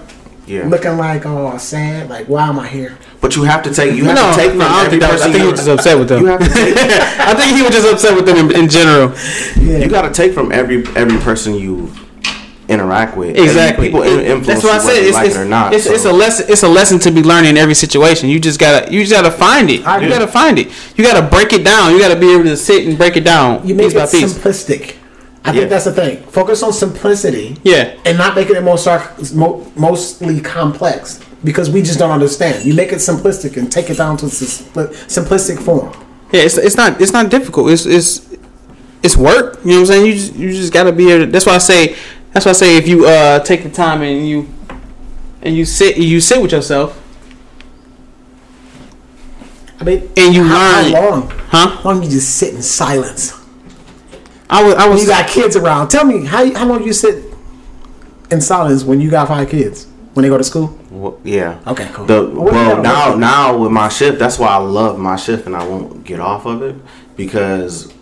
Yeah, 0.47 0.65
looking 0.67 0.97
like 0.97 1.25
oh 1.25 1.57
sad. 1.57 2.09
Like 2.09 2.27
why 2.27 2.47
am 2.47 2.57
I 2.59 2.67
here? 2.67 2.97
but 3.19 3.35
you 3.35 3.43
have 3.43 3.63
to 3.63 3.73
take. 3.73 3.95
You 3.95 4.05
have 4.05 4.15
No, 4.15 4.29
to 4.31 4.35
take 4.37 4.49
from 4.51 4.59
no, 4.59 4.65
I 4.65 4.69
don't 4.83 4.85
every 4.85 4.99
think 4.99 5.11
was- 5.11 5.21
I 5.21 5.31
think 5.31 5.43
he 5.43 5.51
was 5.51 5.59
just 5.59 5.69
upset 5.69 5.99
with 5.99 6.07
them. 6.09 6.21
You 6.21 6.27
have 6.27 6.39
to 6.39 6.49
take. 6.49 6.75
I 7.19 7.33
think 7.35 7.55
he 7.57 7.61
was 7.63 7.71
just 7.71 7.87
upset 7.93 8.15
with 8.15 8.25
them 8.25 8.37
in, 8.49 8.55
in 8.63 8.69
general. 8.69 9.13
Yeah. 9.59 9.79
you 9.79 9.89
got 9.89 10.03
to 10.03 10.11
take 10.13 10.33
from 10.33 10.51
every 10.51 10.85
every 10.95 11.17
person 11.19 11.53
you 11.55 11.91
interact 12.69 13.15
with. 13.17 13.29
And 13.29 13.39
Exactly. 13.39 13.87
people 13.87 14.03
influence 14.03 14.45
That's 14.47 14.63
what 14.63 14.73
I 14.75 14.77
said. 14.79 14.87
whether 14.87 15.01
you 15.01 15.07
It's, 15.07 15.15
like 15.15 15.27
it's, 15.27 15.35
it 15.35 15.39
or 15.41 15.45
not. 15.45 15.73
it's, 15.73 15.85
it's 15.85 16.05
a 16.05 16.11
lesson. 16.11 16.45
It's 16.49 16.63
a 16.63 16.67
lesson 16.67 16.99
to 16.99 17.11
be 17.11 17.23
learned 17.23 17.47
in 17.47 17.57
every 17.57 17.73
situation. 17.75 18.29
You 18.29 18.39
just 18.39 18.59
gotta. 18.59 18.91
You 18.91 19.01
just 19.05 19.13
gotta 19.13 19.31
find 19.31 19.69
it. 19.69 19.85
I 19.85 19.97
You 19.99 20.05
agree. 20.07 20.09
gotta 20.19 20.27
find 20.31 20.59
it. 20.59 20.67
You 20.97 21.03
gotta 21.03 21.25
break 21.27 21.53
it 21.53 21.63
down. 21.63 21.91
You 21.93 21.99
gotta 21.99 22.19
be 22.19 22.31
able 22.33 22.43
to 22.43 22.57
sit 22.57 22.85
and 22.87 22.97
break 22.97 23.15
it 23.17 23.23
down 23.23 23.65
You 23.67 23.73
make 23.73 23.87
piece 23.87 23.93
by 23.95 24.03
it 24.03 24.11
piece. 24.11 24.33
simplistic. 24.33 24.95
I 25.47 25.51
Yeah. 25.51 25.59
think 25.59 25.69
that's 25.69 25.85
the 25.85 25.93
thing. 25.93 26.17
Focus 26.29 26.61
on 26.63 26.73
simplicity. 26.73 27.55
Yeah. 27.63 27.93
And 28.05 28.17
not 28.17 28.35
making 28.35 28.55
it 28.57 28.63
most 28.63 28.85
mo- 29.33 29.65
mostly 29.75 30.41
complex 30.41 31.19
because 31.43 31.69
we 31.69 31.81
just 31.81 31.97
don't 31.99 32.11
understand. 32.11 32.65
You 32.65 32.73
make 32.73 32.91
it 32.91 32.97
simplistic 32.97 33.55
and 33.57 33.71
take 33.71 33.89
it 33.89 33.97
down 33.97 34.17
to 34.17 34.29
sim- 34.29 34.65
simplistic 35.07 35.59
form. 35.59 35.91
Yeah. 36.31 36.41
It's, 36.41 36.57
it's 36.57 36.75
not. 36.75 36.99
It's 37.01 37.13
not 37.13 37.29
difficult. 37.29 37.71
It's 37.71 37.85
it's 37.85 38.27
it's 39.03 39.15
work. 39.15 39.59
You 39.63 39.71
know 39.71 39.75
what 39.75 39.79
I'm 39.81 39.85
saying? 39.85 40.05
You 40.07 40.13
just 40.13 40.35
you 40.35 40.51
just 40.51 40.73
gotta 40.73 40.91
be. 40.91 41.05
To, 41.05 41.25
that's 41.25 41.45
why 41.45 41.55
I 41.55 41.59
say. 41.59 41.95
That's 42.33 42.45
why 42.45 42.49
I 42.51 42.53
say 42.53 42.77
if 42.77 42.87
you 42.87 43.07
uh 43.07 43.39
take 43.39 43.63
the 43.63 43.69
time 43.69 44.01
and 44.01 44.27
you 44.27 44.47
and 45.41 45.55
you 45.55 45.63
sit 45.65 45.97
you 45.97 46.19
sit 46.19 46.41
with 46.41 46.51
yourself 46.51 47.01
I 49.79 49.83
mean, 49.83 50.09
And 50.17 50.33
you 50.35 50.43
how, 50.43 50.81
learn- 50.81 50.91
how 50.93 51.09
long? 51.09 51.29
Huh? 51.49 51.67
How 51.69 51.89
long 51.89 52.03
you 52.03 52.09
just 52.09 52.35
sit 52.35 52.53
in 52.53 52.61
silence? 52.61 53.33
I 54.49 54.63
was 54.63 54.75
I 54.75 54.87
was 54.87 55.01
you 55.01 55.07
got 55.07 55.27
kids 55.27 55.55
around, 55.55 55.89
tell 55.89 56.05
me 56.05 56.25
how 56.25 56.53
how 56.53 56.65
long 56.65 56.83
you 56.83 56.93
sit 56.93 57.25
in 58.31 58.41
silence 58.41 58.83
when 58.83 59.01
you 59.01 59.09
got 59.09 59.27
five 59.27 59.49
kids 59.49 59.87
when 60.13 60.23
they 60.23 60.29
go 60.29 60.37
to 60.37 60.43
school? 60.43 60.77
Well, 60.89 61.19
yeah. 61.23 61.59
Okay, 61.67 61.89
cool. 61.93 62.05
The, 62.05 62.25
What 62.25 62.53
well, 62.53 62.81
now 62.81 63.11
on 63.13 63.19
now 63.19 63.57
with 63.57 63.71
my 63.71 63.89
shift, 63.89 64.19
that's 64.19 64.39
why 64.39 64.47
I 64.47 64.57
love 64.57 64.97
my 64.99 65.15
shift 65.15 65.45
and 65.45 65.55
I 65.55 65.65
won't 65.67 66.03
get 66.03 66.19
off 66.19 66.45
of 66.45 66.61
it 66.61 66.75
because 67.15 67.93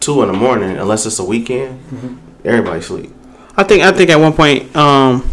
two 0.00 0.22
in 0.22 0.28
the 0.28 0.34
morning, 0.34 0.76
unless 0.76 1.06
it's 1.06 1.18
a 1.18 1.24
weekend, 1.24 1.78
Mm-hmm. 1.90 2.14
everybody 2.46 2.80
sleep. 2.80 3.12
I 3.56 3.62
think 3.64 3.82
I 3.84 3.92
think 3.92 4.10
at 4.10 4.18
one 4.20 4.32
point 4.32 4.74
um 4.76 5.28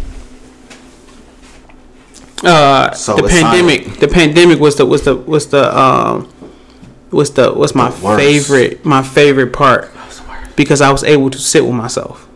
uh 2.44 2.92
So 2.92 3.16
the 3.16 3.24
it's 3.24 3.32
pandemic 3.34 3.98
the 3.98 4.08
pandemic 4.08 4.58
was 4.60 4.76
the 4.76 4.84
was 4.86 5.02
the 5.02 5.16
was 5.16 5.48
the 5.48 5.76
um 5.78 6.28
was 7.10 7.32
the 7.32 7.52
was 7.52 7.74
my 7.74 7.90
favorite 7.90 8.84
my 8.84 9.02
favorite 9.02 9.52
part 9.52 9.90
because 10.56 10.80
I 10.80 10.90
was 10.90 11.04
able 11.04 11.30
to 11.30 11.38
sit 11.38 11.64
with 11.64 11.74
myself. 11.74 12.28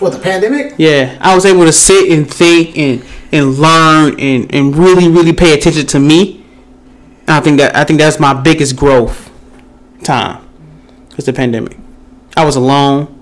What 0.00 0.12
the 0.12 0.18
pandemic? 0.18 0.74
Yeah, 0.76 1.16
I 1.20 1.34
was 1.34 1.46
able 1.46 1.64
to 1.64 1.72
sit 1.72 2.10
and 2.10 2.28
think 2.32 2.76
and 2.76 3.04
and 3.30 3.54
learn 3.58 4.18
and 4.18 4.52
and 4.52 4.76
really 4.76 5.08
really 5.08 5.32
pay 5.32 5.54
attention 5.54 5.86
to 5.86 6.00
me. 6.00 6.44
I 7.28 7.40
think 7.40 7.58
that 7.58 7.76
I 7.76 7.84
think 7.84 8.00
that's 8.00 8.18
my 8.18 8.34
biggest 8.34 8.76
growth 8.76 9.30
time. 10.02 10.44
It's 11.16 11.26
the 11.26 11.32
pandemic. 11.32 11.76
I 12.36 12.44
was 12.44 12.56
alone. 12.56 13.13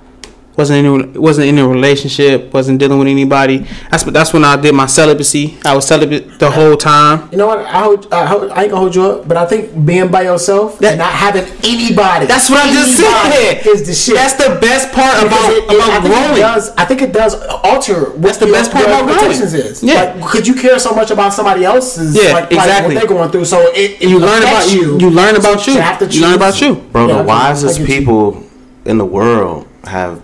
Wasn't 0.57 0.84
in 0.84 1.16
a, 1.16 1.20
wasn't 1.20 1.46
in 1.48 1.59
a 1.59 1.66
relationship. 1.66 2.53
wasn't 2.53 2.78
dealing 2.78 2.98
with 2.98 3.09
anybody. 3.09 3.66
That's 3.90 4.05
that's 4.05 4.32
when 4.34 4.44
I 4.44 4.57
did 4.61 4.74
my 4.74 4.86
celibacy. 4.86 5.57
I 5.64 5.74
was 5.74 5.86
celibate 5.86 6.38
the 6.38 6.50
whole 6.50 6.76
time. 6.76 7.28
You 7.32 7.38
know 7.38 7.46
what? 7.46 7.61
I, 7.61 7.82
hold, 7.82 8.12
I, 8.12 8.26
hold, 8.26 8.50
I 8.50 8.62
ain't 8.62 8.70
gonna 8.70 8.80
hold 8.82 8.94
you 8.94 9.03
up, 9.05 9.26
but 9.28 9.36
I 9.38 9.46
think 9.46 9.86
being 9.86 10.11
by 10.11 10.22
yourself 10.22 10.78
That- 10.78 10.90
and 10.92 10.98
not 10.98 11.12
having 11.12 11.44
anybody. 11.64 12.26
That's 12.26 12.50
what 12.50 12.61
I 12.61 12.72
just 12.72 13.00
anybody 13.00 13.62
said. 13.62 13.66
Is 13.66 13.86
the 13.86 13.94
shit. 13.94 14.14
That's 14.14 14.34
the 14.34 14.59
best 14.61 14.92
part 14.92 15.22
Because 15.22 15.26
about 15.26 15.53
it- 15.53 15.64
it- 15.64 15.70
I 15.70 15.74
about 15.74 16.03
think 16.03 16.05
it 16.05 16.09
growing. 16.26 16.40
does. 16.40 16.70
I 16.76 16.84
think 16.84 17.03
it 17.03 17.12
does 17.12 17.34
alter. 17.64 18.11
What 18.11 18.22
That's 18.22 18.38
the 18.38 18.46
best 18.46 18.72
part 18.72 18.84
about 18.84 19.07
growing. 19.07 19.30
Is 19.32 19.82
Yeah. 19.82 19.94
Like, 20.20 20.22
could 20.30 20.46
you 20.46 20.55
care 20.55 20.78
so 20.78 20.92
much 20.92 21.11
about 21.11 21.32
somebody 21.32 21.64
else's? 21.64 22.14
Yeah, 22.14 22.32
like, 22.34 22.53
exactly. 22.53 22.94
Like 22.94 23.05
what 23.05 23.09
they're 23.09 23.16
going 23.18 23.30
through, 23.30 23.44
so 23.46 23.59
it, 23.72 24.03
it 24.03 24.09
you 24.09 24.18
learn 24.18 24.42
about 24.42 24.70
you. 24.72 24.98
You 24.98 25.11
learn 25.11 25.36
about 25.36 25.66
you. 25.66 25.74
to 25.74 25.82
have 25.82 25.98
to 26.00 26.07
You 26.07 26.20
learn 26.20 26.34
about 26.34 26.61
you. 26.61 26.74
Bro, 26.92 27.09
Yeah, 27.09 27.16
the 27.18 27.22
wisest 27.24 27.84
people 27.84 28.42
in 28.84 28.98
the 28.98 29.05
world 29.05 29.66
have 29.84 30.20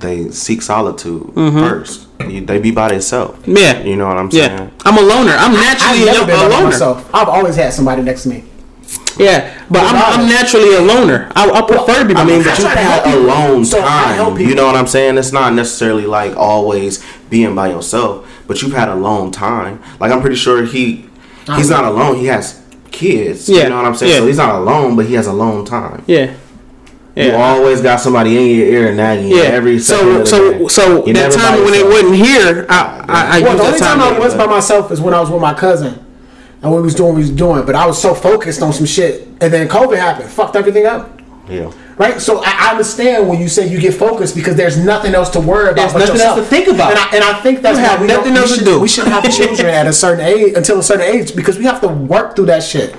they 0.00 0.30
seek 0.30 0.62
solitude 0.62 1.32
first. 1.34 2.06
You, 2.20 2.40
they 2.44 2.58
be 2.58 2.70
by 2.70 2.88
themselves. 2.88 3.38
Mm-hmm. 3.40 3.56
Yeah. 3.56 3.82
You 3.82 3.96
know 3.96 4.08
what 4.08 4.16
I'm 4.18 4.28
Yeah, 4.32 4.56
saying? 4.56 4.72
I'm 4.84 4.98
a 4.98 5.00
loner. 5.02 5.32
I'm 5.32 5.52
I've 5.54 5.60
naturally 5.60 6.04
never 6.04 6.24
a, 6.24 6.26
been 6.26 6.34
a 6.36 6.38
by 6.38 6.48
loner. 6.48 6.64
myself. 6.66 7.10
I've 7.14 7.28
always 7.28 7.56
had 7.56 7.72
somebody 7.72 8.02
next 8.02 8.24
to 8.24 8.28
me. 8.30 8.44
Yeah, 9.18 9.52
but 9.68 9.80
I'm, 9.82 10.20
I'm 10.20 10.28
naturally 10.28 10.74
a 10.76 10.80
loner. 10.80 11.30
I, 11.34 11.50
I 11.50 11.62
prefer 11.66 12.02
to 12.02 12.08
be. 12.08 12.14
by 12.14 12.20
I 12.20 12.24
mean, 12.24 12.38
myself. 12.44 12.56
but 12.56 12.58
you 12.58 12.64
try 12.64 12.74
to 12.74 12.80
help 12.80 13.04
had 13.04 13.12
people. 13.12 13.26
alone 13.26 13.64
So 13.64 13.80
time. 13.80 14.38
You 14.40 14.54
know 14.54 14.66
what 14.66 14.76
I'm 14.76 14.86
saying? 14.86 15.18
It's 15.18 15.32
not 15.32 15.52
necessarily 15.54 16.06
like 16.06 16.36
always 16.36 17.04
being 17.28 17.54
by 17.54 17.68
yourself, 17.70 18.28
but 18.46 18.62
you've 18.62 18.72
had 18.72 18.88
alone 18.88 19.32
time. 19.32 19.82
Like 20.00 20.12
I'm 20.12 20.20
pretty 20.20 20.36
sure 20.36 20.64
he 20.64 21.08
he's 21.56 21.68
not 21.70 21.84
alone. 21.84 22.16
He 22.18 22.26
has 22.26 22.62
kids. 22.92 23.48
Yeah, 23.48 23.64
You 23.64 23.68
know 23.70 23.76
what 23.76 23.86
I'm 23.86 23.94
saying? 23.96 24.12
yeah. 24.12 24.18
So 24.20 24.26
he's 24.28 24.36
not 24.36 24.54
alone, 24.54 24.94
but 24.96 25.06
he 25.06 25.14
has 25.14 25.26
alone 25.26 25.64
time. 25.64 26.04
yeah, 26.06 26.34
You 27.16 27.32
always 27.32 27.80
got 27.80 28.00
somebody 28.00 28.36
in 28.36 28.56
your 28.58 28.68
ear 28.68 28.94
nagging 28.94 29.28
yeah. 29.28 29.42
every 29.42 29.80
so 29.80 30.24
so 30.24 30.68
so 30.68 31.04
You 31.04 31.12
that 31.14 31.32
time 31.32 31.64
when 31.64 31.74
it 31.74 31.84
wasn't 31.84 32.14
here, 32.14 32.64
I 32.68 33.04
I, 33.08 33.38
I 33.38 33.42
Well, 33.42 33.56
the 33.56 33.62
only 33.64 33.78
time 33.78 33.98
time. 33.98 34.14
I 34.14 34.18
was 34.18 34.34
by 34.34 34.46
myself 34.46 34.92
is 34.92 35.00
when 35.00 35.14
I 35.14 35.20
was 35.20 35.30
with 35.30 35.40
my 35.40 35.54
cousin. 35.54 36.04
And 36.62 36.74
we 36.74 36.80
was 36.82 36.94
doing 36.94 37.10
what 37.10 37.16
we 37.16 37.22
was 37.22 37.30
doing, 37.30 37.64
but 37.66 37.74
I 37.76 37.86
was 37.86 38.00
so 38.00 38.14
focused 38.14 38.62
on 38.62 38.72
some 38.72 38.86
shit. 38.86 39.28
And 39.40 39.52
then 39.52 39.68
COVID 39.68 39.96
happened, 39.96 40.28
fucked 40.28 40.56
everything 40.56 40.86
up. 40.86 41.20
Yeah. 41.48 41.72
Right? 41.96 42.20
So 42.20 42.42
I 42.44 42.68
I 42.68 42.70
understand 42.72 43.28
when 43.28 43.40
you 43.40 43.48
say 43.48 43.66
you 43.66 43.80
get 43.80 43.94
focused 43.94 44.36
because 44.36 44.54
there's 44.54 44.76
nothing 44.76 45.14
else 45.14 45.30
to 45.30 45.40
worry 45.40 45.70
about. 45.70 45.92
There's 45.92 46.08
nothing 46.10 46.20
else 46.20 46.38
to 46.38 46.44
think 46.44 46.68
about. 46.68 46.90
And 46.90 46.98
I, 46.98 47.10
and 47.16 47.24
I 47.24 47.40
think 47.40 47.62
that's 47.62 47.78
why 47.78 48.00
we 48.00 48.06
nothing 48.06 48.34
we 48.34 48.38
else 48.38 48.50
to 48.50 48.56
should- 48.58 48.64
do. 48.64 48.80
We 48.80 48.88
shouldn't 48.88 49.12
have 49.14 49.32
children 49.34 49.68
at 49.68 49.86
a 49.86 49.92
certain 49.92 50.24
age 50.24 50.54
until 50.56 50.78
a 50.78 50.82
certain 50.82 51.06
age 51.06 51.34
because 51.34 51.58
we 51.58 51.64
have 51.64 51.80
to 51.80 51.88
work 51.88 52.36
through 52.36 52.46
that 52.46 52.62
shit. 52.62 52.94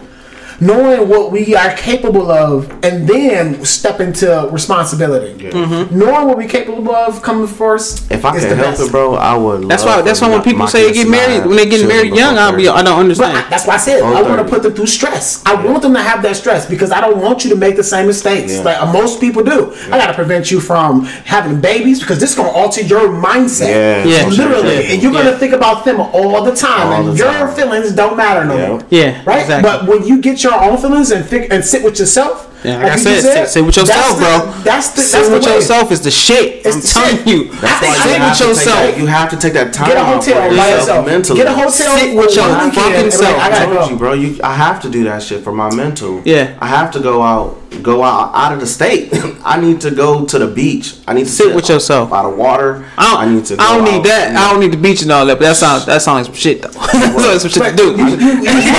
Knowing 0.61 1.07
what 1.09 1.31
we 1.31 1.55
are 1.55 1.73
capable 1.75 2.31
of, 2.31 2.69
and 2.83 3.07
then 3.07 3.63
step 3.65 3.99
into 3.99 4.49
responsibility. 4.51 5.33
Mm-hmm. 5.49 5.97
Knowing 5.97 6.27
what 6.27 6.37
we're 6.37 6.47
capable 6.49 6.93
of 6.95 7.21
coming 7.21 7.47
first. 7.47 8.11
If 8.11 8.25
I 8.25 8.35
is 8.35 8.43
could 8.43 8.51
the 8.51 8.55
help 8.55 8.77
best. 8.77 8.89
it, 8.89 8.91
bro, 8.91 9.15
I 9.15 9.35
would. 9.35 9.67
That's 9.69 9.83
love 9.85 9.97
why. 9.97 10.01
That's 10.01 10.21
why 10.21 10.29
when 10.29 10.41
people 10.41 10.67
say 10.67 10.87
they 10.87 10.93
get 10.93 11.07
married, 11.09 11.45
when 11.45 11.55
they 11.55 11.67
get 11.69 11.87
married 11.87 12.13
young, 12.13 12.37
I'll 12.37 12.55
be. 12.55 12.67
I 12.67 12.81
don't 12.81 12.95
But 12.95 12.99
understand. 12.99 13.37
I, 13.37 13.49
that's 13.49 13.65
why 13.67 13.75
I 13.75 13.77
said 13.77 14.01
I 14.03 14.21
want 14.21 14.39
to 14.45 14.47
put 14.53 14.63
them 14.63 14.73
through 14.73 14.87
stress. 14.87 15.43
I 15.45 15.53
want 15.63 15.81
them 15.81 15.93
to 15.93 16.01
have 16.01 16.21
that 16.23 16.35
stress 16.35 16.65
because 16.69 16.91
I 16.91 17.01
don't 17.01 17.21
want 17.21 17.43
you 17.43 17.49
to 17.51 17.55
make 17.55 17.75
the 17.75 17.83
same 17.83 18.07
mistakes 18.07 18.55
Yeah. 18.55 18.61
like 18.63 18.93
most 18.93 19.19
people 19.21 19.43
do. 19.43 19.73
I 19.91 19.97
got 19.97 20.07
to 20.07 20.13
prevent 20.13 20.51
you 20.51 20.59
from 20.59 21.05
having 21.05 21.59
babies 21.61 21.99
because 21.99 22.19
this 22.19 22.31
is 22.31 22.35
gonna 22.35 22.49
alter 22.49 22.81
your 22.81 23.09
mindset. 23.09 23.69
Yeah, 23.69 24.03
Yeah. 24.03 24.27
literally, 24.27 24.75
Yeah. 24.85 24.91
and 24.93 25.03
you're 25.03 25.11
gonna 25.11 25.31
Yeah. 25.31 25.37
think 25.37 25.53
about 25.53 25.85
them 25.85 25.99
all 25.99 26.43
the 26.43 26.55
time, 26.55 26.87
All 26.87 26.93
and 26.93 27.07
the 27.09 27.17
your 27.17 27.31
time. 27.31 27.53
feelings 27.55 27.91
don't 27.93 28.17
matter 28.17 28.43
no 28.45 28.57
Yeah. 28.57 28.67
more. 28.67 28.81
Yeah, 28.89 29.21
right. 29.25 29.41
exactly. 29.41 29.69
But 29.69 29.87
when 29.87 30.05
you 30.05 30.19
get 30.21 30.43
your 30.43 30.48
own 30.53 30.77
feelings 30.77 31.11
and 31.11 31.25
think 31.25 31.51
and 31.51 31.63
sit 31.63 31.83
with 31.83 31.99
yourself, 31.99 32.48
Yeah, 32.63 32.77
like 32.77 32.91
I 32.91 32.95
you 32.95 32.99
said, 32.99 33.13
just 33.21 33.33
sit, 33.33 33.47
sit 33.49 33.65
with 33.65 33.77
yourself, 33.77 34.19
that's 34.19 34.43
the- 34.43 34.51
bro. 34.51 34.63
That's 34.63 34.89
the 34.91 35.01
sit 35.01 35.17
that's 35.19 35.29
with 35.29 35.45
yourself 35.45 35.91
is 35.93 36.01
the 36.01 36.11
shit. 36.11 36.65
It's 36.65 36.75
I'm 36.75 37.03
telling 37.03 37.17
shit. 37.23 37.27
you. 37.27 37.43
That's 37.53 37.61
That's 37.61 37.81
why 37.81 38.19
why 38.19 38.27
you 38.27 38.35
sit 38.35 38.47
with 38.47 38.57
yourself. 38.57 38.79
that- 38.79 38.97
You 38.99 39.05
have 39.07 39.29
to 39.29 39.37
take 39.37 39.53
that 39.53 39.71
time. 39.73 39.87
Get 39.87 39.97
a 39.97 40.03
hotel 40.03 40.49
by 40.57 40.69
yourself 40.69 41.05
mentally. 41.05 41.37
Get 41.39 41.47
a 41.47 41.53
hotel 41.53 41.71
Sit 41.71 42.15
with 42.17 42.35
your 42.35 42.45
fucking 42.49 43.03
like, 43.03 43.11
self. 43.13 43.37
I 43.39 43.63
I 43.63 43.65
told 43.65 43.89
you, 43.91 43.95
bro. 43.97 44.13
You, 44.13 44.39
I 44.43 44.53
have 44.55 44.81
to 44.81 44.89
do 44.89 45.03
that 45.05 45.23
shit 45.23 45.43
for 45.43 45.51
my 45.53 45.73
mental. 45.73 46.21
Yeah. 46.25 46.57
I 46.59 46.67
have 46.67 46.91
to 46.91 46.99
go 46.99 47.21
out, 47.21 47.57
go 47.81 48.03
out 48.03 48.35
out 48.35 48.51
of 48.51 48.59
the 48.59 48.67
state. 48.67 49.09
I 49.45 49.59
need 49.61 49.79
to 49.81 49.91
go 49.91 50.25
to 50.25 50.37
the 50.37 50.47
beach. 50.47 50.95
I 51.07 51.13
need 51.13 51.25
to 51.25 51.29
Sit 51.31 51.55
with 51.55 51.69
yourself. 51.69 52.09
by 52.09 52.23
the 52.23 52.29
water. 52.29 52.85
I 52.97 53.23
don't, 53.23 53.35
need 53.35 53.45
to. 53.45 53.55
I 53.57 53.75
don't 53.77 53.85
need 53.85 53.99
out, 53.99 54.03
that. 54.03 54.27
you 54.27 54.33
know. 54.33 54.41
I 54.41 54.51
don't 54.51 54.59
need 54.59 54.73
the 54.73 54.77
beach 54.83 55.01
and 55.01 55.11
all 55.11 55.25
that. 55.25 55.35
But 55.39 55.45
that 55.45 55.55
sounds 55.55 55.85
that 55.85 56.01
sounds 56.01 56.27
like 56.27 56.35
some 56.35 56.35
shit 56.35 56.61
though. 56.61 56.69
that's 56.75 57.41
some 57.43 57.51
shit 57.51 57.63
to 57.63 57.75
do. 57.75 57.95
you, 57.95 58.07
you, 58.19 58.43
you, 58.43 58.51
you 58.51 58.71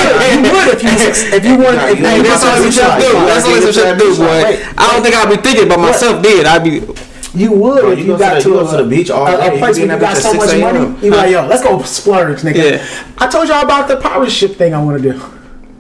would, 0.53 0.69
if 0.77 0.83
you 0.85 0.93
if 1.33 1.45
you 1.45 1.57
weren't. 1.57 1.81
Yeah, 1.81 1.89
if 1.89 1.99
you 1.99 2.05
you 2.05 2.11
ain't 2.11 2.11
Hey, 2.11 2.19
were 2.19 2.29
that's 2.29 2.43
some 2.43 2.61
shit 2.71 2.85
to 2.85 3.01
do. 3.01 3.13
That's 3.25 3.70
some 3.73 3.85
shit 3.85 3.99
to 3.99 4.05
do, 4.05 4.17
boy. 4.17 4.43
Wait, 4.45 4.65
I 4.79 4.93
don't 4.93 5.03
think 5.03 5.15
I'd 5.15 5.29
be 5.31 5.37
thinking 5.43 5.67
about 5.67 5.81
myself. 5.81 6.23
Did 6.23 6.47
I'd 6.47 6.65
be? 6.65 6.83
You 7.33 7.53
would 7.53 7.81
Bro, 7.81 7.93
if 7.93 7.99
you 8.01 8.05
you, 8.07 8.19
got 8.19 8.35
to 8.35 8.41
to, 8.43 8.49
the- 8.49 8.55
you 8.57 8.61
a, 8.61 8.65
go 8.65 8.77
to 8.79 8.83
the 8.85 8.91
beach 8.91 9.11
all 9.11 9.27
a, 9.27 9.31
day. 9.37 9.55
a 9.55 9.59
place 9.59 9.77
where 9.79 9.87
you 9.87 9.93
in 9.93 9.99
got 10.01 10.17
so 10.17 10.35
much 10.35 10.59
money. 10.59 11.05
You 11.07 11.11
like, 11.13 11.31
yo, 11.31 11.47
let's 11.47 11.63
go 11.63 11.81
splurge, 11.85 12.41
nigga. 12.41 12.73
Yeah. 12.73 13.05
I 13.19 13.29
told 13.29 13.47
y'all 13.49 13.63
about 13.65 13.87
the 13.89 13.99
pirate 13.99 14.31
ship 14.31 14.57
thing 14.57 14.75
I 14.75 14.83
want 14.83 15.01
to 15.01 15.13
do. 15.13 15.21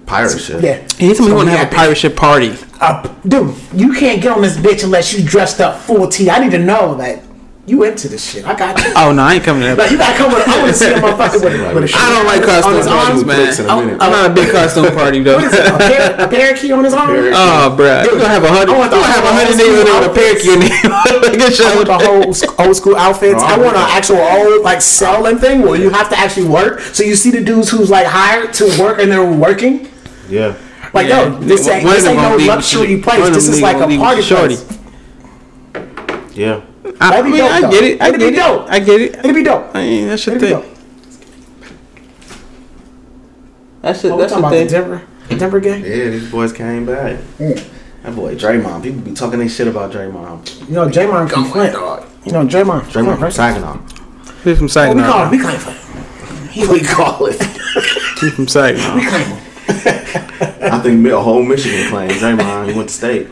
pirate 0.06 0.38
ship. 0.38 0.62
Yeah. 0.62 0.86
He 0.96 1.08
told 1.08 1.20
me 1.20 1.26
So 1.30 1.34
want 1.34 1.48
to 1.48 1.56
have 1.56 1.72
a 1.72 1.74
pirate 1.74 1.96
ship 1.96 2.14
party. 2.14 2.56
Uh, 2.80 3.02
dude, 3.26 3.54
you 3.74 3.92
can't 3.94 4.22
get 4.22 4.30
on 4.32 4.42
this 4.42 4.56
bitch 4.56 4.84
unless 4.84 5.12
you 5.12 5.24
dressed 5.26 5.60
up 5.60 5.80
full 5.80 6.06
T. 6.08 6.30
I 6.30 6.38
need 6.38 6.52
to 6.52 6.58
know 6.58 6.94
that 6.94 7.20
you 7.66 7.84
into 7.84 8.08
this 8.08 8.24
shit. 8.32 8.44
I 8.46 8.54
got 8.56 8.76
you. 8.78 8.92
Oh 8.96 9.12
no, 9.12 9.22
I 9.22 9.34
ain't 9.34 9.44
coming 9.44 9.62
to. 9.62 9.74
Like 9.76 9.90
you 9.92 9.98
gotta 9.98 10.16
come 10.18 10.32
with. 10.32 10.42
I 10.48 10.58
want 10.58 10.72
to 10.72 10.74
see 10.74 10.90
a 10.90 10.96
motherfucker 10.98 11.44
with, 11.44 11.54
a- 11.60 11.74
with 11.74 11.84
a 11.84 11.88
shirt. 11.88 12.00
I 12.00 12.08
don't 12.10 12.26
like 12.26 12.42
costume 12.42 12.82
parties, 12.88 13.24
man. 13.24 13.36
Flicks 13.36 13.58
in 13.60 13.66
Oh. 13.70 13.78
I'm 14.00 14.10
not 14.10 14.30
a 14.30 14.34
big 14.34 14.50
costume 14.56 14.92
party 14.94 15.22
though. 15.22 15.36
What 15.36 15.44
is 15.44 15.54
it? 15.54 15.66
A, 15.66 15.78
par- 15.78 16.26
a 16.26 16.28
parakeet 16.34 16.72
on 16.72 16.84
his 16.84 16.94
arm? 16.94 17.10
Oh, 17.10 17.76
bruh. 17.78 18.04
You 18.04 18.10
gonna 18.12 18.28
have 18.28 18.42
a 18.44 18.48
hundred? 18.48 18.70
I 18.70 18.72
You 18.72 18.78
want 18.78 18.90
gonna 18.90 19.04
have 19.04 19.24
a 19.24 19.32
hundred 19.32 19.54
school 19.54 19.70
niggas 19.70 20.00
with 20.00 20.10
a 20.10 20.14
parakeet 20.14 20.50
in 20.50 20.60
there? 20.60 21.38
Get 21.38 21.60
I 21.60 21.62
your 21.62 21.76
want 21.76 21.86
the 21.86 21.98
whole 22.58 22.66
old 22.66 22.76
school 22.76 22.96
outfits. 22.96 23.40
Bro, 23.40 23.48
I 23.48 23.54
I 23.54 23.58
want 23.58 23.76
an 23.76 23.86
actual 23.88 24.18
old 24.18 24.62
like 24.64 24.80
selling 24.82 25.38
thing 25.38 25.62
where 25.62 25.76
you 25.78 25.90
have 25.90 26.08
to 26.10 26.18
actually 26.18 26.48
work. 26.48 26.80
So 26.80 27.04
you 27.04 27.14
see 27.14 27.30
the 27.30 27.44
dudes 27.44 27.70
who's 27.70 27.90
like 27.90 28.06
hired 28.06 28.52
to 28.54 28.64
work 28.80 28.98
and 28.98 29.12
they're 29.12 29.24
working. 29.30 29.88
Yeah. 30.28 30.56
Like 30.92 31.06
Yeah. 31.08 31.28
yo, 31.28 31.38
this 31.40 31.68
ain't, 31.68 31.84
this 31.88 32.04
ain't 32.04 32.16
no 32.20 32.36
luxury 32.36 33.00
place. 33.00 33.28
This 33.34 33.46
is 33.48 33.62
like 33.62 33.76
a 33.76 33.86
party 33.98 34.22
shorty. 34.22 34.56
place. 34.56 34.78
Yeah. 36.34 36.62
I, 37.02 37.10
That'd 37.10 37.24
be 37.24 37.30
mean, 37.30 37.38
dope, 37.40 37.50
I 37.50 37.60
though. 37.62 37.70
get 37.70 37.84
it. 37.84 38.00
I 38.02 38.08
It'd 38.08 38.20
get 38.20 38.30
be 38.30 38.34
it. 38.36 38.38
dope. 38.38 38.66
I 38.70 38.78
get 38.80 39.00
it. 39.00 39.14
It'd 39.16 39.34
be 39.34 39.42
dope. 39.42 39.74
I 39.74 39.82
mean, 39.82 40.08
that's 40.08 40.26
your 40.26 40.36
It'd 40.36 40.48
be 40.48 40.54
thing. 40.54 40.62
dope. 40.62 40.76
That's 43.82 44.04
it. 44.04 44.12
Oh, 44.12 44.18
That's 44.18 44.32
talking 44.32 44.50
the 44.50 44.56
the 44.56 44.56
thing. 44.56 44.68
Denver, 44.68 45.02
the 45.28 45.36
Denver 45.36 45.60
game. 45.60 45.82
Yeah, 45.84 46.10
these 46.10 46.30
boys 46.30 46.52
came 46.52 46.84
back. 46.84 47.16
Mm. 47.38 47.70
That 48.02 48.14
boy 48.16 48.34
Draymond. 48.34 48.82
People 48.82 49.00
be 49.00 49.12
talking 49.12 49.38
their 49.38 49.48
shit 49.48 49.68
about 49.68 49.92
Draymond. 49.92 50.68
You 50.68 50.74
know, 50.74 50.88
Draymond 50.88 51.30
from 51.30 51.44
Flint. 51.46 51.72
You 52.26 52.32
know, 52.32 52.46
Draymond. 52.46 52.82
Draymond 52.82 53.18
from? 53.18 53.30
Saginaw. 53.30 53.78
He's 54.44 54.56
from 54.58 54.64
Oh, 54.64 54.66
we 54.66 54.68
Saginaw. 54.68 55.06
call 55.10 55.24
him. 55.24 55.30
We 55.30 55.38
call 55.38 55.50
him. 55.52 55.58
Flint. 55.58 56.70
We 56.70 56.80
call 56.80 57.26
it. 57.26 57.42
He's 58.20 58.34
from 58.34 58.48
Saginaw. 58.48 58.94
We 58.96 59.06
call 59.06 59.18
him. 59.18 59.38
I 60.62 60.78
think 60.82 61.06
a 61.06 61.20
whole 61.20 61.42
Michigan 61.42 61.88
claims 61.88 62.14
Draymond. 62.14 62.68
He 62.70 62.76
went 62.76 62.88
to 62.90 62.94
state. 62.94 63.26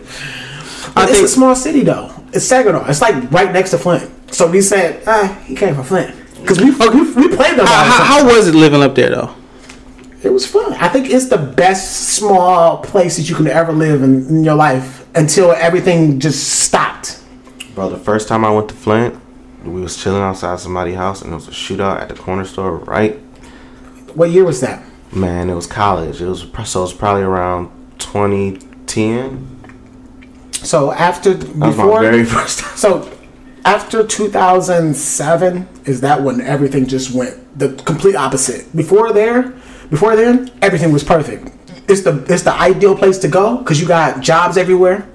I 0.96 1.02
it's 1.04 1.12
think- 1.12 1.24
a 1.24 1.28
small 1.28 1.54
city 1.54 1.82
though. 1.82 2.10
It's 2.33 2.45
Saginaw. 2.47 2.89
It's 2.89 3.01
like 3.01 3.31
right 3.31 3.53
next 3.53 3.70
to 3.70 3.79
Flint. 3.79 4.11
So 4.33 4.51
we 4.51 4.61
said, 4.61 5.03
ah, 5.07 5.41
he 5.45 5.55
came 5.55 5.74
from 5.74 5.85
Flint 5.85 6.14
because 6.41 6.59
we, 6.61 6.70
we 6.70 7.29
we 7.29 7.37
played 7.37 7.59
them. 7.59 7.66
How, 7.66 7.85
how, 7.85 8.05
how 8.05 8.26
was 8.26 8.49
it 8.49 8.55
living 8.55 8.83
up 8.83 8.95
there 8.95 9.11
though? 9.11 9.35
It 10.22 10.33
was 10.33 10.45
fun. 10.47 10.72
I 10.74 10.89
think 10.89 11.11
it's 11.11 11.29
the 11.29 11.39
best 11.39 12.09
small 12.11 12.79
place 12.79 13.16
that 13.16 13.29
you 13.31 13.37
can 13.37 13.47
ever 13.47 13.72
live 13.72 14.03
in, 14.03 14.26
in 14.26 14.45
your 14.45 14.57
life 14.57 15.07
until 15.14 15.53
everything 15.53 16.18
just 16.18 16.64
stopped. 16.64 17.22
Bro, 17.74 17.91
the 17.91 17.99
first 17.99 18.26
time 18.26 18.45
I 18.45 18.51
went 18.51 18.68
to 18.70 18.74
Flint, 18.74 19.18
we 19.64 19.81
was 19.81 19.97
chilling 19.97 20.22
outside 20.22 20.59
somebody's 20.59 20.97
house 20.97 21.22
and 21.22 21.31
there 21.31 21.37
was 21.37 21.47
a 21.47 21.53
shootout 21.53 22.01
at 22.01 22.09
the 22.09 22.14
corner 22.16 22.45
store, 22.45 22.79
right? 22.79 23.14
What 24.14 24.31
year 24.31 24.45
was 24.45 24.61
that? 24.61 24.83
Man, 25.12 25.49
it 25.49 25.55
was 25.55 25.66
college. 25.66 26.20
It 26.20 26.26
was 26.26 26.41
so 26.41 26.81
it 26.81 26.83
was 26.83 26.93
probably 26.93 27.22
around 27.22 27.70
2010. 27.99 29.57
So 30.64 30.92
after 30.92 31.34
That 31.34 31.48
was 31.48 31.56
my 31.56 31.70
before, 31.70 32.00
very 32.02 32.24
first 32.38 32.61
time. 32.61 32.76
so 32.76 33.11
after 33.64 34.06
2007 34.06 35.68
is 35.84 36.00
that 36.00 36.22
when 36.22 36.40
everything 36.40 36.86
just 36.86 37.12
went 37.12 37.36
the 37.59 37.72
complete 37.84 38.14
opposite. 38.16 38.74
Before 38.76 39.12
there, 39.12 39.52
before 39.90 40.16
then, 40.16 40.50
everything 40.62 40.92
was 40.92 41.02
perfect. 41.04 41.50
It's 41.88 42.02
the 42.02 42.24
it's 42.28 42.42
the 42.42 42.52
ideal 42.54 42.96
place 42.96 43.18
to 43.18 43.28
go 43.28 43.59
because 43.59 43.80
you 43.80 43.86
got 43.86 44.20
jobs 44.20 44.56
everywhere. 44.56 45.06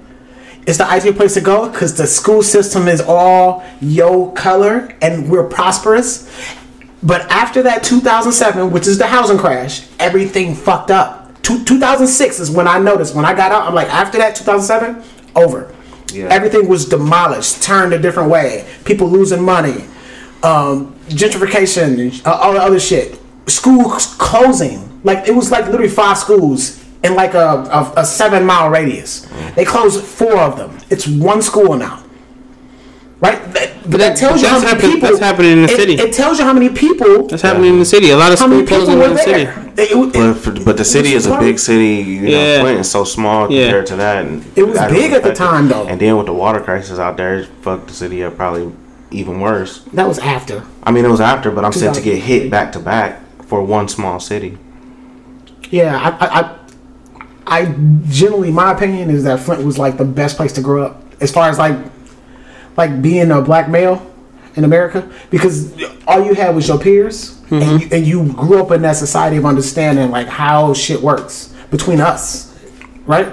It's 0.66 0.78
the 0.78 0.86
ideal 0.86 1.12
place 1.12 1.34
to 1.34 1.40
go 1.40 1.68
because 1.70 1.94
the 1.96 2.06
school 2.06 2.42
system 2.42 2.88
is 2.88 3.00
all 3.06 3.62
yo 3.80 4.30
color 4.30 4.94
and 5.02 5.30
we're 5.30 5.46
prosperous. 5.48 6.28
But 7.02 7.22
after 7.30 7.62
that 7.64 7.84
2007, 7.84 8.70
which 8.70 8.86
is 8.86 8.96
the 8.98 9.06
housing 9.06 9.36
crash, 9.36 9.86
everything 9.98 10.54
fucked 10.54 10.90
up. 10.90 11.42
Two, 11.42 11.62
2006 11.64 12.40
is 12.40 12.50
when 12.50 12.66
I 12.66 12.78
noticed. 12.78 13.14
When 13.14 13.26
I 13.26 13.34
got 13.34 13.52
out, 13.52 13.68
I'm 13.68 13.74
like, 13.74 13.88
after 13.88 14.16
that 14.18 14.34
2007, 14.34 15.04
over. 15.36 15.74
Yeah. 16.12 16.26
Everything 16.30 16.68
was 16.68 16.86
demolished, 16.88 17.62
turned 17.62 17.92
a 17.92 17.98
different 17.98 18.30
way. 18.30 18.66
People 18.84 19.08
losing 19.08 19.42
money, 19.42 19.84
um, 20.42 20.94
gentrification, 21.08 22.24
uh, 22.26 22.32
all 22.34 22.52
the 22.52 22.60
other 22.62 22.78
shit. 22.80 23.18
Schools 23.46 24.14
closing. 24.18 25.00
Like 25.02 25.26
it 25.28 25.34
was 25.34 25.50
like 25.50 25.66
literally 25.66 25.88
five 25.88 26.16
schools 26.18 26.82
in 27.02 27.14
like 27.14 27.34
a, 27.34 27.48
a, 27.48 27.92
a 27.98 28.04
seven 28.06 28.44
mile 28.46 28.70
radius. 28.70 29.26
They 29.56 29.64
closed 29.64 30.02
four 30.04 30.38
of 30.38 30.56
them. 30.56 30.78
It's 30.88 31.06
one 31.06 31.42
school 31.42 31.76
now. 31.76 32.02
Right, 33.20 33.40
That- 33.54 33.70
but, 33.90 33.98
that 33.98 34.16
tells 34.16 34.40
you 34.42 34.48
how 34.48 34.58
many 34.58 34.70
happen- 34.70 34.90
people. 34.92 35.08
that's 35.08 35.20
happening 35.20 35.52
in 35.52 35.62
the 35.62 35.72
it- 35.72 35.76
city. 35.76 35.94
It 35.94 36.12
tells 36.14 36.38
you 36.38 36.44
how 36.44 36.52
many 36.52 36.68
people. 36.70 37.26
That's 37.26 37.42
happening 37.42 37.74
in 37.74 37.78
the 37.78 37.84
city. 37.84 38.10
A 38.10 38.16
lot 38.16 38.32
of 38.32 38.38
How 38.38 38.46
many 38.46 38.66
schools 38.66 38.84
people 38.86 38.94
closing 38.94 38.98
were 38.98 39.04
in 39.08 39.14
the 39.14 39.22
city. 39.22 39.44
there? 39.44 39.58
It, 39.60 39.63
it- 39.76 40.12
But, 40.12 40.34
for, 40.34 40.50
but 40.64 40.76
the 40.76 40.84
city 40.84 41.12
is 41.14 41.26
a 41.26 41.38
big 41.38 41.58
city. 41.58 41.96
You 42.10 42.20
know, 42.22 42.28
Yeah. 42.28 42.60
Flint 42.60 42.80
is 42.80 42.90
so 42.90 43.04
small 43.04 43.50
Yeah. 43.50 43.64
compared 43.66 43.86
to 43.86 43.96
that. 43.96 44.24
And 44.24 44.44
It 44.56 44.66
was 44.66 44.78
big 44.78 45.12
at 45.12 45.22
the 45.22 45.30
affected- 45.30 45.36
time, 45.36 45.68
though. 45.68 45.86
And 45.86 46.00
then 46.00 46.16
with 46.16 46.26
the 46.26 46.32
water 46.32 46.60
crisis 46.60 46.98
out 46.98 47.16
there, 47.16 47.34
it 47.40 47.48
fucked 47.62 47.88
the 47.88 47.94
city 47.94 48.22
up 48.24 48.36
probably 48.36 48.70
even 49.10 49.40
worse. 49.40 49.82
that 49.92 50.08
was 50.08 50.18
after. 50.18 50.62
I 50.82 50.90
mean, 50.90 51.04
it 51.04 51.10
was 51.10 51.20
after, 51.20 51.50
but 51.50 51.64
I'm 51.64 51.72
saying 51.72 51.92
to 51.94 52.00
get 52.00 52.18
hit 52.18 52.50
back 52.50 52.72
to 52.72 52.78
back 52.80 53.20
for 53.46 53.62
one 53.62 53.88
small 53.88 54.18
city. 54.18 54.58
Yeah, 55.70 55.96
I, 56.20 56.26
I, 56.26 56.40
I, 56.40 56.50
I 57.46 57.74
generally, 58.08 58.50
my 58.50 58.72
opinion 58.72 59.10
is 59.10 59.24
that 59.24 59.40
Flint 59.40 59.64
was 59.64 59.78
like 59.78 59.98
the 59.98 60.04
best 60.04 60.36
place 60.36 60.52
to 60.54 60.60
grow 60.60 60.84
up 60.86 61.02
as 61.20 61.30
far 61.30 61.48
as 61.48 61.58
like, 61.58 61.76
like 62.76 63.00
being 63.02 63.30
a 63.30 63.40
black 63.40 63.68
male 63.68 64.04
in 64.56 64.64
America 64.64 65.08
because 65.30 65.72
all 66.06 66.24
you 66.24 66.34
had 66.34 66.54
was 66.54 66.68
your 66.68 66.78
peers 66.78 67.40
and, 67.50 67.80
you, 67.82 67.88
and 67.92 68.06
you 68.06 68.32
grew 68.32 68.62
up 68.62 68.70
in 68.70 68.82
that 68.82 68.96
society 68.96 69.36
of 69.36 69.44
understanding 69.46 70.10
like 70.10 70.26
how 70.26 70.72
shit 70.74 71.00
works 71.00 71.54
between 71.70 72.00
us, 72.00 72.56
right? 73.06 73.28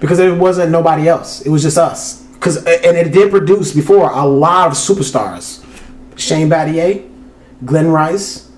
Because 0.00 0.18
there 0.18 0.34
wasn't 0.34 0.70
nobody 0.70 1.08
else; 1.08 1.42
it 1.42 1.50
was 1.50 1.62
just 1.62 1.76
us. 1.76 2.22
Because 2.34 2.56
and 2.58 2.96
it 2.96 3.12
did 3.12 3.30
produce 3.30 3.74
before 3.74 4.10
a 4.10 4.24
lot 4.24 4.68
of 4.68 4.72
superstars, 4.74 5.62
Shane 6.16 6.48
Battier, 6.48 7.06
Glen 7.64 7.88
Rice. 7.88 8.50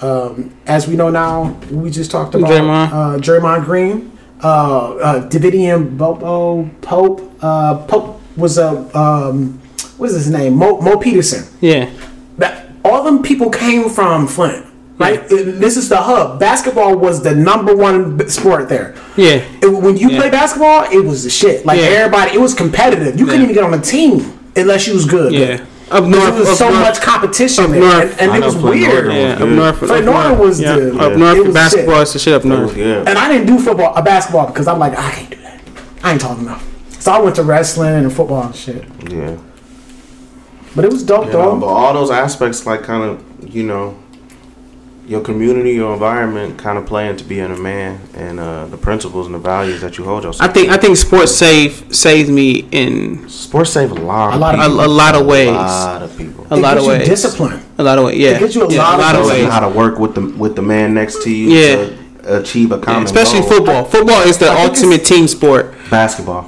Um, 0.00 0.54
as 0.66 0.86
we 0.86 0.94
know 0.94 1.08
now, 1.10 1.58
we 1.70 1.90
just 1.90 2.10
talked 2.10 2.34
about 2.34 2.50
Draymond. 2.50 2.88
uh, 2.92 3.18
Draymond 3.18 3.64
Green, 3.64 4.16
uh, 4.42 4.94
uh, 4.96 5.28
Davidian 5.28 5.96
Bobo 5.96 6.68
Pope. 6.82 7.32
Uh, 7.42 7.78
Pope 7.86 8.20
was 8.36 8.58
a 8.58 8.68
um, 8.96 9.58
what 9.98 10.08
is 10.10 10.14
his 10.16 10.30
name? 10.30 10.56
Mo, 10.56 10.80
Mo 10.80 10.96
Peterson. 10.96 11.44
Yeah. 11.60 11.90
That 12.38 12.68
all 12.84 13.02
them 13.04 13.22
people 13.22 13.50
came 13.50 13.88
from 13.90 14.26
Flint, 14.26 14.64
right? 14.98 15.20
It- 15.30 15.60
this 15.60 15.76
is 15.76 15.88
the 15.88 15.96
hub. 15.98 16.38
Basketball 16.40 16.96
was 16.96 17.22
the 17.22 17.34
number 17.34 17.74
one 17.76 18.28
sport 18.28 18.68
there. 18.68 18.94
Yeah. 19.16 19.40
It- 19.60 19.72
when 19.72 19.96
you 19.96 20.08
Yeah. 20.10 20.20
play 20.20 20.30
basketball, 20.30 20.86
it 20.90 21.04
was 21.04 21.24
the 21.24 21.30
shit. 21.30 21.66
Like 21.66 21.78
Yeah. 21.80 21.86
everybody, 21.86 22.32
it 22.34 22.40
was 22.40 22.54
competitive. 22.54 23.18
You 23.18 23.26
couldn't 23.26 23.42
even 23.42 23.54
get 23.54 23.64
on 23.64 23.74
a 23.74 23.78
team 23.80 24.32
unless 24.56 24.86
you 24.86 24.94
was 24.94 25.04
good. 25.04 25.32
Yeah. 25.32 25.58
Up 25.90 26.04
north, 26.04 26.22
there 26.32 26.40
was 26.40 26.48
up 26.50 26.56
so 26.56 26.68
north. 26.68 26.80
much 26.80 27.00
competition 27.00 27.64
Up 27.64 27.70
there, 27.70 27.80
north. 27.80 28.20
and, 28.20 28.30
and 28.32 28.42
it 28.42 28.44
was 28.46 28.56
weird. 28.56 29.06
Northern 29.06 29.16
Yeah, 29.16 29.22
was 29.24 29.32
up 29.32 29.38
good. 29.38 29.56
north. 29.56 29.78
Flint 29.78 29.92
up 29.92 30.04
Northern 30.04 30.28
north. 30.36 30.40
was 30.48 30.60
yeah. 30.60 30.74
good. 30.74 31.00
Up 31.00 31.10
Yeah. 31.12 31.16
north, 31.16 31.46
was 31.46 31.54
basketball 31.54 31.94
shit. 31.94 32.02
is 32.08 32.12
the 32.12 32.18
shit 32.18 32.34
up 32.34 32.44
It 32.44 32.48
was 32.48 32.58
north. 32.60 32.74
good. 32.74 33.08
And 33.08 33.18
I 33.18 33.32
didn't 33.32 33.46
do 33.46 33.58
football, 33.58 33.92
uh, 33.96 34.02
basketball 34.02 34.46
because 34.48 34.68
I'm 34.68 34.78
like, 34.78 34.92
I 34.98 35.10
can't 35.10 35.30
do 35.30 35.36
that. 35.44 35.60
I 36.04 36.12
ain't 36.12 36.20
tall 36.20 36.36
enough. 36.38 36.62
So 36.98 37.10
I 37.12 37.18
went 37.20 37.36
to 37.36 37.42
wrestling 37.42 37.94
and 37.94 38.12
football 38.12 38.42
and 38.42 38.54
shit. 38.54 38.84
Yeah. 39.10 39.30
But 40.76 40.84
it 40.84 40.92
was 40.92 41.02
dope 41.02 41.26
You 41.26 41.32
though. 41.32 41.54
know, 41.54 41.60
but 41.60 41.66
all 41.66 41.92
those 41.94 42.10
aspects, 42.10 42.66
like 42.66 42.82
kind 42.82 43.02
of, 43.02 43.54
you 43.54 43.62
know, 43.64 43.96
your 45.06 45.22
community, 45.22 45.72
your 45.72 45.94
environment, 45.94 46.58
kind 46.58 46.76
of 46.76 46.84
play 46.84 47.08
into 47.08 47.24
being 47.24 47.50
a 47.50 47.56
man, 47.56 47.98
and 48.14 48.38
uh, 48.38 48.66
the 48.66 48.76
principles 48.76 49.24
and 49.24 49.34
the 49.34 49.38
values 49.38 49.80
that 49.80 49.96
you 49.96 50.04
hold 50.04 50.22
yourself. 50.24 50.48
I 50.48 50.52
think 50.52 50.68
I 50.68 50.76
think 50.76 50.96
sports 50.98 51.34
save 51.34 51.94
saved 51.96 52.28
me 52.28 52.68
in 52.72 53.26
sports 53.30 53.70
save 53.70 53.90
a 53.90 53.94
lot. 53.94 54.34
A 54.34 54.36
lot 54.36 54.54
of 54.54 54.60
a, 54.60 54.66
a 54.66 54.86
lot 54.86 55.14
of 55.14 55.26
ways. 55.26 55.48
A 55.48 55.52
lot 55.52 56.02
of 56.02 56.16
people. 56.18 56.46
A 56.50 56.56
it 56.56 56.60
lot 56.60 56.74
gives 56.74 56.86
of 56.86 56.92
you 56.92 56.98
ways. 56.98 57.08
discipline. 57.08 57.62
A 57.78 57.82
lot 57.82 57.98
of 57.98 58.04
ways. 58.04 58.18
Yeah. 58.18 58.30
It 58.36 58.40
gives 58.40 58.54
you 58.54 58.64
a 58.64 58.70
yeah, 58.72 58.82
lot 58.82 59.14
of 59.14 59.22
of 59.22 59.26
Shows 59.26 59.32
ways. 59.32 59.48
how 59.50 59.60
to 59.60 59.68
work 59.74 59.98
with 59.98 60.14
the 60.14 60.20
with 60.36 60.54
the 60.56 60.62
man 60.62 60.92
next 60.92 61.22
to 61.24 61.30
you 61.34 61.48
Yeah. 61.58 61.76
to 61.76 62.40
achieve 62.42 62.70
a 62.72 62.78
common 62.78 63.04
Especially 63.04 63.40
goal. 63.40 63.48
football. 63.48 63.84
Football 63.86 64.20
is 64.24 64.36
the 64.36 64.48
I 64.48 64.66
ultimate 64.66 65.06
team 65.06 65.26
sport. 65.26 65.74
basketball. 65.88 66.46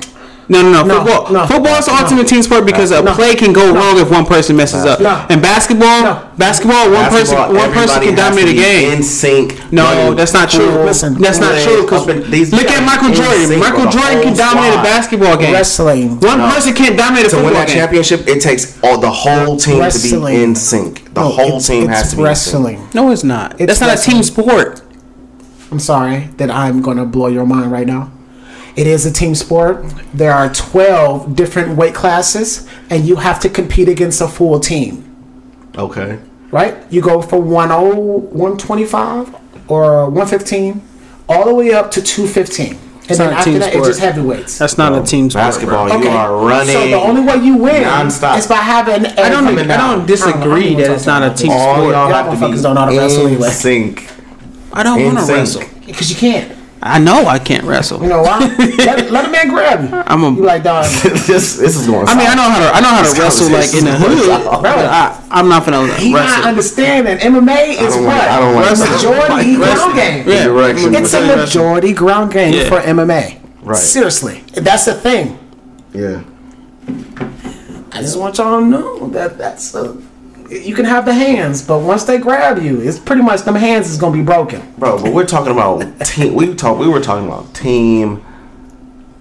No, 0.48 0.62
no, 0.62 0.70
no. 0.72 0.82
No, 0.82 1.04
football. 1.04 1.32
no, 1.32 1.46
football 1.46 1.74
is 1.78 1.86
the 1.86 1.92
no. 1.92 1.98
ultimate 2.02 2.26
team 2.26 2.42
sport 2.42 2.66
because 2.66 2.90
a 2.90 3.02
play 3.14 3.36
can 3.36 3.52
go 3.52 3.72
wrong 3.72 3.98
if 3.98 4.10
one 4.10 4.26
person 4.26 4.56
messes 4.56 4.84
up. 4.84 4.98
No. 5.00 5.24
And 5.30 5.40
basketball, 5.40 6.02
No. 6.02 6.28
basketball, 6.36 6.90
one 6.90 7.06
Basketball, 7.06 7.46
person, 7.46 7.56
one 7.56 7.72
person 7.72 8.02
can 8.02 8.14
dominate 8.16 8.48
a 8.48 8.54
game. 8.54 8.92
In 8.94 9.02
sync. 9.04 9.72
No, 9.72 9.84
running 9.84 10.16
that's 10.16 10.32
not 10.34 10.50
true. 10.50 10.66
full 10.70 10.84
Listen, 10.84 11.14
That's 11.14 11.38
not 11.38 11.60
true. 11.62 11.82
Because 11.82 12.06
these 12.30 12.52
look 12.52 12.66
at 12.66 12.82
Michael 12.84 13.14
Jordan. 13.14 13.60
Michael 13.60 13.90
Jordan 13.90 14.22
can 14.22 14.34
whole 14.34 14.36
dominate 14.36 14.74
a 14.78 14.82
basketball 14.82 15.36
game. 15.36 15.52
Wrestling. 15.52 16.18
One 16.20 16.38
No. 16.38 16.50
person 16.50 16.74
can't 16.74 16.96
dominate 16.96 17.26
a 17.26 17.28
To 17.30 17.36
win 17.36 17.44
football 17.44 17.60
that 17.60 17.68
game. 17.68 17.76
championship, 17.76 18.26
it 18.26 18.40
takes 18.40 18.76
all 18.82 18.98
the 18.98 19.10
whole 19.10 19.56
team 19.56 19.78
to 19.88 19.98
be 20.26 20.42
in 20.42 20.54
sync. 20.56 21.14
The 21.14 21.20
No, 21.20 21.28
whole 21.28 21.46
it's- 21.46 21.66
team 21.68 21.84
it's 21.90 21.92
has 22.00 22.10
to 22.10 22.16
be 22.16 22.22
wrestling. 22.24 22.74
in 22.74 22.80
sync. 22.86 22.94
No, 22.94 23.10
it's 23.12 23.22
not. 23.24 23.54
It's 23.58 23.78
That's 23.78 23.80
not 23.80 23.96
a 23.96 24.10
team 24.10 24.22
sport. 24.24 24.82
I'm 25.70 25.78
sorry 25.78 26.30
that 26.38 26.50
I'm 26.50 26.82
going 26.82 26.96
to 26.96 27.04
blow 27.04 27.28
your 27.28 27.46
mind 27.46 27.70
right 27.70 27.86
now. 27.86 28.10
It 28.76 28.86
is 28.86 29.04
a 29.06 29.12
team 29.12 29.34
sport. 29.34 29.84
There 30.14 30.32
are 30.32 30.52
12 30.52 31.34
different 31.34 31.76
weight 31.76 31.94
classes, 31.94 32.66
and 32.88 33.04
you 33.04 33.16
have 33.16 33.40
to 33.40 33.48
compete 33.48 33.88
against 33.88 34.20
a 34.20 34.28
full 34.28 34.58
team, 34.60 35.04
Okay. 35.76 36.18
right? 36.50 36.76
You 36.90 37.00
go 37.02 37.20
from 37.20 37.44
10, 37.50 37.50
125 38.30 39.34
or 39.68 40.04
115 40.06 40.82
all 41.28 41.46
the 41.46 41.54
way 41.54 41.72
up 41.72 41.90
to 41.92 42.02
215. 42.02 42.78
And 43.08 43.18
then 43.18 43.26
not 43.30 43.32
a 43.32 43.36
after 43.38 43.50
team 43.50 43.58
that, 43.58 43.70
sport. 43.72 43.78
it's 43.80 43.88
just 43.88 44.00
heavyweights. 44.00 44.58
That's 44.58 44.78
not 44.78 44.92
a 44.96 45.02
team 45.04 45.30
sport. 45.30 45.42
Basketball, 45.46 45.88
bro. 45.88 46.00
you 46.00 46.08
are 46.10 46.46
running. 46.46 46.72
So 46.74 46.86
the 46.86 46.94
only 46.94 47.22
way 47.22 47.36
you 47.44 47.56
win 47.56 47.82
nonstop. 47.82 48.38
is 48.38 48.46
by 48.46 48.54
having. 48.54 49.04
I 49.04 49.28
don't. 49.28 49.48
every- 49.48 49.62
I 49.68 49.76
don't 49.76 50.06
disagree 50.06 50.76
that 50.76 50.90
it's 50.92 51.06
not 51.06 51.24
a 51.24 51.34
team 51.34 51.50
all 51.50 51.74
sport. 51.74 51.92
y'all 51.92 52.08
Y'all 52.08 52.12
have 52.14 52.26
to 52.26 52.30
be 52.30 52.36
motherfuckers 52.54 52.62
don't 52.62 52.74
know 52.76 52.80
how 52.82 52.90
to 52.90 52.96
wrestle 52.98 53.26
in 53.26 53.32
anyway. 53.32 53.48
sync. 53.50 54.08
I 54.72 54.84
don't 54.84 55.04
want 55.04 55.18
to 55.26 55.32
wrestle. 55.32 55.62
because 55.86 56.08
you 56.08 56.16
can't. 56.16 56.52
I 56.82 56.98
know 56.98 57.26
I 57.26 57.38
can't 57.38 57.64
wrestle. 57.64 58.00
You 58.02 58.08
know 58.08 58.22
why? 58.22 58.38
let, 58.58 59.10
let 59.10 59.24
a 59.26 59.30
man 59.30 59.48
grab 59.48 59.82
you. 59.84 59.94
I'm 60.06 60.24
a- 60.24 60.30
You 60.32 60.42
like 60.44 60.62
dog. 60.62 60.84
this, 61.02 61.56
this 61.56 61.76
is 61.76 61.86
going. 61.86 62.08
I 62.08 62.14
mean, 62.16 62.26
I 62.26 62.34
know 62.34 62.48
how 62.48 62.58
to. 62.58 62.74
I 62.76 62.80
know 62.80 62.88
how 62.88 63.02
to 63.12 63.20
wrestle 63.20 63.50
like 63.52 63.74
in 63.74 63.84
the 63.84 63.92
hood, 63.92 64.12
is 64.18 64.28
I, 64.28 65.26
I'm 65.30 65.48
not 65.48 65.66
gonna 65.66 65.92
He 65.94 66.10
not 66.12 66.20
wrestle. 66.24 66.44
understanding 66.48 67.18
MMA 67.18 67.68
is 67.82 67.94
what 67.96 68.04
like- 68.04 68.22
I 68.22 68.40
don't 68.40 68.54
like 68.54 68.70
a 68.70 68.74
that. 68.76 68.90
majority 68.96 69.56
ground 69.56 69.94
game. 69.94 70.28
Yeah. 70.28 70.44
Direction. 70.44 70.94
It's 70.94 71.12
a 71.14 71.36
majority 71.36 71.92
ground 71.92 72.32
game 72.32 72.54
Yeah. 72.54 72.68
for 72.68 72.80
MMA. 72.80 73.40
Right. 73.62 73.76
Seriously, 73.76 74.40
that's 74.54 74.86
the 74.86 74.94
thing. 74.94 75.38
Yeah. 75.92 76.22
I 77.92 78.00
just 78.00 78.18
want 78.18 78.38
y'all 78.38 78.60
to 78.60 78.64
know 78.66 79.08
that 79.10 79.36
that's 79.36 79.74
a, 79.74 80.00
you 80.50 80.74
can 80.74 80.84
have 80.84 81.04
the 81.04 81.14
hands, 81.14 81.62
but 81.62 81.78
once 81.78 82.04
they 82.04 82.18
grab 82.18 82.62
you, 82.62 82.80
it's 82.80 82.98
pretty 82.98 83.22
much 83.22 83.42
them 83.42 83.54
hands 83.54 83.88
is 83.90 83.96
gonna 83.98 84.16
be 84.16 84.22
broken. 84.22 84.60
Bro, 84.78 85.02
but 85.02 85.12
we're 85.12 85.26
talking 85.26 85.52
about 85.52 85.80
team. 86.04 86.34
We 86.34 86.54
talk. 86.54 86.78
We 86.78 86.88
were 86.88 87.00
talking 87.00 87.26
about 87.26 87.54
team 87.54 88.24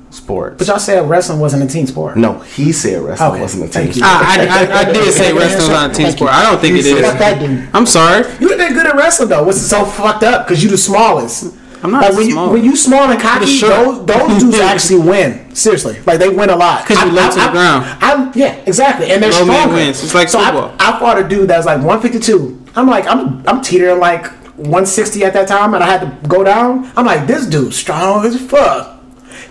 sports. 0.10 0.56
But 0.58 0.68
y'all 0.68 0.80
said 0.80 1.08
wrestling 1.08 1.40
wasn't 1.40 1.64
a 1.64 1.68
team 1.72 1.86
sport. 1.86 2.18
no, 2.18 2.40
he 2.40 2.72
said 2.72 3.02
wrestling 3.04 3.32
Okay, 3.32 3.42
wasn't 3.42 3.64
a 3.66 3.68
thank 3.68 3.94
team 3.94 4.04
sport. 4.04 4.12
I, 4.12 4.46
I, 4.48 4.66
I, 4.66 4.80
I 4.90 4.92
did 4.92 5.14
say 5.14 5.34
wrestling's 5.34 5.70
not 5.70 5.92
a 5.92 5.94
team 5.94 6.06
Thank 6.08 6.18
sport. 6.18 6.32
you. 6.32 6.38
I 6.38 6.44
don't 6.52 6.60
think 6.60 6.78
it 6.78 6.84
Fuck 6.84 7.14
is. 7.14 7.20
that 7.20 7.40
dude. 7.40 7.70
I'm 7.74 7.86
sorry. 7.86 8.26
You 8.40 8.50
been 8.50 8.74
good 8.74 8.88
at 8.88 8.96
wrestling 8.96 9.30
though. 9.30 9.44
What's 9.44 9.62
so 9.62 9.86
fucked 9.86 10.24
up? 10.24 10.48
Because 10.48 10.64
you 10.64 10.70
the 10.70 10.78
smallest. 10.78 11.56
I'm 11.84 11.92
not 11.92 12.02
like 12.04 12.14
when 12.16 12.32
small. 12.32 12.48
You, 12.48 12.54
when 12.54 12.64
you 12.64 12.76
small 12.76 13.10
and 13.10 13.20
cocky, 13.22 13.46
those, 13.60 14.06
those 14.06 14.40
dudes 14.42 14.60
actually 14.60 15.00
win. 15.08 15.56
Seriously, 15.56 16.00
like 16.06 16.20
they 16.20 16.30
win 16.30 16.50
a 16.50 16.56
lot 16.56 16.84
because 16.88 16.98
you 17.04 17.10
I- 17.10 17.14
low 17.14 17.26
I- 17.26 17.30
to 17.30 17.40
the 17.40 17.50
ground. 17.52 17.86
I'm, 18.02 18.32
yeah, 18.36 18.56
exactly, 18.66 19.12
and 19.12 19.22
they're 19.24 19.32
Low 19.32 19.44
stronger. 19.46 19.76
wins. 19.76 20.04
It's 20.04 20.14
like 20.14 20.30
so 20.30 20.40
football. 20.44 20.76
I, 20.80 20.96
I 20.96 21.00
fought 21.00 21.18
a 21.20 21.28
dude 21.28 21.50
that 21.50 21.58
was 21.58 21.66
like 21.66 21.78
152. 21.78 22.66
I'm 22.76 22.88
like, 22.88 23.08
I'm 23.08 23.48
I'm 23.48 23.62
teetering 23.62 24.00
like 24.00 24.28
160 24.58 25.24
at 25.24 25.34
that 25.34 25.48
time, 25.48 25.74
and 25.74 25.84
I 25.84 25.88
had 25.88 26.02
to 26.02 26.28
go 26.28 26.44
down. 26.44 26.92
I'm 26.96 27.06
like, 27.06 27.28
this 27.28 27.46
dude's 27.46 27.78
strong 27.78 28.26
as 28.26 28.40
fuck. 28.40 28.98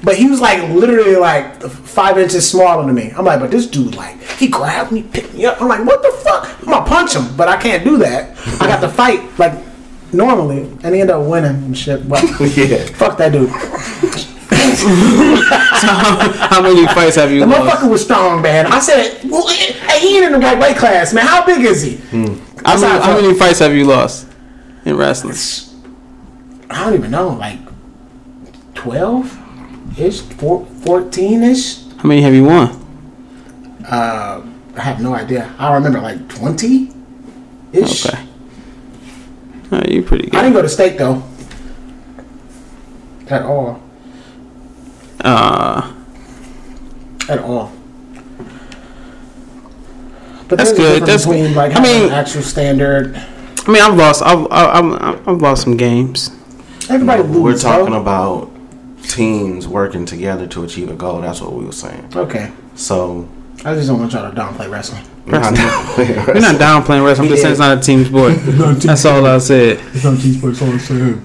But 0.05 0.17
he 0.17 0.29
was 0.29 0.41
like 0.41 0.69
literally 0.71 1.17
like 1.17 1.61
five 1.63 2.19
inches 2.19 2.49
smaller 2.49 2.87
than 2.87 2.95
me. 2.95 3.11
I'm 3.17 3.25
like, 3.25 3.41
but 3.41 3.51
this 3.51 3.67
dude 3.67 3.97
like 3.97 4.21
he 4.39 4.47
grabbed 4.49 4.93
me, 4.93 5.03
picked 5.03 5.35
me 5.35 5.45
up. 5.47 5.61
I'm 5.61 5.67
like, 5.69 5.85
what 5.85 6.03
the 6.03 6.13
fuck? 6.23 6.59
I'm 6.61 6.67
gonna 6.67 6.87
punch 6.87 7.15
him, 7.15 7.37
but 7.37 7.49
I 7.49 7.57
can't 7.61 7.83
do 7.85 7.97
that. 7.99 8.37
I 8.61 8.67
got 8.69 8.81
to 8.83 8.89
fight 8.89 9.37
like 9.39 9.53
normally, 10.13 10.63
and 10.83 10.95
he 10.95 11.01
ended 11.01 11.11
up 11.11 11.27
winning 11.27 11.51
and 11.65 11.77
shit. 11.77 12.09
But 12.09 12.23
yeah. 12.41 12.85
fuck 12.97 13.17
that 13.19 13.33
dude. 13.33 13.51
How 15.39 16.63
many 16.63 16.87
fights 16.89 17.17
have 17.17 17.31
you 17.33 17.41
The 17.41 17.47
lost? 17.47 17.61
motherfucker 17.83 17.91
was 17.91 18.05
strong, 18.05 18.43
man. 18.43 18.67
I 18.67 18.79
said, 18.79 19.21
well, 19.25 19.47
hey, 19.49 20.01
he 20.01 20.17
ain't 20.17 20.27
in 20.27 20.33
the 20.33 20.39
right 20.39 20.59
weight 20.59 20.77
class, 20.77 21.13
man. 21.13 21.27
How 21.27 21.45
big 21.45 21.65
is 21.65 21.83
he? 21.83 21.97
How 21.97 22.77
That's 22.77 22.83
many, 22.83 22.93
how 22.93 22.99
I 23.01 23.01
how 23.03 23.21
many 23.21 23.35
fights 23.39 23.59
have 23.61 23.75
you 23.75 23.85
lost 23.85 24.29
in 24.85 24.97
wrestling? 24.97 25.37
I 26.71 26.85
don't 26.85 26.95
even 26.95 27.11
know, 27.11 27.29
like 27.31 27.59
12 28.75 29.99
ish, 29.99 30.21
14 30.23 31.43
ish. 31.43 31.85
How 31.97 32.09
many 32.09 32.23
have 32.23 32.35
you 32.35 32.45
won? 32.45 32.69
Uh, 33.89 34.45
I 34.77 34.81
have 34.81 35.01
no 35.01 35.15
idea. 35.15 35.53
I 35.59 35.73
remember 35.75 36.01
like 36.01 36.29
20 36.29 36.91
ish. 37.73 38.07
Okay. 38.07 38.25
All 39.71 39.79
right, 39.79 39.89
you 39.91 40.03
pretty 40.03 40.29
I 40.33 40.43
didn't 40.43 40.55
go 40.55 40.63
to 40.63 40.69
state 40.69 40.97
though. 40.99 41.23
At 43.29 43.43
all. 43.43 43.83
Uh, 45.21 45.93
At 47.29 47.41
all. 47.41 47.73
But 50.49 50.57
That's 50.57 50.73
good. 50.73 51.03
That's- 51.03 51.27
between 51.27 51.55
like 51.55 51.77
I 51.77 51.83
mean- 51.83 52.07
an 52.07 52.13
actual 52.13 52.43
standard. 52.43 53.17
I 53.67 53.71
mean, 53.71 53.83
I've 53.83 53.97
lost. 53.97 54.23
I've 54.23 54.47
I've, 54.51 54.85
I've, 55.03 55.29
I've 55.29 55.43
lost 55.43 55.63
some 55.65 55.77
games. 55.77 56.31
Everybody 56.89 57.23
loses. 57.23 57.43
We're 57.43 57.71
talking 57.71 57.93
though. 57.93 58.01
about 58.01 58.51
teams 59.03 59.69
working 59.69 60.07
together 60.07 60.47
to 60.47 60.65
achieve 60.65 60.89
a 60.91 60.95
goal. 60.95 61.21
That's 61.21 61.43
what 61.43 61.53
we 61.53 61.67
were 61.67 61.73
saying. 61.73 62.09
Okay. 62.17 62.51
So. 62.77 63.29
I 63.65 63.75
just 63.75 63.89
don't 63.89 63.99
want 63.99 64.13
y'all 64.13 64.31
to 64.33 64.41
downplay 64.41 64.71
wrestling. 64.71 65.05
We're 65.29 66.41
not 66.41 66.57
downplaying 66.57 67.05
wrestling. 67.05 67.29
I'm 67.29 67.33
just 67.33 67.43
saying 67.43 67.53
it's 67.53 67.61
not 67.61 67.77
a 67.77 67.81
team 67.81 68.05
sport. 68.05 68.35
That's 68.81 69.05
all 69.05 69.27
I 69.27 69.39
said. 69.39 69.79
It's 69.93 70.05
not 70.05 70.15
a 70.17 70.21
team 70.21 70.35
sports, 70.41 70.63
all 70.63 70.71
I'm 70.73 70.79
saying. 70.81 71.21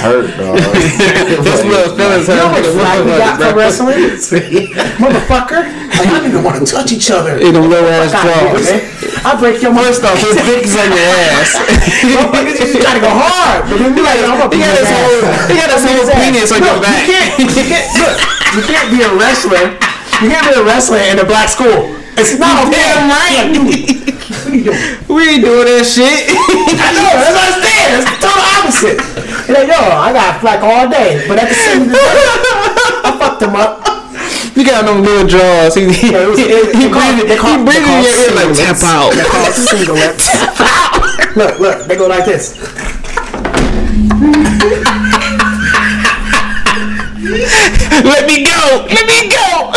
hurt, 0.00 0.32
dog. 0.40 0.56
This 1.44 1.60
little 1.62 1.92
feelings 1.94 2.26
You 2.26 2.34
know 2.34 2.48
hurt. 2.48 2.64
what 2.64 2.74
flag 2.74 2.98
we 3.04 3.12
got 3.20 3.36
for 3.38 3.52
wrestling? 3.54 3.98
Motherfucker. 4.98 5.62
Like, 5.62 6.08
I 6.08 6.10
don't 6.10 6.26
even 6.30 6.42
want 6.42 6.56
to 6.58 6.66
touch 6.66 6.90
each 6.92 7.10
other. 7.10 7.36
In 7.38 7.52
them 7.54 7.68
little 7.68 7.86
ass 7.90 8.12
Fuck 8.16 8.26
out 8.26 8.56
claws. 8.56 8.66
I 9.26 9.30
break 9.38 9.60
your 9.62 9.74
First 9.76 10.02
off, 10.08 10.16
his 10.18 10.34
dick 10.42 10.64
is 10.64 10.74
on 10.78 10.88
your 10.88 11.10
ass. 11.28 11.54
Motherfuckers 12.08 12.56
just 12.58 12.74
gotta 12.80 13.00
go 13.02 13.10
hard. 13.12 13.68
But 13.68 13.76
then 13.78 13.92
be 13.94 14.02
like, 14.02 14.18
I'm 14.24 14.40
gonna 14.40 14.48
He 14.50 14.58
beat 14.58 14.66
got 14.66 14.78
his 14.78 14.88
his 14.88 14.94
whole, 14.94 15.20
he 15.52 15.54
got 15.58 15.68
his 15.70 15.84
whole 15.84 16.06
penis 16.16 16.50
on 16.54 16.60
No, 16.64 16.66
your 16.74 16.80
back. 16.82 17.04
You 17.04 17.12
can't, 17.12 17.38
you 17.38 17.64
can't, 17.68 17.86
look, 17.98 18.16
you 18.56 18.62
can't 18.66 18.88
be 18.90 19.00
a 19.04 19.10
wrestler. 19.14 19.64
You 20.24 20.28
can't 20.34 20.46
be 20.48 20.54
a 20.58 20.64
wrestler 20.66 20.98
in 21.12 21.18
a 21.20 21.26
black 21.28 21.46
school. 21.50 21.94
It's 22.18 22.38
not 22.38 22.66
okay. 22.66 22.82
Damn 22.82 23.08
right. 23.08 23.46
What 23.58 24.46
are 24.46 24.56
you 24.56 24.64
doing? 24.64 24.78
We 25.08 25.28
ain't 25.28 25.44
doing 25.44 25.66
that 25.66 25.84
shit. 25.88 26.28
I 26.28 26.88
know, 26.94 27.10
that's 27.16 27.32
what 27.32 27.48
I'm 27.48 27.58
saying. 27.64 27.90
It's 27.96 28.06
the 28.08 28.16
total 28.22 28.44
opposite. 28.58 28.98
Like, 29.48 29.66
yo, 29.68 29.80
I 29.80 30.12
got 30.12 30.40
flack 30.40 30.60
all 30.62 30.86
day. 30.88 31.24
But 31.26 31.38
at 31.40 31.48
the 31.48 31.56
same 31.58 31.88
time, 31.88 31.96
I 31.96 33.10
fucked 33.18 33.42
him 33.42 33.56
up. 33.56 33.82
You 34.56 34.64
got 34.64 34.84
them 34.86 35.02
little 35.02 35.26
jaws. 35.26 35.74
He, 35.74 35.88
he, 35.92 36.12
Yeah, 36.12 36.24
it 36.24 36.28
was- 36.28 36.38
he, 36.38 36.44
it- 36.44 36.74
he 36.76 36.86
they 36.88 36.90
call- 36.92 37.08
breathing, 37.14 37.28
he 37.28 37.64
breathing 37.64 37.88
in 37.88 38.02
your 38.04 38.14
ear 38.20 38.32
like 38.36 38.52
tap 38.56 38.78
out. 38.84 39.14
They're 39.14 39.24
called 39.28 39.54
singlets. 39.54 40.28
look, 41.36 41.58
look, 41.60 41.86
they 41.86 41.96
go 41.96 42.06
like 42.06 42.24
this. 42.24 42.56
Let 48.08 48.26
me 48.26 48.44
go. 48.44 48.86
Let 48.88 49.04
me 49.06 49.28
go. 49.28 49.72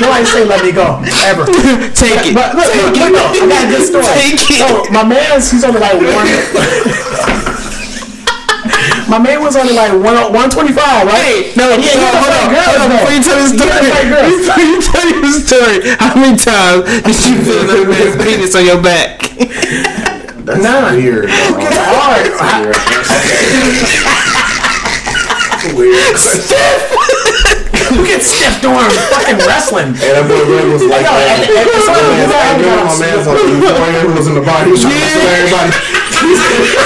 Nobody 0.00 0.24
say 0.26 0.44
let 0.44 0.62
me 0.64 0.72
go 0.72 0.98
ever. 1.24 1.46
Take 1.94 2.26
it. 2.30 2.34
But 2.34 2.54
look, 2.58 2.66
look, 2.74 2.94
look, 2.98 3.12
no, 3.14 3.22
I 3.30 3.46
got 3.46 3.64
a 3.64 3.68
good 3.70 3.84
story. 3.86 4.04
Take 4.18 4.42
it. 4.50 4.58
So 4.58 4.84
my 4.90 5.04
man's 5.06 5.50
he's 5.50 5.62
only 5.64 5.78
like 5.80 5.94
one. 5.98 6.26
my 9.08 9.18
man 9.18 9.42
was 9.42 9.54
only 9.56 9.74
like 9.74 9.92
one 9.92 10.16
one 10.32 10.50
twenty 10.50 10.72
five, 10.72 11.06
right? 11.06 11.52
No, 11.56 11.68
yeah, 11.70 11.76
he 11.78 11.88
hold 11.94 12.26
had 12.26 12.42
on, 12.42 12.50
girls 12.50 12.66
hold 12.66 12.82
on. 12.82 12.90
though. 12.90 12.98
Before 12.98 13.14
you 13.14 13.22
tell 13.22 13.38
this 13.38 13.52
He 13.54 13.62
had 13.62 13.86
story, 13.86 14.26
before 14.42 14.66
you 14.66 14.78
tell 14.82 15.06
your 15.14 15.30
story, 15.38 15.78
how 15.98 16.10
How 16.12 16.18
many 16.20 16.36
times 16.36 16.84
did 17.06 17.18
you 17.26 17.36
feel 17.46 17.62
that 17.70 17.86
man's 17.88 18.16
penis 18.22 18.54
on 18.58 18.64
your 18.66 18.80
back? 18.82 19.22
That's 20.44 20.58
None. 20.62 20.96
weird. 20.96 21.28
dog. 21.28 21.62
It's 22.26 22.40
hard. 22.42 22.74
That's 25.52 25.74
weird. 25.74 27.18
Who 27.90 28.04
gets 28.06 28.26
stiff 28.30 28.60
doing 28.62 28.78
fucking 29.10 29.38
wrestling? 29.48 29.96
And 29.98 30.12
that 30.14 30.24
boy 30.28 30.42
Red 30.46 30.66
was 30.70 30.82
like, 30.86 31.02
Yo, 31.02 31.12
that. 31.12 31.42
and- 31.42 31.50
and- 31.50 31.66
and- 31.66 31.82
My 31.82 31.98
man's 32.06 32.30
like, 32.30 32.54
and- 32.62 32.86
my 32.86 32.96
man's 33.00 33.26
like, 33.26 33.40
before 33.42 33.90
he 33.90 34.14
was 34.16 34.26
in 34.28 34.34
the 34.38 34.44
body, 34.44 34.64
he 34.66 34.72
was 34.72 34.82
trying 34.82 34.94
to 34.94 35.00
wrestle 35.02 35.28
everybody. 35.28 36.82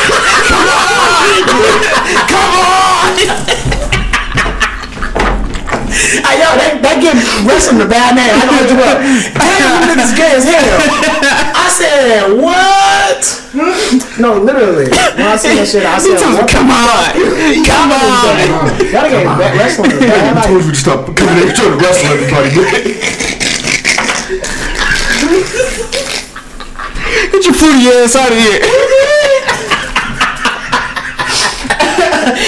Hey, 6.27 6.43
yo, 6.43 6.49
they, 6.59 6.71
they 6.83 6.95
give 7.01 7.17
wrestling 7.47 7.81
a 7.81 7.87
bad 7.89 8.17
name. 8.19 8.35
I 8.35 8.43
know 8.43 8.57
what 8.59 8.69
you 8.69 8.79
up. 8.83 8.99
Hey, 9.39 9.55
you 9.63 9.71
niggas 9.87 10.13
gay 10.19 10.33
as 10.35 10.45
hell. 10.45 10.67
I 11.63 11.66
said, 11.77 12.33
what? 12.41 13.23
No, 14.19 14.41
literally. 14.41 14.89
When 14.89 15.27
I 15.29 15.37
see 15.37 15.53
that 15.61 15.69
shit, 15.69 15.85
I 15.85 15.99
said, 16.01 16.17
what? 16.17 16.49
Come 16.49 16.73
on, 16.73 17.13
come 17.69 17.93
on. 17.93 18.33
Y'all 18.89 19.09
gave 19.13 19.29
ba- 19.29 19.53
wrestling 19.61 19.93
a 19.93 20.01
bad 20.01 20.37
I 20.37 20.47
told 20.49 20.65
you 20.65 20.73
to 20.73 20.77
stop 20.77 21.05
coming 21.13 21.37
in 21.45 21.53
trying 21.53 21.77
to 21.77 21.81
wrestle 21.81 22.17
everybody. 22.17 22.97
Get 27.33 27.45
your 27.45 27.55
fruity 27.55 27.93
ass 27.93 28.17
out 28.17 28.33
of 28.33 28.39
here. 28.41 28.61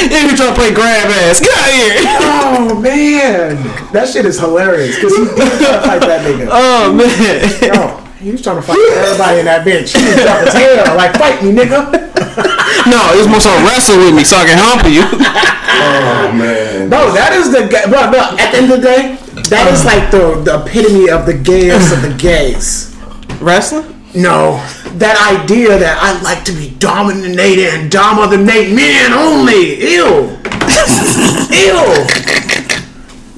you 0.09 0.37
trying 0.37 0.55
to 0.55 0.55
play 0.57 0.73
grab 0.73 1.11
ass? 1.29 1.41
Get 1.41 1.53
out 1.53 1.69
of 1.69 1.75
here. 1.77 1.93
Oh, 2.21 2.81
man. 2.81 3.57
That 3.93 4.09
shit 4.09 4.25
is 4.27 4.39
hilarious. 4.39 4.97
Because 4.97 5.17
he 5.17 5.25
did 5.25 5.37
try 5.61 5.73
to 5.73 5.81
fight 5.81 6.01
that 6.03 6.25
nigga. 6.25 6.49
Oh 6.51 6.93
man. 6.93 7.41
Yo, 7.65 7.98
he 8.21 8.31
was 8.33 8.43
trying 8.43 8.57
to 8.57 8.63
fight 8.63 8.79
everybody 8.97 9.39
in 9.41 9.45
that 9.47 9.65
bitch. 9.67 9.95
He 9.97 10.03
was 10.05 10.23
dropping 10.23 10.53
tail. 10.53 10.97
Like, 10.97 11.15
fight 11.17 11.43
me, 11.43 11.53
nigga. 11.53 12.07
No, 12.87 13.11
it's 13.13 13.29
more 13.29 13.41
so 13.41 13.51
wrestle 13.67 13.99
with 13.99 14.15
me 14.15 14.23
so 14.25 14.37
I 14.37 14.47
can 14.47 14.57
hump 14.61 14.87
you. 14.89 15.03
Oh 15.81 16.33
man. 16.33 16.89
No, 16.91 17.13
that 17.15 17.33
is 17.33 17.53
the 17.53 17.69
ga- 17.71 17.87
bro, 17.89 18.11
bro. 18.11 18.19
At 18.35 18.51
the 18.51 18.59
end 18.59 18.73
of 18.73 18.81
the 18.81 18.87
day, 18.87 19.15
that 19.49 19.71
is 19.71 19.85
like 19.87 20.11
the 20.11 20.35
the 20.43 20.59
epitome 20.59 21.09
of 21.09 21.23
the 21.25 21.35
gayest 21.35 21.93
of 21.95 22.03
the 22.03 22.11
gays. 22.19 22.97
Wrestling? 23.41 23.87
No, 24.15 24.59
that 24.99 25.15
idea 25.39 25.79
that 25.79 26.03
I 26.03 26.19
like 26.23 26.43
to 26.51 26.53
be 26.53 26.75
dominated 26.83 27.69
and 27.79 27.91
dominate 27.93 28.75
men 28.75 29.13
only. 29.15 29.79
Ew, 29.87 30.35
ew. 31.55 31.79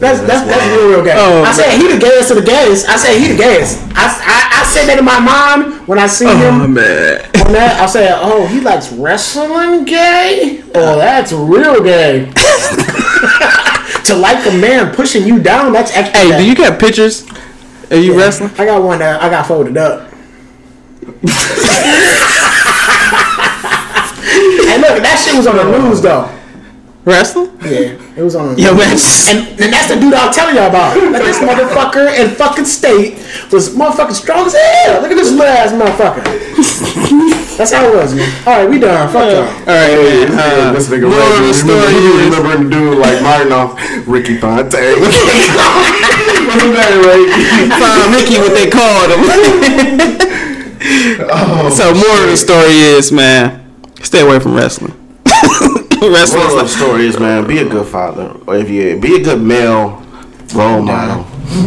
That's 0.00 0.24
that's 0.24 0.48
that's 0.48 0.64
real 0.72 0.88
real 0.96 1.04
gay. 1.04 1.12
Oh, 1.20 1.44
I 1.44 1.52
said 1.52 1.76
he 1.76 1.92
the 1.92 2.00
gayest 2.00 2.30
of 2.32 2.40
the 2.40 2.46
gays. 2.46 2.88
I 2.88 2.96
said 2.96 3.20
he 3.20 3.28
the 3.28 3.36
gayest. 3.36 3.84
I, 3.92 4.08
I, 4.08 4.38
I 4.48 4.49
said 4.70 4.86
that 4.86 4.98
in 4.98 5.04
my 5.04 5.18
mind 5.18 5.86
when 5.88 5.98
I 5.98 6.06
see 6.06 6.26
Oh 6.26 6.36
him 6.36 6.74
man. 6.74 7.20
on 7.44 7.52
that. 7.52 7.80
I 7.80 7.86
said, 7.86 8.12
oh, 8.22 8.46
he 8.46 8.60
likes 8.60 8.92
wrestling 8.92 9.84
gay. 9.84 10.62
Oh, 10.74 10.96
that's 10.96 11.32
real 11.32 11.82
gay. 11.82 12.30
to 14.04 14.14
like 14.14 14.46
a 14.46 14.52
man 14.56 14.94
pushing 14.94 15.26
you 15.26 15.40
down, 15.42 15.72
that's 15.72 15.90
extra. 15.96 16.20
Hey, 16.20 16.38
do 16.38 16.44
you 16.48 16.54
got 16.54 16.78
pictures? 16.78 17.26
Are 17.90 17.96
you 17.96 18.16
wrestling? 18.16 18.50
I 18.58 18.64
got 18.64 18.82
one 18.82 19.00
that 19.00 19.20
I 19.20 19.28
got 19.28 19.46
folded 19.46 19.76
up. 19.76 20.08
and 24.70 24.80
look, 24.82 25.02
that 25.02 25.20
shit 25.24 25.34
was 25.36 25.46
on 25.46 25.56
the 25.56 25.78
news 25.78 26.00
though. 26.00 26.30
Wrestling? 27.04 27.48
Yeah, 27.64 27.96
it 28.16 28.20
was 28.22 28.36
on. 28.36 28.54
The 28.56 28.60
Yo, 28.60 28.74
man. 28.76 28.92
And, 28.92 29.48
and 29.56 29.72
that's 29.72 29.88
the 29.88 29.96
dude 29.96 30.12
I 30.12 30.26
was 30.28 30.36
telling 30.36 30.54
y'all 30.54 30.68
about. 30.68 31.00
Like 31.00 31.24
this 31.24 31.38
motherfucker 31.40 32.12
in 32.12 32.34
fucking 32.36 32.66
state 32.66 33.16
was 33.50 33.70
motherfucking 33.74 34.12
strong 34.20 34.44
as 34.46 34.52
hell. 34.54 35.00
Look 35.00 35.10
at 35.10 35.16
this 35.16 35.30
little 35.32 35.48
ass 35.48 35.72
motherfucker. 35.72 36.20
That's 37.56 37.72
how 37.72 37.88
it 37.88 37.96
was, 37.96 38.14
man. 38.14 38.28
All 38.46 38.52
right, 38.60 38.68
we 38.68 38.78
done. 38.78 39.08
Fuck 39.12 39.32
y'all. 39.32 39.48
All 39.48 39.48
right, 39.48 39.96
man. 39.96 40.28
Uh, 40.36 40.72
this 40.76 40.88
nigga 40.88 41.08
moral 41.08 41.24
of 41.24 41.40
Ray, 41.40 41.48
the 41.48 41.54
story 41.54 41.80
remember, 41.80 42.20
is- 42.20 42.36
remember 42.36 42.50
him 42.52 42.68
dude 42.68 42.98
like 43.00 43.18
Martinoff, 43.24 43.80
Ricky 44.06 44.36
Fontaine. 44.36 45.00
What's 45.00 45.16
his 45.16 45.24
name, 46.68 47.00
Ray? 47.00 47.32
Find 47.80 48.12
Ricky 48.12 48.36
what 48.44 48.52
they 48.52 48.68
called 48.68 49.08
him. 49.08 49.20
Oh, 50.82 51.68
so 51.74 51.92
moral 51.92 52.24
of 52.24 52.30
the 52.30 52.36
story 52.38 52.72
is, 52.72 53.12
man, 53.12 53.70
stay 54.02 54.20
away 54.22 54.38
from 54.40 54.54
wrestling. 54.54 54.94
wrestling 56.08 56.42
Moral 56.42 56.58
of 56.60 56.64
the 56.64 56.64
is 56.64 56.76
story 56.76 57.06
is, 57.06 57.18
man, 57.18 57.46
be 57.46 57.58
a 57.58 57.68
good 57.68 57.86
father, 57.86 58.34
or 58.46 58.56
if 58.56 58.68
you 58.70 58.98
be 58.98 59.16
a 59.16 59.22
good 59.22 59.40
male 59.42 60.02
role 60.54 60.82
model. 60.82 61.26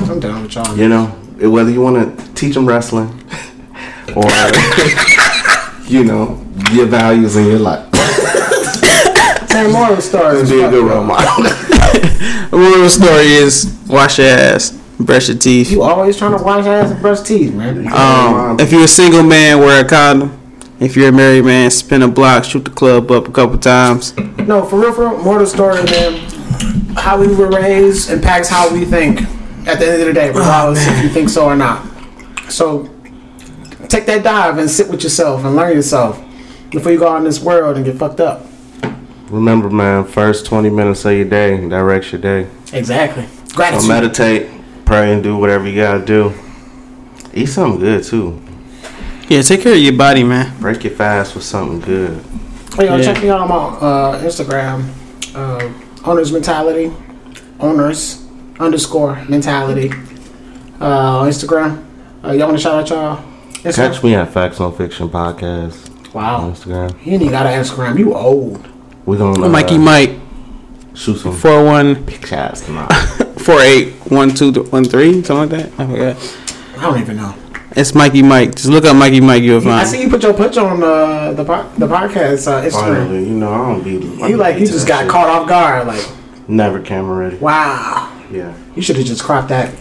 I'm 0.10 0.20
done 0.20 0.44
with 0.44 0.56
y'all. 0.56 0.76
You 0.78 0.90
know, 0.90 1.06
whether 1.40 1.70
you 1.70 1.82
want 1.82 2.18
to 2.18 2.34
teach 2.34 2.56
them 2.56 2.68
wrestling 2.68 3.10
or 4.16 4.24
you 5.86 6.04
know 6.04 6.44
your 6.72 6.86
values 6.88 7.36
in 7.36 7.46
your 7.48 7.60
life, 7.60 7.94
Same 9.50 9.72
moral 9.72 9.92
of 9.92 9.98
the 9.98 10.02
story. 10.02 10.38
is 10.38 10.50
be 10.50 10.62
a 10.62 10.70
good 10.70 10.84
role 10.90 11.04
model. 11.04 11.44
the 11.44 12.48
moral 12.52 12.74
of 12.76 12.82
the 12.82 12.90
story 12.90 13.28
is 13.34 13.78
wash 13.88 14.18
your 14.18 14.28
ass, 14.30 14.72
brush 15.00 15.28
your 15.30 15.38
teeth. 15.38 15.70
You 15.72 15.84
always 15.84 16.18
trying 16.18 16.36
to 16.38 16.44
wash 16.44 16.66
your 16.66 16.74
ass 16.74 16.90
and 16.92 17.02
brush 17.02 17.22
teeth, 17.22 17.54
man. 17.54 17.88
Um, 17.94 18.60
if 18.60 18.72
you're 18.72 18.86
a 18.86 18.88
single 18.88 19.22
man, 19.24 19.60
wear 19.60 19.86
a 19.86 19.88
condom. 19.88 20.40
If 20.84 20.98
you're 20.98 21.08
a 21.08 21.12
married 21.14 21.46
man, 21.46 21.72
spin 21.72 22.02
a 22.02 22.10
block, 22.10 22.44
shoot 22.44 22.66
the 22.66 22.72
club 22.72 23.10
up 23.10 23.30
a 23.30 23.32
couple 23.32 23.58
times. 23.58 24.14
No, 24.38 24.66
for 24.66 24.82
real, 24.82 24.92
for 24.92 25.10
real. 25.12 25.24
More 25.24 25.36
of 25.36 25.40
the 25.40 25.48
story, 25.48 25.82
man. 25.82 26.20
How 26.98 27.18
we 27.18 27.34
were 27.34 27.50
raised 27.50 28.10
impacts 28.12 28.50
how 28.50 28.72
we 28.74 28.84
think. 28.84 29.22
At 29.66 29.80
the 29.80 29.88
end 29.88 30.02
of 30.02 30.08
the 30.08 30.14
day, 30.14 30.28
oh, 30.28 30.34
regardless 30.34 30.86
if 30.86 31.02
you 31.02 31.08
think 31.08 31.30
so 31.30 31.46
or 31.46 31.56
not. 31.56 31.88
So, 32.50 32.90
take 33.88 34.06
that 34.08 34.26
dive 34.26 34.58
and 34.58 34.70
sit 34.70 34.90
with 34.90 35.04
yourself 35.04 35.46
and 35.46 35.56
learn 35.56 35.74
yourself 35.74 36.22
before 36.70 36.92
you 36.92 37.00
go 37.00 37.08
out 37.08 37.20
in 37.20 37.24
this 37.24 37.40
world 37.40 37.78
and 37.78 37.86
get 37.86 37.96
fucked 37.96 38.20
up. 38.20 38.46
Remember, 39.30 39.70
man, 39.70 40.04
first 40.04 40.46
twenty 40.46 40.70
minutes 40.70 41.06
of 41.06 41.14
your 41.14 41.24
day 41.24 41.66
directs 41.70 42.12
your 42.12 42.20
day. 42.20 42.50
Exactly. 42.74 43.26
So 43.56 43.88
meditate, 43.88 44.52
pray, 44.84 45.14
and 45.14 45.24
do 45.24 45.38
whatever 45.38 45.66
you 45.66 45.82
gotta 45.82 46.04
do. 46.04 46.34
Eat 47.34 47.46
something 47.46 47.80
good 47.80 48.04
too. 48.04 48.42
Yeah, 49.30 49.42
take 49.42 49.62
care 49.62 49.74
of 49.74 49.80
your 49.80 49.94
body, 49.94 50.24
man. 50.24 50.58
Break 50.60 50.84
your 50.84 50.94
fast 50.94 51.34
with 51.36 51.44
something 51.44 51.80
good. 51.80 52.22
Hey, 52.76 52.86
yo, 52.88 52.98
Yeah. 52.98 53.04
check 53.14 53.24
me 53.24 53.30
out 53.30 53.50
on 53.50 53.74
uh, 53.82 54.20
Instagram. 54.24 54.86
Uh, 55.34 55.70
owners 56.06 56.32
mentality. 56.32 56.92
Owners 57.60 58.26
underscore 58.60 59.24
mentality. 59.30 59.92
Uh, 60.82 61.20
on 61.22 61.30
Instagram. 61.30 61.84
Uh, 62.24 62.32
y'all 62.32 62.48
want 62.48 62.58
to 62.58 62.64
shout 62.64 62.76
out 62.76 62.90
y'all? 62.90 63.24
Instagram? 63.64 63.76
Catch 63.76 64.04
me 64.04 64.16
at 64.16 64.32
Facts 64.34 64.60
No 64.60 64.72
Fiction 64.72 65.10
Podcast 65.10 65.90
on 66.08 66.14
Wow. 66.14 66.52
Instagram. 66.52 66.92
You 67.06 67.14
ain't 67.14 67.22
even 67.24 67.30
got 67.32 67.46
an 67.46 67.62
Instagram. 67.64 67.98
You 67.98 68.14
old. 68.16 68.68
We're 69.06 69.18
gonna 69.18 69.46
uh, 69.46 69.50
Mikey 69.50 69.78
Mike, 69.78 70.12
shoot 70.94 71.18
some 71.18 71.34
41 71.36 72.08
shots 72.24 72.62
tonight. 72.62 72.88
481213, 73.44 75.24
something 75.24 75.38
like 75.38 75.50
that. 75.50 75.80
I 75.80 75.88
forgot. 75.88 76.38
I 76.78 76.82
don't 76.92 77.00
even 77.02 77.18
know. 77.18 77.36
It's 77.76 77.96
Mikey 77.96 78.22
Mike. 78.22 78.54
Just 78.56 78.68
look 78.70 78.86
up 78.86 78.96
Mikey 78.96 79.20
Mike, 79.20 79.42
you'll 79.42 79.60
find. 79.62 79.74
I 79.74 79.84
see 79.84 80.02
you 80.04 80.10
put 80.10 80.22
your 80.22 80.34
picture 80.34 80.62
on 80.62 80.84
uh, 80.84 81.34
the 81.34 81.44
po- 81.44 81.68
the 81.78 81.88
podcast 81.88 82.48
uh, 82.48 82.62
Instagram. 82.62 82.72
Finally, 83.08 83.24
you 83.28 83.34
know 83.34 83.52
I 83.52 83.58
don't 83.58 83.84
be. 83.84 83.94
You 84.30 84.38
like 84.38 84.60
you 84.60 84.68
just 84.68 84.88
got 84.88 85.10
caught 85.10 85.28
off 85.28 85.48
guard. 85.50 85.88
Like 85.88 86.06
Never 86.48 86.80
camera 86.82 87.18
ready. 87.26 87.38
wow, 87.38 88.12
Yeah. 88.30 88.54
you 88.76 88.82
should 88.82 88.98
have 88.98 89.06
just 89.06 89.24
cropped 89.24 89.48
that. 89.50 89.74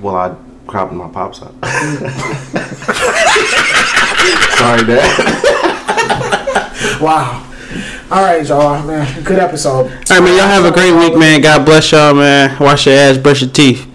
Well, 0.00 0.14
I 0.14 0.36
cropped 0.68 0.92
my 0.92 1.08
pops 1.08 1.40
up. 1.42 1.52
Sorry, 4.58 4.84
Dad. 4.86 5.40
Wow. 7.00 7.40
All 8.10 8.22
right, 8.22 8.46
y'all, 8.46 8.86
man. 8.86 9.22
Good 9.24 9.38
episode. 9.38 9.86
All 9.86 9.88
right, 10.10 10.20
man. 10.20 10.36
Y'all 10.36 10.46
have 10.46 10.64
a 10.64 10.70
great 10.70 10.92
week, 10.92 11.16
man. 11.18 11.40
God 11.40 11.64
bless 11.64 11.90
y'all, 11.90 12.14
man. 12.14 12.56
Wash 12.60 12.86
your 12.86 12.94
ass, 12.94 13.16
brush 13.18 13.40
your 13.40 13.50
teeth. 13.50 13.88